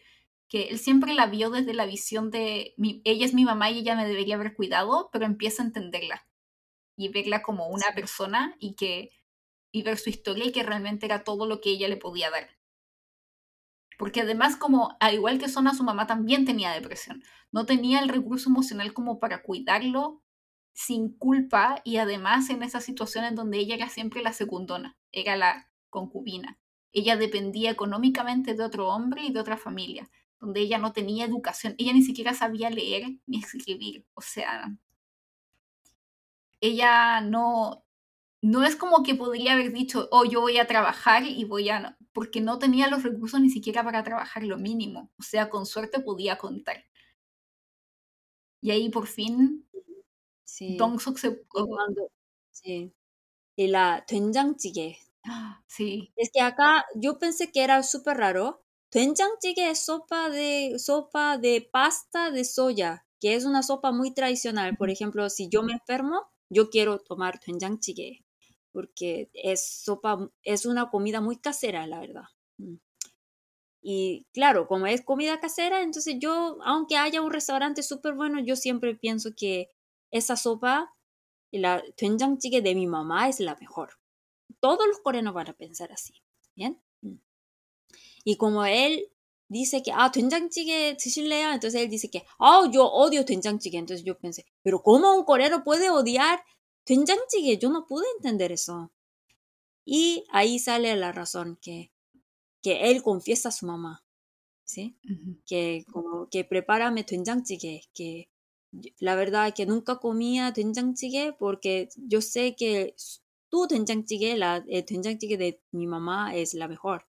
que 0.49 0.69
él 0.69 0.79
siempre 0.79 1.15
la 1.15 1.27
vio 1.27 1.51
desde 1.51 1.75
la 1.75 1.85
visión 1.85 2.31
de 2.31 2.75
ella 3.03 3.27
es 3.27 3.35
mi 3.35 3.45
mamá 3.45 3.73
y 3.73 3.81
ella 3.81 3.97
me 3.97 4.07
debería 4.07 4.37
haber 4.37 4.55
cuidado, 4.55 5.11
pero 5.13 5.25
empieza 5.25 5.65
a 5.65 5.67
entenderla 5.67 6.29
y 6.97 7.09
verla 7.09 7.43
como 7.43 7.67
una 7.67 7.93
persona 7.93 8.55
y 8.61 8.77
que 8.77 9.11
y 9.77 9.82
ver 9.82 9.98
su 9.98 10.09
historia 10.09 10.47
y 10.47 10.53
que 10.53 10.62
realmente 10.62 11.05
era 11.05 11.23
todo 11.23 11.44
lo 11.47 11.61
que 11.61 11.69
ella 11.69 11.86
le 11.86 11.98
podía 11.98 12.31
dar. 12.31 12.48
Porque 13.98 14.23
además, 14.23 14.57
como 14.57 14.97
al 15.01 15.12
igual 15.12 15.39
que 15.39 15.51
Sona, 15.51 15.74
su 15.74 15.85
mamá 15.85 16.07
también 16.07 16.47
tenía 16.47 16.73
depresión. 16.73 17.23
No 17.53 17.66
tenía 17.66 18.01
el 18.01 18.09
recurso 18.09 18.48
emocional 18.48 18.94
como 18.94 19.20
para 19.20 19.43
cuidarlo 19.43 20.23
sin 20.73 21.15
culpa 21.19 21.82
y 21.85 21.98
además 21.98 22.48
en 22.48 22.62
esa 22.62 22.81
situación 22.81 23.27
en 23.27 23.35
donde 23.35 23.59
ella 23.59 23.74
era 23.74 23.90
siempre 23.90 24.23
la 24.23 24.32
secundona, 24.32 24.97
era 25.12 25.36
la 25.36 25.70
concubina. 25.90 26.59
Ella 26.93 27.19
dependía 27.19 27.70
económicamente 27.70 28.55
de 28.55 28.65
otro 28.65 28.89
hombre 28.89 29.24
y 29.24 29.32
de 29.32 29.40
otra 29.40 29.59
familia, 29.59 30.09
donde 30.40 30.61
ella 30.61 30.78
no 30.78 30.94
tenía 30.94 31.27
educación. 31.27 31.74
Ella 31.77 31.93
ni 31.93 32.03
siquiera 32.03 32.32
sabía 32.32 32.70
leer 32.70 33.19
ni 33.27 33.40
escribir. 33.40 34.07
O 34.15 34.23
sea, 34.23 34.74
ella 36.62 37.20
no, 37.20 37.86
no 38.45 38.64
es 38.64 38.76
como 38.76 39.03
que 39.03 39.16
podría 39.16 39.53
haber 39.53 39.72
dicho, 39.72 40.08
oh, 40.12 40.26
yo 40.26 40.41
voy 40.41 40.58
a 40.58 40.68
trabajar 40.68 41.24
y 41.26 41.44
voy 41.45 41.70
a... 41.70 41.98
porque 42.14 42.41
no 42.41 42.60
tenía 42.60 42.88
los 42.90 43.03
recursos 43.03 43.40
ni 43.40 43.49
siquiera 43.49 43.84
para 43.84 44.03
trabajar 44.03 44.44
lo 44.44 44.58
mínimo. 44.58 45.12
O 45.20 45.24
sea, 45.24 45.49
con 45.49 45.66
suerte 45.66 45.99
podía 45.99 46.38
contar. 46.38 46.86
Y 48.62 48.72
ahí 48.72 48.90
por 48.90 49.08
fin 49.08 49.66
Sí. 50.52 50.76
Dong-suk 50.76 51.18
se... 51.18 51.28
Y 51.30 51.66
cuando, 51.66 52.12
sí. 52.52 52.94
Y 53.56 53.68
la 53.68 54.03
된장찌개. 54.06 54.98
Sí. 55.68 56.12
Es 56.18 56.30
que 56.34 56.41
acá 56.41 56.86
yo 56.95 57.18
pensé 57.20 57.52
que 57.52 57.64
era 57.64 57.84
súper 57.84 58.18
raro. 58.18 58.64
된장찌개 58.90 59.70
es 59.72 59.86
sopa 59.86 60.30
de, 60.30 60.78
sopa 60.78 61.38
de 61.38 61.70
pasta 61.72 62.32
de 62.32 62.44
soya, 62.44 63.06
que 63.22 63.36
es 63.36 63.45
una 63.45 63.64
sopa 63.64 63.94
muy 63.94 64.14
tradicional. 64.14 64.76
Por 64.76 64.90
ejemplo, 64.90 65.30
si 65.30 65.48
yo 65.48 65.64
me 65.64 65.74
enfermo, 65.74 66.22
yo 66.49 66.70
quiero 66.70 66.99
tomar 66.99 67.40
된장찌개, 67.40 68.24
porque 68.76 69.30
es 69.34 69.84
sopa, 69.84 70.30
es 70.44 70.66
una 70.66 70.90
comida 70.90 71.22
muy 71.22 71.38
casera, 71.38 71.86
la 71.88 71.99
verdad. 71.99 72.24
Mm. 72.58 72.76
Y 73.82 74.28
claro, 74.32 74.68
como 74.68 74.86
es 74.86 75.02
comida 75.02 75.40
casera, 75.40 75.82
entonces 75.82 76.18
yo, 76.20 76.58
aunque 76.64 76.98
haya 76.98 77.22
un 77.22 77.32
restaurante 77.32 77.82
súper 77.84 78.14
bueno, 78.14 78.40
yo 78.40 78.56
siempre 78.56 78.95
pienso 78.95 79.32
que 79.36 79.70
esa 80.12 80.36
sopa, 80.36 80.94
la 81.52 81.84
된장찌개 81.98 82.62
de 82.62 82.76
mi 82.76 82.88
mamá 82.88 83.28
es 83.28 83.40
la 83.40 83.56
mejor. 83.56 83.98
Todos 84.60 84.88
los 84.88 84.99
coreanos 84.99 85.34
van 85.34 85.49
a 85.49 85.53
pensar 85.53 85.91
así, 85.91 86.14
¿bien? 86.56 86.82
Mm. 87.02 87.16
Y 88.24 88.38
como 88.38 88.66
él 88.66 89.12
dice 89.52 89.84
que, 89.84 89.91
ah, 89.91 90.12
된장찌개 90.12 90.95
드실래요? 90.95 91.52
Entonces 91.52 91.82
él 91.82 91.90
dice 91.90 92.10
que, 92.10 92.24
ah, 92.40 92.70
yo 92.72 92.86
odio 92.86 93.26
된장찌개. 93.26 93.78
Entonces 93.78 94.06
yo 94.06 94.18
pensé, 94.18 94.45
pero 94.62 94.82
¿cómo 94.82 95.14
un 95.14 95.26
coreano 95.26 95.64
puede 95.64 95.90
odiar 95.90 96.41
된장찌개? 96.86 97.58
Yo 97.58 97.70
no 97.70 97.86
pude 97.86 98.06
entender 98.18 98.52
eso. 98.52 98.91
Y 99.86 100.26
ahí 100.32 100.60
sale 100.60 100.95
la 100.95 101.12
razón 101.12 101.58
que, 101.62 101.91
que 102.62 102.91
él 102.91 103.02
confiesa 103.02 103.49
a 103.49 103.52
su 103.52 103.66
mamá, 103.66 104.03
¿sí? 104.64 104.95
Que 105.45 105.86
como 105.91 106.30
que 106.30 106.45
prepárame 106.45 107.03
된장찌개, 107.03 107.82
que 107.94 108.30
la 108.99 109.16
verdad 109.16 109.53
que 109.53 109.66
nunca 109.66 109.98
comía 109.98 110.53
된장찌개 110.53 111.34
porque 111.34 111.90
yo 111.98 112.22
sé 112.22 112.56
que 112.56 112.95
tu 113.49 113.68
된장찌개, 113.68 114.38
la 114.38 114.64
el 114.68 114.86
된장찌개 114.86 115.38
de 115.38 115.62
mi 115.72 115.88
mamá 115.88 116.36
es 116.36 116.53
la 116.53 116.68
mejor. 116.68 117.08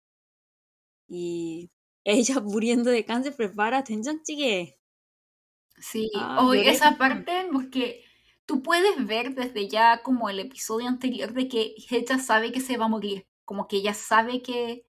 Y 1.09 1.71
ella 2.05 2.41
muriendo 2.41 2.91
de 2.91 3.05
cáncer 3.05 3.37
prepara 3.37 3.85
된장찌개. 3.85 4.79
Sí, 5.79 6.11
hoy 6.39 6.61
esa 6.69 6.97
parte, 6.97 7.49
porque 7.53 8.05
tú 8.48 8.64
puedes 8.64 9.06
ver 9.06 9.36
desde 9.36 9.68
ya 9.68 10.02
como 10.02 10.30
el 10.30 10.40
episodio 10.40 10.88
anterior 10.88 11.34
de 11.34 11.48
que 11.48 11.76
ella 11.92 12.18
sabe 12.18 12.52
que 12.52 12.62
se 12.62 12.78
va 12.78 12.86
a 12.86 12.90
morir, 12.90 13.28
como 13.46 13.68
que 13.68 13.78
ella 13.78 13.94
sabe 13.94 14.42
que, 14.42 14.88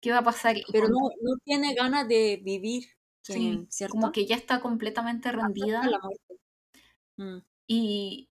que 0.00 0.12
va 0.12 0.18
a 0.18 0.24
pasar. 0.24 0.56
Pero 0.70 0.88
no, 0.88 1.10
no 1.20 1.36
tiene 1.44 1.74
ganas 1.74 2.06
de 2.06 2.40
vivir. 2.44 2.84
Sí, 3.22 3.66
como 3.88 4.12
que 4.12 4.26
ya 4.26 4.36
está 4.36 4.60
completamente 4.60 5.32
rendida. 5.32 5.82
La 5.88 6.00
muerte. 6.00 6.36
Mm. 7.16 7.38
Y, 7.66 8.28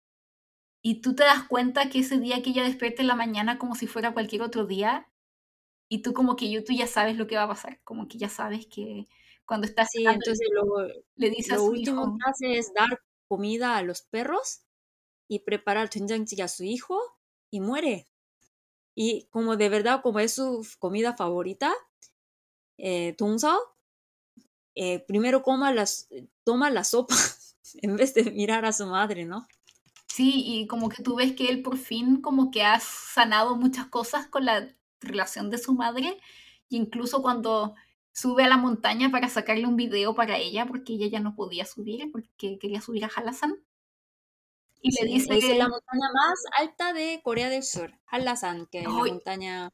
y 0.81 1.01
tú 1.01 1.15
te 1.15 1.23
das 1.23 1.43
cuenta 1.43 1.89
que 1.89 1.99
ese 1.99 2.19
día 2.19 2.41
que 2.43 2.49
ella 2.49 2.63
despierta 2.63 3.01
en 3.01 3.07
la 3.07 3.15
mañana 3.15 3.57
como 3.59 3.75
si 3.75 3.87
fuera 3.87 4.13
cualquier 4.13 4.41
otro 4.41 4.65
día, 4.65 5.09
y 5.89 6.01
tú 6.01 6.13
como 6.13 6.35
que 6.35 6.51
yo, 6.51 6.63
tú 6.63 6.73
ya 6.73 6.87
sabes 6.87 7.17
lo 7.17 7.27
que 7.27 7.35
va 7.35 7.43
a 7.43 7.47
pasar, 7.47 7.79
como 7.83 8.07
que 8.07 8.17
ya 8.17 8.29
sabes 8.29 8.67
que 8.67 9.07
cuando 9.45 9.67
estás... 9.67 9.89
Sí, 9.91 10.05
entonces 10.05 10.47
lo, 10.53 10.65
le 11.15 11.29
dice 11.29 11.55
lo 11.55 11.63
último 11.63 12.17
que 12.17 12.29
hace 12.29 12.57
es 12.57 12.73
dar 12.73 12.99
comida 13.28 13.76
a 13.76 13.82
los 13.82 14.02
perros 14.02 14.62
y 15.28 15.40
preparar 15.40 15.88
된장찌개 15.88 16.42
a 16.42 16.48
su 16.48 16.64
hijo 16.64 17.00
y 17.50 17.60
muere. 17.60 18.06
Y 18.94 19.26
como 19.30 19.56
de 19.56 19.68
verdad, 19.68 20.02
como 20.02 20.20
es 20.20 20.34
su 20.34 20.66
comida 20.78 21.16
favorita, 21.16 21.74
eh, 22.78 23.16
eh, 24.74 24.98
primero 25.00 25.42
coma 25.42 25.72
las, 25.72 26.08
toma 26.44 26.70
la 26.70 26.84
sopa 26.84 27.14
en 27.82 27.96
vez 27.96 28.14
de 28.14 28.30
mirar 28.30 28.64
a 28.64 28.72
su 28.72 28.86
madre, 28.86 29.24
¿no? 29.24 29.46
Sí, 30.08 30.44
y 30.46 30.66
como 30.66 30.88
que 30.88 31.02
tú 31.02 31.16
ves 31.16 31.32
que 31.32 31.48
él 31.48 31.62
por 31.62 31.76
fin 31.76 32.20
como 32.20 32.50
que 32.50 32.62
ha 32.62 32.78
sanado 32.78 33.56
muchas 33.56 33.86
cosas 33.86 34.28
con 34.28 34.44
la 34.44 34.72
relación 35.00 35.50
de 35.50 35.58
su 35.58 35.74
madre, 35.74 36.20
y 36.68 36.76
incluso 36.76 37.20
cuando 37.20 37.74
sube 38.19 38.43
a 38.43 38.47
la 38.47 38.57
montaña 38.57 39.11
para 39.11 39.29
sacarle 39.29 39.65
un 39.65 39.75
video 39.75 40.13
para 40.13 40.37
ella, 40.37 40.65
porque 40.65 40.93
ella 40.93 41.07
ya 41.07 41.19
no 41.19 41.35
podía 41.35 41.65
subir, 41.65 42.11
porque 42.11 42.57
quería 42.59 42.81
subir 42.81 43.05
a 43.05 43.09
Halasan. 43.15 43.55
Y 44.81 44.91
le 44.91 45.11
dice 45.11 45.37
es 45.37 45.57
la 45.57 45.67
montaña 45.67 46.07
más 46.13 46.39
alta 46.57 46.93
de 46.93 47.19
Corea 47.23 47.49
del 47.49 47.63
Sur, 47.63 47.93
Halasan, 48.07 48.67
que 48.67 48.79
es 48.79 48.85
la 48.85 48.91
montaña 48.91 49.73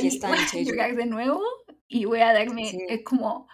que 0.00 0.06
está 0.06 0.28
voy 0.28 0.38
a 0.38 0.62
llorar 0.62 0.94
de 0.94 1.06
nuevo 1.06 1.42
y 1.88 2.04
voy 2.04 2.20
a 2.20 2.32
darme, 2.32 2.70
es 2.88 3.02
como, 3.04 3.48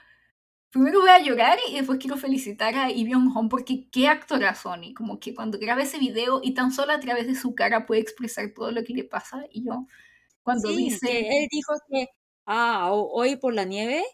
primero 0.70 1.00
voy 1.00 1.10
a 1.10 1.20
llorar 1.20 1.58
y 1.68 1.74
después 1.76 1.98
quiero 1.98 2.16
felicitar 2.16 2.74
a 2.74 2.88
Lee 2.88 3.04
Byung-hun 3.04 3.48
porque 3.48 3.88
qué 3.90 4.08
actora 4.08 4.54
Sony, 4.54 4.92
como 4.96 5.20
que 5.20 5.34
cuando 5.34 5.58
graba 5.58 5.82
ese 5.82 5.98
video 5.98 6.40
y 6.42 6.52
tan 6.54 6.72
solo 6.72 6.92
a 6.92 7.00
través 7.00 7.26
de 7.26 7.36
su 7.36 7.54
cara 7.54 7.86
puede 7.86 8.00
expresar 8.00 8.52
todo 8.54 8.72
lo 8.72 8.82
que 8.82 8.94
le 8.94 9.04
pasa 9.04 9.44
y 9.50 9.64
yo 9.64 9.86
cuando 10.42 10.68
dice... 10.68 11.20
él 11.20 11.48
dijo 11.50 11.72
que, 11.88 12.08
ah, 12.46 12.90
hoy 12.92 13.36
por 13.36 13.54
la 13.54 13.64
nieve 13.64 14.04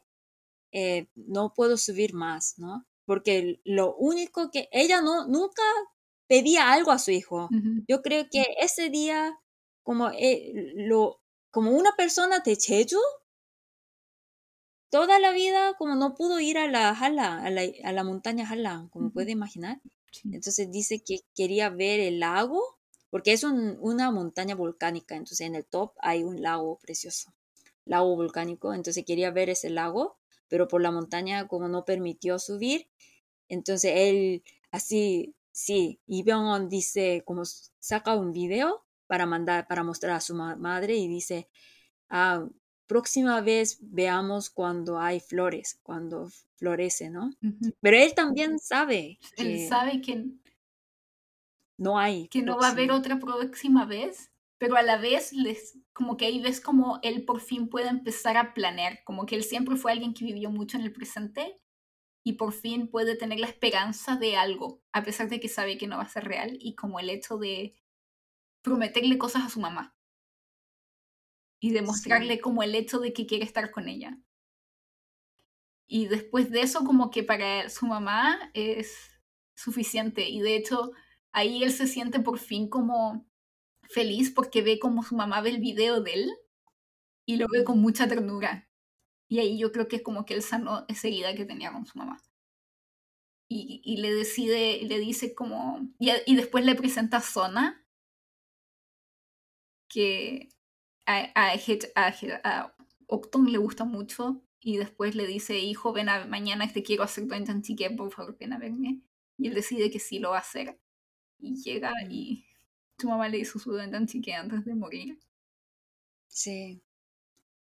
eh, 0.72 1.08
no 1.14 1.52
puedo 1.54 1.76
subir 1.76 2.14
más, 2.14 2.54
¿no? 2.58 2.86
Porque 3.04 3.60
lo 3.64 3.96
único 3.96 4.50
que 4.50 4.68
ella 4.72 5.00
no, 5.00 5.26
nunca 5.26 5.62
pedía 6.28 6.72
algo 6.72 6.92
a 6.92 6.98
su 6.98 7.10
hijo. 7.10 7.48
Yo 7.88 8.02
creo 8.02 8.28
que 8.30 8.44
ese 8.60 8.88
día, 8.88 9.36
como, 9.82 10.10
eh, 10.10 10.72
lo, 10.76 11.20
como 11.50 11.72
una 11.72 11.90
persona 11.96 12.38
de 12.38 12.56
Jeju, 12.56 13.00
toda 14.90 15.18
la 15.18 15.32
vida 15.32 15.74
como 15.76 15.96
no 15.96 16.14
pudo 16.14 16.38
ir 16.38 16.58
a 16.58 16.68
la 16.68 16.90
Hala, 16.90 17.42
a 17.42 17.50
la, 17.50 17.62
a 17.84 17.92
la 17.92 18.04
montaña 18.04 18.48
Hala, 18.48 18.88
como 18.92 19.10
puede 19.10 19.32
imaginar. 19.32 19.80
Entonces 20.24 20.70
dice 20.70 21.02
que 21.04 21.20
quería 21.34 21.70
ver 21.70 22.00
el 22.00 22.20
lago, 22.20 22.60
porque 23.10 23.32
es 23.32 23.44
una 23.44 24.10
montaña 24.10 24.54
volcánica, 24.54 25.16
entonces 25.16 25.40
en 25.40 25.54
el 25.56 25.64
top 25.64 25.92
hay 25.98 26.22
un 26.22 26.42
lago 26.42 26.78
precioso, 26.78 27.32
lago 27.90 28.16
volcánico, 28.16 28.72
entonces 28.72 29.04
quería 29.04 29.30
ver 29.30 29.50
ese 29.50 29.70
lago, 29.70 30.18
pero 30.48 30.68
por 30.68 30.80
la 30.80 30.90
montaña 30.90 31.48
como 31.48 31.68
no 31.68 31.84
permitió 31.84 32.38
subir, 32.38 32.88
entonces 33.48 33.92
él 33.94 34.42
así 34.70 35.34
Sí, 35.52 36.00
y 36.06 36.22
Byung 36.22 36.68
dice, 36.68 37.22
como 37.26 37.42
saca 37.44 38.14
un 38.14 38.32
video 38.32 38.86
para 39.06 39.26
mandar, 39.26 39.66
para 39.66 39.82
mostrar 39.82 40.16
a 40.16 40.20
su 40.20 40.34
madre 40.34 40.96
y 40.96 41.08
dice, 41.08 41.48
ah, 42.08 42.46
próxima 42.86 43.40
vez 43.40 43.78
veamos 43.80 44.50
cuando 44.50 44.98
hay 44.98 45.20
flores, 45.20 45.78
cuando 45.82 46.28
florece, 46.56 47.10
¿no? 47.10 47.30
Pero 47.80 47.96
él 47.96 48.14
también 48.14 48.58
sabe. 48.58 49.18
Que 49.36 49.42
él 49.42 49.68
sabe 49.68 50.00
que 50.00 50.28
no 51.76 51.98
hay. 51.98 52.28
Que 52.28 52.42
no 52.42 52.56
va 52.56 52.68
a 52.68 52.70
haber 52.70 52.92
otra 52.92 53.18
próxima 53.18 53.84
vez, 53.86 54.30
pero 54.60 54.76
a 54.76 54.82
la 54.82 54.98
vez 54.98 55.32
les, 55.32 55.78
como 55.94 56.18
que 56.18 56.26
ahí 56.26 56.38
ves 56.38 56.60
como 56.60 56.98
él 57.02 57.24
por 57.24 57.40
fin 57.40 57.70
puede 57.70 57.88
empezar 57.88 58.36
a 58.36 58.52
planear, 58.52 59.02
como 59.04 59.24
que 59.24 59.34
él 59.34 59.42
siempre 59.42 59.74
fue 59.76 59.90
alguien 59.90 60.12
que 60.12 60.26
vivió 60.26 60.50
mucho 60.50 60.76
en 60.76 60.84
el 60.84 60.92
presente 60.92 61.58
y 62.22 62.34
por 62.34 62.52
fin 62.52 62.86
puede 62.90 63.16
tener 63.16 63.40
la 63.40 63.46
esperanza 63.46 64.16
de 64.16 64.36
algo, 64.36 64.82
a 64.92 65.02
pesar 65.02 65.30
de 65.30 65.40
que 65.40 65.48
sabe 65.48 65.78
que 65.78 65.86
no 65.86 65.96
va 65.96 66.02
a 66.02 66.08
ser 66.10 66.24
real, 66.24 66.58
y 66.60 66.74
como 66.74 67.00
el 67.00 67.08
hecho 67.08 67.38
de 67.38 67.74
prometerle 68.60 69.16
cosas 69.16 69.44
a 69.44 69.48
su 69.48 69.60
mamá. 69.60 69.96
Y 71.58 71.70
demostrarle 71.70 72.38
como 72.38 72.62
el 72.62 72.74
hecho 72.74 72.98
de 72.98 73.14
que 73.14 73.24
quiere 73.24 73.46
estar 73.46 73.70
con 73.70 73.88
ella. 73.88 74.18
Y 75.86 76.06
después 76.06 76.50
de 76.50 76.60
eso, 76.60 76.84
como 76.84 77.10
que 77.10 77.22
para 77.22 77.70
su 77.70 77.86
mamá 77.86 78.50
es 78.52 79.10
suficiente. 79.54 80.28
Y 80.28 80.40
de 80.40 80.56
hecho, 80.56 80.92
ahí 81.32 81.62
él 81.62 81.72
se 81.72 81.86
siente 81.86 82.20
por 82.20 82.38
fin 82.38 82.68
como 82.68 83.29
feliz 83.92 84.30
porque 84.30 84.62
ve 84.62 84.78
como 84.78 85.02
su 85.02 85.16
mamá 85.16 85.40
ve 85.40 85.50
el 85.50 85.60
video 85.60 86.00
de 86.00 86.14
él 86.14 86.30
y 87.26 87.36
lo 87.36 87.46
ve 87.48 87.64
con 87.64 87.80
mucha 87.80 88.08
ternura. 88.08 88.68
Y 89.28 89.38
ahí 89.38 89.58
yo 89.58 89.70
creo 89.72 89.88
que 89.88 89.96
es 89.96 90.02
como 90.02 90.24
que 90.24 90.34
él 90.34 90.42
sanó 90.42 90.84
esa 90.88 91.08
herida 91.08 91.34
que 91.34 91.44
tenía 91.44 91.72
con 91.72 91.86
su 91.86 91.98
mamá. 91.98 92.20
Y, 93.48 93.80
y 93.84 93.98
le 93.98 94.12
decide, 94.12 94.80
le 94.82 94.98
dice 94.98 95.34
como... 95.34 95.80
Y, 95.98 96.10
y 96.26 96.36
después 96.36 96.64
le 96.64 96.74
presenta 96.74 97.18
a 97.18 97.20
Zona, 97.20 97.84
que 99.88 100.48
a, 101.06 101.32
a, 101.34 102.12
a, 102.44 102.76
Octon 103.06 103.50
le 103.50 103.58
gusta 103.58 103.84
mucho 103.84 104.42
y 104.60 104.76
después 104.76 105.14
le 105.16 105.26
dice, 105.26 105.58
hijo, 105.58 105.92
ven 105.92 106.08
a, 106.08 106.26
mañana 106.26 106.72
te 106.72 106.82
quiero 106.82 107.02
hacer 107.02 107.26
tu 107.26 107.34
entantique, 107.34 107.90
por 107.90 108.12
favor, 108.12 108.36
ven 108.38 108.52
a 108.52 108.58
verme. 108.58 109.02
Y 109.36 109.48
él 109.48 109.54
decide 109.54 109.90
que 109.90 109.98
sí 109.98 110.18
lo 110.18 110.30
va 110.30 110.36
a 110.36 110.40
hacer. 110.40 110.78
Y 111.38 111.60
llega 111.62 111.92
y 112.08 112.46
su 113.00 113.08
mamá 113.08 113.28
le 113.28 113.38
hizo 113.38 113.58
su 113.58 113.76
entantique 113.78 114.34
antes 114.34 114.64
de 114.64 114.74
morir. 114.74 115.18
Sí. 116.28 116.82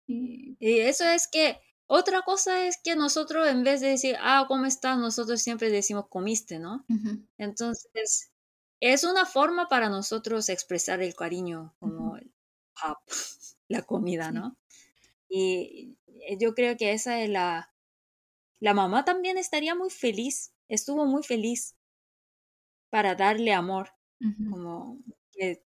Y... 0.07 0.57
eso 0.61 1.05
es 1.05 1.29
que, 1.29 1.61
otra 1.87 2.23
cosa 2.23 2.67
es 2.67 2.79
que 2.83 2.97
nosotros 2.97 3.47
en 3.49 3.65
vez 3.65 3.81
de 3.81 3.89
decir, 3.89 4.17
ah, 4.21 4.45
¿cómo 4.49 4.67
estás? 4.67 4.99
Nosotros 4.99 5.43
siempre 5.43 5.71
decimos, 5.71 6.07
comiste, 6.09 6.59
¿no? 6.59 6.85
Entonces, 7.39 8.31
es 8.81 9.05
una 9.05 9.27
forma 9.27 9.69
para 9.69 9.89
nosotros 9.89 10.49
expresar 10.49 11.03
el 11.03 11.15
cariño, 11.15 11.75
como 11.79 12.17
el 12.17 12.35
la 13.69 13.83
comida, 13.83 14.33
¿no? 14.33 14.57
Y 15.29 15.97
eh, 16.07 16.37
yo 16.39 16.55
creo 16.55 16.77
que 16.77 16.93
esa 16.93 17.21
es 17.23 17.31
la... 17.31 17.71
La 18.61 18.73
mamá 18.73 19.05
también 19.05 19.37
estaría 19.37 19.75
muy 19.75 19.91
feliz, 19.91 20.55
estuvo 20.69 21.05
muy 21.05 21.23
feliz 21.23 21.75
para 22.89 23.15
darle 23.15 23.53
amor, 23.53 23.91
como 24.49 25.01
que 25.37 25.63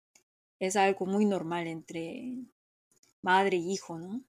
es 0.59 0.75
algo 0.75 1.05
muy 1.05 1.25
normal 1.25 1.67
entre 1.67 2.35
madre 3.21 3.57
y 3.57 3.71
hijo, 3.71 3.99
¿no? 3.99 4.23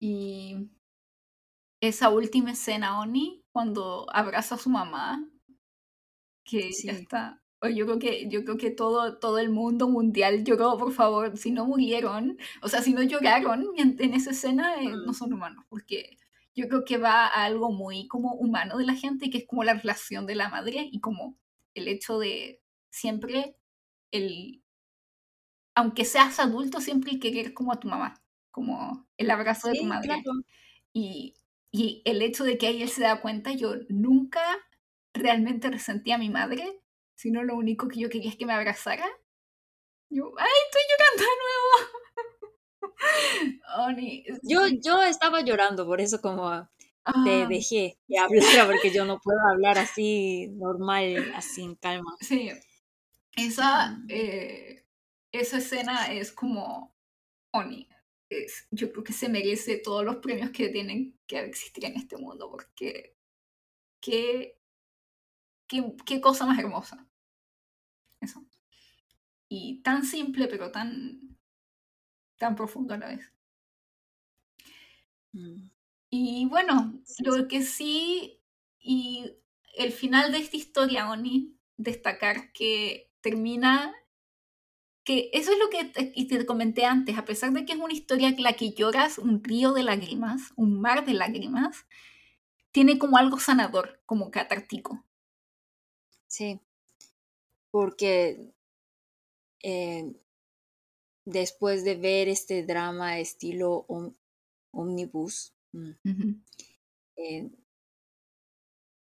Y 0.00 0.68
esa 1.80 2.10
última 2.10 2.52
escena, 2.52 3.00
Oni, 3.00 3.42
cuando 3.52 4.06
abraza 4.12 4.56
a 4.56 4.58
su 4.58 4.70
mamá, 4.70 5.28
que 6.44 6.70
ya 6.72 6.92
está 6.92 7.42
yo 7.62 7.86
creo 7.86 7.98
que, 7.98 8.28
yo 8.28 8.44
creo 8.44 8.56
que 8.56 8.70
todo, 8.70 9.18
todo 9.18 9.38
el 9.38 9.50
mundo 9.50 9.88
mundial 9.88 10.44
lloró, 10.44 10.78
por 10.78 10.92
favor. 10.92 11.36
Si 11.36 11.50
no 11.50 11.66
murieron, 11.66 12.38
o 12.62 12.68
sea, 12.68 12.82
si 12.82 12.92
no 12.92 13.02
lloraron 13.02 13.66
en, 13.76 14.14
esa 14.14 14.30
escena, 14.30 14.80
eh, 14.80 14.90
no 15.04 15.12
son 15.12 15.32
humanos, 15.32 15.64
porque 15.68 16.16
yo 16.54 16.68
creo 16.68 16.84
que 16.84 16.98
va 16.98 17.26
a 17.26 17.44
algo 17.44 17.72
muy 17.72 18.06
como 18.06 18.34
humano 18.34 18.78
de 18.78 18.86
la 18.86 18.94
gente, 18.94 19.30
que 19.30 19.38
es 19.38 19.46
como 19.46 19.64
la 19.64 19.74
relación 19.74 20.26
de 20.26 20.36
la 20.36 20.48
madre 20.48 20.88
y 20.90 21.00
como 21.00 21.36
el 21.74 21.88
hecho 21.88 22.18
de 22.18 22.60
siempre 22.90 23.56
el, 24.10 24.62
aunque 25.74 26.04
seas 26.04 26.38
adulto, 26.40 26.80
siempre 26.80 27.18
querer 27.18 27.54
como 27.54 27.72
a 27.72 27.80
tu 27.80 27.88
mamá, 27.88 28.22
como 28.50 29.06
el 29.16 29.30
abrazo 29.30 29.68
de 29.68 29.78
tu 29.78 29.84
madre. 29.84 30.22
Y, 30.92 31.34
y 31.70 32.02
el 32.04 32.22
hecho 32.22 32.44
de 32.44 32.58
que 32.58 32.66
ahí 32.66 32.82
él 32.82 32.88
se 32.88 33.02
da 33.02 33.20
cuenta, 33.20 33.52
yo 33.52 33.74
nunca 33.88 34.40
realmente 35.14 35.70
resentí 35.70 36.12
a 36.12 36.18
mi 36.18 36.30
madre 36.30 36.80
sino 37.18 37.42
lo 37.42 37.56
único 37.56 37.88
que 37.88 37.98
yo 38.00 38.08
quería 38.08 38.30
es 38.30 38.36
que 38.36 38.46
me 38.46 38.52
abrazara. 38.52 39.04
Yo, 40.08 40.32
¡ay, 40.38 40.46
estoy 40.66 40.82
llorando 40.88 41.24
de 41.24 41.36
nuevo! 43.82 44.38
yo, 44.44 44.66
yo 44.80 45.02
estaba 45.02 45.40
llorando, 45.40 45.84
por 45.84 46.00
eso 46.00 46.20
como 46.20 46.48
te 47.24 47.42
ah. 47.42 47.46
dejé 47.48 47.98
porque 48.66 48.92
yo 48.92 49.04
no 49.04 49.18
puedo 49.18 49.38
hablar 49.50 49.78
así 49.78 50.46
normal, 50.52 51.32
así 51.34 51.64
en 51.64 51.74
calma. 51.74 52.16
Sí, 52.20 52.50
esa, 53.38 53.90
mm. 53.90 54.06
eh, 54.08 54.84
esa 55.32 55.58
escena 55.58 56.12
es 56.12 56.32
como 56.32 56.94
Oni. 57.52 57.88
Es, 58.30 58.66
yo 58.70 58.92
creo 58.92 59.04
que 59.04 59.12
se 59.12 59.28
merece 59.28 59.78
todos 59.78 60.04
los 60.04 60.16
premios 60.16 60.50
que 60.50 60.68
tienen 60.68 61.18
que 61.26 61.40
existir 61.40 61.84
en 61.86 61.96
este 61.96 62.16
mundo, 62.16 62.50
porque 62.50 63.16
qué, 64.00 64.58
qué, 65.66 65.94
qué 66.04 66.20
cosa 66.20 66.46
más 66.46 66.58
hermosa. 66.58 67.06
Eso. 68.20 68.44
Y 69.48 69.80
tan 69.82 70.04
simple, 70.04 70.46
pero 70.48 70.70
tan, 70.70 71.38
tan 72.36 72.54
profundo 72.54 72.94
a 72.94 72.98
la 72.98 73.08
vez. 73.08 73.32
Mm. 75.32 75.70
Y 76.10 76.46
bueno, 76.46 77.02
lo 77.18 77.48
que 77.48 77.62
sí, 77.62 78.40
y 78.78 79.30
el 79.76 79.92
final 79.92 80.32
de 80.32 80.38
esta 80.38 80.56
historia, 80.56 81.10
Oni, 81.10 81.54
destacar 81.76 82.52
que 82.52 83.07
termina, 83.20 83.94
que 85.04 85.30
eso 85.32 85.52
es 85.52 85.58
lo 85.58 85.70
que 85.70 85.84
te, 85.84 86.12
y 86.14 86.28
te 86.28 86.44
comenté 86.46 86.84
antes, 86.84 87.16
a 87.16 87.24
pesar 87.24 87.52
de 87.52 87.64
que 87.64 87.72
es 87.72 87.78
una 87.78 87.94
historia 87.94 88.28
en 88.28 88.42
la 88.42 88.54
que 88.54 88.72
lloras 88.72 89.18
un 89.18 89.42
río 89.42 89.72
de 89.72 89.82
lágrimas, 89.82 90.52
un 90.56 90.80
mar 90.80 91.04
de 91.06 91.14
lágrimas, 91.14 91.86
tiene 92.72 92.98
como 92.98 93.16
algo 93.16 93.38
sanador, 93.38 94.00
como 94.06 94.30
catártico. 94.30 95.04
Sí 96.26 96.60
porque 97.70 98.52
eh, 99.62 100.14
después 101.24 101.84
de 101.84 101.96
ver 101.96 102.28
este 102.28 102.64
drama 102.64 103.18
estilo 103.18 103.86
omnibus, 104.72 105.54
mm, 105.72 105.90
eh, 107.16 107.50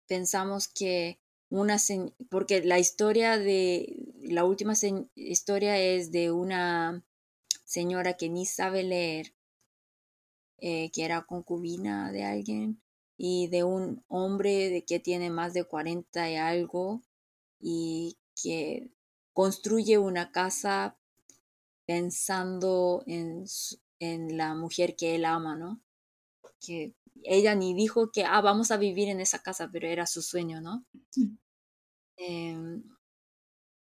pensamos 0.08 0.68
que 0.68 1.20
una 1.54 1.78
porque 2.32 2.64
la 2.64 2.80
historia 2.80 3.38
de 3.38 4.12
la 4.24 4.44
última 4.44 4.74
historia 5.14 5.80
es 5.80 6.12
de 6.12 6.32
una 6.32 7.06
señora 7.64 8.18
que 8.18 8.28
ni 8.28 8.48
sabe 8.48 8.82
leer 8.82 9.36
eh, 10.58 10.90
que 10.92 11.06
era 11.06 11.22
concubina 11.22 12.12
de 12.12 12.24
alguien 12.24 12.82
y 13.18 13.50
de 13.50 13.64
un 13.64 14.04
hombre 14.08 14.72
de 14.72 14.84
que 14.84 15.00
tiene 15.00 15.30
más 15.30 15.54
de 15.54 15.64
40 15.64 16.32
y 16.32 16.36
algo 16.38 17.04
y 17.60 18.18
que 18.42 18.90
construye 19.32 20.00
una 20.00 20.32
casa 20.32 20.98
pensando 21.86 23.04
en, 23.06 23.46
en 24.00 24.38
la 24.38 24.56
mujer 24.56 24.96
que 24.96 25.14
él 25.14 25.26
ama, 25.26 25.56
¿no? 25.56 25.84
Que 26.60 26.96
ella 27.26 27.56
ni 27.56 27.74
dijo 27.74 28.12
que, 28.12 28.26
ah, 28.26 28.41
vamos 28.41 28.72
a 28.72 28.78
vivir 28.78 29.10
en 29.10 29.20
esa 29.22 29.40
casa, 29.40 29.70
pero 29.72 29.88
era 29.88 30.06
su 30.08 30.22
sueño, 30.22 30.62
¿no? 30.62 30.86
Em, 32.18 32.84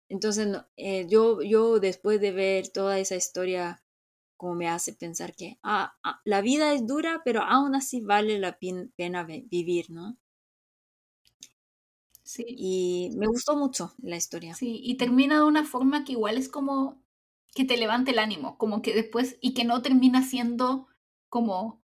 entonces, 0.09 0.47
eh, 0.77 1.07
yo, 1.09 1.41
yo 1.41 1.79
después 1.79 2.21
de 2.21 2.31
ver 2.31 2.69
toda 2.69 2.99
esa 2.99 3.15
historia, 3.15 3.83
como 4.37 4.55
me 4.55 4.69
hace 4.69 4.93
pensar 4.93 5.35
que, 5.35 5.57
ah, 5.63 5.95
ah 6.03 6.21
la 6.25 6.41
vida 6.41 6.73
es 6.73 6.85
dura, 6.87 7.21
pero 7.25 7.41
aún 7.43 7.75
así 7.75 8.01
vale 8.01 8.39
la 8.39 8.57
pena 8.59 9.23
vivir, 9.23 9.89
¿no? 9.89 10.17
Y 12.47 13.11
me 13.17 13.27
gustó 13.27 13.55
mucho 13.57 13.93
la 14.01 14.15
historia. 14.15 14.55
Sí, 14.55 14.79
y 14.83 14.95
termina 14.95 15.37
de 15.37 15.43
una 15.43 15.65
forma 15.65 16.03
que 16.03 16.13
igual 16.13 16.37
es 16.37 16.49
como 16.49 17.01
que 17.53 17.65
te 17.65 17.77
levante 17.77 18.11
el 18.11 18.19
ánimo, 18.19 18.57
como 18.57 18.81
que 18.81 18.93
después, 18.93 19.37
y 19.41 19.53
que 19.53 19.63
no 19.63 19.81
termina 19.81 20.23
siendo 20.23 20.87
como, 21.29 21.83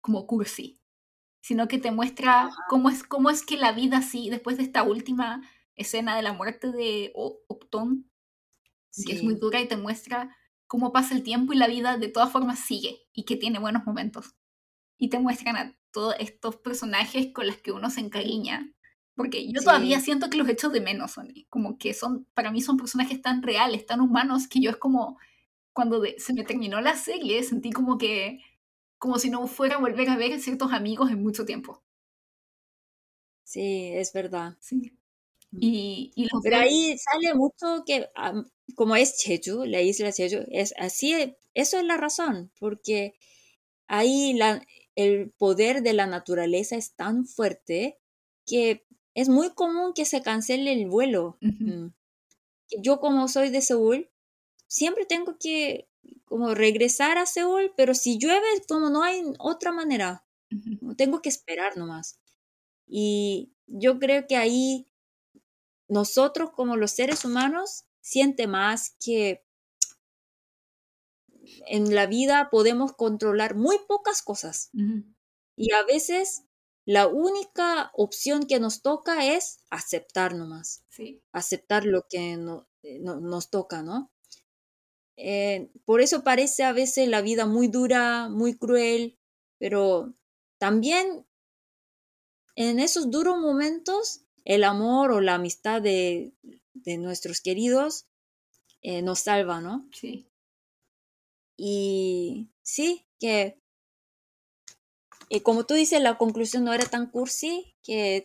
como 0.00 0.26
cursi, 0.26 0.80
sino 1.44 1.68
que 1.68 1.76
te 1.76 1.90
muestra 1.90 2.48
cómo 2.70 2.88
es, 2.88 3.02
cómo 3.02 3.28
es 3.28 3.44
que 3.44 3.58
la 3.58 3.72
vida 3.72 3.98
así, 3.98 4.30
después 4.30 4.56
de 4.56 4.62
esta 4.62 4.82
última 4.82 5.42
escena 5.76 6.16
de 6.16 6.22
la 6.22 6.32
muerte 6.32 6.72
de 6.72 7.12
Octón, 7.14 8.10
que 9.04 9.12
es 9.12 9.22
muy 9.22 9.34
dura 9.34 9.60
y 9.60 9.68
te 9.68 9.76
muestra 9.76 10.34
cómo 10.66 10.90
pasa 10.90 11.14
el 11.14 11.22
tiempo 11.22 11.52
y 11.52 11.56
la 11.56 11.66
vida 11.66 11.98
de 11.98 12.08
todas 12.08 12.32
formas 12.32 12.60
sigue 12.60 13.02
y 13.12 13.24
que 13.24 13.36
tiene 13.36 13.58
buenos 13.58 13.84
momentos. 13.84 14.34
Y 14.96 15.10
te 15.10 15.18
muestran 15.18 15.56
a 15.56 15.76
todos 15.90 16.14
estos 16.18 16.56
personajes 16.56 17.28
con 17.34 17.46
los 17.46 17.58
que 17.58 17.72
uno 17.72 17.90
se 17.90 18.00
encariña 18.00 18.74
porque 19.14 19.46
yo 19.52 19.60
todavía 19.62 20.00
siento 20.00 20.28
que 20.28 20.38
los 20.38 20.48
echo 20.48 20.70
de 20.70 20.80
menos, 20.80 21.12
Sony. 21.12 21.46
Como 21.48 21.78
que 21.78 21.94
son, 21.94 22.26
para 22.34 22.50
mí 22.50 22.62
son 22.62 22.76
personajes 22.76 23.22
tan 23.22 23.42
reales, 23.42 23.86
tan 23.86 24.00
humanos, 24.00 24.48
que 24.48 24.60
yo 24.60 24.70
es 24.70 24.76
como, 24.76 25.18
cuando 25.72 26.02
se 26.18 26.32
me 26.32 26.42
terminó 26.42 26.80
la 26.80 26.96
serie, 26.96 27.42
sentí 27.42 27.70
como 27.70 27.96
que, 27.96 28.40
como 28.98 29.18
si 29.18 29.30
no 29.30 29.46
fuera 29.46 29.76
a 29.76 29.80
volver 29.80 30.08
a 30.08 30.16
ver 30.16 30.40
ciertos 30.40 30.72
amigos 30.72 31.10
en 31.10 31.22
mucho 31.22 31.44
tiempo. 31.44 31.82
Sí, 33.44 33.92
es 33.94 34.12
verdad. 34.12 34.56
Sí. 34.60 34.92
Mm. 35.52 35.58
Y, 35.60 36.12
y 36.16 36.28
Pero 36.42 36.56
ahí 36.56 36.96
sale 36.98 37.34
mucho 37.34 37.84
que, 37.86 38.08
como 38.74 38.96
es 38.96 39.22
Jeju, 39.22 39.64
la 39.66 39.80
isla 39.82 40.12
Jeju, 40.12 40.44
es 40.50 40.74
así, 40.78 41.36
eso 41.54 41.78
es 41.78 41.84
la 41.84 41.96
razón, 41.96 42.50
porque 42.58 43.14
ahí 43.86 44.32
la, 44.34 44.66
el 44.96 45.30
poder 45.30 45.82
de 45.82 45.92
la 45.92 46.06
naturaleza 46.06 46.76
es 46.76 46.94
tan 46.94 47.26
fuerte 47.26 47.98
que 48.46 48.84
es 49.14 49.28
muy 49.28 49.50
común 49.54 49.92
que 49.94 50.04
se 50.04 50.22
cancele 50.22 50.72
el 50.72 50.88
vuelo. 50.88 51.38
Mm. 51.40 51.88
Yo 52.82 53.00
como 53.00 53.28
soy 53.28 53.50
de 53.50 53.62
Seúl, 53.62 54.10
siempre 54.66 55.06
tengo 55.06 55.36
que 55.38 55.88
como 56.34 56.52
regresar 56.52 57.16
a 57.16 57.26
Seúl, 57.26 57.72
pero 57.76 57.94
si 57.94 58.18
llueve, 58.18 58.48
como 58.68 58.90
no 58.90 59.04
hay 59.04 59.22
otra 59.38 59.70
manera, 59.70 60.26
tengo 60.96 61.22
que 61.22 61.28
esperar 61.28 61.76
nomás. 61.76 62.18
Y 62.88 63.52
yo 63.68 64.00
creo 64.00 64.26
que 64.26 64.34
ahí 64.34 64.90
nosotros 65.86 66.50
como 66.50 66.76
los 66.76 66.90
seres 66.90 67.24
humanos 67.24 67.84
siente 68.00 68.48
más 68.48 68.96
que 68.98 69.44
en 71.68 71.94
la 71.94 72.06
vida 72.06 72.48
podemos 72.50 72.94
controlar 72.94 73.54
muy 73.54 73.76
pocas 73.86 74.20
cosas. 74.20 74.72
Y 75.54 75.72
a 75.72 75.84
veces 75.84 76.42
la 76.84 77.06
única 77.06 77.92
opción 77.94 78.48
que 78.48 78.58
nos 78.58 78.82
toca 78.82 79.24
es 79.24 79.60
aceptar 79.70 80.34
nomás. 80.34 80.82
Sí. 80.88 81.22
Aceptar 81.30 81.84
lo 81.84 82.08
que 82.10 82.36
no, 82.36 82.66
eh, 82.82 82.98
nos 82.98 83.50
toca, 83.50 83.84
¿no? 83.84 84.10
Eh, 85.16 85.70
por 85.84 86.00
eso 86.00 86.24
parece 86.24 86.64
a 86.64 86.72
veces 86.72 87.08
la 87.08 87.22
vida 87.22 87.46
muy 87.46 87.68
dura, 87.68 88.28
muy 88.28 88.56
cruel, 88.56 89.16
pero 89.58 90.12
también 90.58 91.26
en 92.56 92.80
esos 92.80 93.10
duros 93.10 93.38
momentos 93.38 94.22
el 94.44 94.64
amor 94.64 95.12
o 95.12 95.20
la 95.20 95.34
amistad 95.34 95.80
de, 95.80 96.32
nuestros 96.84 97.40
queridos 97.40 98.06
eh, 98.82 99.00
nos 99.02 99.20
salva, 99.20 99.60
¿no? 99.60 99.88
Sí. 99.92 100.26
Y 101.56 102.50
sí, 102.62 103.06
que 103.18 103.58
y 105.28 105.40
como 105.40 105.64
tú 105.64 105.74
dices, 105.74 106.00
la 106.00 106.18
conclusión 106.18 106.64
no 106.64 106.72
era 106.72 106.84
tan 106.84 107.06
cursi, 107.10 107.74
que 107.82 108.24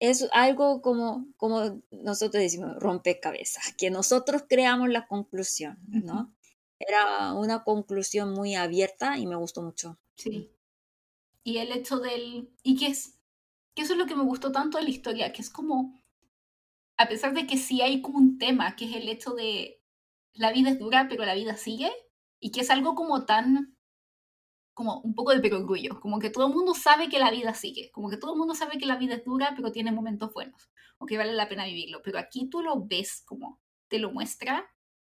es 0.00 0.26
algo 0.32 0.80
como, 0.80 1.26
como 1.36 1.82
nosotros 1.90 2.42
decimos, 2.42 2.76
rompecabezas, 2.78 3.74
que 3.74 3.90
nosotros 3.90 4.44
creamos 4.48 4.88
la 4.88 5.06
conclusión, 5.06 5.78
¿no? 5.88 6.34
Era 6.78 7.34
una 7.34 7.62
conclusión 7.62 8.32
muy 8.32 8.54
abierta 8.54 9.18
y 9.18 9.26
me 9.26 9.36
gustó 9.36 9.62
mucho. 9.62 9.98
Sí. 10.16 10.50
Y 11.44 11.58
el 11.58 11.70
hecho 11.72 11.98
del... 11.98 12.50
¿Y 12.62 12.76
qué 12.78 12.86
es? 12.86 13.18
Que 13.74 13.82
eso 13.82 13.92
es 13.92 13.98
lo 13.98 14.06
que 14.06 14.16
me 14.16 14.24
gustó 14.24 14.50
tanto 14.50 14.78
de 14.78 14.84
la 14.84 14.90
historia, 14.90 15.32
que 15.32 15.42
es 15.42 15.50
como, 15.50 16.02
a 16.96 17.06
pesar 17.06 17.34
de 17.34 17.46
que 17.46 17.58
sí 17.58 17.82
hay 17.82 18.00
como 18.00 18.16
un 18.16 18.38
tema, 18.38 18.76
que 18.76 18.86
es 18.86 18.96
el 18.96 19.08
hecho 19.08 19.34
de 19.34 19.82
la 20.32 20.50
vida 20.50 20.70
es 20.70 20.78
dura, 20.78 21.08
pero 21.10 21.26
la 21.26 21.34
vida 21.34 21.58
sigue, 21.58 21.92
y 22.40 22.52
que 22.52 22.62
es 22.62 22.70
algo 22.70 22.94
como 22.94 23.26
tan 23.26 23.76
como 24.80 25.02
un 25.02 25.14
poco 25.14 25.32
de 25.32 25.40
perogrullo, 25.40 26.00
como 26.00 26.18
que 26.18 26.30
todo 26.30 26.46
el 26.46 26.54
mundo 26.54 26.72
sabe 26.72 27.10
que 27.10 27.18
la 27.18 27.30
vida 27.30 27.52
sigue, 27.52 27.90
como 27.92 28.08
que 28.08 28.16
todo 28.16 28.32
el 28.32 28.38
mundo 28.38 28.54
sabe 28.54 28.78
que 28.78 28.86
la 28.86 28.96
vida 28.96 29.16
es 29.16 29.24
dura, 29.26 29.52
pero 29.54 29.72
tiene 29.72 29.92
momentos 29.92 30.32
buenos, 30.32 30.70
o 30.96 31.04
que 31.04 31.18
vale 31.18 31.34
la 31.34 31.50
pena 31.50 31.66
vivirlo, 31.66 32.00
pero 32.02 32.18
aquí 32.18 32.48
tú 32.48 32.62
lo 32.62 32.86
ves 32.86 33.22
como 33.26 33.60
te 33.88 33.98
lo 33.98 34.10
muestra 34.10 34.74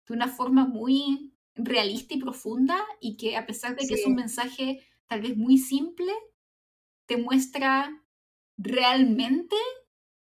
de 0.08 0.14
una 0.14 0.28
forma 0.28 0.66
muy 0.66 1.34
realista 1.54 2.14
y 2.14 2.20
profunda 2.20 2.82
y 3.02 3.18
que 3.18 3.36
a 3.36 3.44
pesar 3.44 3.76
de 3.76 3.86
que 3.86 3.96
es 3.96 4.06
un 4.06 4.14
mensaje 4.14 4.82
tal 5.06 5.20
vez 5.20 5.36
muy 5.36 5.58
simple, 5.58 6.10
te 7.04 7.18
muestra 7.18 8.02
realmente 8.56 9.56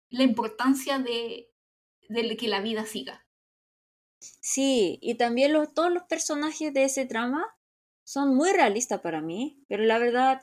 la 0.08 0.24
importancia 0.24 0.98
de, 0.98 1.52
de 2.08 2.36
que 2.36 2.48
la 2.48 2.62
vida 2.62 2.84
siga. 2.84 3.24
Sí, 4.18 4.98
y 5.00 5.14
también 5.14 5.52
los, 5.52 5.72
todos 5.72 5.92
los 5.92 6.02
personajes 6.02 6.74
de 6.74 6.82
ese 6.82 7.04
drama 7.04 7.46
son 8.10 8.34
muy 8.34 8.50
realistas 8.52 9.00
para 9.02 9.20
mí, 9.20 9.62
pero 9.68 9.84
la 9.84 9.96
verdad, 10.00 10.42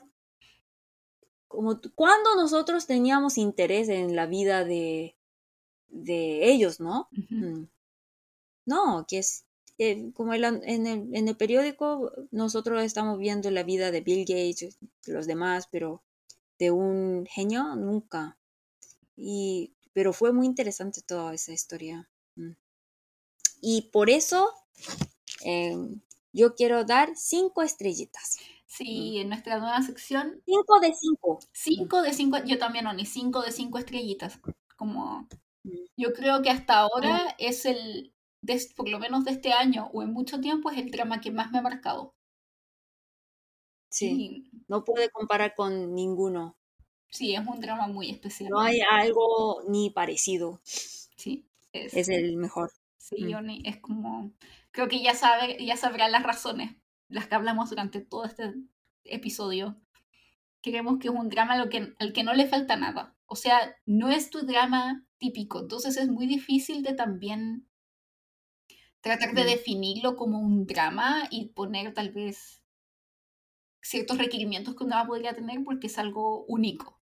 como 1.48 1.78
cuando 1.94 2.34
nosotros 2.34 2.86
teníamos 2.86 3.36
interés 3.36 3.90
en 3.90 4.16
la 4.16 4.24
vida 4.24 4.64
de, 4.64 5.16
de 5.88 6.48
ellos, 6.50 6.80
¿no? 6.80 7.10
Mm. 7.10 7.64
No, 8.64 9.04
que 9.06 9.18
es 9.18 9.44
eh, 9.76 10.10
como 10.14 10.32
en, 10.32 10.44
el, 10.86 11.14
en 11.14 11.28
el 11.28 11.36
periódico 11.36 12.10
nosotros 12.30 12.82
estamos 12.82 13.18
viendo 13.18 13.50
la 13.50 13.64
vida 13.64 13.90
de 13.90 14.00
Bill 14.00 14.24
Gates, 14.24 14.78
los 15.04 15.26
demás, 15.26 15.68
pero 15.70 16.02
de 16.58 16.70
un 16.70 17.26
genio 17.26 17.76
nunca. 17.76 18.38
Y, 19.14 19.74
pero 19.92 20.14
fue 20.14 20.32
muy 20.32 20.46
interesante 20.46 21.02
toda 21.02 21.34
esa 21.34 21.52
historia. 21.52 22.08
Mm. 22.34 22.52
Y 23.60 23.82
por 23.92 24.08
eso 24.08 24.54
em, 25.42 26.00
yo 26.32 26.54
quiero 26.54 26.84
dar 26.84 27.10
cinco 27.16 27.62
estrellitas. 27.62 28.38
Sí, 28.66 29.18
en 29.18 29.30
nuestra 29.30 29.58
nueva 29.58 29.80
sección. 29.82 30.42
Cinco 30.44 30.80
de 30.80 30.94
cinco. 30.94 31.38
Cinco 31.52 32.02
de 32.02 32.12
cinco, 32.12 32.38
yo 32.44 32.58
también, 32.58 32.86
ni 32.96 33.06
cinco 33.06 33.42
de 33.42 33.50
cinco 33.50 33.78
estrellitas. 33.78 34.40
Como 34.76 35.26
yo 35.96 36.12
creo 36.12 36.42
que 36.42 36.50
hasta 36.50 36.78
ahora 36.78 37.34
es 37.38 37.64
el, 37.64 38.12
por 38.76 38.88
lo 38.88 38.98
menos 38.98 39.24
de 39.24 39.32
este 39.32 39.52
año 39.52 39.90
o 39.92 40.02
en 40.02 40.12
mucho 40.12 40.40
tiempo, 40.40 40.70
es 40.70 40.78
el 40.78 40.90
drama 40.90 41.20
que 41.20 41.30
más 41.30 41.50
me 41.50 41.58
ha 41.58 41.62
marcado. 41.62 42.14
Sí, 43.90 44.50
no 44.68 44.84
puede 44.84 45.08
comparar 45.10 45.54
con 45.54 45.94
ninguno. 45.94 46.56
Sí, 47.10 47.34
es 47.34 47.46
un 47.46 47.60
drama 47.60 47.88
muy 47.88 48.10
especial. 48.10 48.50
No 48.50 48.60
hay 48.60 48.80
algo 48.90 49.62
ni 49.66 49.90
parecido. 49.90 50.60
Sí, 50.62 51.46
es, 51.72 51.94
es 51.94 52.08
el 52.10 52.36
mejor. 52.36 52.70
Sí, 52.98 53.24
mm. 53.34 53.62
es 53.64 53.78
como 53.78 54.30
creo 54.78 54.88
que 54.88 55.02
ya, 55.02 55.16
sabe, 55.16 55.56
ya 55.58 55.76
sabrá 55.76 56.08
las 56.08 56.22
razones, 56.22 56.76
las 57.08 57.26
que 57.26 57.34
hablamos 57.34 57.68
durante 57.68 58.00
todo 58.00 58.24
este 58.24 58.54
episodio. 59.02 59.76
Creemos 60.62 61.00
que 61.00 61.08
es 61.08 61.14
un 61.14 61.28
drama 61.28 61.54
al 61.54 61.68
que, 61.68 61.94
al 61.98 62.12
que 62.12 62.22
no 62.22 62.32
le 62.32 62.46
falta 62.46 62.76
nada. 62.76 63.16
O 63.26 63.34
sea, 63.34 63.74
no 63.86 64.08
es 64.08 64.30
tu 64.30 64.46
drama 64.46 65.04
típico. 65.18 65.58
Entonces 65.58 65.96
es 65.96 66.06
muy 66.06 66.28
difícil 66.28 66.84
de 66.84 66.94
también 66.94 67.68
tratar 69.00 69.34
de 69.34 69.46
definirlo 69.46 70.14
como 70.14 70.38
un 70.38 70.64
drama 70.64 71.26
y 71.28 71.48
poner 71.48 71.92
tal 71.92 72.12
vez 72.12 72.62
ciertos 73.82 74.16
requerimientos 74.18 74.76
que 74.76 74.84
uno 74.84 75.04
podría 75.08 75.34
tener 75.34 75.64
porque 75.64 75.88
es 75.88 75.98
algo 75.98 76.44
único. 76.44 77.00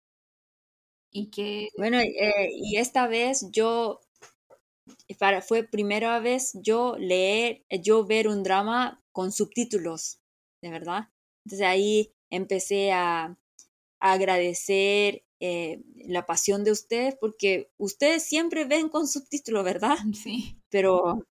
Y 1.10 1.30
que... 1.30 1.68
Bueno, 1.78 2.00
eh, 2.00 2.50
y 2.52 2.76
esta 2.76 3.06
vez 3.06 3.48
yo 3.50 4.00
para, 5.18 5.42
fue 5.42 5.62
primera 5.62 6.18
vez 6.20 6.52
yo 6.54 6.96
leer, 6.98 7.64
yo 7.82 8.04
ver 8.04 8.28
un 8.28 8.42
drama 8.42 9.02
con 9.12 9.32
subtítulos, 9.32 10.20
de 10.62 10.70
verdad. 10.70 11.08
Entonces 11.44 11.66
ahí 11.66 12.12
empecé 12.30 12.92
a, 12.92 13.36
agradecer 14.04 15.22
eh, 15.38 15.80
la 15.94 16.26
pasión 16.26 16.64
de 16.64 16.72
ustedes 16.72 17.14
porque 17.20 17.70
ustedes 17.78 18.24
siempre 18.24 18.64
ven 18.64 18.88
con 18.88 19.06
subtítulos, 19.06 19.64
¿verdad? 19.64 19.96
Sí. 20.24 20.58
Pero 20.70 21.24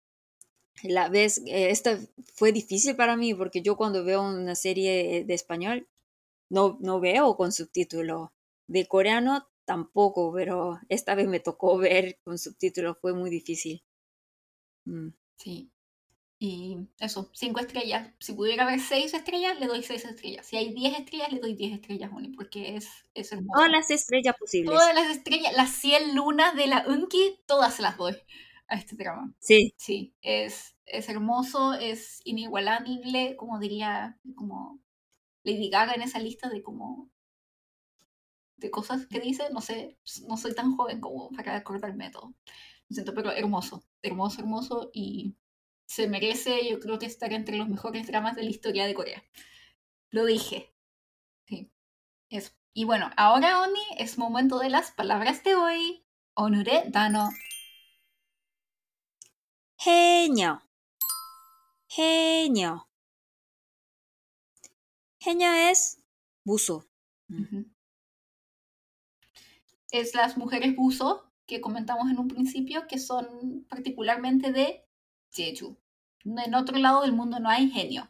la 0.83 1.09
vez, 1.09 1.39
eh, 1.39 1.69
esta 1.69 1.99
fue 2.33 2.53
difícil 2.53 2.95
para 2.95 3.17
mí 3.17 3.33
porque 3.33 3.61
yo 3.61 3.75
cuando 3.75 4.05
veo 4.05 4.21
una 4.21 4.55
serie 4.55 5.25
de 5.25 5.33
español 5.33 5.89
no, 6.49 6.77
no 6.79 7.01
veo 7.01 7.35
con 7.35 7.51
subtítulos. 7.51 8.29
De 8.67 8.87
coreano 8.87 9.45
tampoco, 9.65 10.33
pero 10.33 10.79
esta 10.89 11.15
vez 11.15 11.27
me 11.27 11.39
tocó 11.39 11.77
ver 11.77 12.19
con 12.23 12.37
subtítulos, 12.37 12.97
fue 12.99 13.13
muy 13.13 13.29
difícil. 13.29 13.83
Mm. 14.85 15.09
Sí. 15.37 15.71
Y 16.43 16.75
eso, 16.99 17.29
cinco 17.33 17.59
estrellas. 17.59 18.11
Si 18.19 18.33
pudiera 18.33 18.63
haber 18.63 18.79
seis 18.79 19.13
estrellas, 19.13 19.59
le 19.59 19.67
doy 19.67 19.83
seis 19.83 20.05
estrellas. 20.05 20.43
Si 20.47 20.57
hay 20.57 20.73
diez 20.73 20.97
estrellas, 20.97 21.31
le 21.31 21.39
doy 21.39 21.53
diez 21.53 21.73
estrellas, 21.73 22.09
porque 22.35 22.75
es, 22.75 22.89
es 23.13 23.31
hermoso. 23.31 23.59
Todas 23.59 23.71
las 23.71 23.91
estrellas 23.91 24.35
posibles. 24.39 24.71
Todas 24.71 24.95
las 24.95 25.15
estrellas, 25.15 25.53
las 25.55 25.69
100 25.69 26.15
lunas 26.15 26.55
de 26.55 26.65
la 26.65 26.83
Unki, 26.87 27.43
todas 27.45 27.79
las 27.79 27.95
doy 27.95 28.17
a 28.67 28.75
este 28.75 28.95
drama. 28.95 29.35
Sí. 29.37 29.75
Sí, 29.77 30.15
es, 30.23 30.75
es 30.87 31.09
hermoso, 31.09 31.75
es 31.75 32.21
inigualable, 32.23 33.35
como 33.37 33.59
diría, 33.59 34.17
como 34.35 34.79
Lady 35.43 35.69
Gaga 35.69 35.93
en 35.93 36.01
esa 36.01 36.17
lista 36.17 36.49
de 36.49 36.63
como 36.63 37.11
de 38.61 38.71
cosas 38.71 39.07
que 39.07 39.19
dice, 39.19 39.43
no 39.51 39.59
sé, 39.59 39.97
no 40.27 40.37
soy 40.37 40.53
tan 40.53 40.75
joven 40.77 41.01
como 41.01 41.29
para 41.31 41.55
acordarme 41.57 42.05
de 42.05 42.11
todo. 42.11 42.33
Lo 42.87 42.93
siento, 42.93 43.13
pero 43.13 43.31
hermoso, 43.31 43.83
hermoso, 44.03 44.41
hermoso 44.41 44.91
y 44.93 45.35
se 45.87 46.07
merece, 46.07 46.69
yo 46.69 46.79
creo 46.79 46.99
que 46.99 47.07
estar 47.07 47.33
entre 47.33 47.57
los 47.57 47.67
mejores 47.67 48.07
dramas 48.07 48.35
de 48.35 48.43
la 48.43 48.51
historia 48.51 48.85
de 48.85 48.93
Corea. 48.93 49.23
Lo 50.11 50.25
dije. 50.25 50.73
Sí. 51.47 51.71
Eso. 52.29 52.51
Y 52.73 52.85
bueno, 52.85 53.09
ahora 53.17 53.61
Oni 53.61 53.81
es 53.97 54.17
momento 54.17 54.59
de 54.59 54.69
las 54.69 54.91
palabras 54.91 55.43
de 55.43 55.55
hoy. 55.55 56.05
Onure 56.35 56.83
Dano. 56.87 57.29
Genio. 59.77 60.61
Genio. 61.87 62.87
Genio 65.19 65.51
es 65.51 66.01
buzo 66.45 66.85
es 69.91 70.15
las 70.15 70.37
mujeres 70.37 70.75
buzo 70.75 71.31
que 71.45 71.61
comentamos 71.61 72.09
en 72.09 72.17
un 72.17 72.27
principio, 72.27 72.87
que 72.87 72.97
son 72.97 73.65
particularmente 73.69 74.51
de 74.51 74.85
Jeju. 75.31 75.77
En 76.23 76.55
otro 76.55 76.77
lado 76.77 77.01
del 77.01 77.13
mundo 77.13 77.39
no 77.39 77.49
hay 77.49 77.69
genio. 77.69 78.09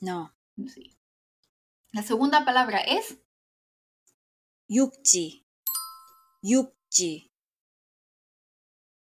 No. 0.00 0.34
Sí. 0.68 0.96
La 1.92 2.02
segunda 2.02 2.44
palabra 2.44 2.80
es 2.80 3.18
yukji. 4.68 5.46
Yukji. 6.42 7.32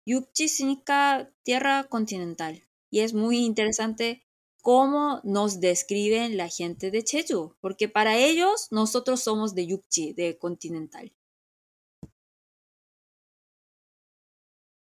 Yukji 0.05 0.47
significa 0.47 1.31
tierra 1.43 1.85
continental. 1.85 2.63
Y 2.89 2.99
es 2.99 3.13
muy 3.13 3.37
interesante 3.39 4.25
cómo 4.63 5.19
nos 5.25 5.59
describen 5.59 6.37
la 6.37 6.47
gente 6.47 6.89
de 6.89 7.03
Jeju, 7.03 7.53
porque 7.59 7.89
para 7.89 8.17
ellos 8.17 8.69
nosotros 8.71 9.21
somos 9.21 9.53
de 9.55 9.67
Yukchi, 9.67 10.13
de 10.13 10.37
Continental. 10.39 11.11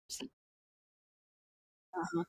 Sí. 0.09 0.31
Ajá. 1.93 2.29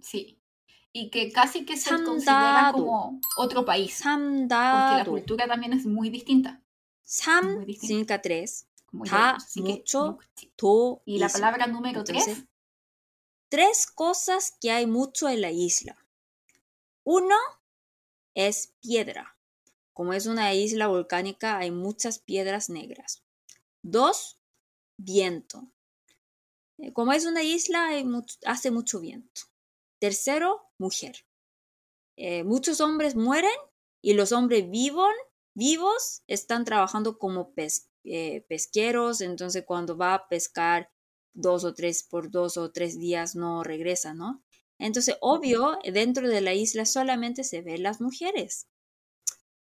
Sí. 0.00 0.38
Y 0.94 1.10
que 1.10 1.30
casi 1.30 1.64
que 1.66 1.76
se 1.76 1.90
considera 2.02 2.70
como 2.72 3.20
otro 3.36 3.64
país. 3.66 3.94
Samdado. 3.94 4.88
Porque 4.88 4.98
la 4.98 5.10
cultura 5.10 5.46
también 5.46 5.74
es 5.74 5.84
muy 5.84 6.08
distinta. 6.08 6.62
Sam 7.02 7.54
muy 7.54 7.64
distinta. 7.66 7.86
significa 7.86 8.22
tres. 8.22 8.66
Mucho. 8.92 10.18
도, 10.56 11.02
Y 11.04 11.18
la 11.18 11.26
isla. 11.26 11.32
palabra 11.40 11.66
número 11.66 12.00
Entonces, 12.00 12.24
tres, 12.24 12.46
tres 13.48 13.86
cosas 13.86 14.56
que 14.60 14.70
hay 14.70 14.86
mucho 14.86 15.28
en 15.28 15.40
la 15.40 15.50
isla. 15.50 15.96
Uno 17.04 17.36
es 18.34 18.74
piedra. 18.80 19.36
Como 19.92 20.12
es 20.12 20.26
una 20.26 20.54
isla 20.54 20.86
volcánica, 20.86 21.58
hay 21.58 21.70
muchas 21.70 22.18
piedras 22.18 22.70
negras. 22.70 23.22
Dos, 23.82 24.38
viento. 24.96 25.70
Eh, 26.78 26.92
Como 26.92 27.12
es 27.12 27.26
una 27.26 27.42
isla, 27.42 27.88
hay 27.88 28.04
hace 28.46 28.70
mucho 28.70 29.00
viento. 29.00 29.42
Tercero, 29.98 30.70
mujer. 30.78 31.26
Eh, 32.16 32.44
muchos 32.44 32.80
hombres 32.80 33.16
mueren 33.16 33.50
y 34.02 34.14
los 34.14 34.32
hombres 34.32 34.70
vivos, 34.70 35.12
vivos 35.54 36.22
están 36.26 36.64
trabajando 36.64 37.18
como 37.18 37.52
pes- 37.54 37.88
eh, 38.04 38.44
pesqueros, 38.48 39.20
entonces 39.20 39.64
cuando 39.66 39.96
va 39.96 40.14
a 40.14 40.28
pescar 40.28 40.90
dos 41.34 41.64
o 41.64 41.74
tres 41.74 42.02
por 42.02 42.30
dos 42.30 42.56
o 42.56 42.70
tres 42.70 42.98
días 42.98 43.34
no 43.34 43.62
regresa, 43.62 44.14
¿no? 44.14 44.42
Entonces, 44.78 45.16
obvio, 45.20 45.78
dentro 45.92 46.28
de 46.28 46.40
la 46.40 46.54
isla 46.54 46.84
solamente 46.84 47.44
se 47.44 47.62
ven 47.62 47.82
las 47.84 48.00
mujeres. 48.00 48.66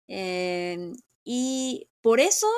Eh, 0.09 0.93
y 1.25 1.89
por 2.01 2.21
eso 2.21 2.49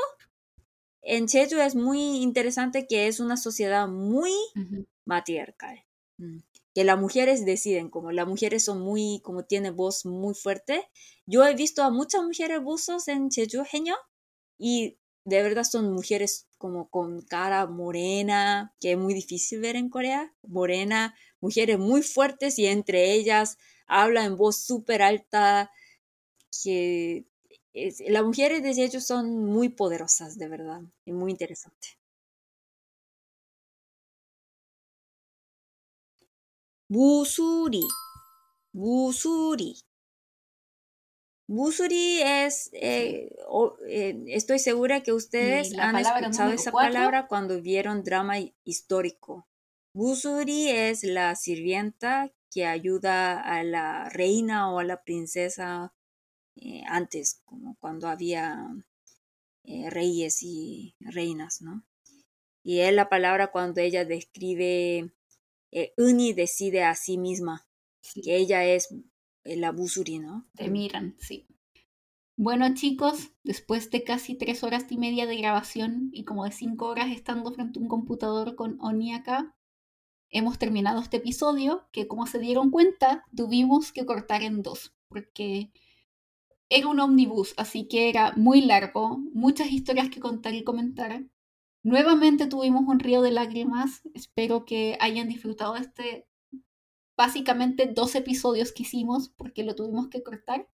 en 1.02 1.28
Jeju 1.28 1.58
es 1.58 1.74
muy 1.74 2.22
interesante 2.22 2.86
que 2.86 3.08
es 3.08 3.18
una 3.20 3.36
sociedad 3.36 3.88
muy 3.88 4.32
ujú, 4.54 4.86
matriarcal. 5.04 5.84
Mm. 6.18 6.38
Que 6.74 6.84
las 6.84 6.98
mujeres 6.98 7.44
deciden, 7.44 7.90
como 7.90 8.12
las 8.12 8.26
mujeres 8.26 8.64
son 8.64 8.80
muy, 8.80 9.20
como 9.22 9.44
tienen 9.44 9.76
voz 9.76 10.06
muy 10.06 10.34
fuerte. 10.34 10.88
Yo 11.26 11.44
he 11.44 11.54
visto 11.54 11.82
a 11.82 11.90
muchas 11.90 12.22
mujeres 12.22 12.62
buzos 12.62 13.08
en 13.08 13.30
Jeju, 13.30 13.64
Jeño, 13.64 13.96
y 14.56 14.98
de 15.24 15.42
verdad 15.42 15.64
son 15.64 15.92
mujeres 15.92 16.46
como 16.58 16.88
con 16.90 17.22
cara 17.22 17.66
morena, 17.66 18.74
que 18.80 18.92
es 18.92 18.98
muy 18.98 19.14
difícil 19.14 19.60
ver 19.60 19.76
en 19.76 19.88
Corea, 19.88 20.34
morena, 20.42 21.14
mujeres 21.40 21.78
muy 21.78 22.02
fuertes 22.02 22.58
y 22.58 22.66
entre 22.66 23.12
ellas 23.12 23.58
hablan 23.86 24.26
en 24.26 24.36
voz 24.36 24.64
súper 24.64 25.02
alta, 25.02 25.70
que 26.62 27.26
las 28.08 28.24
mujeres 28.24 28.62
de 28.62 28.74
Jeju 28.74 29.00
son 29.00 29.44
muy 29.46 29.68
poderosas, 29.70 30.38
de 30.38 30.48
verdad, 30.48 30.82
y 31.04 31.12
muy 31.12 31.30
interesante. 31.30 31.88
Busuri. 36.92 37.82
Busuri. 38.72 39.72
Busuri 41.56 42.20
es, 42.22 42.70
eh, 42.72 43.30
o- 43.46 43.76
eh, 43.86 44.24
estoy 44.28 44.58
segura 44.58 45.02
que 45.02 45.12
ustedes 45.12 45.74
han 45.78 45.98
escuchado 45.98 46.50
esa 46.52 46.72
palabra 46.78 47.26
cuando 47.28 47.60
vieron 47.60 48.02
drama 48.04 48.38
hi- 48.40 48.54
histórico. 48.64 49.46
Busuri 49.94 50.70
es 50.70 51.04
la 51.04 51.34
sirvienta 51.36 52.32
que 52.50 52.66
ayuda 52.66 53.40
a 53.40 53.62
la 53.64 54.08
reina 54.08 54.72
o 54.72 54.78
a 54.78 54.84
la 54.84 55.02
princesa 55.04 55.94
eh, 56.56 56.82
antes, 56.88 57.42
como 57.44 57.76
cuando 57.80 58.08
había 58.08 58.66
eh, 59.64 59.90
reyes 59.90 60.42
y 60.42 60.94
reinas, 61.00 61.62
¿no? 61.62 61.84
Y 62.64 62.80
es 62.80 62.94
la 62.94 63.08
palabra 63.08 63.52
cuando 63.52 63.80
ella 63.80 64.04
describe, 64.04 65.12
eh, 65.72 65.94
Uni 65.98 66.32
decide 66.32 66.84
a 66.84 66.94
sí 66.94 67.18
misma 67.18 67.66
sí, 68.00 68.22
que 68.22 68.36
ella 68.36 68.64
es 68.64 68.94
eh, 69.44 69.56
la 69.56 69.72
Busuri, 69.72 70.18
¿no? 70.18 70.48
te 70.54 70.68
miran, 70.68 71.16
sí. 71.18 71.46
Bueno, 72.36 72.74
chicos, 72.74 73.30
después 73.44 73.90
de 73.90 74.04
casi 74.04 74.34
tres 74.34 74.64
horas 74.64 74.86
y 74.90 74.96
media 74.96 75.26
de 75.26 75.36
grabación 75.36 76.08
y 76.12 76.24
como 76.24 76.44
de 76.44 76.52
cinco 76.52 76.86
horas 76.88 77.10
estando 77.10 77.52
frente 77.52 77.78
a 77.78 77.82
un 77.82 77.88
computador 77.88 78.56
con 78.56 78.78
Oni 78.80 79.14
acá, 79.14 79.54
hemos 80.30 80.58
terminado 80.58 81.00
este 81.00 81.18
episodio 81.18 81.86
que, 81.92 82.08
como 82.08 82.26
se 82.26 82.38
dieron 82.38 82.70
cuenta, 82.70 83.24
tuvimos 83.36 83.92
que 83.92 84.06
cortar 84.06 84.42
en 84.42 84.62
dos, 84.62 84.94
porque 85.08 85.72
era 86.70 86.88
un 86.88 87.00
omnibus, 87.00 87.52
así 87.58 87.86
que 87.86 88.08
era 88.08 88.32
muy 88.34 88.62
largo, 88.62 89.18
muchas 89.34 89.70
historias 89.70 90.08
que 90.08 90.20
contar 90.20 90.54
y 90.54 90.64
comentar. 90.64 91.22
Nuevamente 91.82 92.46
tuvimos 92.46 92.84
un 92.86 92.98
río 92.98 93.20
de 93.20 93.30
lágrimas. 93.30 94.00
Espero 94.14 94.64
que 94.64 94.96
hayan 95.00 95.28
disfrutado 95.28 95.76
este, 95.76 96.26
básicamente 97.16 97.86
dos 97.86 98.14
episodios 98.14 98.72
que 98.72 98.82
hicimos, 98.84 99.28
porque 99.30 99.62
lo 99.64 99.74
tuvimos 99.74 100.08
que 100.08 100.22
cortar. 100.22 100.68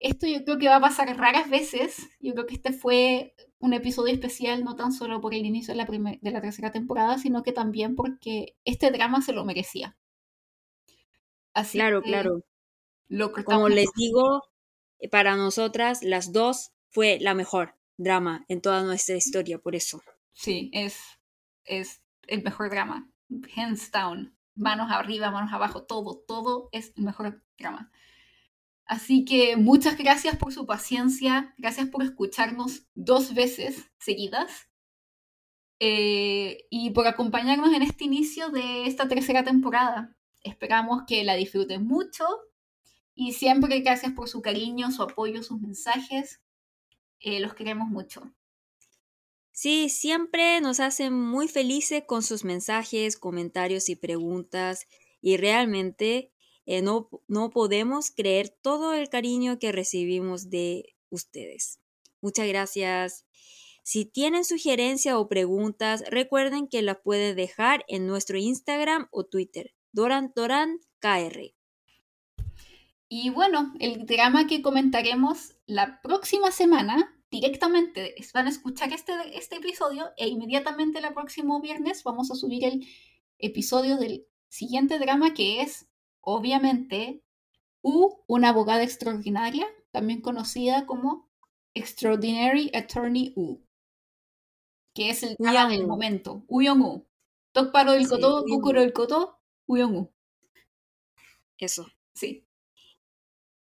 Esto 0.00 0.26
yo 0.26 0.44
creo 0.44 0.58
que 0.58 0.68
va 0.68 0.76
a 0.76 0.80
pasar 0.80 1.16
raras 1.16 1.48
veces. 1.48 1.96
Yo 2.20 2.34
creo 2.34 2.46
que 2.46 2.54
este 2.54 2.72
fue 2.72 3.34
un 3.58 3.72
episodio 3.72 4.12
especial, 4.12 4.62
no 4.64 4.76
tan 4.76 4.92
solo 4.92 5.20
por 5.20 5.34
el 5.34 5.46
inicio 5.46 5.72
de 5.72 5.78
la, 5.78 5.86
primer- 5.86 6.20
de 6.20 6.30
la 6.30 6.40
tercera 6.42 6.70
temporada, 6.72 7.18
sino 7.18 7.42
que 7.42 7.52
también 7.52 7.96
porque 7.96 8.56
este 8.64 8.90
drama 8.90 9.22
se 9.22 9.32
lo 9.32 9.44
merecía. 9.44 9.96
Así 11.54 11.78
Claro, 11.78 12.02
que 12.02 12.08
claro. 12.08 12.40
lo. 13.08 13.32
Como 13.44 13.68
les 13.68 13.88
digo, 13.96 14.42
para 15.10 15.36
nosotras 15.36 16.02
las 16.02 16.32
dos 16.32 16.72
fue 16.90 17.18
la 17.20 17.34
mejor 17.34 17.76
drama 17.96 18.44
en 18.48 18.60
toda 18.60 18.82
nuestra 18.82 19.16
historia, 19.16 19.58
por 19.58 19.74
eso. 19.76 20.02
Sí, 20.32 20.70
es, 20.72 20.98
es 21.64 22.02
el 22.26 22.42
mejor 22.42 22.70
drama. 22.70 23.08
Hands 23.56 23.90
down. 23.90 24.36
Manos 24.54 24.90
arriba, 24.90 25.30
manos 25.30 25.52
abajo, 25.52 25.82
todo, 25.84 26.22
todo 26.26 26.68
es 26.72 26.92
el 26.96 27.04
mejor 27.04 27.42
drama. 27.58 27.90
Así 28.86 29.24
que 29.24 29.56
muchas 29.56 29.96
gracias 29.96 30.36
por 30.36 30.52
su 30.52 30.66
paciencia, 30.66 31.54
gracias 31.56 31.88
por 31.88 32.02
escucharnos 32.02 32.86
dos 32.94 33.34
veces 33.34 33.90
seguidas 33.98 34.68
eh, 35.80 36.66
y 36.70 36.90
por 36.90 37.06
acompañarnos 37.06 37.72
en 37.72 37.82
este 37.82 38.04
inicio 38.04 38.50
de 38.50 38.86
esta 38.86 39.08
tercera 39.08 39.42
temporada. 39.42 40.16
Esperamos 40.42 41.04
que 41.06 41.24
la 41.24 41.34
disfruten 41.34 41.86
mucho 41.86 42.26
y 43.14 43.32
siempre 43.32 43.80
gracias 43.80 44.12
por 44.12 44.28
su 44.28 44.42
cariño, 44.42 44.90
su 44.90 45.02
apoyo, 45.02 45.42
sus 45.42 45.60
mensajes. 45.60 46.42
Eh, 47.20 47.40
los 47.40 47.54
queremos 47.54 47.88
mucho. 47.88 48.34
Sí, 49.56 49.88
siempre 49.88 50.60
nos 50.60 50.80
hacen 50.80 51.12
muy 51.12 51.46
felices 51.46 52.02
con 52.04 52.24
sus 52.24 52.42
mensajes, 52.42 53.16
comentarios 53.16 53.88
y 53.88 53.94
preguntas 53.94 54.88
y 55.22 55.36
realmente 55.36 56.32
eh, 56.66 56.82
no, 56.82 57.08
no 57.28 57.50
podemos 57.50 58.10
creer 58.10 58.48
todo 58.48 58.94
el 58.94 59.08
cariño 59.08 59.60
que 59.60 59.70
recibimos 59.70 60.50
de 60.50 60.96
ustedes. 61.08 61.78
Muchas 62.20 62.48
gracias. 62.48 63.26
Si 63.84 64.04
tienen 64.04 64.44
sugerencias 64.44 65.14
o 65.14 65.28
preguntas, 65.28 66.02
recuerden 66.10 66.66
que 66.66 66.82
las 66.82 66.96
pueden 66.98 67.36
dejar 67.36 67.84
en 67.86 68.08
nuestro 68.08 68.36
Instagram 68.38 69.06
o 69.12 69.24
Twitter, 69.24 69.72
DoranDoranKR. 69.92 71.54
Y 73.08 73.30
bueno, 73.30 73.72
el 73.78 74.04
drama 74.04 74.48
que 74.48 74.62
comentaremos 74.62 75.54
la 75.66 76.00
próxima 76.02 76.50
semana, 76.50 77.14
directamente 77.34 78.14
van 78.32 78.46
a 78.46 78.50
escuchar 78.50 78.92
este, 78.92 79.12
este 79.36 79.56
episodio 79.56 80.12
e 80.16 80.28
inmediatamente 80.28 81.00
el 81.00 81.14
próximo 81.14 81.60
viernes 81.60 82.04
vamos 82.04 82.30
a 82.30 82.36
subir 82.36 82.64
el 82.64 82.86
episodio 83.38 83.96
del 83.96 84.26
siguiente 84.48 85.00
drama 85.00 85.34
que 85.34 85.60
es, 85.60 85.88
obviamente, 86.20 87.24
U, 87.82 88.22
una 88.28 88.50
abogada 88.50 88.84
extraordinaria, 88.84 89.66
también 89.90 90.20
conocida 90.20 90.86
como 90.86 91.28
Extraordinary 91.74 92.70
Attorney 92.72 93.32
U, 93.34 93.60
que 94.94 95.10
es 95.10 95.24
el 95.24 95.34
drama 95.36 95.70
del 95.70 95.86
momento, 95.88 96.44
Uyong-u. 96.46 97.04
Tokparo 97.52 97.92
del 97.92 98.08
Koto. 98.08 98.44
Kukuro 98.48 98.80
del 98.80 98.92
Koto, 98.92 99.40
Uyong-u. 99.66 100.12
Eso. 101.58 101.86
Sí. 102.14 102.43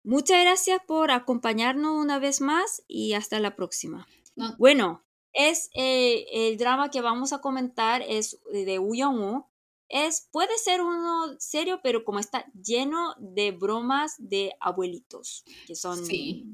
Muchas 0.05 0.43
gracias 0.43 0.81
por 0.87 1.11
acompañarnos 1.11 1.93
una 1.97 2.19
vez 2.19 2.41
más 2.43 2.83
y 2.87 3.15
hasta 3.15 3.41
la 3.41 3.57
próxima. 3.57 4.07
No, 4.37 4.55
Bueno, 4.59 5.03
es 5.33 5.71
eh, 5.75 6.27
el 6.33 6.59
drama 6.59 6.91
que 6.91 7.01
vamos 7.01 7.33
a 7.33 7.41
comentar 7.41 8.03
es 8.03 8.39
de 8.53 8.79
Woo. 8.79 9.49
Es 9.89 10.29
puede 10.31 10.57
ser 10.59 10.83
uno 10.83 11.35
serio, 11.39 11.81
pero 11.83 12.05
como 12.05 12.19
está 12.19 12.47
lleno 12.53 13.15
de 13.19 13.53
bromas 13.53 14.15
de 14.19 14.53
abuelitos, 14.61 15.45
que 15.67 15.75
son 15.75 16.05
Sí. 16.05 16.45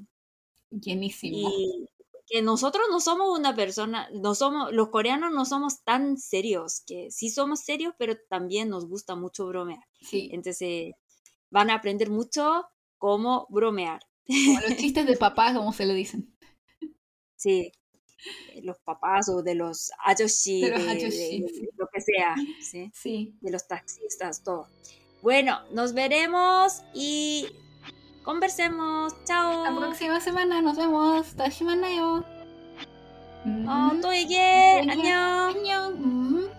llenísimo. 0.71 1.49
y 1.49 1.89
que 2.27 2.43
nosotros 2.43 2.85
no 2.91 3.01
somos 3.01 3.37
una 3.37 3.57
persona, 3.57 4.09
no 4.13 4.35
somos 4.37 4.73
los 4.73 4.89
coreanos 4.91 5.33
no 5.33 5.45
somos 5.45 5.83
tan 5.83 6.17
serios, 6.17 6.83
que 6.87 7.11
sí 7.11 7.29
somos 7.31 7.61
serios, 7.61 7.95
pero 7.99 8.15
también 8.29 8.69
nos 8.69 8.87
gusta 8.87 9.17
mucho 9.17 9.47
bromear. 9.49 9.83
Sí. 10.01 10.29
Entonces, 10.33 10.93
van 11.51 11.71
a 11.71 11.75
aprender 11.75 12.11
mucho 12.11 12.65
cómo 13.01 13.49
bromear. 13.51 14.01
Como 14.27 14.61
los 14.61 14.77
chistes 14.77 15.07
de 15.07 15.17
papá, 15.17 15.53
como 15.53 15.73
se 15.73 15.87
le 15.87 15.95
dicen. 15.95 16.33
Sí, 17.35 17.73
eh, 18.53 18.61
los 18.63 18.79
papás 18.81 19.29
o 19.31 19.43
de 19.43 19.55
los 19.57 19.91
ayoshi, 20.05 20.61
de, 20.61 20.71
los 20.71 20.87
ayoshi. 20.87 21.45
Lo 21.77 21.89
que 21.93 22.01
sea, 22.01 22.37
¿sí? 22.61 22.93
¿sí? 22.95 23.35
de 23.41 23.51
los 23.51 23.67
taxistas, 23.67 24.45
todo. 24.45 24.69
Bueno, 25.23 25.59
nos 25.73 25.95
veremos 25.95 26.83
y 26.95 27.49
conversemos. 28.23 29.15
Chao. 29.25 29.65
La 29.65 29.75
próxima 29.75 30.21
semana 30.21 30.63
nos 30.63 30.77
vemos. 30.77 31.35
Tashimanayo. 31.35 32.17
Oh, 32.17 33.49
mm-hmm. 33.49 34.01
todo 34.03 34.11
bien. 34.11 34.91
Año. 34.91 35.51
Mm-hmm. 35.97 36.50